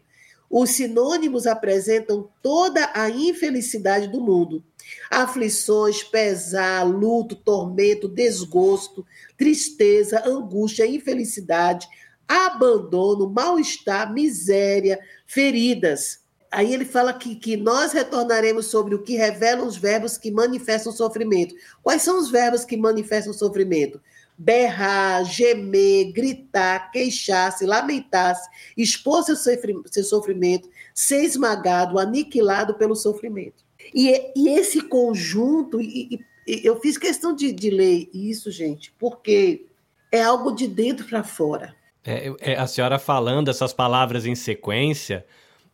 Os 0.49 0.71
sinônimos 0.71 1.47
apresentam 1.47 2.29
toda 2.41 2.91
a 2.93 3.09
infelicidade 3.09 4.07
do 4.07 4.21
mundo. 4.21 4.63
Aflições, 5.09 6.03
pesar, 6.03 6.83
luto, 6.83 7.35
tormento, 7.35 8.07
desgosto, 8.07 9.05
tristeza, 9.37 10.23
angústia, 10.27 10.87
infelicidade, 10.87 11.87
abandono, 12.27 13.29
mal-estar, 13.29 14.11
miséria, 14.11 14.99
feridas 15.25 16.19
aí 16.51 16.73
ele 16.73 16.85
fala 16.85 17.13
que, 17.13 17.35
que 17.35 17.55
nós 17.55 17.91
retornaremos 17.91 18.67
sobre 18.67 18.95
o 18.95 19.01
que 19.01 19.15
revelam 19.15 19.67
os 19.67 19.77
verbos 19.77 20.17
que 20.17 20.31
manifestam 20.31 20.91
sofrimento. 20.91 21.53
Quais 21.83 22.01
são 22.01 22.17
os 22.17 22.29
verbos 22.29 22.65
que 22.65 22.75
manifestam 22.75 23.33
sofrimento? 23.33 24.01
Berrar, 24.41 25.25
gemer, 25.25 26.13
gritar, 26.13 26.91
queixar-se, 26.91 27.65
lamentar-se, 27.65 28.49
expor 28.77 29.21
seu, 29.23 29.35
seu 29.35 30.03
sofrimento, 30.03 30.69
ser 30.95 31.23
esmagado, 31.25 31.99
aniquilado 31.99 32.73
pelo 32.75 32.95
sofrimento. 32.95 33.65
E, 33.93 34.31
e 34.35 34.49
esse 34.49 34.81
conjunto, 34.81 35.81
e, 35.81 36.25
e, 36.47 36.65
eu 36.65 36.79
fiz 36.79 36.97
questão 36.97 37.35
de, 37.35 37.51
de 37.51 37.69
ler 37.69 38.09
isso, 38.13 38.49
gente, 38.49 38.93
porque 38.97 39.65
é 40.09 40.21
algo 40.21 40.51
de 40.51 40.67
dentro 40.67 41.05
para 41.05 41.23
fora. 41.23 41.75
É, 42.05 42.33
é, 42.39 42.55
a 42.55 42.65
senhora 42.65 42.97
falando 42.97 43.49
essas 43.49 43.73
palavras 43.73 44.25
em 44.25 44.35
sequência, 44.35 45.25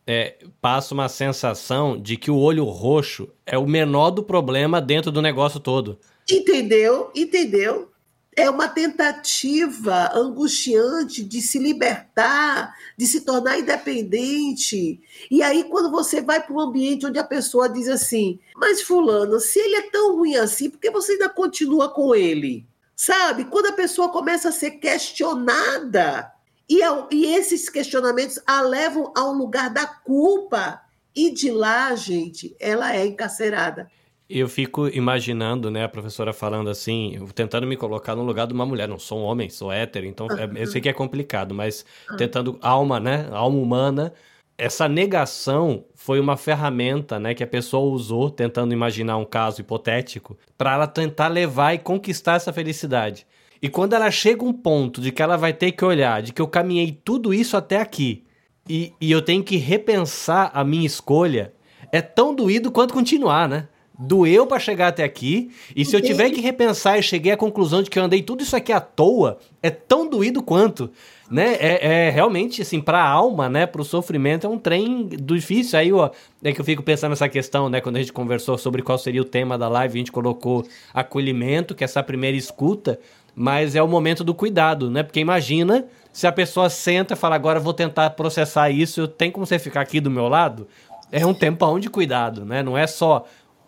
é, 0.06 0.36
passa 0.60 0.94
uma 0.94 1.08
sensação 1.08 2.00
de 2.00 2.16
que 2.16 2.30
o 2.30 2.38
olho 2.38 2.64
roxo 2.64 3.28
é 3.44 3.58
o 3.58 3.66
menor 3.66 4.10
do 4.10 4.22
problema 4.22 4.80
dentro 4.80 5.10
do 5.10 5.22
negócio 5.22 5.58
todo. 5.58 5.98
Entendeu? 6.30 7.10
Entendeu? 7.14 7.90
É 8.36 8.50
uma 8.50 8.68
tentativa 8.68 10.12
angustiante 10.14 11.24
de 11.24 11.40
se 11.40 11.58
libertar, 11.58 12.74
de 12.96 13.06
se 13.06 13.22
tornar 13.22 13.58
independente. 13.58 15.00
E 15.30 15.42
aí, 15.42 15.64
quando 15.64 15.90
você 15.90 16.20
vai 16.20 16.42
para 16.42 16.54
um 16.54 16.60
ambiente 16.60 17.06
onde 17.06 17.18
a 17.18 17.24
pessoa 17.24 17.68
diz 17.68 17.88
assim: 17.88 18.38
Mas, 18.54 18.82
Fulano, 18.82 19.40
se 19.40 19.58
ele 19.58 19.76
é 19.76 19.90
tão 19.90 20.16
ruim 20.16 20.36
assim, 20.36 20.68
por 20.68 20.78
que 20.78 20.90
você 20.90 21.12
ainda 21.12 21.30
continua 21.30 21.88
com 21.88 22.14
ele? 22.14 22.66
Sabe? 22.94 23.46
Quando 23.46 23.66
a 23.66 23.72
pessoa 23.72 24.10
começa 24.10 24.50
a 24.50 24.52
ser 24.52 24.72
questionada, 24.72 26.30
e, 26.68 26.80
e 27.12 27.34
esses 27.34 27.68
questionamentos 27.68 28.40
a 28.46 28.60
levam 28.60 29.12
a 29.16 29.24
um 29.24 29.32
lugar 29.32 29.70
da 29.70 29.86
culpa. 29.86 30.82
E 31.14 31.30
de 31.30 31.50
lá, 31.50 31.94
gente, 31.94 32.54
ela 32.60 32.94
é 32.94 33.06
encarcerada. 33.06 33.90
Eu 34.28 34.48
fico 34.48 34.88
imaginando, 34.88 35.70
né, 35.70 35.84
a 35.84 35.88
professora 35.88 36.32
falando 36.32 36.68
assim, 36.68 37.16
tentando 37.32 37.64
me 37.64 37.76
colocar 37.76 38.16
no 38.16 38.24
lugar 38.24 38.46
de 38.48 38.52
uma 38.52 38.66
mulher. 38.66 38.88
Não 38.88 38.98
sou 38.98 39.20
um 39.20 39.22
homem, 39.22 39.48
sou 39.48 39.70
hétero, 39.70 40.04
então 40.04 40.26
é, 40.32 40.62
eu 40.62 40.66
sei 40.66 40.80
que 40.80 40.88
é 40.88 40.92
complicado, 40.92 41.54
mas 41.54 41.84
tentando 42.18 42.58
alma, 42.60 42.98
né, 42.98 43.28
alma 43.30 43.58
humana. 43.58 44.12
Essa 44.58 44.88
negação 44.88 45.84
foi 45.94 46.18
uma 46.18 46.36
ferramenta, 46.36 47.20
né, 47.20 47.34
que 47.34 47.44
a 47.44 47.46
pessoa 47.46 47.92
usou 47.92 48.28
tentando 48.28 48.72
imaginar 48.72 49.16
um 49.16 49.24
caso 49.24 49.60
hipotético 49.60 50.36
para 50.58 50.74
ela 50.74 50.86
tentar 50.88 51.28
levar 51.28 51.74
e 51.74 51.78
conquistar 51.78 52.34
essa 52.34 52.52
felicidade. 52.52 53.26
E 53.62 53.68
quando 53.68 53.92
ela 53.92 54.10
chega 54.10 54.44
um 54.44 54.52
ponto 54.52 55.00
de 55.00 55.12
que 55.12 55.22
ela 55.22 55.36
vai 55.36 55.52
ter 55.52 55.72
que 55.72 55.84
olhar, 55.84 56.20
de 56.20 56.32
que 56.32 56.42
eu 56.42 56.48
caminhei 56.48 56.98
tudo 57.04 57.32
isso 57.32 57.56
até 57.56 57.80
aqui, 57.80 58.24
e, 58.68 58.92
e 59.00 59.12
eu 59.12 59.22
tenho 59.22 59.44
que 59.44 59.56
repensar 59.56 60.50
a 60.52 60.64
minha 60.64 60.86
escolha, 60.86 61.52
é 61.92 62.02
tão 62.02 62.34
doído 62.34 62.72
quanto 62.72 62.92
continuar, 62.92 63.48
né? 63.48 63.68
Doeu 63.98 64.46
para 64.46 64.58
chegar 64.58 64.88
até 64.88 65.02
aqui, 65.04 65.50
e 65.74 65.82
se 65.82 65.96
eu 65.96 66.02
tiver 66.02 66.28
que 66.30 66.40
repensar 66.40 66.98
e 66.98 67.02
cheguei 67.02 67.32
à 67.32 67.36
conclusão 67.36 67.82
de 67.82 67.88
que 67.88 67.98
eu 67.98 68.04
andei 68.04 68.22
tudo 68.22 68.42
isso 68.42 68.54
aqui 68.54 68.70
à 68.70 68.80
toa, 68.80 69.38
é 69.62 69.70
tão 69.70 70.06
doído 70.06 70.42
quanto, 70.42 70.90
né? 71.30 71.54
É, 71.58 72.06
é 72.06 72.10
realmente, 72.10 72.60
assim, 72.60 72.78
pra 72.78 73.02
alma, 73.02 73.48
né? 73.48 73.64
Pro 73.64 73.82
sofrimento, 73.82 74.46
é 74.46 74.50
um 74.50 74.58
trem 74.58 75.08
difícil. 75.08 75.78
Aí, 75.78 75.92
ó, 75.92 76.10
é 76.44 76.52
que 76.52 76.60
eu 76.60 76.64
fico 76.64 76.82
pensando 76.82 77.10
nessa 77.10 77.28
questão, 77.28 77.70
né? 77.70 77.80
Quando 77.80 77.96
a 77.96 78.00
gente 78.00 78.12
conversou 78.12 78.58
sobre 78.58 78.82
qual 78.82 78.98
seria 78.98 79.22
o 79.22 79.24
tema 79.24 79.56
da 79.56 79.68
live, 79.68 79.94
a 79.94 79.98
gente 79.98 80.12
colocou 80.12 80.66
acolhimento, 80.92 81.74
que 81.74 81.82
é 81.82 81.86
essa 81.86 82.02
primeira 82.02 82.36
escuta, 82.36 83.00
mas 83.34 83.74
é 83.74 83.82
o 83.82 83.88
momento 83.88 84.22
do 84.22 84.34
cuidado, 84.34 84.90
né? 84.90 85.02
Porque 85.02 85.20
imagina 85.20 85.86
se 86.12 86.26
a 86.26 86.32
pessoa 86.32 86.68
senta 86.68 87.14
e 87.14 87.16
fala, 87.16 87.34
agora 87.34 87.60
vou 87.60 87.74
tentar 87.74 88.10
processar 88.10 88.70
isso, 88.70 89.08
tem 89.08 89.30
como 89.30 89.44
você 89.44 89.58
ficar 89.58 89.80
aqui 89.80 90.00
do 90.00 90.10
meu 90.10 90.28
lado? 90.28 90.66
É 91.12 91.24
um 91.26 91.34
tempão 91.34 91.78
de 91.78 91.88
cuidado, 91.88 92.44
né? 92.44 92.62
Não 92.62 92.76
é 92.76 92.86
só 92.86 93.26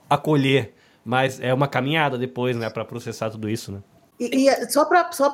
acolher, 0.09 0.75
mas 1.05 1.41
é 1.41 1.53
uma 1.53 1.69
caminhada 1.69 2.19
depois, 2.19 2.57
né, 2.57 2.69
para 2.71 2.85
processar 2.85 3.31
tudo 3.31 3.49
isso, 3.49 3.73
né? 3.73 3.83
E, 4.19 4.49
e 4.49 4.71
só 4.71 4.85
para 4.85 5.13
só 5.13 5.31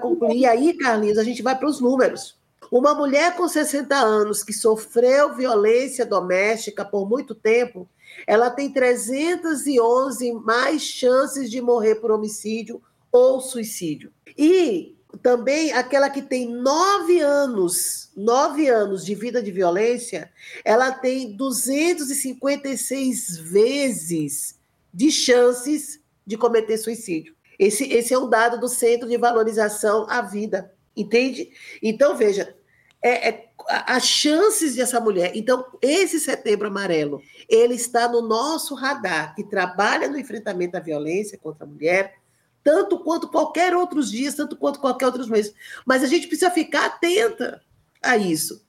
concluir 0.00 0.46
aí, 0.46 0.74
Carlinhos, 0.74 1.18
a 1.18 1.24
gente 1.24 1.42
vai 1.42 1.56
para 1.56 1.68
os 1.68 1.80
números. 1.80 2.38
Uma 2.70 2.94
mulher 2.94 3.34
com 3.34 3.48
60 3.48 3.94
anos 3.96 4.44
que 4.44 4.52
sofreu 4.52 5.34
violência 5.34 6.04
doméstica 6.04 6.84
por 6.84 7.08
muito 7.08 7.34
tempo, 7.34 7.88
ela 8.26 8.50
tem 8.50 8.70
311 8.70 10.32
mais 10.32 10.82
chances 10.82 11.50
de 11.50 11.60
morrer 11.60 11.96
por 11.96 12.10
homicídio 12.10 12.80
ou 13.10 13.40
suicídio. 13.40 14.12
E 14.36 14.97
também 15.22 15.72
aquela 15.72 16.10
que 16.10 16.22
tem 16.22 16.48
nove 16.48 17.20
anos, 17.20 18.10
nove 18.16 18.68
anos 18.68 19.04
de 19.04 19.14
vida 19.14 19.42
de 19.42 19.50
violência, 19.50 20.30
ela 20.64 20.92
tem 20.92 21.36
256 21.36 23.38
vezes 23.38 24.58
de 24.92 25.10
chances 25.10 26.00
de 26.26 26.36
cometer 26.36 26.76
suicídio. 26.76 27.34
Esse, 27.58 27.90
esse 27.92 28.14
é 28.14 28.18
um 28.18 28.28
dado 28.28 28.60
do 28.60 28.68
Centro 28.68 29.08
de 29.08 29.16
Valorização 29.16 30.06
à 30.08 30.20
Vida, 30.20 30.72
entende? 30.96 31.50
Então, 31.82 32.16
veja, 32.16 32.54
é, 33.02 33.28
é, 33.28 33.48
as 33.68 34.06
chances 34.06 34.76
dessa 34.76 35.00
mulher. 35.00 35.32
Então, 35.34 35.64
esse 35.80 36.20
setembro 36.20 36.68
amarelo, 36.68 37.22
ele 37.48 37.74
está 37.74 38.08
no 38.08 38.20
nosso 38.20 38.74
radar, 38.74 39.34
que 39.34 39.44
trabalha 39.44 40.08
no 40.08 40.18
enfrentamento 40.18 40.76
à 40.76 40.80
violência 40.80 41.38
contra 41.38 41.64
a 41.64 41.68
mulher, 41.68 42.14
tanto 42.68 42.98
quanto 42.98 43.28
qualquer 43.28 43.74
outros 43.74 44.10
dias, 44.10 44.34
tanto 44.34 44.54
quanto 44.54 44.78
qualquer 44.78 45.06
outros 45.06 45.26
meses. 45.26 45.54
Mas 45.86 46.04
a 46.04 46.06
gente 46.06 46.26
precisa 46.26 46.50
ficar 46.50 46.84
atenta 46.84 47.62
a 48.02 48.18
isso. 48.18 48.62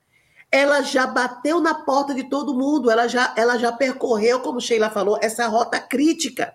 Ela 0.49 0.81
já 0.81 1.05
bateu 1.05 1.59
na 1.59 1.73
porta 1.73 2.15
de 2.15 2.29
todo 2.29 2.55
mundo, 2.55 2.89
ela 2.89 3.09
já, 3.09 3.33
ela 3.35 3.57
já 3.57 3.73
percorreu, 3.73 4.39
como 4.39 4.61
Sheila 4.61 4.89
falou, 4.89 5.19
essa 5.21 5.45
rota 5.47 5.81
crítica. 5.81 6.53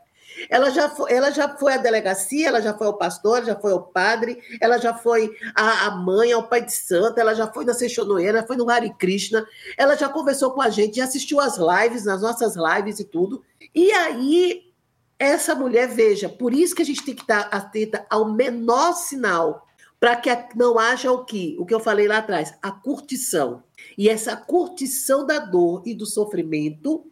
Ela 0.49 0.71
já, 0.71 0.89
foi, 0.89 1.13
ela 1.13 1.31
já 1.31 1.47
foi 1.55 1.75
à 1.75 1.77
delegacia, 1.77 2.49
ela 2.49 2.63
já 2.63 2.73
foi 2.73 2.87
ao 2.87 2.97
pastor, 2.97 3.45
já 3.45 3.55
foi 3.55 3.73
ao 3.73 3.83
padre, 3.83 4.43
ela 4.59 4.79
já 4.79 4.95
foi 4.95 5.31
à, 5.55 5.91
mãe, 5.91 6.33
ao 6.33 6.49
pai 6.49 6.65
de 6.65 6.73
santo, 6.73 7.21
ela 7.21 7.35
já 7.35 7.47
foi 7.47 7.67
na 7.67 7.75
Seixonoeira, 7.75 8.47
foi 8.47 8.57
no 8.57 8.69
Hare 8.71 8.93
Krishna, 8.95 9.47
ela 9.77 9.97
já 9.97 10.09
conversou 10.09 10.53
com 10.53 10.63
a 10.63 10.71
gente, 10.71 10.97
já 10.97 11.05
assistiu 11.05 11.39
às 11.41 11.59
lives, 11.59 12.07
nas 12.07 12.23
nossas 12.23 12.55
lives 12.57 13.01
e 13.01 13.05
tudo. 13.05 13.45
E 13.75 13.93
aí, 13.93 14.74
essa 15.19 15.55
mulher, 15.55 15.89
veja, 15.89 16.29
por 16.29 16.53
isso 16.53 16.75
que 16.75 16.83
a 16.83 16.87
gente 16.87 17.05
tem 17.05 17.15
que 17.15 17.23
estar 17.23 17.49
atenta 17.51 18.07
ao 18.11 18.33
menor 18.33 18.95
sinal, 18.95 19.67
para 19.99 20.17
que 20.17 20.31
não 20.57 20.79
haja 20.79 21.11
o 21.11 21.25
que? 21.25 21.57
O 21.59 21.65
que 21.65 21.73
eu 21.73 21.81
falei 21.81 22.07
lá 22.07 22.19
atrás, 22.19 22.53
a 22.61 22.71
curtição. 22.71 23.63
E 23.97 24.09
essa 24.09 24.37
curtição 24.37 25.25
da 25.25 25.39
dor 25.39 25.83
e 25.87 25.95
do 25.95 26.05
sofrimento 26.05 27.07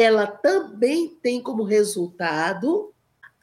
ela 0.00 0.26
também 0.26 1.08
tem 1.22 1.42
como 1.42 1.62
resultado 1.62 2.90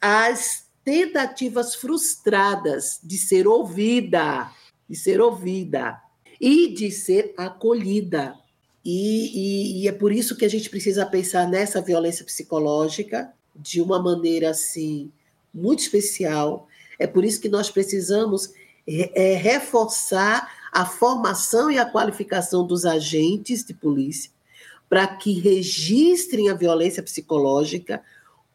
as 0.00 0.66
tentativas 0.82 1.76
frustradas 1.76 2.98
de 3.00 3.16
ser 3.16 3.46
ouvida, 3.46 4.50
de 4.88 4.96
ser 4.96 5.20
ouvida 5.20 6.00
e 6.40 6.74
de 6.74 6.90
ser 6.90 7.32
acolhida. 7.36 8.34
E, 8.84 9.82
e, 9.82 9.82
e, 9.82 9.88
é 9.88 9.92
por 9.92 10.10
isso 10.10 10.36
que 10.36 10.44
a 10.44 10.50
gente 10.50 10.68
precisa 10.68 11.06
pensar 11.06 11.46
nessa 11.46 11.80
violência 11.80 12.24
psicológica 12.24 13.32
de 13.58 13.80
uma 13.82 14.00
maneira 14.00 14.50
assim 14.50 15.10
muito 15.52 15.80
especial. 15.80 16.68
É 16.98 17.06
por 17.06 17.24
isso 17.24 17.40
que 17.40 17.48
nós 17.48 17.70
precisamos 17.70 18.52
é, 18.86 19.34
reforçar 19.34 20.50
a 20.72 20.86
formação 20.86 21.70
e 21.70 21.78
a 21.78 21.86
qualificação 21.86 22.66
dos 22.66 22.84
agentes 22.84 23.64
de 23.64 23.74
polícia 23.74 24.30
para 24.88 25.06
que 25.06 25.38
registrem 25.38 26.48
a 26.48 26.54
violência 26.54 27.02
psicológica 27.02 28.02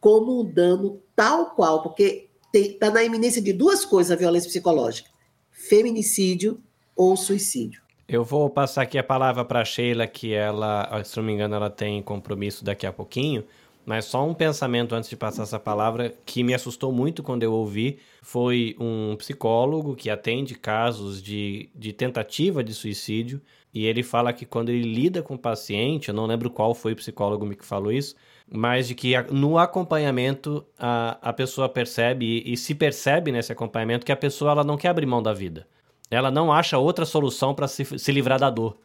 como 0.00 0.40
um 0.40 0.44
dano 0.44 1.00
tal 1.14 1.50
qual, 1.54 1.82
porque 1.82 2.28
está 2.52 2.90
na 2.90 3.02
iminência 3.02 3.40
de 3.40 3.52
duas 3.52 3.84
coisas 3.84 4.10
a 4.10 4.16
violência 4.16 4.48
psicológica: 4.48 5.08
feminicídio 5.50 6.60
ou 6.96 7.16
suicídio. 7.16 7.82
Eu 8.06 8.22
vou 8.22 8.50
passar 8.50 8.82
aqui 8.82 8.98
a 8.98 9.02
palavra 9.02 9.44
para 9.44 9.62
a 9.62 9.64
Sheila, 9.64 10.06
que 10.06 10.34
ela, 10.34 11.02
se 11.04 11.16
não 11.16 11.24
me 11.24 11.32
engano, 11.32 11.54
ela 11.54 11.70
tem 11.70 12.02
compromisso 12.02 12.62
daqui 12.62 12.86
a 12.86 12.92
pouquinho. 12.92 13.44
Mas 13.84 14.06
só 14.06 14.26
um 14.26 14.32
pensamento 14.32 14.94
antes 14.94 15.10
de 15.10 15.16
passar 15.16 15.42
essa 15.42 15.60
palavra 15.60 16.14
que 16.24 16.42
me 16.42 16.54
assustou 16.54 16.90
muito 16.90 17.22
quando 17.22 17.42
eu 17.42 17.52
ouvi 17.52 17.98
foi 18.22 18.74
um 18.80 19.14
psicólogo 19.16 19.94
que 19.94 20.08
atende 20.08 20.54
casos 20.54 21.22
de, 21.22 21.68
de 21.74 21.92
tentativa 21.92 22.64
de 22.64 22.72
suicídio 22.72 23.42
e 23.74 23.86
ele 23.86 24.02
fala 24.02 24.32
que 24.32 24.46
quando 24.46 24.68
ele 24.68 24.94
lida 24.94 25.20
com 25.20 25.34
o 25.34 25.38
paciente, 25.38 26.08
eu 26.08 26.14
não 26.14 26.26
lembro 26.26 26.48
qual 26.48 26.74
foi 26.74 26.92
o 26.92 26.96
psicólogo 26.96 27.48
que 27.56 27.66
falou 27.66 27.90
isso, 27.90 28.14
mas 28.48 28.86
de 28.86 28.94
que 28.94 29.20
no 29.30 29.58
acompanhamento 29.58 30.64
a, 30.78 31.18
a 31.20 31.32
pessoa 31.32 31.68
percebe 31.68 32.24
e, 32.24 32.52
e 32.52 32.56
se 32.56 32.74
percebe 32.74 33.32
nesse 33.32 33.50
acompanhamento 33.50 34.06
que 34.06 34.12
a 34.12 34.16
pessoa 34.16 34.52
ela 34.52 34.64
não 34.64 34.76
quer 34.76 34.88
abrir 34.88 35.06
mão 35.06 35.22
da 35.22 35.32
vida. 35.32 35.66
Ela 36.08 36.30
não 36.30 36.52
acha 36.52 36.78
outra 36.78 37.04
solução 37.04 37.52
para 37.52 37.66
se, 37.66 37.98
se 37.98 38.12
livrar 38.12 38.38
da 38.38 38.48
dor. 38.48 38.78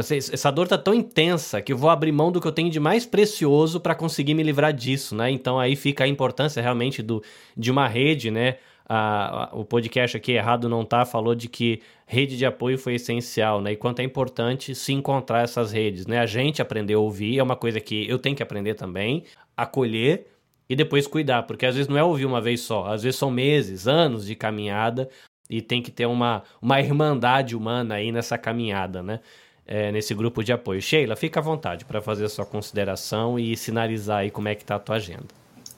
Essa 0.00 0.50
dor 0.50 0.68
tá 0.68 0.76
tão 0.76 0.92
intensa 0.92 1.62
que 1.62 1.72
eu 1.72 1.76
vou 1.76 1.88
abrir 1.88 2.12
mão 2.12 2.30
do 2.30 2.40
que 2.40 2.46
eu 2.46 2.52
tenho 2.52 2.68
de 2.68 2.78
mais 2.78 3.06
precioso 3.06 3.80
para 3.80 3.94
conseguir 3.94 4.34
me 4.34 4.42
livrar 4.42 4.72
disso, 4.72 5.16
né? 5.16 5.30
Então 5.30 5.58
aí 5.58 5.74
fica 5.74 6.04
a 6.04 6.08
importância 6.08 6.60
realmente 6.60 7.02
do, 7.02 7.22
de 7.56 7.70
uma 7.70 7.88
rede, 7.88 8.30
né? 8.30 8.56
A, 8.88 9.44
a, 9.44 9.56
o 9.56 9.64
podcast 9.64 10.16
aqui 10.16 10.32
errado 10.32 10.68
não 10.68 10.84
tá 10.84 11.04
falou 11.04 11.34
de 11.34 11.48
que 11.48 11.80
rede 12.06 12.36
de 12.36 12.44
apoio 12.44 12.78
foi 12.78 12.94
essencial, 12.94 13.60
né? 13.62 13.72
E 13.72 13.76
quanto 13.76 14.00
é 14.00 14.04
importante 14.04 14.74
se 14.74 14.92
encontrar 14.92 15.42
essas 15.42 15.72
redes, 15.72 16.06
né? 16.06 16.18
A 16.18 16.26
gente 16.26 16.60
aprender 16.60 16.94
a 16.94 16.98
ouvir 16.98 17.38
é 17.38 17.42
uma 17.42 17.56
coisa 17.56 17.80
que 17.80 18.06
eu 18.08 18.18
tenho 18.18 18.36
que 18.36 18.42
aprender 18.42 18.74
também, 18.74 19.24
acolher 19.56 20.26
e 20.68 20.76
depois 20.76 21.06
cuidar, 21.06 21.44
porque 21.44 21.64
às 21.64 21.74
vezes 21.74 21.88
não 21.88 21.96
é 21.96 22.04
ouvir 22.04 22.26
uma 22.26 22.40
vez 22.40 22.60
só, 22.60 22.86
às 22.86 23.02
vezes 23.02 23.18
são 23.18 23.30
meses, 23.30 23.86
anos 23.88 24.26
de 24.26 24.34
caminhada 24.34 25.08
e 25.48 25.62
tem 25.62 25.80
que 25.80 25.90
ter 25.90 26.06
uma, 26.06 26.42
uma 26.60 26.80
irmandade 26.80 27.56
humana 27.56 27.94
aí 27.94 28.12
nessa 28.12 28.36
caminhada, 28.36 29.02
né? 29.02 29.20
É, 29.66 29.90
nesse 29.90 30.14
grupo 30.14 30.44
de 30.44 30.52
apoio. 30.52 30.80
Sheila, 30.80 31.16
fica 31.16 31.40
à 31.40 31.42
vontade 31.42 31.84
para 31.84 32.00
fazer 32.00 32.24
a 32.24 32.28
sua 32.28 32.46
consideração 32.46 33.38
e 33.38 33.56
sinalizar 33.56 34.18
aí 34.18 34.30
como 34.30 34.48
é 34.48 34.54
que 34.54 34.62
está 34.62 34.76
a 34.76 34.78
tua 34.78 34.96
agenda. 34.96 35.26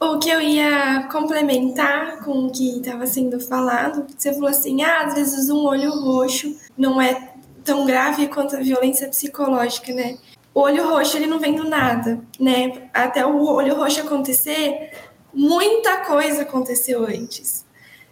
O 0.00 0.18
que 0.18 0.30
eu 0.30 0.40
ia 0.40 1.08
complementar 1.10 2.22
com 2.24 2.46
o 2.46 2.50
que 2.50 2.78
estava 2.78 3.06
sendo 3.06 3.40
falado, 3.40 4.06
você 4.16 4.32
falou 4.32 4.48
assim, 4.48 4.82
ah, 4.82 5.06
às 5.06 5.14
vezes 5.14 5.50
um 5.50 5.64
olho 5.64 5.90
roxo 5.90 6.56
não 6.76 7.02
é 7.02 7.32
tão 7.64 7.84
grave 7.84 8.28
quanto 8.28 8.54
a 8.56 8.60
violência 8.60 9.08
psicológica, 9.08 9.92
né? 9.92 10.16
O 10.54 10.60
olho 10.60 10.88
roxo, 10.88 11.16
ele 11.16 11.26
não 11.26 11.40
vem 11.40 11.54
do 11.54 11.68
nada, 11.68 12.20
né? 12.38 12.88
Até 12.94 13.26
o 13.26 13.44
olho 13.44 13.74
roxo 13.74 14.00
acontecer, 14.00 14.92
muita 15.34 15.98
coisa 15.98 16.42
aconteceu 16.42 17.04
antes. 17.04 17.66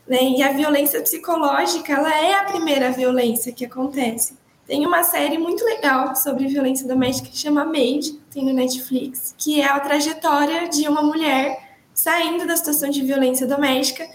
Né? 0.09 0.19
E 0.23 0.43
a 0.43 0.53
violência 0.53 1.01
psicológica, 1.01 1.93
ela 1.93 2.15
é 2.21 2.35
a 2.35 2.45
primeira 2.45 2.91
violência 2.91 3.53
que 3.53 3.65
acontece. 3.65 4.37
Tem 4.67 4.85
uma 4.85 5.05
série 5.05 5.39
muito 5.39 5.65
legal 5.65 6.17
sobre 6.17 6.49
violência 6.49 6.89
doméstica 6.89 7.29
que 7.29 7.39
chama 7.39 7.65
Made, 7.65 8.15
tem 8.33 8.45
no 8.45 8.53
Netflix, 8.53 9.35
que 9.39 9.61
é 9.61 9.67
a 9.67 9.79
trajetória 9.79 10.69
de 10.69 10.89
uma 10.89 11.03
mulher 11.03 11.77
saindo 11.95 12.47
da 12.47 12.57
situação 12.57 12.91
de 12.91 13.01
violência 13.03 13.47
doméstica. 13.47 14.07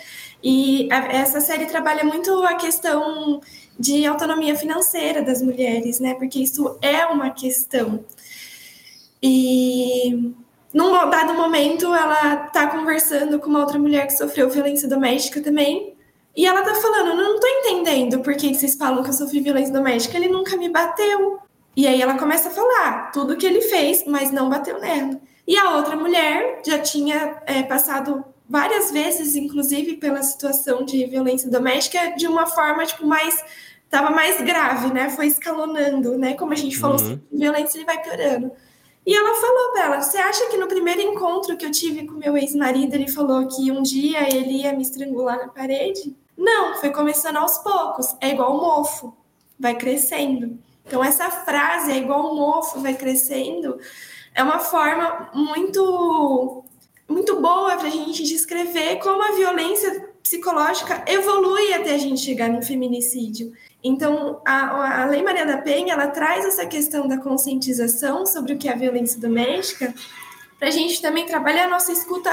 E 0.44 0.92
a, 0.92 0.98
essa 1.08 1.40
série 1.40 1.66
trabalha 1.68 2.04
muito 2.04 2.32
a 2.44 2.56
questão 2.56 3.40
de 3.80 4.06
autonomia 4.06 4.56
financeira 4.56 5.22
das 5.22 5.42
mulheres, 5.42 6.00
né? 6.00 6.16
Porque 6.16 6.40
isso 6.40 6.78
é 6.82 7.06
uma 7.06 7.30
questão. 7.30 8.04
E 9.24 10.34
num 10.74 10.92
dado 11.10 11.34
momento, 11.34 11.86
ela 11.94 12.46
está 12.46 12.68
conversando 12.68 13.40
com 13.40 13.50
uma 13.50 13.60
outra 13.60 13.80
mulher 13.80 14.06
que 14.06 14.14
sofreu 14.14 14.50
violência 14.50 14.88
doméstica 14.88 15.42
também, 15.42 15.96
e 16.36 16.46
ela 16.46 16.62
tá 16.62 16.76
falando, 16.76 17.10
eu 17.10 17.16
não 17.16 17.40
tô 17.40 17.48
entendendo 17.48 18.20
por 18.22 18.34
que 18.36 18.54
vocês 18.54 18.76
falam 18.76 19.04
que 19.04 19.10
eu 19.10 19.14
sofri 19.14 19.42
violência 19.42 19.74
doméstica, 19.74 20.18
ele 20.18 20.30
nunca 20.30 20.56
me 20.56 20.70
bateu. 20.70 21.40
E 21.76 21.88
aí 21.88 22.02
ela 22.02 22.18
começa 22.18 22.50
a 22.50 22.52
falar 22.52 23.12
tudo 23.12 23.38
que 23.38 23.46
ele 23.46 23.62
fez, 23.62 24.06
mas 24.06 24.32
não 24.32 24.50
bateu 24.50 24.80
nela. 24.80 25.20
E 25.48 25.58
a 25.58 25.76
outra 25.76 25.96
mulher 25.96 26.62
já 26.66 26.80
tinha 26.80 27.42
é, 27.46 27.64
passado 27.64 28.24
várias 28.48 28.92
vezes, 28.92 29.36
inclusive, 29.36 29.98
pela 29.98 30.22
situação 30.24 30.84
de 30.84 31.06
violência 31.06 31.50
doméstica, 31.50 32.16
de 32.16 32.28
uma 32.28 32.46
forma, 32.46 32.86
tipo, 32.86 33.06
mais. 33.06 33.44
Tava 33.90 34.10
mais 34.10 34.40
grave, 34.42 34.94
né? 34.94 35.10
Foi 35.10 35.28
escalonando, 35.28 36.18
né? 36.18 36.34
Como 36.36 36.54
a 36.54 36.56
gente 36.56 36.78
falou, 36.78 36.98
uhum. 37.02 37.20
violência 37.30 37.78
ele 37.78 37.86
vai 37.86 38.02
piorando. 38.02 38.50
E 39.06 39.14
ela 39.14 39.36
falou 39.36 39.72
para 39.74 39.86
ela: 39.86 40.02
Você 40.02 40.18
acha 40.18 40.48
que 40.48 40.58
no 40.58 40.68
primeiro 40.68 41.02
encontro 41.02 41.58
que 41.58 41.66
eu 41.66 41.72
tive 41.72 42.08
com 42.08 42.14
meu 42.14 42.38
ex-marido, 42.38 42.94
ele 42.94 43.10
falou 43.10 43.46
que 43.48 43.70
um 43.70 43.82
dia 43.82 44.30
ele 44.34 44.62
ia 44.62 44.74
me 44.74 44.84
estrangular 44.84 45.38
na 45.38 45.50
parede? 45.50 46.16
Não, 46.42 46.74
foi 46.78 46.90
começando 46.90 47.38
aos 47.38 47.60
poucos. 47.60 48.16
É 48.20 48.30
igual 48.30 48.58
o 48.58 48.60
mofo, 48.60 49.16
vai 49.60 49.76
crescendo. 49.76 50.58
Então, 50.84 51.04
essa 51.04 51.30
frase 51.30 51.92
é 51.92 51.98
igual 51.98 52.32
o 52.32 52.36
mofo, 52.36 52.80
vai 52.82 52.96
crescendo, 52.96 53.78
é 54.34 54.42
uma 54.42 54.58
forma 54.58 55.30
muito, 55.36 56.64
muito 57.08 57.40
boa 57.40 57.78
para 57.78 57.88
a 57.88 57.92
gente 57.92 58.24
descrever 58.24 58.98
como 58.98 59.22
a 59.22 59.34
violência 59.34 60.10
psicológica 60.24 61.06
evolui 61.06 61.74
até 61.74 61.94
a 61.94 61.98
gente 62.00 62.20
chegar 62.22 62.50
no 62.50 62.64
feminicídio. 62.64 63.54
Então, 63.84 64.42
a, 64.44 65.04
a 65.04 65.06
Lei 65.06 65.22
Maria 65.22 65.46
da 65.46 65.58
Penha, 65.58 65.94
ela 65.94 66.08
traz 66.08 66.44
essa 66.44 66.66
questão 66.66 67.08
da 67.08 67.20
conscientização 67.20 68.26
sobre 68.26 68.54
o 68.54 68.58
que 68.58 68.68
é 68.68 68.74
a 68.74 68.78
violência 68.78 69.20
doméstica, 69.20 69.94
para 70.58 70.70
a 70.70 70.72
gente 70.72 71.04
também 71.04 71.28
trabalhar 71.28 71.66
a 71.66 71.70
nossa 71.70 71.92
escuta 71.92 72.32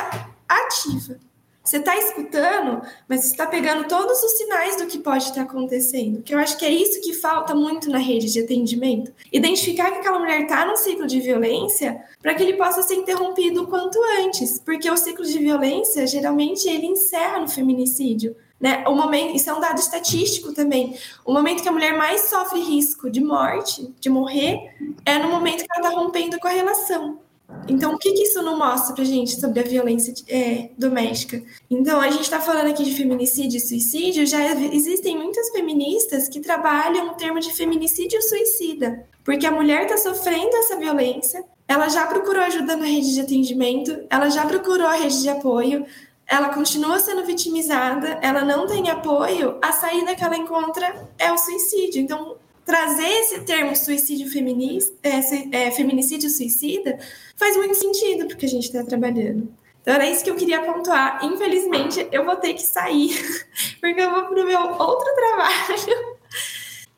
ativa 0.49 1.28
Você 1.69 1.77
está 1.77 1.95
escutando, 1.99 2.81
mas 3.07 3.27
está 3.27 3.47
pegando 3.47 3.87
todos 3.87 4.23
os 4.23 4.39
sinais 4.39 4.77
do 4.77 4.87
que 4.87 4.99
pode 4.99 5.25
estar 5.25 5.43
acontecendo. 5.43 6.23
Que 6.23 6.35
eu 6.35 6.39
acho 6.39 6.57
que 6.57 6.65
é 6.65 6.71
isso 6.71 7.03
que 7.03 7.13
falta 7.13 7.55
muito 7.55 7.91
na 7.91 7.99
rede 7.99 8.33
de 8.33 8.41
atendimento. 8.41 9.13
Identificar 9.31 9.91
que 9.91 9.99
aquela 9.99 10.19
mulher 10.19 10.45
está 10.45 10.65
num 10.65 10.79
ciclo 10.79 11.07
de 11.07 11.21
violência 11.21 12.03
para 12.23 12.33
que 12.33 12.43
ele 12.43 12.55
possa 12.55 12.83
ser 12.83 12.95
interrompido 12.95 13.65
o 13.65 13.67
quanto 13.67 13.99
antes. 14.19 14.59
Porque 14.59 14.91
o 14.91 14.97
ciclo 14.97 15.27
de 15.27 15.39
violência, 15.39 16.07
geralmente, 16.07 16.67
ele 16.67 16.87
encerra 16.87 17.39
no 17.39 17.49
feminicídio. 17.49 18.35
Né? 18.59 18.83
O 18.89 18.95
momento, 18.95 19.37
isso 19.37 19.51
é 19.51 19.53
um 19.53 19.61
dado 19.61 19.79
estatístico 19.79 20.55
também. 20.55 20.97
O 21.23 21.35
momento 21.35 21.63
que 21.63 21.69
a 21.69 21.73
mulher 21.73 21.95
mais 21.99 22.23
sofre 22.31 22.61
risco 22.61 23.11
de 23.11 23.23
morte, 23.23 23.95
de 24.01 24.09
morrer, 24.09 24.75
é 25.05 25.19
no 25.19 25.29
momento 25.29 25.67
que 25.67 25.71
ela 25.71 25.87
está 25.87 26.01
rompendo 26.01 26.41
com 26.41 26.49
a 26.49 26.51
relação. 26.51 27.28
Então, 27.67 27.95
o 27.95 27.99
que, 27.99 28.13
que 28.13 28.25
isso 28.25 28.43
não 28.43 28.59
mostra 28.59 28.95
para 28.95 29.05
gente 29.05 29.41
sobre 29.41 29.61
a 29.61 29.63
violência 29.63 30.13
é, 30.29 30.71
doméstica? 30.77 31.43
Então, 31.71 32.01
a 32.01 32.11
gente 32.11 32.23
está 32.23 32.41
falando 32.41 32.69
aqui 32.69 32.85
de 32.85 32.95
feminicídio 32.95 33.57
e 33.57 33.61
suicídio, 33.61 34.27
já 34.27 34.55
existem 34.73 35.17
muitas 35.17 35.49
feministas 35.51 36.29
que 36.29 36.41
trabalham 36.41 37.09
o 37.09 37.15
termo 37.15 37.41
de 37.41 37.53
feminicídio 37.55 38.21
suicida, 38.23 39.07
porque 39.25 39.47
a 39.47 39.51
mulher 39.51 39.83
está 39.83 39.97
sofrendo 39.97 40.55
essa 40.57 40.77
violência, 40.77 41.45
ela 41.67 41.89
já 41.89 42.07
procurou 42.07 42.43
ajuda 42.43 42.77
na 42.77 42.85
rede 42.85 43.15
de 43.15 43.21
atendimento, 43.21 43.99
ela 44.11 44.29
já 44.29 44.47
procurou 44.47 44.87
a 44.87 44.95
rede 44.95 45.23
de 45.23 45.29
apoio, 45.29 45.87
ela 46.27 46.51
continua 46.51 46.99
sendo 46.99 47.25
vitimizada, 47.25 48.19
ela 48.21 48.45
não 48.45 48.67
tem 48.67 48.91
apoio, 48.91 49.59
a 49.63 49.73
saída 49.73 50.15
que 50.15 50.23
ela 50.23 50.37
encontra 50.37 51.09
é 51.19 51.33
o 51.33 51.39
suicídio. 51.39 52.03
Então, 52.03 52.37
trazer 52.69 53.09
esse 53.21 53.41
termo 53.45 53.75
suicídio 53.75 54.31
feminista, 54.31 54.95
é, 55.03 55.69
é, 55.69 55.71
feminicídio 55.71 56.29
suicida, 56.29 56.99
faz 57.35 57.57
muito 57.57 57.75
sentido 57.75 58.27
porque 58.27 58.45
a 58.45 58.49
gente 58.49 58.65
está 58.65 58.85
trabalhando. 58.85 59.51
Então 59.81 59.95
era 59.95 60.07
isso 60.07 60.23
que 60.23 60.29
eu 60.29 60.37
queria 60.37 60.61
pontuar. 60.61 61.25
Infelizmente, 61.25 62.07
eu 62.13 62.27
vou 62.27 62.37
ter 62.37 62.53
que 62.53 62.61
sair, 62.61 63.19
porque 63.81 63.99
eu 63.99 64.11
vou 64.11 64.27
para 64.27 64.43
o 64.43 64.47
meu 64.47 64.61
outro 64.61 65.15
trabalho. 65.15 66.19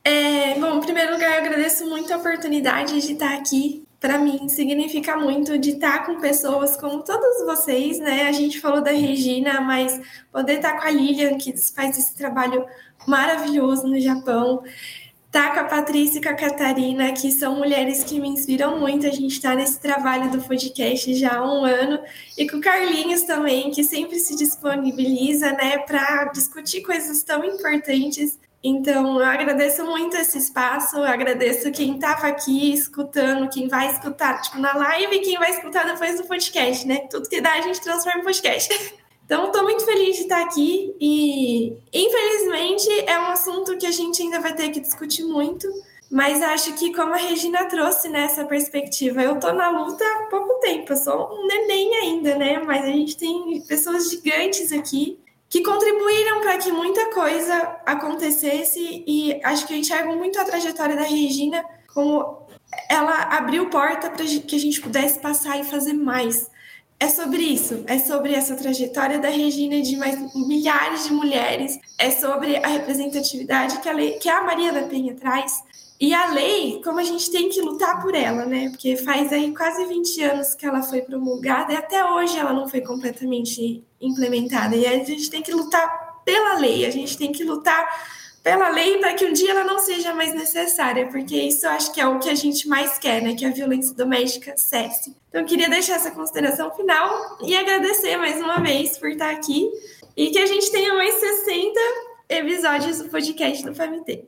É, 0.02 0.58
bom, 0.58 0.78
em 0.78 0.80
primeiro 0.80 1.12
lugar, 1.12 1.38
eu 1.38 1.44
agradeço 1.44 1.86
muito 1.86 2.12
a 2.12 2.16
oportunidade 2.16 3.00
de 3.00 3.12
estar 3.12 3.32
aqui. 3.34 3.84
Para 4.00 4.18
mim, 4.18 4.48
significa 4.48 5.16
muito 5.16 5.56
de 5.56 5.70
estar 5.70 6.04
com 6.04 6.18
pessoas 6.18 6.76
como 6.76 7.04
todos 7.04 7.44
vocês, 7.46 8.00
né? 8.00 8.26
A 8.26 8.32
gente 8.32 8.58
falou 8.58 8.82
da 8.82 8.90
Regina, 8.90 9.60
mas 9.60 10.00
poder 10.32 10.54
estar 10.54 10.80
com 10.80 10.88
a 10.88 10.90
Lilian, 10.90 11.38
que 11.38 11.54
faz 11.56 11.96
esse 11.96 12.16
trabalho 12.16 12.66
maravilhoso 13.06 13.86
no 13.86 14.00
Japão. 14.00 14.64
Tá 15.30 15.54
com 15.54 15.60
a 15.60 15.64
Patrícia 15.64 16.18
e 16.18 16.22
com 16.22 16.28
a 16.28 16.34
Catarina, 16.34 17.12
que 17.12 17.30
são 17.30 17.54
mulheres 17.54 18.02
que 18.02 18.18
me 18.18 18.28
inspiram 18.28 18.80
muito. 18.80 19.06
A 19.06 19.10
gente 19.10 19.34
está 19.34 19.54
nesse 19.54 19.80
trabalho 19.80 20.28
do 20.32 20.42
podcast 20.42 21.14
já 21.14 21.36
há 21.36 21.44
um 21.44 21.64
ano. 21.64 22.00
E 22.36 22.48
com 22.48 22.56
o 22.56 22.60
Carlinhos 22.60 23.22
também, 23.22 23.70
que 23.70 23.84
sempre 23.84 24.18
se 24.18 24.34
disponibiliza 24.34 25.52
né, 25.52 25.78
para 25.78 26.24
discutir 26.32 26.82
coisas 26.82 27.22
tão 27.22 27.44
importantes. 27.44 28.40
Então, 28.62 29.20
eu 29.20 29.24
agradeço 29.24 29.84
muito 29.84 30.16
esse 30.16 30.36
espaço, 30.36 30.96
eu 30.96 31.04
agradeço 31.04 31.70
quem 31.70 31.94
estava 31.94 32.26
aqui 32.26 32.74
escutando, 32.74 33.48
quem 33.48 33.68
vai 33.68 33.90
escutar, 33.92 34.42
tipo, 34.42 34.58
na 34.58 34.74
live 34.74 35.14
e 35.14 35.20
quem 35.20 35.38
vai 35.38 35.50
escutar 35.50 35.86
depois 35.86 36.20
do 36.20 36.26
podcast, 36.26 36.86
né? 36.86 37.06
Tudo 37.08 37.28
que 37.28 37.40
dá 37.40 37.52
a 37.52 37.60
gente 37.60 37.80
transforma 37.80 38.20
em 38.20 38.24
podcast. 38.24 39.00
Então, 39.30 39.46
estou 39.46 39.62
muito 39.62 39.84
feliz 39.84 40.16
de 40.16 40.22
estar 40.22 40.42
aqui 40.42 40.92
e, 41.00 41.72
infelizmente, 41.94 42.88
é 43.06 43.16
um 43.16 43.26
assunto 43.26 43.78
que 43.78 43.86
a 43.86 43.90
gente 43.92 44.20
ainda 44.20 44.40
vai 44.40 44.52
ter 44.52 44.70
que 44.70 44.80
discutir 44.80 45.22
muito, 45.22 45.68
mas 46.10 46.42
acho 46.42 46.72
que, 46.72 46.92
como 46.92 47.14
a 47.14 47.16
Regina 47.16 47.64
trouxe 47.66 48.08
nessa 48.08 48.44
perspectiva, 48.44 49.22
eu 49.22 49.36
estou 49.36 49.52
na 49.52 49.70
luta 49.70 50.04
há 50.04 50.26
pouco 50.28 50.54
tempo, 50.58 50.92
eu 50.92 50.96
sou 50.96 51.32
um 51.32 51.46
neném 51.46 51.94
ainda, 51.98 52.34
né? 52.34 52.58
Mas 52.58 52.82
a 52.82 52.88
gente 52.88 53.16
tem 53.16 53.62
pessoas 53.68 54.10
gigantes 54.10 54.72
aqui 54.72 55.16
que 55.48 55.62
contribuíram 55.62 56.40
para 56.40 56.58
que 56.58 56.72
muita 56.72 57.12
coisa 57.14 57.54
acontecesse 57.86 59.04
e 59.06 59.40
acho 59.44 59.64
que 59.64 59.74
eu 59.74 59.78
enxergo 59.78 60.16
muito 60.16 60.40
a 60.40 60.44
trajetória 60.44 60.96
da 60.96 61.04
Regina 61.04 61.64
como 61.94 62.48
ela 62.88 63.14
abriu 63.36 63.70
porta 63.70 64.10
para 64.10 64.24
que 64.24 64.56
a 64.56 64.58
gente 64.58 64.80
pudesse 64.80 65.20
passar 65.20 65.60
e 65.60 65.62
fazer 65.62 65.92
mais 65.92 66.49
é 67.00 67.08
sobre 67.08 67.42
isso, 67.42 67.82
é 67.86 67.98
sobre 67.98 68.34
essa 68.34 68.54
trajetória 68.54 69.18
da 69.18 69.30
Regina 69.30 69.76
e 69.76 69.82
de 69.82 69.96
mais 69.96 70.18
milhares 70.34 71.04
de 71.04 71.14
mulheres, 71.14 71.80
é 71.96 72.10
sobre 72.10 72.56
a 72.58 72.68
representatividade 72.68 73.80
que 73.80 73.88
a, 73.88 73.92
lei, 73.92 74.12
que 74.18 74.28
a 74.28 74.42
Maria 74.42 74.70
da 74.70 74.82
Penha 74.82 75.14
traz. 75.14 75.64
E 75.98 76.12
a 76.12 76.30
lei, 76.30 76.80
como 76.84 76.98
a 76.98 77.02
gente 77.02 77.30
tem 77.30 77.48
que 77.48 77.60
lutar 77.62 78.02
por 78.02 78.14
ela, 78.14 78.44
né? 78.44 78.68
Porque 78.68 78.96
faz 78.96 79.32
aí 79.32 79.54
quase 79.54 79.84
20 79.86 80.22
anos 80.22 80.54
que 80.54 80.66
ela 80.66 80.82
foi 80.82 81.00
promulgada 81.00 81.72
e 81.72 81.76
até 81.76 82.04
hoje 82.04 82.38
ela 82.38 82.52
não 82.52 82.68
foi 82.68 82.82
completamente 82.82 83.82
implementada. 83.98 84.76
E 84.76 84.86
a 84.86 85.02
gente 85.02 85.30
tem 85.30 85.42
que 85.42 85.52
lutar 85.52 86.22
pela 86.24 86.58
lei, 86.58 86.84
a 86.84 86.90
gente 86.90 87.16
tem 87.16 87.32
que 87.32 87.44
lutar 87.44 87.88
pela 88.42 88.70
lei 88.70 88.98
para 88.98 89.14
que 89.14 89.24
um 89.24 89.32
dia 89.32 89.50
ela 89.50 89.64
não 89.64 89.78
seja 89.78 90.14
mais 90.14 90.34
necessária, 90.34 91.08
porque 91.08 91.36
isso 91.36 91.66
eu 91.66 91.70
acho 91.70 91.92
que 91.92 92.00
é 92.00 92.06
o 92.06 92.18
que 92.18 92.30
a 92.30 92.34
gente 92.34 92.66
mais 92.66 92.98
quer, 92.98 93.22
né? 93.22 93.34
Que 93.34 93.44
a 93.44 93.50
violência 93.50 93.94
doméstica 93.94 94.54
cesse. 94.56 95.14
Então, 95.28 95.42
eu 95.42 95.46
queria 95.46 95.68
deixar 95.68 95.96
essa 95.96 96.10
consideração 96.10 96.74
final 96.74 97.38
e 97.42 97.54
agradecer 97.54 98.16
mais 98.16 98.40
uma 98.40 98.58
vez 98.60 98.96
por 98.96 99.10
estar 99.10 99.30
aqui 99.30 99.70
e 100.16 100.30
que 100.30 100.38
a 100.38 100.46
gente 100.46 100.70
tenha 100.70 100.94
mais 100.94 101.14
60 101.14 101.80
episódios 102.28 102.98
do 102.98 103.08
podcast 103.08 103.64
do 103.64 103.74
FAMT. 103.74 104.24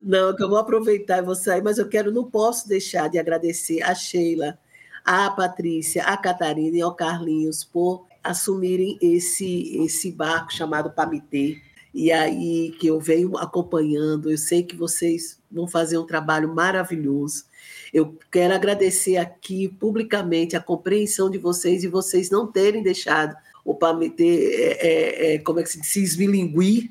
Não, 0.00 0.36
que 0.36 0.42
eu 0.42 0.48
vou 0.50 0.58
aproveitar 0.58 1.18
e 1.18 1.22
vou 1.22 1.34
sair, 1.34 1.62
mas 1.62 1.78
eu 1.78 1.88
quero, 1.88 2.12
não 2.12 2.30
posso 2.30 2.68
deixar 2.68 3.08
de 3.08 3.18
agradecer 3.18 3.82
a 3.82 3.94
Sheila, 3.94 4.58
a 5.02 5.30
Patrícia, 5.30 6.04
a 6.04 6.16
Catarina 6.16 6.76
e 6.76 6.82
ao 6.82 6.94
Carlinhos 6.94 7.64
por 7.64 8.06
assumirem 8.22 8.98
esse, 9.00 9.82
esse 9.82 10.12
barco 10.12 10.52
chamado 10.52 10.90
PAMITê 10.90 11.60
e 11.94 12.10
aí 12.10 12.74
que 12.80 12.88
eu 12.88 12.98
venho 12.98 13.38
acompanhando. 13.38 14.30
Eu 14.30 14.36
sei 14.36 14.64
que 14.64 14.74
vocês 14.74 15.38
vão 15.50 15.68
fazer 15.68 15.96
um 15.96 16.06
trabalho 16.06 16.52
maravilhoso. 16.52 17.44
Eu 17.92 18.18
quero 18.30 18.52
agradecer 18.52 19.16
aqui 19.16 19.68
publicamente 19.68 20.56
a 20.56 20.60
compreensão 20.60 21.30
de 21.30 21.38
vocês 21.38 21.84
e 21.84 21.88
vocês 21.88 22.28
não 22.28 22.50
terem 22.50 22.82
deixado 22.82 23.36
o 23.64 23.74
PAMT, 23.74 24.20
é, 24.20 24.86
é, 24.86 25.34
é, 25.34 25.38
como 25.38 25.60
é 25.60 25.62
que 25.62 25.70
se 25.70 25.80
diz, 25.80 25.88
se 25.88 26.02
esmilinguir 26.02 26.90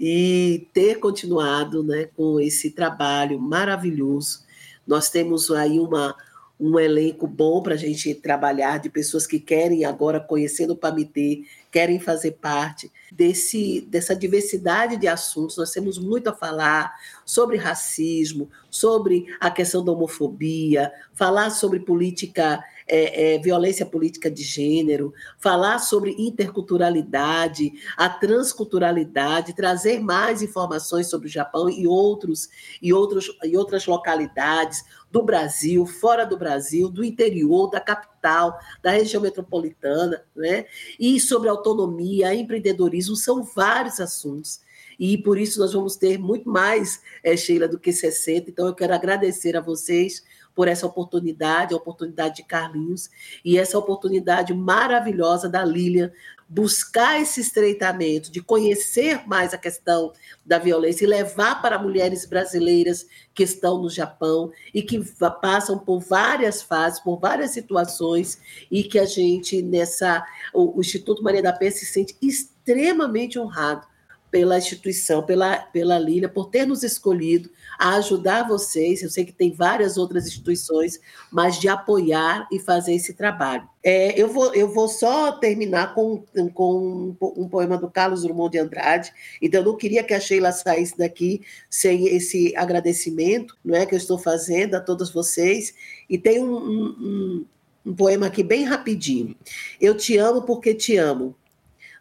e 0.00 0.66
ter 0.72 0.98
continuado 0.98 1.82
né, 1.82 2.08
com 2.16 2.40
esse 2.40 2.70
trabalho 2.70 3.38
maravilhoso. 3.38 4.44
Nós 4.86 5.10
temos 5.10 5.50
aí 5.50 5.78
uma, 5.78 6.16
um 6.58 6.78
elenco 6.78 7.26
bom 7.26 7.62
para 7.62 7.74
a 7.74 7.76
gente 7.76 8.14
trabalhar, 8.14 8.78
de 8.78 8.88
pessoas 8.88 9.26
que 9.26 9.38
querem 9.38 9.84
agora, 9.84 10.18
conhecendo 10.18 10.72
o 10.72 10.76
PAMITê, 10.76 11.42
querem 11.74 11.98
fazer 11.98 12.38
parte 12.40 12.88
desse, 13.10 13.80
dessa 13.90 14.14
diversidade 14.14 14.96
de 14.96 15.08
assuntos. 15.08 15.56
Nós 15.56 15.72
temos 15.72 15.98
muito 15.98 16.28
a 16.28 16.32
falar 16.32 16.94
sobre 17.24 17.56
racismo, 17.56 18.48
sobre 18.70 19.26
a 19.40 19.50
questão 19.50 19.84
da 19.84 19.90
homofobia, 19.90 20.92
falar 21.14 21.50
sobre 21.50 21.80
política 21.80 22.62
é, 22.86 23.34
é, 23.34 23.38
violência 23.38 23.86
política 23.86 24.30
de 24.30 24.42
gênero, 24.42 25.12
falar 25.38 25.78
sobre 25.78 26.14
interculturalidade, 26.18 27.72
a 27.96 28.08
transculturalidade, 28.08 29.54
trazer 29.54 30.00
mais 30.00 30.42
informações 30.42 31.08
sobre 31.08 31.26
o 31.26 31.30
Japão 31.30 31.68
e 31.68 31.86
outros 31.86 32.48
e 32.82 32.92
outros 32.92 33.30
e 33.42 33.56
outras 33.56 33.86
localidades 33.86 34.84
do 35.10 35.22
Brasil, 35.22 35.86
fora 35.86 36.24
do 36.24 36.36
Brasil, 36.36 36.90
do 36.90 37.04
interior, 37.04 37.70
da 37.70 37.80
capital, 37.80 38.58
da 38.82 38.90
região 38.90 39.22
metropolitana, 39.22 40.24
né? 40.34 40.66
E 40.98 41.20
sobre 41.20 41.48
autonomia, 41.48 42.34
empreendedorismo, 42.34 43.16
são 43.16 43.42
vários 43.42 44.00
assuntos 44.00 44.64
e 44.98 45.18
por 45.18 45.38
isso 45.38 45.60
nós 45.60 45.72
vamos 45.72 45.96
ter 45.96 46.18
muito 46.18 46.48
mais, 46.48 47.00
é, 47.22 47.36
Sheila, 47.36 47.68
do 47.68 47.78
que 47.78 47.92
60. 47.92 48.50
Então, 48.50 48.66
eu 48.66 48.74
quero 48.74 48.94
agradecer 48.94 49.56
a 49.56 49.60
vocês 49.60 50.22
por 50.54 50.68
essa 50.68 50.86
oportunidade, 50.86 51.74
a 51.74 51.76
oportunidade 51.76 52.36
de 52.36 52.44
Carlinhos 52.44 53.10
e 53.44 53.58
essa 53.58 53.78
oportunidade 53.78 54.54
maravilhosa 54.54 55.48
da 55.48 55.64
Lilian 55.64 56.12
buscar 56.48 57.20
esse 57.20 57.40
estreitamento, 57.40 58.30
de 58.30 58.40
conhecer 58.40 59.26
mais 59.26 59.54
a 59.54 59.58
questão 59.58 60.12
da 60.44 60.58
violência 60.58 61.04
e 61.04 61.08
levar 61.08 61.60
para 61.60 61.78
mulheres 61.78 62.26
brasileiras 62.26 63.06
que 63.34 63.42
estão 63.42 63.80
no 63.80 63.88
Japão 63.88 64.52
e 64.72 64.82
que 64.82 65.02
passam 65.40 65.78
por 65.78 66.00
várias 66.00 66.62
fases, 66.62 67.00
por 67.00 67.18
várias 67.18 67.50
situações 67.50 68.38
e 68.70 68.84
que 68.84 68.98
a 68.98 69.06
gente 69.06 69.62
nessa 69.62 70.24
o, 70.52 70.78
Instituto 70.80 71.22
Maria 71.22 71.42
da 71.42 71.52
Penha 71.52 71.72
se 71.72 71.86
sente 71.86 72.16
extremamente 72.20 73.38
honrado 73.38 73.86
pela 74.34 74.58
instituição, 74.58 75.22
pela, 75.22 75.58
pela 75.58 75.96
Lília, 75.96 76.28
por 76.28 76.46
ter 76.50 76.66
nos 76.66 76.82
escolhido 76.82 77.48
a 77.78 77.94
ajudar 77.98 78.48
vocês. 78.48 79.00
Eu 79.00 79.08
sei 79.08 79.24
que 79.24 79.30
tem 79.30 79.52
várias 79.52 79.96
outras 79.96 80.26
instituições, 80.26 80.98
mas 81.30 81.60
de 81.60 81.68
apoiar 81.68 82.48
e 82.50 82.58
fazer 82.58 82.94
esse 82.94 83.14
trabalho. 83.14 83.62
É, 83.80 84.20
eu, 84.20 84.26
vou, 84.26 84.52
eu 84.52 84.74
vou 84.74 84.88
só 84.88 85.30
terminar 85.30 85.94
com, 85.94 86.24
com 86.52 87.14
um, 87.36 87.48
poema 87.48 87.78
do 87.78 87.88
Carlos 87.88 88.22
Drummond 88.22 88.50
de 88.50 88.58
Andrade. 88.58 89.12
Então, 89.40 89.60
eu 89.60 89.66
não 89.66 89.76
queria 89.76 90.02
que 90.02 90.12
a 90.12 90.18
Sheila 90.18 90.50
saísse 90.50 90.98
daqui 90.98 91.42
sem 91.70 92.08
esse 92.08 92.56
agradecimento 92.56 93.56
não 93.64 93.76
é, 93.76 93.86
que 93.86 93.94
eu 93.94 93.98
estou 93.98 94.18
fazendo 94.18 94.74
a 94.74 94.80
todos 94.80 95.12
vocês. 95.12 95.72
E 96.10 96.18
tem 96.18 96.42
um, 96.42 96.56
um, 96.56 97.46
um 97.86 97.94
poema 97.94 98.26
aqui 98.26 98.42
bem 98.42 98.64
rapidinho. 98.64 99.36
Eu 99.80 99.96
te 99.96 100.18
amo 100.18 100.42
porque 100.42 100.74
te 100.74 100.96
amo 100.96 101.36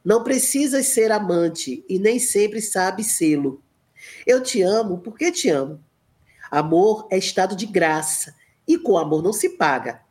Não 0.03 0.23
precisas 0.23 0.88
ser 0.88 1.11
amante 1.11 1.85
e 1.88 1.97
nem 1.97 2.19
sempre 2.19 2.61
sabe 2.61 3.03
sê-lo. 3.03 3.63
Eu 4.27 4.43
te 4.43 4.61
amo 4.61 4.99
porque 4.99 5.31
te 5.31 5.49
amo. 5.49 5.84
Amor 6.51 7.07
é 7.09 7.17
estado 7.17 7.55
de 7.55 7.65
graça 7.65 8.35
e 8.67 8.77
com 8.77 8.97
amor 8.97 9.23
não 9.23 9.34
se 9.34 9.49
paga. 9.49 10.01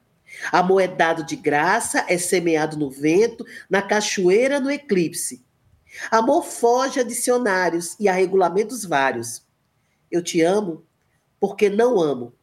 Amor 0.50 0.80
é 0.80 0.88
dado 0.88 1.24
de 1.24 1.36
graça, 1.36 2.04
é 2.08 2.16
semeado 2.16 2.76
no 2.76 2.90
vento, 2.90 3.44
na 3.68 3.82
cachoeira, 3.82 4.58
no 4.58 4.70
eclipse. 4.70 5.44
Amor 6.10 6.42
foge 6.42 7.00
a 7.00 7.02
dicionários 7.02 7.94
e 8.00 8.08
a 8.08 8.12
regulamentos 8.12 8.84
vários. 8.84 9.46
Eu 10.10 10.22
te 10.22 10.40
amo 10.40 10.84
porque 11.38 11.68
não 11.68 12.00
amo. 12.00 12.34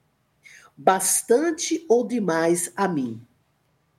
Bastante 0.78 1.84
ou 1.90 2.08
demais 2.08 2.72
a 2.76 2.88
mim. 2.88 3.22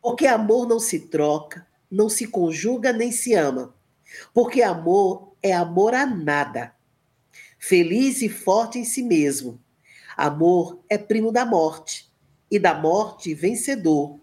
Porque 0.01 0.27
amor 0.27 0.66
não 0.66 0.78
se 0.78 1.01
troca, 1.09 1.66
não 1.91 2.09
se 2.09 2.27
conjuga 2.27 2.93
nem 2.93 3.11
se 3.11 3.35
ama. 3.35 3.75
Porque 4.33 4.62
amor 4.62 5.33
é 5.43 5.53
amor 5.53 5.95
a 5.95 6.07
nada. 6.07 6.75
Feliz 7.59 8.23
e 8.23 8.29
forte 8.29 8.79
em 8.79 8.85
si 8.85 9.03
mesmo. 9.03 9.61
Amor 10.17 10.81
é 10.89 10.99
primo 10.99 11.33
da 11.33 11.45
morte 11.45 12.11
e 12.51 12.59
da 12.59 12.75
morte 12.75 13.35
vencedor. 13.35 14.19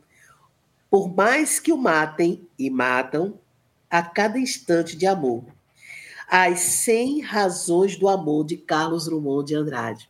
Por 0.90 1.14
mais 1.14 1.60
que 1.60 1.72
o 1.72 1.78
matem 1.78 2.48
e 2.58 2.70
matam, 2.70 3.40
a 3.90 4.02
cada 4.02 4.38
instante 4.38 4.96
de 4.98 5.06
amor. 5.06 5.46
As 6.30 6.60
100 6.60 7.22
razões 7.22 7.96
do 7.96 8.10
amor 8.10 8.46
de 8.46 8.58
Carlos 8.58 9.06
Drummond 9.06 9.48
de 9.48 9.56
Andrade. 9.56 10.10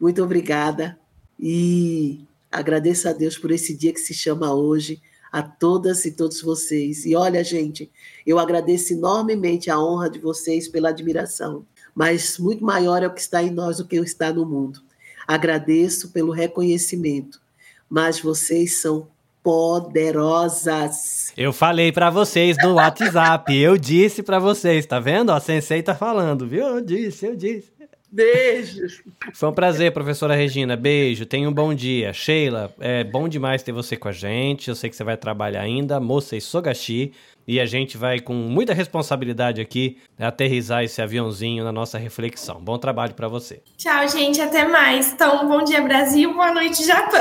Muito 0.00 0.22
obrigada 0.22 0.98
e 1.38 2.24
agradeço 2.50 3.08
a 3.08 3.12
Deus 3.12 3.36
por 3.36 3.50
esse 3.50 3.76
dia 3.76 3.92
que 3.92 4.00
se 4.00 4.14
chama 4.14 4.54
hoje, 4.54 5.02
a 5.32 5.42
todas 5.42 6.04
e 6.04 6.12
todos 6.12 6.40
vocês. 6.40 7.04
E 7.04 7.14
olha, 7.14 7.42
gente, 7.44 7.90
eu 8.26 8.38
agradeço 8.38 8.92
enormemente 8.92 9.70
a 9.70 9.78
honra 9.78 10.10
de 10.10 10.18
vocês 10.18 10.68
pela 10.68 10.90
admiração, 10.90 11.64
mas 11.94 12.38
muito 12.38 12.64
maior 12.64 13.02
é 13.02 13.06
o 13.06 13.14
que 13.14 13.20
está 13.20 13.42
em 13.42 13.50
nós 13.50 13.78
do 13.78 13.84
que 13.84 13.98
o 13.98 14.02
que 14.02 14.08
está 14.08 14.32
no 14.32 14.46
mundo. 14.46 14.80
Agradeço 15.26 16.10
pelo 16.10 16.32
reconhecimento, 16.32 17.40
mas 17.88 18.20
vocês 18.20 18.80
são 18.80 19.08
poderosas. 19.42 21.32
Eu 21.36 21.52
falei 21.52 21.92
para 21.92 22.10
vocês 22.10 22.56
no 22.62 22.74
WhatsApp, 22.74 23.56
eu 23.56 23.76
disse 23.76 24.22
para 24.22 24.38
vocês, 24.38 24.84
tá 24.84 25.00
vendo? 25.00 25.32
A 25.32 25.40
Sensei 25.40 25.82
tá 25.82 25.94
falando, 25.94 26.46
viu? 26.46 26.66
Eu 26.66 26.80
disse, 26.80 27.26
eu 27.26 27.36
disse. 27.36 27.77
Beijos. 28.10 29.02
Foi 29.34 29.48
um 29.48 29.52
prazer, 29.52 29.92
professora 29.92 30.34
Regina. 30.34 30.76
Beijo, 30.76 31.26
tenha 31.26 31.48
um 31.48 31.52
bom 31.52 31.74
dia. 31.74 32.12
Sheila, 32.12 32.72
é 32.80 33.04
bom 33.04 33.28
demais 33.28 33.62
ter 33.62 33.72
você 33.72 33.96
com 33.96 34.08
a 34.08 34.12
gente. 34.12 34.68
Eu 34.68 34.74
sei 34.74 34.88
que 34.88 34.96
você 34.96 35.04
vai 35.04 35.16
trabalhar 35.16 35.60
ainda. 35.60 36.00
Moça 36.00 36.36
e 36.36 36.40
Sogashi. 36.40 37.12
E 37.46 37.58
a 37.58 37.64
gente 37.64 37.96
vai, 37.96 38.20
com 38.20 38.34
muita 38.34 38.74
responsabilidade 38.74 39.60
aqui, 39.60 39.96
aterrizar 40.18 40.84
esse 40.84 41.00
aviãozinho 41.00 41.64
na 41.64 41.72
nossa 41.72 41.96
reflexão. 41.96 42.60
Bom 42.60 42.76
trabalho 42.78 43.14
para 43.14 43.26
você. 43.26 43.62
Tchau, 43.76 44.06
gente. 44.08 44.40
Até 44.40 44.66
mais. 44.66 45.12
Então, 45.12 45.48
bom 45.48 45.64
dia, 45.64 45.80
Brasil. 45.80 46.32
Boa 46.34 46.52
noite, 46.52 46.84
Japão. 46.84 47.20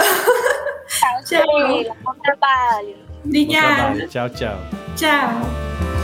Tchau, 0.88 1.43
tchau. 1.45 1.95
Bom 2.03 2.14
trabalho. 2.22 2.95
Obrigada. 3.23 3.68
Bom 3.68 3.76
trabalho. 3.76 4.09
Tchau, 4.09 4.30
tchau. 4.30 4.57
Tchau. 4.97 5.97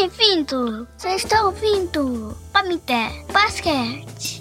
Bem-vindo! 0.00 0.86
Você 0.96 1.08
está 1.08 1.44
ouvindo 1.44 2.36
Pamité 2.52 3.10
Basquete. 3.32 4.40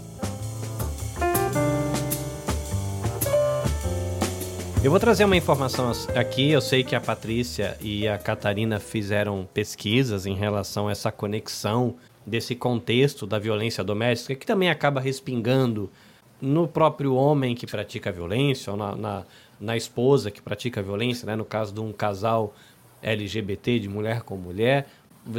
Eu 4.84 4.92
vou 4.92 5.00
trazer 5.00 5.26
uma 5.26 5.36
informação 5.36 5.92
aqui. 6.16 6.52
Eu 6.52 6.62
sei 6.62 6.84
que 6.84 6.96
a 6.96 7.02
Patrícia 7.02 7.76
e 7.82 8.08
a 8.08 8.20
Catarina 8.20 8.80
fizeram 8.80 9.50
pesquisas 9.52 10.28
em 10.28 10.36
relação 10.36 10.90
a 10.90 10.92
essa 10.92 11.12
conexão 11.12 11.96
desse 12.24 12.54
contexto 12.54 13.26
da 13.26 13.40
violência 13.40 13.84
doméstica, 13.84 14.36
que 14.36 14.46
também 14.46 14.70
acaba 14.70 15.02
respingando 15.02 15.90
no 16.40 16.68
próprio 16.68 17.16
homem 17.16 17.56
que 17.56 17.66
pratica 17.66 18.12
violência, 18.12 18.72
ou 18.72 18.78
na, 18.78 18.96
na, 18.96 19.24
na 19.60 19.76
esposa 19.76 20.30
que 20.30 20.40
pratica 20.40 20.84
violência, 20.84 21.26
né? 21.26 21.36
no 21.36 21.46
caso 21.46 21.74
de 21.74 21.80
um 21.80 21.92
casal 21.92 22.54
LGBT, 23.02 23.80
de 23.80 23.90
mulher 23.90 24.22
com 24.22 24.38
mulher, 24.38 24.88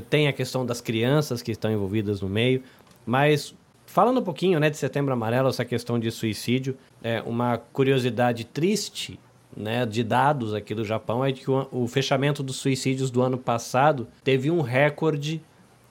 tem 0.09 0.29
a 0.29 0.33
questão 0.33 0.65
das 0.65 0.81
crianças 0.81 1.43
que 1.43 1.51
estão 1.51 1.71
envolvidas 1.71 2.21
no 2.21 2.29
meio, 2.29 2.63
mas 3.07 3.55
falando 3.87 4.21
um 4.21 4.25
pouquinho 4.25 4.61
né, 4.61 4.71
de 4.71 4.77
Setembro 4.77 5.13
Amarelo, 5.13 5.49
essa 5.49 5.65
questão 5.65 5.99
de 5.99 6.11
suicídio, 6.11 6.77
é 7.03 7.23
uma 7.23 7.59
curiosidade 7.59 8.45
triste 8.45 9.19
né, 9.57 9.85
de 9.85 10.05
dados 10.05 10.55
aqui 10.55 10.75
do 10.75 10.85
Japão 10.85 11.25
é 11.25 11.33
que 11.33 11.51
o, 11.51 11.67
o 11.73 11.89
fechamento 11.89 12.43
dos 12.43 12.57
suicídios 12.57 13.11
do 13.11 13.23
ano 13.23 13.37
passado 13.37 14.07
teve 14.23 14.51
um 14.51 14.61
recorde 14.61 15.43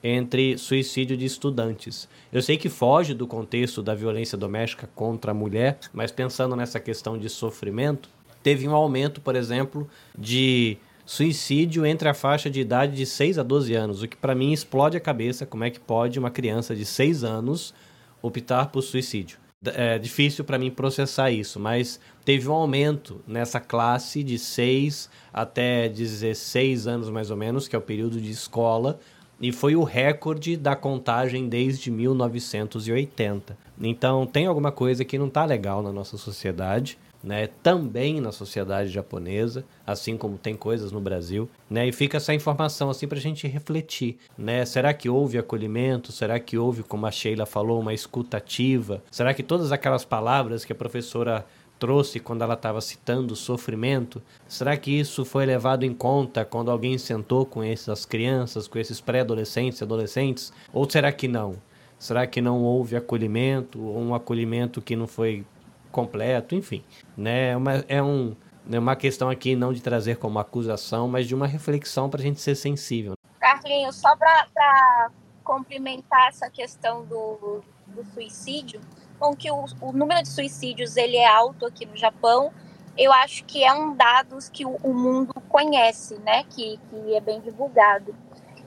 entre 0.02 0.56
suicídio 0.56 1.16
de 1.16 1.24
estudantes. 1.24 2.08
Eu 2.32 2.40
sei 2.40 2.56
que 2.56 2.68
foge 2.68 3.12
do 3.14 3.26
contexto 3.26 3.82
da 3.82 3.94
violência 3.94 4.38
doméstica 4.38 4.88
contra 4.94 5.32
a 5.32 5.34
mulher, 5.34 5.78
mas 5.92 6.12
pensando 6.12 6.54
nessa 6.54 6.78
questão 6.78 7.18
de 7.18 7.28
sofrimento, 7.28 8.08
teve 8.42 8.66
um 8.68 8.74
aumento, 8.74 9.20
por 9.20 9.34
exemplo, 9.34 9.88
de 10.16 10.78
suicídio 11.08 11.86
entre 11.86 12.06
a 12.06 12.12
faixa 12.12 12.50
de 12.50 12.60
idade 12.60 12.94
de 12.94 13.06
6 13.06 13.38
a 13.38 13.42
12 13.42 13.72
anos, 13.72 14.02
o 14.02 14.06
que 14.06 14.14
para 14.14 14.34
mim 14.34 14.52
explode 14.52 14.94
a 14.94 15.00
cabeça, 15.00 15.46
como 15.46 15.64
é 15.64 15.70
que 15.70 15.80
pode 15.80 16.18
uma 16.18 16.30
criança 16.30 16.76
de 16.76 16.84
6 16.84 17.24
anos 17.24 17.72
optar 18.20 18.66
por 18.66 18.82
suicídio. 18.82 19.38
É 19.64 19.98
difícil 19.98 20.44
para 20.44 20.58
mim 20.58 20.70
processar 20.70 21.30
isso, 21.30 21.58
mas 21.58 21.98
teve 22.26 22.46
um 22.46 22.52
aumento 22.52 23.22
nessa 23.26 23.58
classe 23.58 24.22
de 24.22 24.38
6 24.38 25.08
até 25.32 25.88
16 25.88 26.86
anos 26.86 27.08
mais 27.08 27.30
ou 27.30 27.38
menos, 27.38 27.66
que 27.66 27.74
é 27.74 27.78
o 27.78 27.82
período 27.82 28.20
de 28.20 28.30
escola, 28.30 29.00
e 29.40 29.50
foi 29.50 29.74
o 29.74 29.84
recorde 29.84 30.58
da 30.58 30.76
contagem 30.76 31.48
desde 31.48 31.90
1980. 31.90 33.56
Então 33.80 34.26
tem 34.26 34.44
alguma 34.44 34.70
coisa 34.70 35.06
que 35.06 35.16
não 35.16 35.28
está 35.28 35.46
legal 35.46 35.82
na 35.82 35.90
nossa 35.90 36.18
sociedade 36.18 36.98
né, 37.22 37.48
também 37.62 38.20
na 38.20 38.32
sociedade 38.32 38.90
japonesa, 38.90 39.64
assim 39.86 40.16
como 40.16 40.38
tem 40.38 40.54
coisas 40.54 40.92
no 40.92 41.00
Brasil, 41.00 41.48
né, 41.68 41.86
e 41.86 41.92
fica 41.92 42.16
essa 42.16 42.34
informação 42.34 42.90
assim 42.90 43.08
para 43.08 43.18
a 43.18 43.20
gente 43.20 43.46
refletir, 43.46 44.18
né, 44.36 44.64
será 44.64 44.94
que 44.94 45.08
houve 45.08 45.38
acolhimento, 45.38 46.12
será 46.12 46.38
que 46.38 46.56
houve, 46.56 46.82
como 46.82 47.06
a 47.06 47.10
Sheila 47.10 47.46
falou, 47.46 47.80
uma 47.80 47.94
escutativa, 47.94 49.02
será 49.10 49.34
que 49.34 49.42
todas 49.42 49.72
aquelas 49.72 50.04
palavras 50.04 50.64
que 50.64 50.72
a 50.72 50.76
professora 50.76 51.44
trouxe 51.78 52.18
quando 52.18 52.42
ela 52.42 52.54
estava 52.54 52.80
citando 52.80 53.34
o 53.34 53.36
sofrimento, 53.36 54.20
será 54.48 54.76
que 54.76 54.90
isso 54.90 55.24
foi 55.24 55.46
levado 55.46 55.84
em 55.84 55.94
conta 55.94 56.44
quando 56.44 56.70
alguém 56.70 56.98
sentou 56.98 57.46
com 57.46 57.62
essas 57.62 58.04
crianças, 58.04 58.66
com 58.66 58.78
esses 58.78 59.00
pré-adolescentes 59.00 59.80
adolescentes, 59.80 60.52
ou 60.72 60.88
será 60.90 61.12
que 61.12 61.28
não? 61.28 61.56
Será 61.98 62.26
que 62.26 62.40
não 62.40 62.62
houve 62.62 62.96
acolhimento 62.96 63.80
ou 63.80 63.98
um 64.00 64.14
acolhimento 64.14 64.80
que 64.80 64.94
não 64.94 65.06
foi 65.06 65.44
completo, 65.90 66.54
enfim. 66.54 66.84
Né? 67.16 67.50
É 67.50 67.56
uma, 67.56 67.72
é 67.88 68.02
um, 68.02 68.36
é 68.70 68.78
uma 68.78 68.96
questão 68.96 69.30
aqui 69.30 69.56
não 69.56 69.72
de 69.72 69.80
trazer 69.80 70.16
como 70.16 70.38
acusação, 70.38 71.08
mas 71.08 71.26
de 71.26 71.34
uma 71.34 71.46
reflexão 71.46 72.08
para 72.08 72.20
a 72.20 72.22
gente 72.22 72.40
ser 72.40 72.54
sensível. 72.54 73.14
Carlinhos, 73.40 73.96
só 73.96 74.14
para 74.16 75.10
complementar 75.42 76.28
essa 76.28 76.50
questão 76.50 77.04
do, 77.04 77.62
do 77.86 78.04
suicídio, 78.12 78.80
com 79.18 79.34
que 79.34 79.50
o, 79.50 79.64
o, 79.80 79.92
número 79.92 80.22
de 80.22 80.28
suicídios 80.28 80.96
ele 80.96 81.16
é 81.16 81.26
alto 81.26 81.66
aqui 81.66 81.86
no 81.86 81.96
Japão, 81.96 82.52
eu 82.96 83.12
acho 83.12 83.44
que 83.44 83.64
é 83.64 83.72
um 83.72 83.96
dado 83.96 84.36
que 84.52 84.66
o, 84.66 84.76
o 84.82 84.92
mundo 84.92 85.32
conhece, 85.48 86.18
né? 86.18 86.44
Que, 86.44 86.78
que 86.90 87.14
é 87.14 87.20
bem 87.20 87.40
divulgado. 87.40 88.14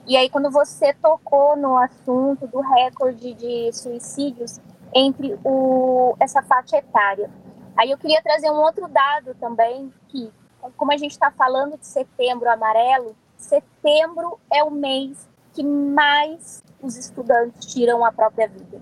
E 0.06 0.16
aí, 0.16 0.28
quando 0.28 0.50
você 0.50 0.92
tocou 0.94 1.56
no 1.56 1.76
assunto 1.76 2.46
do 2.48 2.60
recorde 2.60 3.34
de 3.34 3.72
suicídios, 3.72 4.58
entre 4.94 5.38
o, 5.44 6.16
essa 6.20 6.42
faixa 6.42 6.76
etária. 6.76 7.30
Aí 7.76 7.90
eu 7.90 7.98
queria 7.98 8.22
trazer 8.22 8.50
um 8.50 8.60
outro 8.60 8.88
dado 8.88 9.34
também, 9.34 9.92
que 10.08 10.32
como 10.76 10.92
a 10.92 10.96
gente 10.96 11.12
está 11.12 11.30
falando 11.30 11.78
de 11.78 11.86
setembro 11.86 12.48
amarelo, 12.48 13.16
setembro 13.36 14.38
é 14.52 14.62
o 14.62 14.70
mês 14.70 15.28
que 15.52 15.64
mais 15.64 16.62
os 16.80 16.96
estudantes 16.96 17.72
tiram 17.72 18.04
a 18.04 18.12
própria 18.12 18.48
vida. 18.48 18.80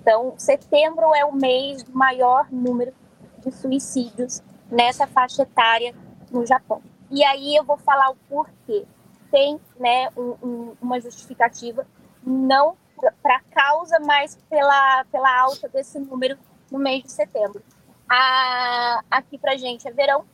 Então, 0.00 0.34
setembro 0.36 1.14
é 1.14 1.24
o 1.24 1.34
mês 1.34 1.82
do 1.82 1.92
maior 1.92 2.46
número 2.50 2.92
de 3.38 3.50
suicídios 3.50 4.42
nessa 4.70 5.06
faixa 5.06 5.42
etária 5.42 5.94
no 6.30 6.46
Japão. 6.46 6.82
E 7.10 7.24
aí 7.24 7.54
eu 7.54 7.64
vou 7.64 7.76
falar 7.76 8.10
o 8.10 8.16
porquê. 8.28 8.84
Tem 9.30 9.60
né, 9.78 10.08
um, 10.16 10.34
um, 10.42 10.76
uma 10.80 11.00
justificativa, 11.00 11.86
não 12.24 12.76
para 13.22 13.36
a 13.36 13.40
causa, 13.54 13.98
mas 14.00 14.36
pela, 14.48 15.04
pela 15.10 15.40
alta 15.40 15.68
desse 15.68 15.98
número 15.98 16.38
no 16.70 16.78
mês 16.78 17.02
de 17.02 17.12
setembro. 17.12 17.62
A, 18.08 19.02
aqui 19.10 19.38
para 19.38 19.56
gente 19.56 19.86
é 19.86 19.90
verão, 19.90 20.24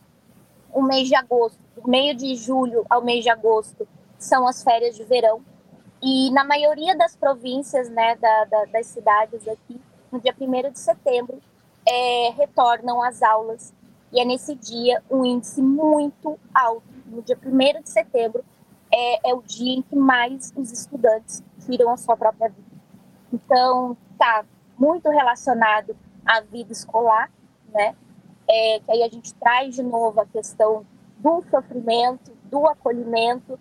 o 0.72 0.82
mês 0.82 1.08
de 1.08 1.14
agosto, 1.14 1.58
do 1.74 1.88
meio 1.88 2.14
de 2.14 2.34
julho 2.36 2.84
ao 2.88 3.02
mês 3.02 3.22
de 3.24 3.30
agosto 3.30 3.86
são 4.18 4.46
as 4.46 4.62
férias 4.62 4.96
de 4.96 5.04
verão. 5.04 5.42
E 6.02 6.30
na 6.32 6.44
maioria 6.44 6.96
das 6.96 7.14
províncias, 7.14 7.88
né, 7.88 8.16
da, 8.16 8.44
da, 8.46 8.64
das 8.66 8.86
cidades 8.86 9.46
aqui, 9.46 9.80
no 10.10 10.20
dia 10.20 10.34
1 10.38 10.72
de 10.72 10.78
setembro, 10.78 11.40
é, 11.86 12.30
retornam 12.36 13.02
as 13.02 13.22
aulas 13.22 13.72
e 14.12 14.20
é 14.20 14.24
nesse 14.24 14.54
dia 14.54 15.02
um 15.10 15.24
índice 15.24 15.62
muito 15.62 16.38
alto. 16.54 16.82
No 17.06 17.22
dia 17.22 17.38
1 17.42 17.82
de 17.82 17.90
setembro 17.90 18.44
é, 18.92 19.30
é 19.30 19.34
o 19.34 19.42
dia 19.42 19.78
em 19.78 19.82
que 19.82 19.96
mais 19.96 20.52
os 20.56 20.70
estudantes 20.70 21.42
tiram 21.64 21.90
a 21.90 21.96
sua 21.96 22.16
própria 22.16 22.48
vida. 22.48 22.70
Então, 23.32 23.96
tá 24.18 24.44
muito 24.78 25.08
relacionado 25.08 25.96
à 26.26 26.40
vida 26.40 26.72
escolar, 26.72 27.30
né? 27.72 27.96
É, 28.48 28.80
que 28.80 28.90
aí 28.90 29.02
a 29.02 29.08
gente 29.08 29.32
traz 29.34 29.74
de 29.74 29.82
novo 29.82 30.20
a 30.20 30.26
questão 30.26 30.84
do 31.16 31.42
sofrimento, 31.50 32.32
do 32.44 32.66
acolhimento, 32.66 33.58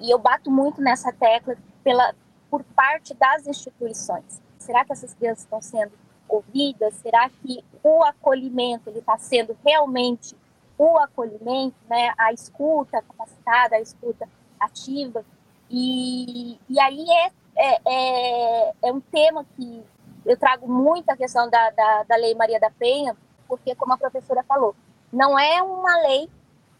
e 0.00 0.10
eu 0.10 0.18
bato 0.18 0.50
muito 0.50 0.80
nessa 0.80 1.12
tecla 1.12 1.56
pela, 1.84 2.14
por 2.50 2.64
parte 2.64 3.14
das 3.14 3.46
instituições. 3.46 4.42
Será 4.58 4.84
que 4.84 4.92
essas 4.92 5.14
crianças 5.14 5.44
estão 5.44 5.60
sendo 5.60 5.92
ouvidas? 6.28 6.94
Será 6.94 7.28
que 7.28 7.62
o 7.82 8.02
acolhimento 8.02 8.90
ele 8.90 8.98
está 8.98 9.16
sendo 9.18 9.56
realmente 9.64 10.34
o 10.76 10.98
acolhimento, 10.98 11.76
né? 11.88 12.12
A 12.18 12.32
escuta 12.32 13.02
capacitada, 13.02 13.76
a 13.76 13.80
escuta 13.80 14.28
ativa. 14.64 15.24
E, 15.70 16.58
e 16.68 16.80
aí 16.80 17.04
é, 17.10 17.30
é, 17.56 17.80
é, 17.86 18.74
é 18.82 18.92
um 18.92 19.00
tema 19.00 19.44
que 19.56 19.84
eu 20.24 20.36
trago 20.36 20.68
muito 20.68 21.08
a 21.10 21.16
questão 21.16 21.48
da, 21.48 21.70
da, 21.70 22.02
da 22.04 22.16
Lei 22.16 22.34
Maria 22.34 22.60
da 22.60 22.70
Penha, 22.70 23.16
porque, 23.48 23.74
como 23.74 23.92
a 23.92 23.98
professora 23.98 24.42
falou, 24.44 24.74
não 25.12 25.38
é 25.38 25.62
uma 25.62 25.96
lei 26.02 26.28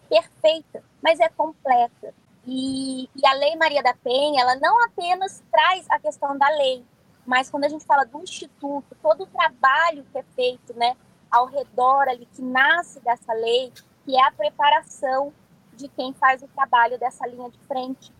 perfeita, 0.09 0.83
mas 1.03 1.21
é 1.21 1.29
completa. 1.29 2.15
E, 2.47 3.09
e, 3.15 3.27
a 3.27 3.35
Lei 3.35 3.57
Maria 3.57 3.83
da 3.83 3.95
Penha, 3.95 4.43
ela 4.43 4.57
não 4.57 4.83
apenas 4.85 5.43
traz 5.51 5.87
a 5.91 5.99
questão 5.99 6.37
da 6.37 6.49
lei, 6.51 6.85
mas 7.25 7.51
quando 7.51 7.65
a 7.65 7.69
gente 7.69 7.85
fala 7.85 8.05
do 8.05 8.21
instituto, 8.21 8.97
todo 9.01 9.25
o 9.25 9.27
trabalho 9.27 10.05
que 10.11 10.19
é 10.19 10.25
feito, 10.35 10.75
né, 10.75 10.97
ao 11.31 11.47
redor 11.47 12.09
ali, 12.09 12.27
que 12.27 12.43
nasce 12.43 13.01
dessa 13.01 13.33
lei, 13.33 13.73
que 14.05 14.17
é 14.17 14.23
a 14.27 14.33
preparação 14.33 15.33
de 15.77 15.89
quem 15.89 16.13
faz 16.15 16.43
o 16.43 16.49
trabalho 16.49 16.99
dessa 16.99 17.27
linha 17.27 17.51
de 17.51 17.59
frente, 17.61 18.13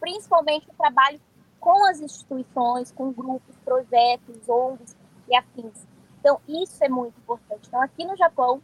principalmente 0.00 0.68
o 0.68 0.74
trabalho 0.74 1.20
com 1.60 1.84
as 1.86 2.00
instituições, 2.00 2.92
com 2.92 3.12
grupos, 3.12 3.56
projetos, 3.64 4.48
ONGs 4.48 4.96
e 5.28 5.36
afins. 5.36 5.86
Então, 6.20 6.40
isso 6.48 6.82
é 6.82 6.88
muito 6.88 7.18
importante. 7.18 7.62
Então, 7.66 7.80
aqui 7.80 8.04
no 8.04 8.16
Japão, 8.16 8.60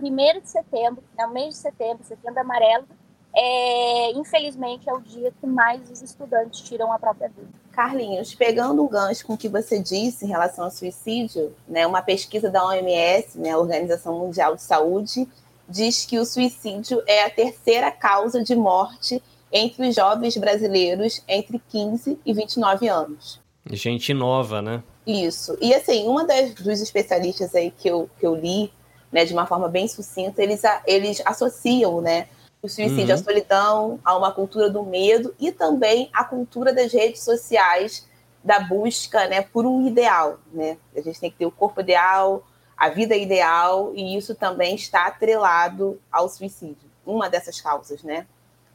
1 0.00 0.40
de 0.40 0.48
setembro, 0.48 1.02
no 1.18 1.28
mês 1.28 1.54
de 1.54 1.60
setembro, 1.60 2.04
setembro 2.04 2.40
amarelo, 2.40 2.86
é, 3.34 4.12
infelizmente 4.12 4.88
é 4.88 4.94
o 4.94 5.00
dia 5.00 5.30
que 5.38 5.46
mais 5.46 5.90
os 5.90 6.00
estudantes 6.00 6.62
tiram 6.62 6.90
a 6.90 6.98
própria 6.98 7.28
vida. 7.28 7.48
Carlinhos, 7.70 8.34
pegando 8.34 8.82
o 8.82 8.88
gancho 8.88 9.26
com 9.26 9.34
o 9.34 9.36
que 9.36 9.48
você 9.48 9.78
disse 9.78 10.24
em 10.24 10.28
relação 10.28 10.64
ao 10.64 10.70
suicídio, 10.70 11.54
né, 11.68 11.86
uma 11.86 12.00
pesquisa 12.00 12.50
da 12.50 12.64
OMS, 12.64 13.38
né, 13.38 13.54
Organização 13.54 14.18
Mundial 14.18 14.56
de 14.56 14.62
Saúde, 14.62 15.28
diz 15.68 16.04
que 16.04 16.18
o 16.18 16.24
suicídio 16.24 17.02
é 17.06 17.24
a 17.24 17.30
terceira 17.30 17.90
causa 17.90 18.42
de 18.42 18.54
morte 18.54 19.22
entre 19.52 19.88
os 19.88 19.94
jovens 19.94 20.36
brasileiros 20.36 21.22
entre 21.28 21.60
15 21.68 22.18
e 22.24 22.32
29 22.32 22.88
anos. 22.88 23.40
Gente 23.70 24.14
nova, 24.14 24.62
né? 24.62 24.82
Isso. 25.06 25.56
E 25.60 25.74
assim, 25.74 26.06
uma 26.06 26.24
das, 26.24 26.54
dos 26.54 26.80
especialistas 26.80 27.54
aí 27.54 27.70
que 27.70 27.88
eu, 27.88 28.10
que 28.18 28.26
eu 28.26 28.34
li, 28.34 28.72
né, 29.10 29.24
de 29.24 29.32
uma 29.32 29.46
forma 29.46 29.68
bem 29.68 29.86
sucinta, 29.86 30.42
eles, 30.42 30.62
eles 30.86 31.22
associam, 31.24 32.00
né, 32.00 32.28
o 32.62 32.68
suicídio, 32.68 33.14
uhum. 33.14 33.20
à 33.20 33.24
solidão, 33.24 34.00
a 34.04 34.16
uma 34.16 34.32
cultura 34.32 34.68
do 34.68 34.82
medo 34.82 35.34
e 35.38 35.52
também 35.52 36.10
a 36.12 36.24
cultura 36.24 36.72
das 36.72 36.92
redes 36.92 37.22
sociais 37.22 38.06
da 38.42 38.60
busca, 38.60 39.28
né, 39.28 39.42
por 39.42 39.66
um 39.66 39.86
ideal, 39.86 40.38
né? 40.52 40.76
A 40.96 41.00
gente 41.00 41.20
tem 41.20 41.30
que 41.30 41.38
ter 41.38 41.46
o 41.46 41.50
corpo 41.50 41.80
ideal, 41.80 42.44
a 42.76 42.88
vida 42.88 43.16
ideal 43.16 43.92
e 43.94 44.16
isso 44.16 44.34
também 44.34 44.74
está 44.74 45.06
atrelado 45.06 46.00
ao 46.12 46.28
suicídio, 46.28 46.90
uma 47.06 47.30
dessas 47.30 47.60
causas, 47.60 48.02
né? 48.02 48.26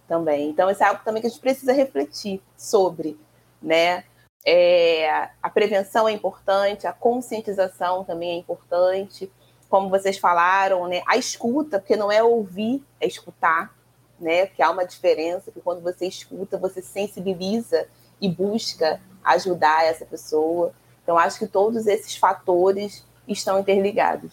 Também. 0.07 0.49
Então 0.49 0.69
isso 0.69 0.84
é 0.84 0.88
algo 0.88 1.02
também 1.06 1.22
que 1.22 1.28
a 1.28 1.30
gente 1.30 1.40
precisa 1.41 1.72
refletir 1.72 2.41
sobre, 2.57 3.19
né? 3.61 4.03
É, 4.44 5.30
a 5.41 5.49
prevenção 5.49 6.07
é 6.07 6.11
importante, 6.11 6.88
a 6.88 6.94
conscientização 6.94 8.03
também 8.03 8.32
é 8.32 8.36
importante, 8.36 9.32
como 9.69 9.90
vocês 9.90 10.18
falaram, 10.18 10.88
né? 10.88 11.03
A 11.07 11.15
escuta, 11.15 11.80
porque 11.80 11.95
não 11.95 12.11
é 12.11 12.23
ouvir, 12.23 12.84
é 12.99 13.06
escutar, 13.07 13.73
né? 14.19 14.48
Que 14.48 14.64
há 14.64 14.72
uma 14.72 14.86
diferença, 14.86 15.52
que 15.52 15.61
quando 15.61 15.82
você 15.82 16.07
escuta, 16.07 16.57
você 16.57 16.82
sensibiliza 16.82 17.88
e 18.19 18.28
busca 18.28 18.99
ajudar 19.23 19.86
essa 19.86 20.06
pessoa. 20.06 20.73
Então, 21.03 21.18
acho 21.18 21.40
que 21.40 21.48
todos 21.48 21.88
esses 21.88 22.15
fatores 22.15 23.06
estão 23.27 23.60
interligados. 23.60 24.31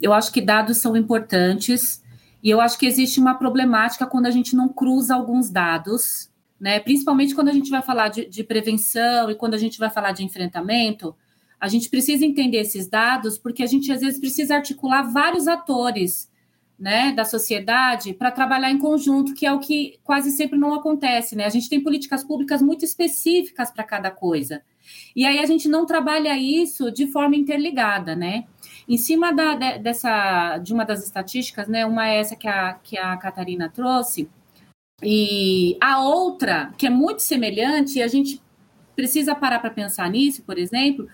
Eu 0.00 0.12
acho 0.12 0.32
que 0.32 0.40
dados 0.40 0.78
são 0.78 0.96
importantes 0.96 2.02
e 2.42 2.50
eu 2.50 2.60
acho 2.60 2.78
que 2.78 2.86
existe 2.86 3.20
uma 3.20 3.34
problemática 3.34 4.06
quando 4.06 4.26
a 4.26 4.30
gente 4.30 4.54
não 4.54 4.68
cruza 4.68 5.14
alguns 5.14 5.50
dados, 5.50 6.30
né? 6.58 6.78
Principalmente 6.80 7.34
quando 7.34 7.48
a 7.48 7.52
gente 7.52 7.70
vai 7.70 7.82
falar 7.82 8.08
de, 8.08 8.26
de 8.26 8.44
prevenção 8.44 9.30
e 9.30 9.34
quando 9.34 9.54
a 9.54 9.58
gente 9.58 9.78
vai 9.78 9.90
falar 9.90 10.12
de 10.12 10.24
enfrentamento, 10.24 11.14
a 11.58 11.68
gente 11.68 11.90
precisa 11.90 12.24
entender 12.24 12.58
esses 12.58 12.86
dados 12.86 13.36
porque 13.36 13.62
a 13.62 13.66
gente 13.66 13.92
às 13.92 14.00
vezes 14.00 14.18
precisa 14.18 14.54
articular 14.54 15.02
vários 15.02 15.46
atores 15.48 16.30
né, 16.80 17.12
da 17.12 17.26
sociedade 17.26 18.14
para 18.14 18.30
trabalhar 18.30 18.70
em 18.70 18.78
conjunto, 18.78 19.34
que 19.34 19.44
é 19.44 19.52
o 19.52 19.60
que 19.60 19.98
quase 20.02 20.30
sempre 20.30 20.58
não 20.58 20.72
acontece, 20.72 21.36
né? 21.36 21.44
A 21.44 21.50
gente 21.50 21.68
tem 21.68 21.82
políticas 21.82 22.24
públicas 22.24 22.62
muito 22.62 22.86
específicas 22.86 23.70
para 23.70 23.84
cada 23.84 24.10
coisa. 24.10 24.62
E 25.14 25.26
aí 25.26 25.38
a 25.38 25.44
gente 25.44 25.68
não 25.68 25.84
trabalha 25.84 26.38
isso 26.38 26.90
de 26.90 27.06
forma 27.06 27.36
interligada, 27.36 28.16
né? 28.16 28.44
Em 28.88 28.96
cima 28.96 29.30
da, 29.30 29.54
de, 29.54 29.78
dessa, 29.80 30.56
de 30.56 30.72
uma 30.72 30.84
das 30.84 31.04
estatísticas, 31.04 31.68
né? 31.68 31.84
Uma 31.84 32.08
é 32.08 32.16
essa 32.16 32.34
que 32.34 32.48
a, 32.48 32.72
que 32.82 32.96
a 32.96 33.14
Catarina 33.18 33.68
trouxe, 33.68 34.26
e 35.02 35.76
a 35.80 36.02
outra, 36.02 36.72
que 36.76 36.86
é 36.86 36.90
muito 36.90 37.20
semelhante, 37.20 37.98
e 37.98 38.02
a 38.02 38.08
gente 38.08 38.40
precisa 38.94 39.34
parar 39.34 39.58
para 39.58 39.70
pensar 39.70 40.10
nisso, 40.10 40.42
por 40.42 40.58
exemplo, 40.58 41.08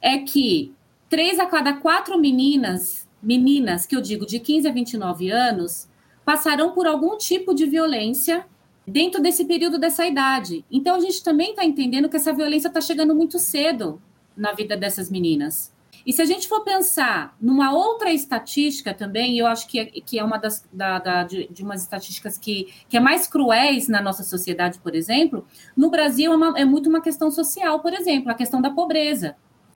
é 0.00 0.18
que 0.18 0.72
três 1.08 1.38
a 1.38 1.46
cada 1.46 1.74
quatro 1.74 2.18
meninas 2.18 3.03
meninas, 3.24 3.86
que 3.86 3.96
eu 3.96 4.00
digo 4.00 4.26
de 4.26 4.38
15 4.38 4.68
a 4.68 4.72
29 4.72 5.30
anos, 5.30 5.88
passarão 6.24 6.72
por 6.72 6.86
algum 6.86 7.16
tipo 7.16 7.54
de 7.54 7.66
violência 7.66 8.46
dentro 8.86 9.20
desse 9.20 9.44
período 9.44 9.78
dessa 9.78 10.06
idade. 10.06 10.64
Então 10.70 10.96
a 10.96 11.00
gente 11.00 11.22
também 11.22 11.50
está 11.50 11.64
entendendo 11.64 12.08
que 12.08 12.16
essa 12.16 12.32
violência 12.32 12.68
está 12.68 12.80
chegando 12.80 13.14
muito 13.14 13.38
cedo 13.38 14.00
na 14.36 14.52
vida 14.52 14.76
dessas 14.76 15.10
meninas. 15.10 15.72
E 16.06 16.12
se 16.12 16.20
a 16.20 16.24
gente 16.24 16.48
for 16.48 16.62
pensar 16.62 17.34
numa 17.40 17.72
outra 17.72 18.12
estatística 18.12 18.92
também, 18.92 19.38
eu 19.38 19.46
acho 19.46 19.66
que 19.66 19.78
é, 19.78 19.86
que 19.86 20.18
é 20.18 20.24
uma 20.24 20.36
das 20.36 20.66
da, 20.70 20.98
da, 20.98 21.24
de, 21.24 21.48
de, 21.48 21.62
umas 21.62 21.82
estatísticas 21.82 22.36
que, 22.36 22.68
que 22.88 22.96
é 22.96 23.00
mais 23.00 23.26
cruéis 23.26 23.88
na 23.88 24.02
nossa 24.02 24.22
sociedade, 24.22 24.78
por 24.80 24.94
exemplo, 24.94 25.46
no 25.74 25.90
Brasil 25.90 26.30
é, 26.30 26.36
uma, 26.36 26.58
é 26.58 26.64
muito 26.64 26.90
uma 26.90 27.00
questão 27.00 27.30
social, 27.30 27.80
por 27.80 27.94
exemplo, 27.94 28.30
a 28.30 28.34
questão 28.34 28.60
da 28.60 28.70
pobreza. 28.70 29.34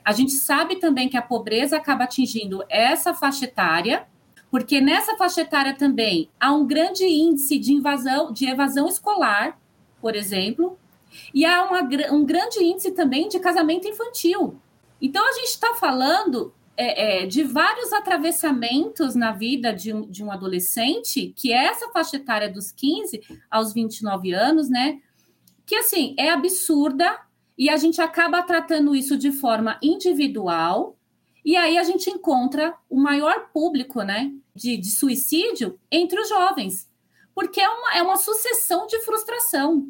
A 0.09 0.13
gente 0.13 0.33
sabe 0.33 0.77
também 0.77 1.07
que 1.07 1.19
a 1.19 1.23
pobreza 1.23 1.77
acaba 1.77 2.05
atingindo 2.05 2.65
essa 2.71 3.13
faixa 3.13 3.45
etária, 3.45 4.07
porque 4.51 4.81
nessa 4.81 5.19
faixa 5.19 5.43
etária 5.43 5.75
também 5.77 6.31
há 6.41 6.51
um 6.51 6.67
grande 6.67 7.05
índice 7.05 7.59
de 7.59 7.75
invasão, 7.75 8.33
de 8.33 8.47
evasão 8.47 8.89
escolar, 8.89 9.61
por 10.01 10.17
exemplo, 10.17 10.79
e 11.35 11.45
há 11.45 11.63
uma, 11.63 11.83
um 12.11 12.25
grande 12.25 12.65
índice 12.65 12.93
também 12.93 13.29
de 13.29 13.39
casamento 13.39 13.87
infantil. 13.87 14.59
Então 14.99 15.23
a 15.29 15.33
gente 15.33 15.49
está 15.49 15.75
falando 15.75 16.55
é, 16.75 17.25
é, 17.25 17.27
de 17.27 17.43
vários 17.43 17.93
atravessamentos 17.93 19.15
na 19.15 19.33
vida 19.33 19.75
de 19.75 19.93
um, 19.93 20.09
de 20.09 20.25
um 20.25 20.33
adolescente, 20.33 21.35
que 21.37 21.53
é 21.53 21.67
essa 21.67 21.91
faixa 21.91 22.17
etária 22.17 22.51
dos 22.51 22.73
15 22.73 23.21
aos 23.51 23.75
29 23.75 24.33
anos, 24.33 24.71
né? 24.71 25.03
Que 25.67 25.77
assim 25.77 26.15
é 26.19 26.31
absurda, 26.31 27.28
e 27.59 27.69
a 27.69 27.77
gente 27.77 28.01
acaba 28.01 28.41
tratando 28.43 28.95
isso 28.95 29.19
de 29.19 29.33
forma 29.33 29.79
individual, 29.83 30.97
e 31.45 31.57
aí 31.57 31.77
a 31.77 31.83
gente 31.83 32.09
encontra 32.09 32.75
o 32.89 33.01
maior 33.01 33.49
público 33.53 34.03
né, 34.03 34.33
de, 34.55 34.77
de 34.77 34.91
suicídio 34.91 35.79
entre 35.91 36.21
os 36.21 36.29
jovens, 36.29 36.89
porque 37.35 37.61
é 37.61 37.69
uma, 37.69 37.95
é 37.97 38.03
uma 38.03 38.17
sucessão 38.17 38.87
de 38.87 39.01
frustração. 39.01 39.89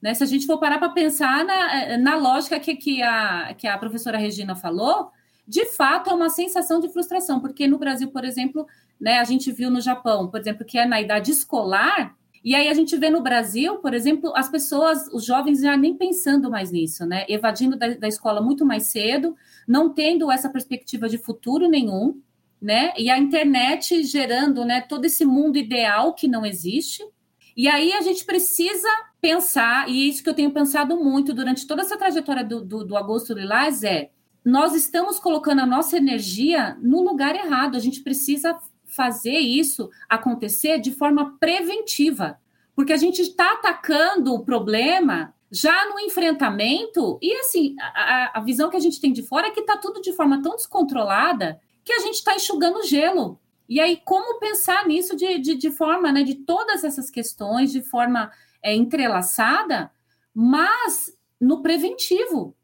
Né? 0.00 0.14
Se 0.14 0.24
a 0.24 0.26
gente 0.26 0.46
for 0.46 0.58
parar 0.58 0.78
para 0.78 0.88
pensar 0.88 1.44
na, 1.44 1.98
na 1.98 2.16
lógica 2.16 2.58
que, 2.58 2.74
que, 2.76 3.02
a, 3.02 3.54
que 3.54 3.66
a 3.66 3.76
professora 3.76 4.16
Regina 4.16 4.56
falou, 4.56 5.10
de 5.46 5.66
fato 5.66 6.08
é 6.08 6.14
uma 6.14 6.30
sensação 6.30 6.80
de 6.80 6.88
frustração, 6.88 7.40
porque 7.40 7.66
no 7.66 7.78
Brasil, 7.78 8.10
por 8.10 8.24
exemplo, 8.24 8.66
né, 8.98 9.18
a 9.18 9.24
gente 9.24 9.50
viu 9.52 9.70
no 9.70 9.80
Japão, 9.80 10.28
por 10.28 10.40
exemplo, 10.40 10.64
que 10.64 10.78
é 10.78 10.86
na 10.86 11.00
idade 11.00 11.30
escolar, 11.30 12.16
e 12.42 12.54
aí 12.54 12.68
a 12.68 12.74
gente 12.74 12.96
vê 12.96 13.10
no 13.10 13.22
Brasil, 13.22 13.76
por 13.76 13.92
exemplo, 13.92 14.32
as 14.34 14.48
pessoas, 14.48 15.06
os 15.12 15.24
jovens 15.24 15.60
já 15.60 15.76
nem 15.76 15.94
pensando 15.94 16.50
mais 16.50 16.70
nisso, 16.70 17.04
né? 17.04 17.26
Evadindo 17.28 17.76
da, 17.76 17.88
da 17.88 18.08
escola 18.08 18.40
muito 18.40 18.64
mais 18.64 18.84
cedo, 18.84 19.36
não 19.68 19.92
tendo 19.92 20.30
essa 20.30 20.48
perspectiva 20.48 21.08
de 21.08 21.18
futuro 21.18 21.68
nenhum, 21.68 22.20
né? 22.60 22.92
E 22.96 23.10
a 23.10 23.18
internet 23.18 24.02
gerando, 24.04 24.64
né, 24.64 24.80
todo 24.80 25.04
esse 25.04 25.24
mundo 25.24 25.58
ideal 25.58 26.14
que 26.14 26.26
não 26.26 26.46
existe. 26.46 27.02
E 27.54 27.68
aí 27.68 27.92
a 27.92 28.00
gente 28.00 28.24
precisa 28.24 28.88
pensar, 29.20 29.88
e 29.88 30.08
isso 30.08 30.22
que 30.22 30.30
eu 30.30 30.34
tenho 30.34 30.50
pensado 30.50 30.96
muito 30.96 31.34
durante 31.34 31.66
toda 31.66 31.82
essa 31.82 31.96
trajetória 31.96 32.42
do, 32.42 32.64
do, 32.64 32.84
do 32.84 32.96
Agosto 32.96 33.34
Lilás 33.34 33.82
é 33.82 34.10
nós 34.42 34.74
estamos 34.74 35.20
colocando 35.20 35.60
a 35.60 35.66
nossa 35.66 35.98
energia 35.98 36.76
no 36.80 37.02
lugar 37.02 37.34
errado. 37.36 37.76
A 37.76 37.80
gente 37.80 38.00
precisa 38.02 38.58
fazer 39.00 39.38
isso 39.38 39.88
acontecer 40.06 40.78
de 40.78 40.92
forma 40.92 41.38
preventiva, 41.40 42.38
porque 42.76 42.92
a 42.92 42.98
gente 42.98 43.22
está 43.22 43.54
atacando 43.54 44.34
o 44.34 44.44
problema 44.44 45.34
já 45.50 45.88
no 45.88 45.98
enfrentamento, 46.00 47.18
e 47.22 47.32
assim, 47.36 47.74
a, 47.80 48.38
a 48.38 48.40
visão 48.42 48.68
que 48.68 48.76
a 48.76 48.80
gente 48.80 49.00
tem 49.00 49.10
de 49.10 49.22
fora 49.22 49.46
é 49.46 49.52
que 49.52 49.60
está 49.60 49.78
tudo 49.78 50.02
de 50.02 50.12
forma 50.12 50.42
tão 50.42 50.54
descontrolada 50.54 51.58
que 51.82 51.94
a 51.94 52.00
gente 52.00 52.16
está 52.16 52.34
enxugando 52.34 52.86
gelo. 52.86 53.40
E 53.66 53.80
aí, 53.80 53.96
como 54.04 54.38
pensar 54.38 54.86
nisso 54.86 55.16
de, 55.16 55.38
de, 55.38 55.54
de, 55.54 55.70
forma, 55.70 56.12
né, 56.12 56.22
de 56.22 56.34
todas 56.34 56.84
essas 56.84 57.10
questões, 57.10 57.72
de 57.72 57.80
forma 57.80 58.30
é, 58.62 58.74
entrelaçada, 58.74 59.90
mas 60.34 61.16
no 61.40 61.62
preventivo, 61.62 62.54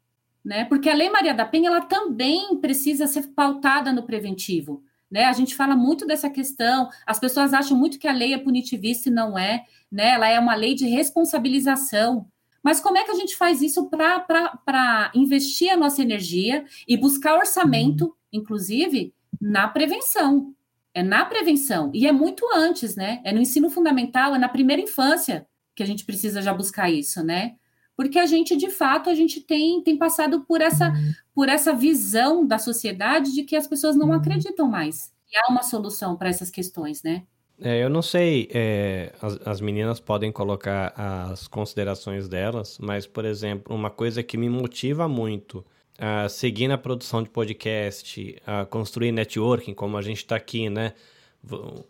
né? 0.45 0.65
Porque 0.65 0.87
a 0.87 0.93
Lei 0.93 1.09
Maria 1.09 1.33
da 1.33 1.45
Penha, 1.45 1.69
ela 1.69 1.81
também 1.81 2.55
precisa 2.57 3.07
ser 3.07 3.27
pautada 3.29 3.91
no 3.91 4.03
preventivo. 4.03 4.83
Né? 5.09 5.25
A 5.25 5.33
gente 5.33 5.55
fala 5.55 5.75
muito 5.75 6.05
dessa 6.05 6.29
questão, 6.29 6.89
as 7.05 7.19
pessoas 7.19 7.53
acham 7.53 7.77
muito 7.77 7.97
que 7.97 8.07
a 8.07 8.13
lei 8.13 8.33
é 8.33 8.37
punitivista 8.37 9.09
e 9.09 9.11
não 9.11 9.37
é, 9.37 9.63
né? 9.91 10.09
Ela 10.09 10.27
é 10.27 10.39
uma 10.39 10.53
lei 10.53 10.75
de 10.75 10.85
responsabilização. 10.85 12.27
Mas 12.61 12.81
como 12.81 12.97
é 12.97 13.03
que 13.03 13.11
a 13.11 13.15
gente 13.15 13.35
faz 13.37 13.61
isso 13.61 13.89
para 13.89 15.11
investir 15.15 15.71
a 15.71 15.77
nossa 15.77 16.01
energia 16.01 16.65
e 16.85 16.97
buscar 16.97 17.37
orçamento, 17.37 18.13
inclusive, 18.33 19.13
na 19.39 19.67
prevenção? 19.69 20.53
É 20.93 21.01
na 21.01 21.23
prevenção. 21.23 21.91
E 21.93 22.05
é 22.05 22.11
muito 22.11 22.43
antes, 22.53 22.95
né? 22.95 23.21
É 23.23 23.31
no 23.31 23.39
ensino 23.39 23.69
fundamental, 23.69 24.35
é 24.35 24.37
na 24.37 24.49
primeira 24.49 24.81
infância 24.81 25.47
que 25.73 25.83
a 25.83 25.85
gente 25.85 26.03
precisa 26.03 26.41
já 26.41 26.53
buscar 26.53 26.89
isso, 26.89 27.23
né? 27.23 27.55
Porque 27.97 28.19
a 28.19 28.27
gente, 28.27 28.55
de 28.55 28.69
fato, 28.69 29.09
a 29.09 29.15
gente 29.15 29.41
tem, 29.41 29.81
tem 29.81 29.97
passado 29.97 30.41
por 30.41 30.61
essa, 30.61 30.93
por 31.33 31.49
essa 31.49 31.73
visão 31.73 32.45
da 32.45 32.59
sociedade 32.59 33.33
de 33.33 33.41
que 33.41 33.55
as 33.55 33.65
pessoas 33.65 33.95
não 33.95 34.13
acreditam 34.13 34.69
mais. 34.69 35.11
E 35.33 35.35
há 35.35 35.51
uma 35.51 35.63
solução 35.63 36.15
para 36.15 36.29
essas 36.29 36.51
questões, 36.51 37.01
né? 37.01 37.23
É, 37.59 37.83
eu 37.83 37.89
não 37.89 38.03
sei, 38.03 38.47
é, 38.53 39.11
as, 39.19 39.39
as, 39.47 39.59
meninas 39.59 39.99
podem 39.99 40.31
colocar 40.31 40.93
as 40.95 41.47
considerações 41.47 42.29
delas, 42.29 42.77
mas, 42.79 43.07
por 43.07 43.25
exemplo, 43.25 43.75
uma 43.75 43.89
coisa 43.89 44.21
que 44.21 44.37
me 44.37 44.47
motiva 44.47 45.07
muito 45.07 45.65
a 45.97 46.29
seguir 46.29 46.67
na 46.67 46.77
produção 46.77 47.23
de 47.23 47.29
podcast, 47.29 48.39
a 48.45 48.63
construir 48.63 49.11
networking, 49.11 49.73
como 49.73 49.97
a 49.97 50.03
gente 50.03 50.17
está 50.17 50.35
aqui, 50.35 50.69
né? 50.69 50.93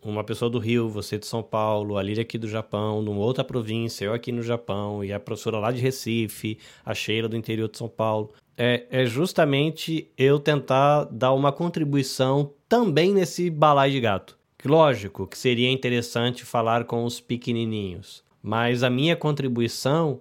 Uma 0.02 0.24
pessoa 0.24 0.50
do 0.50 0.58
Rio, 0.58 0.88
você 0.88 1.18
de 1.18 1.26
São 1.26 1.42
Paulo, 1.42 1.96
a 1.96 2.02
Lília 2.02 2.22
aqui 2.22 2.38
do 2.38 2.48
Japão, 2.48 3.02
numa 3.02 3.20
outra 3.20 3.44
província, 3.44 4.04
eu 4.04 4.14
aqui 4.14 4.32
no 4.32 4.42
Japão, 4.42 5.04
e 5.04 5.12
a 5.12 5.20
professora 5.20 5.58
lá 5.58 5.72
de 5.72 5.80
Recife, 5.80 6.58
a 6.84 6.94
Sheila 6.94 7.28
do 7.28 7.36
interior 7.36 7.68
de 7.68 7.78
São 7.78 7.88
Paulo. 7.88 8.32
É, 8.56 8.86
é 8.90 9.06
justamente 9.06 10.10
eu 10.16 10.38
tentar 10.38 11.04
dar 11.04 11.32
uma 11.32 11.52
contribuição 11.52 12.52
também 12.68 13.14
nesse 13.14 13.50
balai 13.50 13.90
de 13.90 14.00
gato 14.00 14.38
Lógico 14.64 15.26
que 15.26 15.38
seria 15.38 15.70
interessante 15.70 16.44
falar 16.44 16.84
com 16.84 17.04
os 17.04 17.20
pequenininhos, 17.20 18.24
mas 18.42 18.82
a 18.82 18.90
minha 18.90 19.14
contribuição 19.14 20.20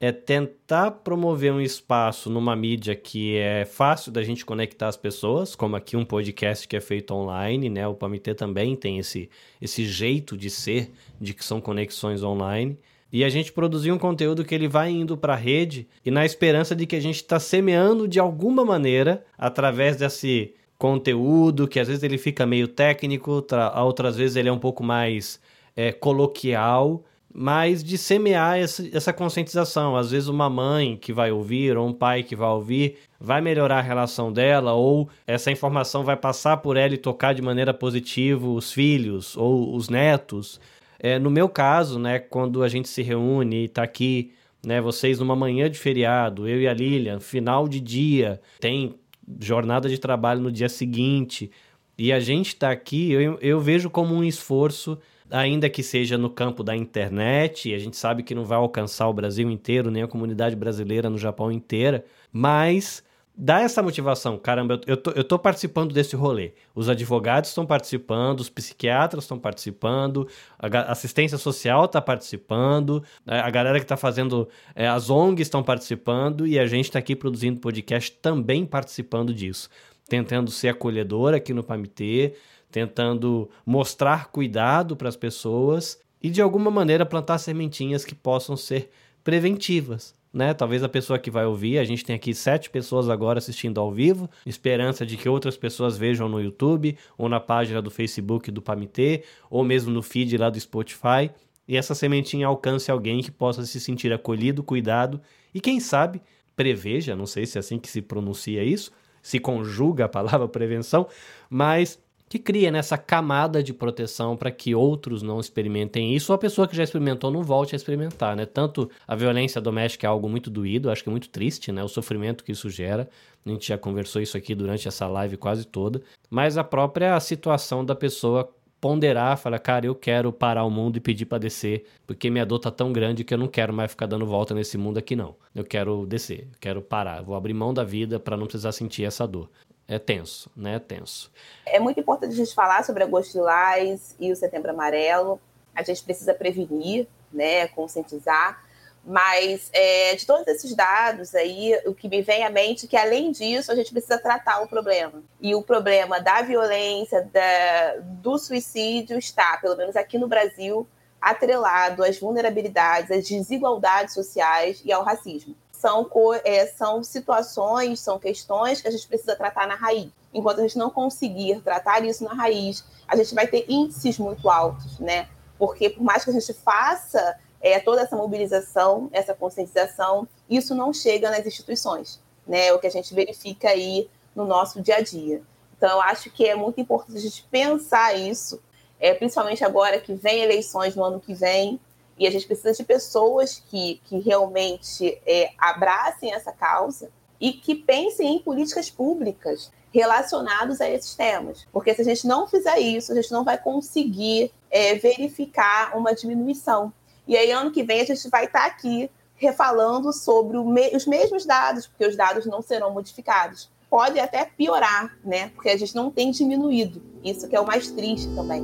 é 0.00 0.12
tentar 0.12 0.92
promover 0.92 1.52
um 1.52 1.60
espaço 1.60 2.30
numa 2.30 2.54
mídia 2.54 2.94
que 2.94 3.36
é 3.36 3.64
fácil 3.64 4.12
da 4.12 4.22
gente 4.22 4.46
conectar 4.46 4.86
as 4.86 4.96
pessoas, 4.96 5.56
como 5.56 5.74
aqui 5.74 5.96
um 5.96 6.04
podcast 6.04 6.68
que 6.68 6.76
é 6.76 6.80
feito 6.80 7.12
online, 7.12 7.68
né? 7.68 7.86
O 7.86 7.94
Pamitê 7.94 8.32
também 8.32 8.76
tem 8.76 8.98
esse, 8.98 9.28
esse 9.60 9.84
jeito 9.84 10.36
de 10.36 10.50
ser, 10.50 10.92
de 11.20 11.34
que 11.34 11.44
são 11.44 11.60
conexões 11.60 12.22
online. 12.22 12.78
E 13.10 13.24
a 13.24 13.28
gente 13.28 13.52
produzir 13.52 13.90
um 13.90 13.98
conteúdo 13.98 14.44
que 14.44 14.54
ele 14.54 14.68
vai 14.68 14.90
indo 14.90 15.16
para 15.16 15.32
a 15.32 15.36
rede 15.36 15.88
e 16.04 16.10
na 16.10 16.24
esperança 16.24 16.76
de 16.76 16.86
que 16.86 16.94
a 16.94 17.00
gente 17.00 17.16
está 17.16 17.40
semeando 17.40 18.06
de 18.06 18.20
alguma 18.20 18.64
maneira, 18.64 19.24
através 19.36 19.96
desse 19.96 20.54
conteúdo, 20.78 21.66
que 21.66 21.80
às 21.80 21.88
vezes 21.88 22.04
ele 22.04 22.18
fica 22.18 22.46
meio 22.46 22.68
técnico, 22.68 23.44
outras 23.74 24.16
vezes 24.16 24.36
ele 24.36 24.48
é 24.48 24.52
um 24.52 24.58
pouco 24.58 24.84
mais 24.84 25.40
é, 25.74 25.90
coloquial, 25.90 27.02
mas 27.32 27.84
de 27.84 27.98
semear 27.98 28.58
essa, 28.58 29.12
conscientização. 29.12 29.96
Às 29.96 30.10
vezes 30.10 30.28
uma 30.28 30.48
mãe 30.48 30.96
que 30.96 31.12
vai 31.12 31.30
ouvir, 31.30 31.76
ou 31.76 31.86
um 31.86 31.92
pai 31.92 32.22
que 32.22 32.34
vai 32.34 32.48
ouvir, 32.48 32.96
vai 33.20 33.40
melhorar 33.40 33.78
a 33.78 33.82
relação 33.82 34.32
dela, 34.32 34.72
ou 34.72 35.08
essa 35.26 35.50
informação 35.50 36.04
vai 36.04 36.16
passar 36.16 36.56
por 36.58 36.76
ela 36.76 36.94
e 36.94 36.98
tocar 36.98 37.34
de 37.34 37.42
maneira 37.42 37.74
positiva 37.74 38.48
os 38.48 38.72
filhos 38.72 39.36
ou 39.36 39.74
os 39.74 39.88
netos. 39.88 40.60
É, 40.98 41.18
no 41.18 41.30
meu 41.30 41.48
caso, 41.48 41.98
né, 41.98 42.18
quando 42.18 42.62
a 42.62 42.68
gente 42.68 42.88
se 42.88 43.02
reúne 43.02 43.62
e 43.62 43.64
está 43.66 43.82
aqui, 43.82 44.32
né, 44.66 44.80
vocês 44.80 45.20
numa 45.20 45.36
manhã 45.36 45.70
de 45.70 45.78
feriado, 45.78 46.48
eu 46.48 46.60
e 46.60 46.66
a 46.66 46.74
Lilian, 46.74 47.20
final 47.20 47.68
de 47.68 47.80
dia, 47.80 48.40
tem 48.58 48.96
jornada 49.40 49.88
de 49.88 49.98
trabalho 49.98 50.40
no 50.40 50.50
dia 50.50 50.68
seguinte. 50.68 51.50
E 51.96 52.12
a 52.12 52.20
gente 52.20 52.48
está 52.48 52.70
aqui, 52.70 53.12
eu, 53.12 53.38
eu 53.40 53.60
vejo 53.60 53.90
como 53.90 54.14
um 54.14 54.24
esforço, 54.24 54.98
ainda 55.30 55.68
que 55.68 55.82
seja 55.82 56.16
no 56.16 56.30
campo 56.30 56.62
da 56.62 56.76
internet, 56.76 57.72
a 57.74 57.78
gente 57.78 57.96
sabe 57.96 58.22
que 58.22 58.34
não 58.34 58.44
vai 58.44 58.58
alcançar 58.58 59.08
o 59.08 59.12
Brasil 59.12 59.50
inteiro, 59.50 59.90
nem 59.90 60.02
a 60.02 60.08
comunidade 60.08 60.56
brasileira 60.56 61.10
no 61.10 61.18
Japão 61.18 61.52
inteira, 61.52 62.04
mas 62.32 63.02
dá 63.38 63.60
essa 63.60 63.80
motivação. 63.80 64.36
Caramba, 64.36 64.80
eu 64.84 64.96
tô, 64.96 65.12
eu 65.12 65.22
tô 65.22 65.38
participando 65.38 65.92
desse 65.92 66.16
rolê. 66.16 66.52
Os 66.74 66.88
advogados 66.88 67.50
estão 67.50 67.64
participando, 67.64 68.40
os 68.40 68.50
psiquiatras 68.50 69.24
estão 69.24 69.38
participando, 69.38 70.26
a 70.58 70.90
assistência 70.90 71.38
social 71.38 71.84
está 71.84 72.00
participando, 72.00 73.04
a 73.24 73.48
galera 73.48 73.78
que 73.78 73.84
está 73.84 73.96
fazendo, 73.96 74.48
é, 74.74 74.88
as 74.88 75.08
ONGs 75.08 75.46
estão 75.46 75.62
participando 75.62 76.46
e 76.46 76.58
a 76.58 76.66
gente 76.66 76.86
está 76.86 76.98
aqui 76.98 77.14
produzindo 77.14 77.60
podcast 77.60 78.10
também 78.10 78.66
participando 78.66 79.32
disso. 79.32 79.70
Tentando 80.08 80.50
ser 80.50 80.68
acolhedor 80.68 81.34
aqui 81.34 81.52
no 81.52 81.62
Pamitê, 81.62 82.34
tentando 82.70 83.48
mostrar 83.64 84.30
cuidado 84.30 84.96
para 84.96 85.08
as 85.08 85.16
pessoas 85.16 85.98
e 86.22 86.30
de 86.30 86.42
alguma 86.42 86.70
maneira 86.70 87.06
plantar 87.06 87.38
sementinhas 87.38 88.04
que 88.04 88.14
possam 88.14 88.56
ser 88.56 88.90
preventivas 89.22 90.18
né? 90.32 90.52
Talvez 90.54 90.82
a 90.82 90.88
pessoa 90.88 91.18
que 91.18 91.30
vai 91.30 91.46
ouvir, 91.46 91.78
a 91.78 91.84
gente 91.84 92.04
tem 92.04 92.14
aqui 92.14 92.34
sete 92.34 92.68
pessoas 92.70 93.08
agora 93.08 93.38
assistindo 93.38 93.80
ao 93.80 93.90
vivo, 93.90 94.28
esperança 94.44 95.04
de 95.06 95.16
que 95.16 95.28
outras 95.28 95.56
pessoas 95.56 95.96
vejam 95.96 96.28
no 96.28 96.40
YouTube, 96.40 96.96
ou 97.16 97.28
na 97.28 97.40
página 97.40 97.80
do 97.80 97.90
Facebook 97.90 98.50
do 98.50 98.62
Pamitê, 98.62 99.24
ou 99.50 99.64
mesmo 99.64 99.90
no 99.90 100.02
feed 100.02 100.36
lá 100.36 100.50
do 100.50 100.60
Spotify, 100.60 101.30
e 101.66 101.76
essa 101.76 101.94
sementinha 101.94 102.46
alcance 102.46 102.90
alguém 102.90 103.20
que 103.22 103.30
possa 103.30 103.64
se 103.64 103.80
sentir 103.80 104.12
acolhido, 104.12 104.62
cuidado, 104.62 105.20
e 105.54 105.60
quem 105.60 105.80
sabe, 105.80 106.20
preveja, 106.54 107.16
não 107.16 107.26
sei 107.26 107.46
se 107.46 107.58
é 107.58 107.60
assim 107.60 107.78
que 107.78 107.88
se 107.88 108.02
pronuncia 108.02 108.62
isso, 108.62 108.92
se 109.22 109.38
conjuga 109.38 110.04
a 110.04 110.08
palavra 110.08 110.48
prevenção, 110.48 111.06
mas 111.50 111.98
que 112.28 112.38
cria 112.38 112.70
nessa 112.70 112.98
camada 112.98 113.62
de 113.62 113.72
proteção 113.72 114.36
para 114.36 114.50
que 114.50 114.74
outros 114.74 115.22
não 115.22 115.40
experimentem 115.40 116.14
isso, 116.14 116.32
ou 116.32 116.36
a 116.36 116.38
pessoa 116.38 116.68
que 116.68 116.76
já 116.76 116.82
experimentou 116.82 117.30
não 117.30 117.42
volte 117.42 117.74
a 117.74 117.76
experimentar, 117.76 118.36
né? 118.36 118.44
Tanto 118.44 118.90
a 119.06 119.14
violência 119.14 119.60
doméstica 119.60 120.06
é 120.06 120.10
algo 120.10 120.28
muito 120.28 120.50
doído, 120.50 120.90
acho 120.90 121.02
que 121.02 121.08
é 121.08 121.12
muito 121.12 121.30
triste, 121.30 121.72
né? 121.72 121.82
O 121.82 121.88
sofrimento 121.88 122.44
que 122.44 122.52
isso 122.52 122.68
gera. 122.68 123.08
A 123.46 123.50
gente 123.50 123.68
já 123.68 123.78
conversou 123.78 124.20
isso 124.20 124.36
aqui 124.36 124.54
durante 124.54 124.86
essa 124.86 125.06
live 125.06 125.36
quase 125.38 125.64
toda, 125.64 126.02
mas 126.28 126.58
a 126.58 126.64
própria 126.64 127.18
situação 127.18 127.82
da 127.84 127.94
pessoa 127.94 128.52
ponderar, 128.80 129.36
falar, 129.38 129.58
cara, 129.58 129.86
eu 129.86 129.94
quero 129.94 130.32
parar 130.32 130.64
o 130.64 130.70
mundo 130.70 130.96
e 130.96 131.00
pedir 131.00 131.24
para 131.24 131.38
descer, 131.38 131.84
porque 132.06 132.30
minha 132.30 132.46
dor 132.46 132.58
tá 132.60 132.70
tão 132.70 132.92
grande 132.92 133.24
que 133.24 133.34
eu 133.34 133.38
não 133.38 133.48
quero 133.48 133.72
mais 133.72 133.90
ficar 133.90 134.06
dando 134.06 134.26
volta 134.26 134.54
nesse 134.54 134.78
mundo 134.78 134.98
aqui 134.98 135.16
não. 135.16 135.34
Eu 135.54 135.64
quero 135.64 136.06
descer, 136.06 136.48
quero 136.60 136.80
parar, 136.82 137.22
vou 137.22 137.34
abrir 137.34 137.54
mão 137.54 137.74
da 137.74 137.82
vida 137.82 138.20
para 138.20 138.36
não 138.36 138.46
precisar 138.46 138.72
sentir 138.72 139.04
essa 139.04 139.26
dor 139.26 139.48
é 139.88 139.98
tenso, 139.98 140.50
né? 140.54 140.74
É 140.74 140.78
tenso. 140.78 141.32
É 141.64 141.80
muito 141.80 141.98
importante 141.98 142.34
a 142.34 142.36
gente 142.36 142.54
falar 142.54 142.84
sobre 142.84 143.02
agosto 143.02 143.34
lilás 143.34 144.14
e 144.20 144.30
o 144.30 144.36
setembro 144.36 144.70
amarelo. 144.70 145.40
A 145.74 145.82
gente 145.82 146.04
precisa 146.04 146.34
prevenir, 146.34 147.08
né? 147.32 147.66
Conscientizar. 147.68 148.62
Mas 149.02 149.70
é, 149.72 150.14
de 150.14 150.26
todos 150.26 150.46
esses 150.46 150.74
dados 150.74 151.34
aí, 151.34 151.74
o 151.86 151.94
que 151.94 152.06
me 152.06 152.20
vem 152.20 152.44
à 152.44 152.50
mente 152.50 152.84
é 152.84 152.88
que, 152.88 152.96
além 152.96 153.32
disso, 153.32 153.72
a 153.72 153.74
gente 153.74 153.90
precisa 153.90 154.18
tratar 154.18 154.60
o 154.60 154.68
problema. 154.68 155.22
E 155.40 155.54
o 155.54 155.62
problema 155.62 156.20
da 156.20 156.42
violência, 156.42 157.22
da, 157.32 157.96
do 158.02 158.36
suicídio 158.36 159.16
está, 159.16 159.56
pelo 159.56 159.76
menos 159.76 159.96
aqui 159.96 160.18
no 160.18 160.28
Brasil, 160.28 160.86
atrelado 161.18 162.04
às 162.04 162.18
vulnerabilidades, 162.18 163.10
às 163.10 163.26
desigualdades 163.26 164.12
sociais 164.12 164.82
e 164.84 164.92
ao 164.92 165.02
racismo 165.02 165.56
são, 165.78 166.10
é, 166.44 166.66
são 166.66 167.04
situações, 167.04 168.00
são 168.00 168.18
questões 168.18 168.80
que 168.80 168.88
a 168.88 168.90
gente 168.90 169.06
precisa 169.06 169.36
tratar 169.36 169.66
na 169.68 169.76
raiz. 169.76 170.10
Enquanto 170.34 170.58
a 170.58 170.62
gente 170.62 170.76
não 170.76 170.90
conseguir 170.90 171.60
tratar 171.60 172.04
isso 172.04 172.24
na 172.24 172.34
raiz, 172.34 172.84
a 173.06 173.14
gente 173.14 173.32
vai 173.34 173.46
ter 173.46 173.64
índices 173.68 174.18
muito 174.18 174.50
altos, 174.50 174.98
né? 174.98 175.28
Porque 175.56 175.88
por 175.88 176.02
mais 176.02 176.24
que 176.24 176.30
a 176.30 176.32
gente 176.32 176.52
faça 176.52 177.38
é, 177.60 177.78
toda 177.78 178.02
essa 178.02 178.16
mobilização, 178.16 179.08
essa 179.12 179.34
conscientização, 179.34 180.26
isso 180.50 180.74
não 180.74 180.92
chega 180.92 181.30
nas 181.30 181.46
instituições, 181.46 182.20
né? 182.46 182.66
É 182.66 182.74
o 182.74 182.80
que 182.80 182.88
a 182.88 182.90
gente 182.90 183.14
verifica 183.14 183.68
aí 183.68 184.10
no 184.34 184.44
nosso 184.44 184.82
dia 184.82 184.96
a 184.96 185.00
dia. 185.00 185.42
Então, 185.76 185.90
eu 185.90 186.00
acho 186.02 186.28
que 186.30 186.44
é 186.44 186.56
muito 186.56 186.80
importante 186.80 187.16
a 187.16 187.20
gente 187.20 187.46
pensar 187.48 188.18
isso, 188.18 188.60
é, 188.98 189.14
principalmente 189.14 189.64
agora 189.64 190.00
que 190.00 190.12
vem 190.12 190.42
eleições 190.42 190.96
no 190.96 191.04
ano 191.04 191.20
que 191.20 191.32
vem, 191.34 191.78
e 192.18 192.26
a 192.26 192.30
gente 192.30 192.46
precisa 192.46 192.72
de 192.72 192.84
pessoas 192.84 193.62
que, 193.70 194.00
que 194.04 194.18
realmente 194.18 195.20
é, 195.26 195.50
abracem 195.56 196.32
essa 196.32 196.52
causa 196.52 197.10
e 197.40 197.52
que 197.52 197.74
pensem 197.74 198.36
em 198.36 198.38
políticas 198.38 198.90
públicas. 198.90 199.70
relacionados 199.90 200.82
a 200.82 200.90
esses 200.90 201.14
temas. 201.14 201.66
Porque 201.72 201.94
se 201.94 202.02
a 202.02 202.04
gente 202.04 202.26
não 202.26 202.46
fizer 202.46 202.78
isso, 202.78 203.10
a 203.10 203.14
gente 203.14 203.32
não 203.32 203.42
vai 203.42 203.56
conseguir 203.56 204.52
é, 204.70 204.94
verificar 204.96 205.96
uma 205.96 206.14
diminuição. 206.14 206.92
E 207.26 207.36
aí, 207.36 207.50
ano 207.50 207.70
que 207.70 207.82
vem, 207.82 208.02
a 208.02 208.04
gente 208.04 208.28
vai 208.28 208.44
estar 208.44 208.60
tá 208.60 208.66
aqui 208.66 209.10
refalando 209.36 210.12
sobre 210.12 210.58
me 210.58 210.94
os 210.94 211.06
mesmos 211.06 211.46
dados, 211.46 211.86
porque 211.86 212.06
os 212.06 212.16
dados 212.16 212.44
não 212.44 212.60
serão 212.60 212.92
modificados. 212.92 213.70
Pode 213.88 214.20
até 214.20 214.44
piorar, 214.44 215.16
né? 215.24 215.48
Porque 215.54 215.70
a 215.70 215.76
gente 215.76 215.96
não 215.96 216.10
tem 216.10 216.30
diminuído. 216.30 217.02
Isso 217.24 217.48
que 217.48 217.56
é 217.56 217.60
o 217.60 217.66
mais 217.66 217.90
triste 217.90 218.28
também. 218.34 218.62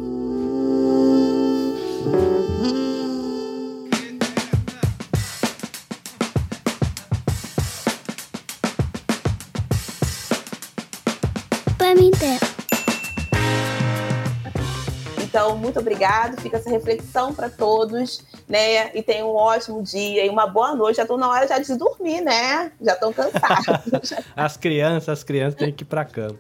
Então, 15.45 15.59
muito 15.59 15.79
obrigado. 15.79 16.41
Fica 16.41 16.57
essa 16.57 16.71
reflexão 16.71 17.35
para 17.35 17.51
todos, 17.51 18.25
né? 18.49 18.97
E 18.97 19.03
tenham 19.03 19.31
um 19.31 19.35
ótimo 19.35 19.83
dia 19.83 20.25
e 20.25 20.31
uma 20.31 20.47
boa 20.47 20.75
noite. 20.75 20.97
Já 20.97 21.03
estou 21.03 21.19
na 21.19 21.29
hora 21.29 21.47
já 21.47 21.59
de 21.59 21.77
dormir, 21.77 22.23
né? 22.23 22.73
Já 22.81 22.95
estão 22.95 23.13
cansados. 23.13 24.15
as 24.35 24.57
crianças, 24.57 25.11
as 25.11 25.23
crianças 25.23 25.57
têm 25.57 25.71
que 25.71 25.85
ir 25.85 25.87
para 25.87 26.03
cama. 26.07 26.39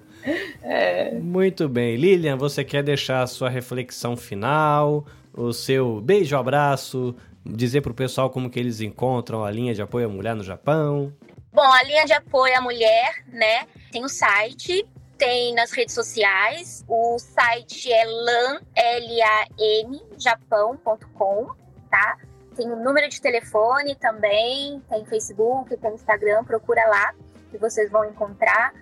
É. 0.62 1.12
Muito 1.16 1.68
bem. 1.68 1.96
Lilian, 1.96 2.38
você 2.38 2.64
quer 2.64 2.82
deixar 2.82 3.22
a 3.22 3.26
sua 3.26 3.50
reflexão 3.50 4.16
final, 4.16 5.04
o 5.34 5.52
seu 5.52 6.00
beijo, 6.00 6.34
abraço, 6.34 7.14
dizer 7.44 7.82
para 7.82 7.92
o 7.92 7.94
pessoal 7.94 8.30
como 8.30 8.48
que 8.48 8.58
eles 8.58 8.80
encontram 8.80 9.44
a 9.44 9.50
linha 9.50 9.74
de 9.74 9.82
apoio 9.82 10.06
à 10.06 10.08
mulher 10.08 10.34
no 10.34 10.42
Japão? 10.42 11.12
Bom, 11.52 11.60
a 11.60 11.82
linha 11.82 12.06
de 12.06 12.14
apoio 12.14 12.56
à 12.56 12.60
mulher, 12.62 13.22
né, 13.30 13.66
tem 13.92 14.02
o 14.02 14.08
site 14.08 14.84
tem 15.18 15.54
nas 15.54 15.72
redes 15.72 15.94
sociais. 15.94 16.84
O 16.88 17.18
site 17.18 17.92
é 17.92 18.04
lan, 18.04 18.60
L-A-M, 18.74 20.02
japão.com, 20.18 21.50
tá? 21.90 22.18
Tem 22.56 22.70
o 22.70 22.76
número 22.76 23.08
de 23.08 23.20
telefone 23.20 23.96
também, 23.96 24.80
tem 24.88 25.04
Facebook, 25.04 25.76
tem 25.76 25.94
Instagram, 25.94 26.44
procura 26.44 26.86
lá 26.86 27.14
que 27.50 27.58
vocês 27.58 27.90
vão 27.90 28.04
encontrar. 28.04 28.72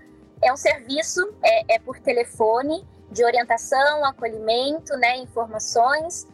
É 0.43 0.53
um 0.53 0.57
serviço, 0.57 1.21
é, 1.43 1.77
é 1.77 1.79
por 1.79 1.99
telefone, 1.99 2.87
de 3.11 3.25
orientação, 3.25 4.05
acolhimento, 4.05 4.97
né, 4.97 5.19
informações 5.19 6.27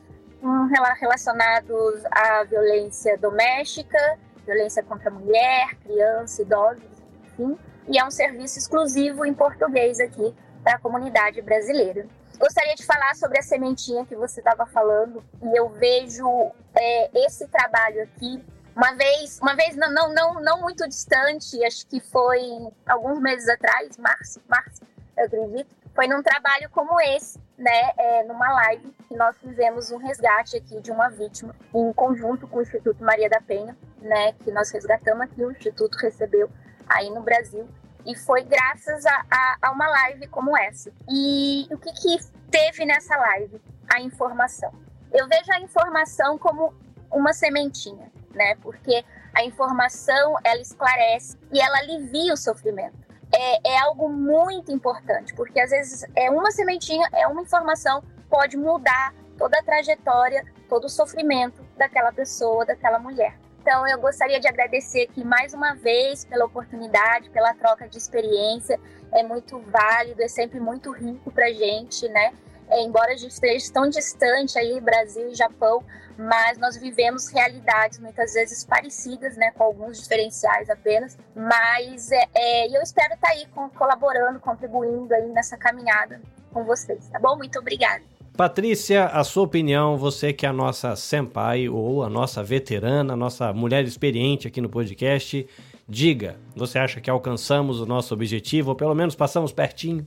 um, 0.43 0.67
relacionados 0.67 2.05
à 2.11 2.45
violência 2.45 3.19
doméstica, 3.19 3.99
violência 4.47 4.83
contra 4.85 5.11
a 5.11 5.13
mulher, 5.13 5.75
criança, 5.83 6.43
idosos, 6.43 6.83
enfim 7.25 7.59
e 7.89 7.99
é 7.99 8.05
um 8.05 8.11
serviço 8.11 8.59
exclusivo 8.59 9.25
em 9.25 9.33
português 9.33 9.99
aqui 9.99 10.35
para 10.63 10.75
a 10.75 10.79
comunidade 10.79 11.41
brasileira. 11.41 12.07
Gostaria 12.39 12.75
de 12.75 12.85
falar 12.85 13.17
sobre 13.17 13.39
a 13.39 13.43
sementinha 13.43 14.07
que 14.07 14.15
você 14.15 14.41
estava 14.41 14.67
falando 14.67 15.25
e 15.43 15.59
eu 15.59 15.69
vejo 15.71 16.53
é, 16.75 17.25
esse 17.27 17.49
trabalho 17.49 18.03
aqui. 18.03 18.45
Uma 18.77 18.95
vez, 18.95 19.41
uma 19.41 19.57
vez 19.57 19.75
não, 19.75 19.93
não, 19.93 20.15
não, 20.15 20.35
não 20.41 20.61
muito 20.61 20.87
distante, 20.87 21.65
acho 21.65 21.85
que 21.87 21.99
foi 21.99 22.41
alguns 22.87 23.21
meses 23.21 23.49
atrás, 23.49 23.97
março, 23.97 24.41
março, 24.47 24.83
eu 25.17 25.25
acredito, 25.25 25.75
foi 25.93 26.07
num 26.07 26.23
trabalho 26.23 26.71
como 26.71 27.01
esse, 27.01 27.41
né, 27.59 27.91
é, 27.99 28.23
numa 28.23 28.53
live 28.53 28.95
que 29.09 29.17
nós 29.17 29.37
fizemos 29.39 29.91
um 29.91 29.97
resgate 29.97 30.57
aqui 30.57 30.81
de 30.81 30.93
uma 30.93 31.09
vítima 31.09 31.57
em 31.75 31.93
conjunto 31.93 32.47
com 32.47 32.59
o 32.59 32.63
Instituto 32.63 33.03
Maria 33.03 33.29
da 33.29 33.41
Penha, 33.41 33.77
né, 34.01 34.33
que 34.45 34.53
nós 34.53 34.71
resgatamos 34.71 35.23
aqui, 35.23 35.45
o 35.45 35.51
Instituto 35.51 35.97
recebeu 35.97 36.49
aí 36.89 37.11
no 37.11 37.23
Brasil. 37.23 37.69
E 38.07 38.15
foi 38.15 38.43
graças 38.43 39.05
a, 39.05 39.25
a, 39.31 39.57
a 39.63 39.71
uma 39.71 39.87
live 39.89 40.27
como 40.29 40.57
essa. 40.57 40.91
E 41.09 41.67
o 41.71 41.79
que, 41.79 41.93
que 41.93 42.25
teve 42.51 42.87
nessa 42.87 43.17
live? 43.17 43.61
A 43.93 44.01
informação. 44.01 44.73
Eu 45.13 45.27
vejo 45.29 45.53
a 45.53 45.61
informação 45.61 46.39
como 46.39 46.75
uma 47.11 47.33
sementinha, 47.33 48.11
né? 48.35 48.55
Porque 48.57 49.05
a 49.35 49.45
informação 49.45 50.37
ela 50.45 50.61
esclarece 50.61 51.37
e 51.53 51.61
ela 51.61 51.79
alivia 51.79 52.33
o 52.33 52.37
sofrimento. 52.37 52.97
É, 53.33 53.73
é 53.73 53.79
algo 53.81 54.09
muito 54.09 54.73
importante, 54.73 55.35
porque 55.35 55.61
às 55.61 55.71
vezes 55.71 56.05
é 56.17 56.31
uma 56.31 56.51
sementinha, 56.51 57.07
é 57.13 57.27
uma 57.27 57.43
informação, 57.43 58.03
pode 58.31 58.57
mudar 58.57 59.15
toda 59.37 59.59
a 59.59 59.63
trajetória, 59.63 60.45
todo 60.69 60.85
o 60.85 60.89
sofrimento 60.89 61.63
daquela 61.77 62.11
pessoa, 62.11 62.65
daquela 62.65 62.99
mulher. 62.99 63.39
Então, 63.69 63.87
eu 63.87 64.01
gostaria 64.01 64.41
de 64.41 64.49
agradecer 64.49 65.03
aqui 65.03 65.23
mais 65.23 65.53
uma 65.53 65.75
vez 65.75 66.25
pela 66.25 66.47
oportunidade, 66.47 67.29
pela 67.29 67.53
troca 67.53 67.87
de 67.87 67.99
experiência. 67.99 68.81
É 69.13 69.23
muito 69.23 69.59
válido, 69.59 70.23
é 70.23 70.27
sempre 70.27 70.59
muito 70.59 70.91
rico 70.91 71.31
para 71.31 71.53
gente, 71.53 72.09
né? 72.09 72.33
É, 72.71 72.81
embora 72.81 73.13
a 73.13 73.17
gente 73.19 73.33
esteja 73.33 73.71
tão 73.71 73.87
distante 73.91 74.59
aí, 74.59 74.81
Brasil 74.81 75.29
e 75.29 75.35
Japão, 75.35 75.85
mas 76.17 76.57
nós 76.57 76.79
vivemos 76.79 77.29
realidades 77.29 77.99
muitas 77.99 78.33
vezes 78.33 78.65
parecidas, 78.65 79.37
né, 79.37 79.51
com 79.51 79.65
alguns 79.65 80.01
diferenciais 80.01 80.71
apenas. 80.71 81.19
Mas 81.35 82.11
é, 82.11 82.25
é, 82.35 82.75
eu 82.75 82.81
espero 82.81 83.13
estar 83.13 83.29
tá 83.29 83.35
aí 83.35 83.47
colaborando, 83.77 84.41
contribuindo 84.41 85.15
aí 85.15 85.29
nessa 85.29 85.59
caminhada 85.59 86.23
com 86.55 86.65
vocês, 86.65 87.07
tá 87.11 87.19
bom? 87.19 87.37
Muito 87.37 87.59
obrigada. 87.59 88.03
Patrícia, 88.39 89.07
a 89.07 89.25
sua 89.25 89.43
opinião, 89.43 89.97
você 89.97 90.33
que 90.33 90.47
é 90.47 90.49
a 90.49 90.53
nossa 90.53 90.95
senpai 90.95 91.69
ou 91.69 92.05
a 92.05 92.09
nossa 92.09 92.41
veterana, 92.41 93.15
a 93.15 93.17
nossa 93.17 93.53
mulher 93.53 93.85
experiente 93.85 94.47
aqui 94.47 94.61
no 94.61 94.69
podcast, 94.69 95.45
diga, 95.89 96.37
você 96.55 96.79
acha 96.79 97.01
que 97.01 97.11
alcançamos 97.11 97.81
o 97.81 97.85
nosso 97.85 98.15
objetivo 98.15 98.71
ou 98.71 98.77
pelo 98.77 98.95
menos 98.95 99.17
passamos 99.17 99.51
pertinho? 99.51 100.07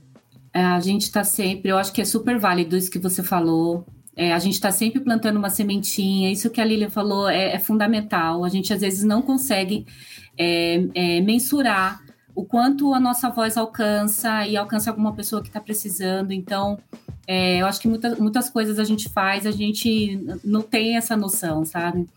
É, 0.54 0.64
a 0.64 0.80
gente 0.80 1.02
está 1.02 1.26
sempre, 1.26 1.72
eu 1.72 1.78
acho 1.78 1.92
que 1.92 2.00
é 2.00 2.06
super 2.06 2.40
válido 2.40 2.78
isso 2.78 2.90
que 2.90 3.00
você 3.00 3.22
falou. 3.22 3.86
É, 4.16 4.32
a 4.32 4.40
gente 4.40 4.54
está 4.54 4.72
sempre 4.72 5.02
plantando 5.02 5.36
uma 5.36 5.50
sementinha, 5.50 6.32
isso 6.32 6.50
que 6.50 6.62
a 6.62 6.66
Lília 6.66 6.90
falou 6.90 7.28
é, 7.28 7.56
é 7.56 7.60
fundamental. 7.60 8.46
A 8.46 8.50
gente 8.50 8.72
às 8.72 8.80
vezes 8.80 9.04
não 9.04 9.22
consegue 9.22 9.86
é, 10.38 10.88
é, 10.96 11.20
mensurar 11.20 12.00
o 12.34 12.46
quanto 12.46 12.94
a 12.94 13.00
nossa 13.00 13.30
voz 13.30 13.58
alcança 13.58 14.48
e 14.48 14.56
alcança 14.56 14.90
alguma 14.90 15.14
pessoa 15.14 15.42
que 15.42 15.50
está 15.50 15.60
precisando. 15.60 16.32
Então, 16.32 16.80
é, 17.28 17.62
eu 17.62 17.66
acho 17.66 17.80
que 17.80 17.88
muita, 17.88 18.16
muitas 18.16 18.50
coisas 18.50 18.80
a 18.80 18.84
gente 18.84 19.08
faz, 19.10 19.46
a 19.46 19.52
gente 19.52 20.20
não 20.44 20.62
tem 20.62 20.98
essa 20.98 21.16
noção, 21.16 21.64
sabe? 21.64 22.08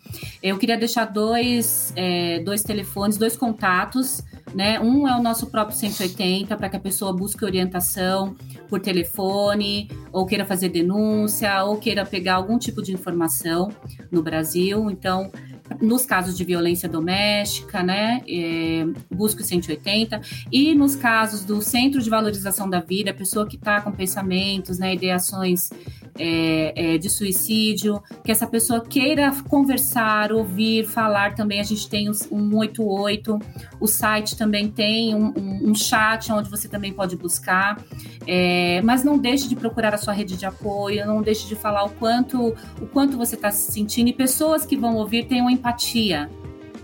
Eu 0.43 0.59
queria 0.59 0.77
deixar 0.77 1.05
dois, 1.05 1.93
é, 1.95 2.41
dois 2.41 2.63
telefones, 2.63 3.17
dois 3.17 3.37
contatos, 3.37 4.23
né? 4.55 4.81
Um 4.81 5.07
é 5.07 5.17
o 5.17 5.23
nosso 5.23 5.47
próprio 5.47 5.77
180, 5.77 6.57
para 6.57 6.69
que 6.69 6.77
a 6.77 6.81
pessoa 6.81 7.13
busque 7.13 7.45
orientação 7.45 8.35
por 8.69 8.81
telefone, 8.81 9.91
ou 10.11 10.25
queira 10.27 10.45
fazer 10.45 10.69
denúncia, 10.71 11.65
ou 11.65 11.77
queira 11.77 12.07
pegar 12.07 12.35
algum 12.37 12.59
tipo 12.59 12.83
de 12.83 12.93
informação 12.93 13.71
no 14.11 14.23
Brasil. 14.23 14.91
Então, 14.91 15.31
nos 15.81 16.07
casos 16.07 16.37
de 16.37 16.45
violência 16.45 16.89
doméstica, 16.89 17.83
né, 17.83 18.23
é, 18.29 18.87
busca 19.11 19.43
o 19.43 19.45
180, 19.45 20.21
e 20.51 20.75
nos 20.75 20.97
casos 20.97 21.45
do 21.45 21.61
Centro 21.61 22.01
de 22.01 22.11
Valorização 22.11 22.69
da 22.69 22.81
Vida, 22.81 23.11
a 23.11 23.15
pessoa 23.15 23.47
que 23.47 23.57
está 23.57 23.81
com 23.81 23.93
pensamentos, 23.93 24.79
né, 24.79 24.95
ideações 24.95 25.71
é, 26.19 26.95
é, 26.95 26.99
de 26.99 27.11
suicídio, 27.11 28.03
que 28.25 28.31
essa 28.31 28.47
pessoa 28.47 28.81
queira 28.81 29.33
conversar, 29.49 30.33
ouvir, 30.33 30.87
falar 30.87 31.35
também, 31.35 31.61
a 31.61 31.65
gente 31.65 31.89
tem 31.89 32.09
o 32.09 32.15
188, 32.15 33.39
o 33.81 33.87
site 33.87 34.37
também 34.37 34.71
tem 34.71 35.15
um, 35.15 35.33
um, 35.37 35.71
um 35.71 35.75
chat 35.75 36.33
onde 36.33 36.49
você 36.49 36.69
também 36.69 36.93
pode 36.93 37.17
buscar, 37.17 37.83
é, 38.27 38.81
mas 38.83 39.03
não 39.05 39.19
deixe 39.19 39.49
de 39.49 39.57
procurar 39.57 39.95
a 39.95 39.99
sua 39.99 40.13
rede 40.13 40.37
de 40.37 40.47
apoio, 40.47 41.07
não 41.07 41.23
deixe 41.23 41.47
de 41.49 41.57
falar 41.57 41.85
o 41.85 41.91
quanto, 41.91 42.55
o 42.81 42.87
quanto 42.87 43.17
você 43.17 43.35
está 43.35 43.51
se 43.51 43.73
sentindo, 43.73 44.09
e 44.09 44.13
pessoas 44.13 44.65
que 44.65 44.77
vão 44.77 44.97
ouvir 44.97 45.25
tenham 45.25 45.51
empatia, 45.51 46.31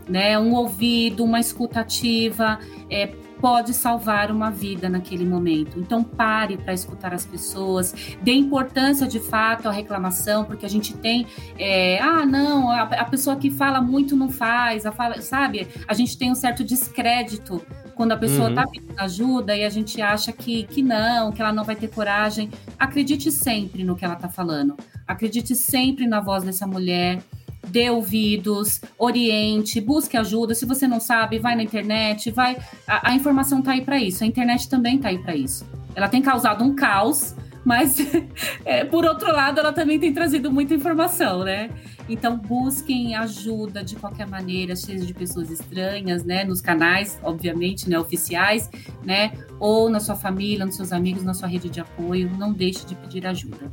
né? 0.08 0.38
Um 0.38 0.54
ouvido, 0.54 1.22
uma 1.24 1.38
escutativa, 1.38 2.58
é, 2.90 3.10
pode 3.40 3.72
salvar 3.74 4.30
uma 4.30 4.50
vida 4.50 4.88
naquele 4.88 5.24
momento. 5.24 5.78
Então 5.78 6.02
pare 6.02 6.56
para 6.56 6.72
escutar 6.72 7.14
as 7.14 7.24
pessoas, 7.24 7.94
dê 8.22 8.32
importância 8.32 9.06
de 9.06 9.18
fato 9.18 9.68
à 9.68 9.72
reclamação, 9.72 10.44
porque 10.44 10.66
a 10.66 10.68
gente 10.68 10.94
tem, 10.96 11.26
é, 11.58 11.98
ah, 12.00 12.26
não, 12.26 12.70
a, 12.70 12.82
a, 12.82 13.04
pessoa 13.04 13.36
que 13.36 13.50
fala 13.50 13.80
muito 13.80 14.14
não 14.14 14.30
faz, 14.30 14.84
a 14.84 14.92
fala, 14.92 15.20
sabe? 15.22 15.66
A 15.88 15.94
gente 15.94 16.16
tem 16.16 16.30
um 16.30 16.34
certo 16.34 16.62
descrédito 16.62 17.64
quando 17.94 18.12
a 18.12 18.16
pessoa 18.16 18.48
está 18.48 18.62
uhum. 18.62 18.70
pedindo 18.70 18.98
ajuda 18.98 19.56
e 19.56 19.62
a 19.62 19.68
gente 19.68 20.00
acha 20.00 20.32
que, 20.32 20.64
que 20.64 20.82
não, 20.82 21.32
que 21.32 21.42
ela 21.42 21.52
não 21.52 21.64
vai 21.64 21.76
ter 21.76 21.88
coragem. 21.88 22.50
Acredite 22.78 23.30
sempre 23.30 23.84
no 23.84 23.94
que 23.94 24.04
ela 24.04 24.14
está 24.14 24.28
falando. 24.28 24.74
Acredite 25.06 25.54
sempre 25.54 26.06
na 26.06 26.20
voz 26.20 26.42
dessa 26.42 26.66
mulher 26.66 27.22
dê 27.66 27.90
ouvidos, 27.90 28.80
oriente, 28.98 29.80
busque 29.80 30.16
ajuda. 30.16 30.54
Se 30.54 30.64
você 30.64 30.86
não 30.86 31.00
sabe, 31.00 31.38
vai 31.38 31.54
na 31.54 31.62
internet, 31.62 32.30
vai. 32.30 32.56
A, 32.86 33.10
a 33.10 33.14
informação 33.14 33.60
está 33.60 33.72
aí 33.72 33.82
para 33.82 33.98
isso. 33.98 34.24
A 34.24 34.26
internet 34.26 34.68
também 34.68 34.96
está 34.96 35.08
aí 35.08 35.18
para 35.18 35.34
isso. 35.34 35.66
Ela 35.94 36.08
tem 36.08 36.22
causado 36.22 36.64
um 36.64 36.74
caos, 36.74 37.34
mas 37.64 37.96
é, 38.64 38.84
por 38.84 39.04
outro 39.04 39.32
lado, 39.32 39.60
ela 39.60 39.72
também 39.72 39.98
tem 39.98 40.12
trazido 40.12 40.50
muita 40.50 40.74
informação, 40.74 41.44
né? 41.44 41.70
Então 42.08 42.36
busquem 42.36 43.14
ajuda 43.14 43.84
de 43.84 43.94
qualquer 43.94 44.26
maneira, 44.26 44.74
seja 44.74 45.06
de 45.06 45.14
pessoas 45.14 45.48
estranhas, 45.48 46.24
né, 46.24 46.42
nos 46.44 46.60
canais, 46.60 47.20
obviamente, 47.22 47.88
né, 47.88 47.96
oficiais, 47.96 48.68
né, 49.04 49.32
ou 49.60 49.88
na 49.88 50.00
sua 50.00 50.16
família, 50.16 50.66
nos 50.66 50.74
seus 50.74 50.92
amigos, 50.92 51.22
na 51.22 51.34
sua 51.34 51.46
rede 51.46 51.68
de 51.68 51.80
apoio. 51.80 52.28
Não 52.36 52.52
deixe 52.52 52.84
de 52.84 52.96
pedir 52.96 53.24
ajuda. 53.28 53.70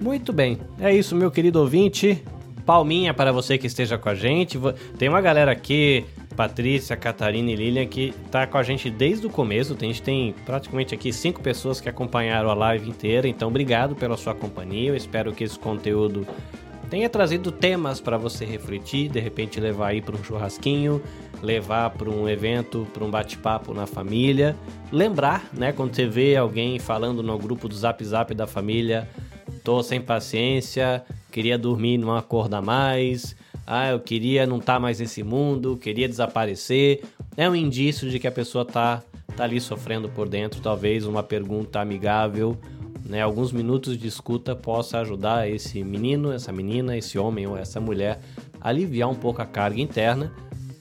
Muito 0.00 0.32
bem, 0.32 0.58
é 0.80 0.92
isso, 0.92 1.14
meu 1.14 1.30
querido 1.30 1.60
ouvinte. 1.60 2.22
Palminha 2.66 3.14
para 3.14 3.30
você 3.30 3.56
que 3.56 3.68
esteja 3.68 3.96
com 3.96 4.08
a 4.08 4.14
gente. 4.14 4.58
Tem 4.98 5.08
uma 5.08 5.20
galera 5.20 5.52
aqui 5.52 6.04
Patrícia, 6.36 6.96
Catarina 6.96 7.52
e 7.52 7.54
Lilian, 7.54 7.86
que 7.86 8.12
tá 8.28 8.44
com 8.44 8.58
a 8.58 8.62
gente 8.64 8.90
desde 8.90 9.24
o 9.24 9.30
começo. 9.30 9.76
A 9.80 9.84
gente 9.84 10.02
tem 10.02 10.34
praticamente 10.44 10.92
aqui 10.92 11.12
cinco 11.12 11.40
pessoas 11.40 11.80
que 11.80 11.88
acompanharam 11.88 12.50
a 12.50 12.54
live 12.54 12.90
inteira. 12.90 13.28
Então, 13.28 13.48
obrigado 13.48 13.94
pela 13.94 14.16
sua 14.16 14.34
companhia. 14.34 14.88
Eu 14.88 14.96
espero 14.96 15.32
que 15.32 15.44
esse 15.44 15.56
conteúdo 15.56 16.26
tenha 16.90 17.08
trazido 17.08 17.52
temas 17.52 18.00
para 18.00 18.18
você 18.18 18.44
refletir, 18.44 19.08
de 19.08 19.20
repente 19.20 19.60
levar 19.60 19.88
aí 19.88 20.02
para 20.02 20.16
um 20.16 20.22
churrasquinho, 20.24 21.00
levar 21.40 21.90
para 21.90 22.10
um 22.10 22.28
evento, 22.28 22.86
para 22.92 23.04
um 23.04 23.10
bate-papo 23.10 23.72
na 23.72 23.86
família. 23.86 24.56
Lembrar, 24.90 25.48
né, 25.52 25.72
quando 25.72 25.94
você 25.94 26.06
vê 26.06 26.36
alguém 26.36 26.80
falando 26.80 27.22
no 27.22 27.38
grupo 27.38 27.68
do 27.68 27.74
Zap 27.76 28.04
Zap 28.04 28.34
da 28.34 28.46
família, 28.46 29.08
tô 29.64 29.82
sem 29.82 30.00
paciência, 30.00 31.04
queria 31.30 31.58
dormir, 31.58 31.98
não 31.98 32.14
acordar 32.16 32.62
mais 32.62 33.36
ah, 33.66 33.88
eu 33.88 33.98
queria 33.98 34.46
não 34.46 34.58
estar 34.58 34.74
tá 34.74 34.80
mais 34.80 35.00
nesse 35.00 35.24
mundo, 35.24 35.76
queria 35.76 36.08
desaparecer. 36.08 37.02
É 37.36 37.50
um 37.50 37.54
indício 37.54 38.08
de 38.08 38.20
que 38.20 38.28
a 38.28 38.32
pessoa 38.32 38.64
tá, 38.64 39.02
tá 39.36 39.42
ali 39.42 39.60
sofrendo 39.60 40.08
por 40.08 40.28
dentro. 40.28 40.60
Talvez 40.60 41.04
uma 41.04 41.22
pergunta 41.22 41.80
amigável, 41.80 42.56
né? 43.04 43.20
Alguns 43.22 43.50
minutos 43.50 43.98
de 43.98 44.06
escuta 44.06 44.54
possa 44.54 45.00
ajudar 45.00 45.50
esse 45.50 45.82
menino, 45.82 46.30
essa 46.30 46.52
menina, 46.52 46.96
esse 46.96 47.18
homem 47.18 47.44
ou 47.48 47.58
essa 47.58 47.80
mulher 47.80 48.20
a 48.60 48.68
aliviar 48.68 49.10
um 49.10 49.16
pouco 49.16 49.42
a 49.42 49.46
carga 49.46 49.80
interna 49.80 50.32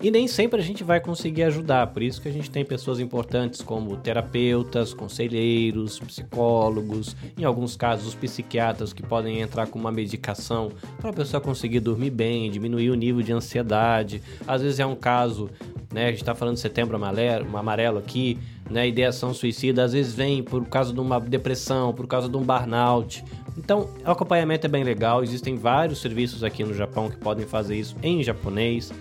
e 0.02 0.12
nem 0.12 0.28
sempre 0.28 0.60
a 0.60 0.64
gente 0.64 0.84
vai 0.84 1.00
conseguir 1.00 1.44
ajudar, 1.44 1.88
por 1.88 2.04
isso 2.04 2.22
que 2.22 2.28
a 2.28 2.32
gente 2.32 2.50
tem 2.52 2.66
pessoas 2.66 3.00
importantes 3.00 3.62
como 3.62 3.98
terapeutas, 3.98 4.94
conselheiros, 4.94 6.00
psicólogos, 6.00 7.16
em 7.38 7.44
alguns 7.44 7.76
casos 7.76 8.08
os 8.08 8.16
psiquiatras 8.16 8.94
que 8.94 9.02
podem 9.02 9.42
entrar 9.42 9.68
com 9.68 9.80
uma 9.80 9.92
medicação 9.92 10.72
para 11.00 11.10
a 11.10 11.14
pessoa 11.14 11.40
conseguir 11.42 11.80
dormir 11.80 12.10
bem, 12.10 12.52
diminuir 12.52 12.90
o 12.90 12.96
nível 12.96 13.22
de 13.22 13.32
ansiedade. 13.32 14.22
Às 14.48 14.62
vezes 14.62 14.80
é 14.80 14.86
um 14.86 14.96
caso, 14.96 15.50
né, 15.94 16.06
a 16.06 16.10
gente 16.10 16.22
está 16.22 16.36
falando 16.36 16.56
de 16.56 16.62
setembro 16.62 16.96
amarelo, 16.96 17.98
aqui, 17.98 18.38
né, 18.70 18.88
ideação 18.88 19.34
suicida, 19.34 19.84
às 19.84 19.94
vezes 19.94 20.14
vem 20.14 20.44
por 20.44 20.66
causa 20.66 20.94
de 20.94 21.00
uma 21.00 21.20
depressão, 21.20 21.94
por 21.94 22.08
causa 22.08 22.28
de 22.28 22.36
um 22.36 22.44
burnout. 22.44 23.24
Então, 23.58 23.90
o 24.06 24.12
acompanhamento 24.12 24.68
é 24.68 24.70
bem 24.70 24.84
legal, 24.84 25.24
existem 25.24 25.56
vários 25.56 26.02
serviços 26.02 26.44
aqui 26.44 26.64
no 26.64 26.74
Japão 26.74 27.10
que 27.10 27.18
podem 27.18 27.46
fazer 27.46 27.78
isso 27.78 27.96
em 28.04 28.22
japonês 28.22 28.92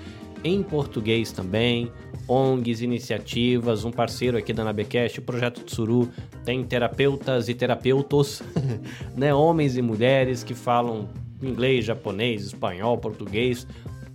em 0.45 0.63
português 0.63 1.33
também, 1.33 1.91
ONGs, 2.29 2.83
iniciativas, 2.83 3.85
um 3.85 3.91
parceiro 3.91 4.37
aqui 4.37 4.53
da 4.53 4.63
Nabecast, 4.63 5.19
o 5.19 5.23
Projeto 5.23 5.63
Tsuru, 5.63 6.11
tem 6.45 6.63
terapeutas 6.63 7.49
e 7.49 7.55
terapeutos, 7.55 8.43
né, 9.17 9.35
homens 9.35 9.77
e 9.77 9.83
mulheres 9.83 10.45
que 10.45 10.55
falam 10.55 11.09
inglês, 11.43 11.85
japonês, 11.85 12.45
espanhol, 12.45 12.99
português, 12.99 13.67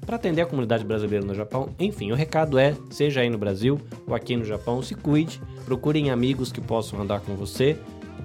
para 0.05 0.15
atender 0.15 0.41
a 0.41 0.45
comunidade 0.45 0.83
brasileira 0.83 1.25
no 1.25 1.35
Japão. 1.35 1.69
Enfim, 1.79 2.11
o 2.11 2.15
recado 2.15 2.57
é, 2.57 2.75
seja 2.89 3.21
aí 3.21 3.29
no 3.29 3.37
Brasil 3.37 3.79
ou 4.07 4.15
aqui 4.15 4.35
no 4.35 4.45
Japão, 4.45 4.81
se 4.81 4.95
cuide, 4.95 5.41
procurem 5.65 6.09
amigos 6.09 6.51
que 6.51 6.61
possam 6.61 7.01
andar 7.01 7.19
com 7.21 7.35
você 7.35 7.77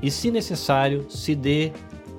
e, 0.03 0.11
se 0.11 0.31
necessário, 0.31 1.07
se 1.11 1.35
dê 1.35 1.73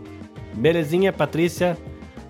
Belezinha, 0.54 1.12
Patrícia, 1.12 1.78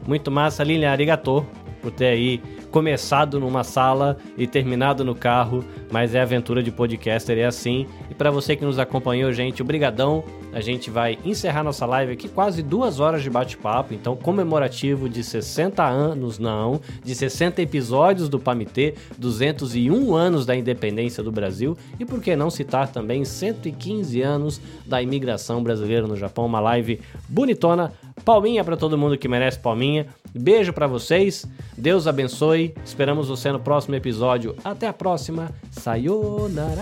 muito 0.08 0.32
massa. 0.32 0.64
Lilian, 0.64 0.92
arigato 0.92 1.46
por 1.82 1.92
ter 1.92 2.08
aí 2.08 2.42
começado 2.72 3.40
numa 3.40 3.64
sala 3.64 4.18
e 4.38 4.46
terminado 4.46 5.04
no 5.06 5.16
carro, 5.16 5.64
mas 5.92 6.14
é 6.14 6.22
aventura 6.22 6.62
de 6.62 6.72
podcaster, 6.72 7.38
é 7.38 7.46
assim. 7.46 7.88
E 8.10 8.14
para 8.14 8.30
você 8.30 8.56
que 8.56 8.66
nos 8.66 8.80
acompanhou, 8.80 9.32
gente, 9.32 9.62
obrigadão. 9.62 10.24
A 10.58 10.60
gente 10.60 10.90
vai 10.90 11.20
encerrar 11.24 11.64
nossa 11.64 11.86
live 11.86 12.14
aqui, 12.14 12.28
quase 12.28 12.64
duas 12.64 13.00
horas 13.00 13.22
de 13.22 13.30
bate-papo, 13.30 13.94
então 13.94 14.16
comemorativo 14.16 15.08
de 15.08 15.24
60 15.24 15.86
anos, 15.86 16.40
não, 16.40 16.82
de 17.04 17.14
60 17.14 17.62
episódios 17.62 18.28
do 18.28 18.40
Pamitê, 18.40 18.96
201 19.20 20.16
anos 20.16 20.48
da 20.48 20.56
independência 20.56 21.22
do 21.22 21.32
Brasil 21.32 21.78
e 22.00 22.06
por 22.06 22.20
que 22.20 22.36
não 22.36 22.50
citar 22.50 22.88
também 22.88 23.24
115 23.24 24.20
anos 24.24 24.60
da 24.84 25.00
imigração 25.00 25.62
brasileira 25.62 26.08
no 26.08 26.18
Japão, 26.18 26.48
uma 26.48 26.60
live 26.60 27.02
bonitona. 27.30 27.94
Palminha 28.26 28.64
para 28.64 28.76
todo 28.76 28.98
mundo 28.98 29.16
que 29.16 29.28
merece 29.28 29.60
palminha. 29.60 30.08
Beijo 30.34 30.74
para 30.74 30.88
vocês. 30.88 31.46
Deus 31.78 32.08
abençoe. 32.08 32.74
Esperamos 32.84 33.28
você 33.28 33.52
no 33.52 33.60
próximo 33.60 33.94
episódio. 33.94 34.56
Até 34.64 34.88
a 34.88 34.94
próxima. 34.94 35.52
Sayonara. 35.70 36.82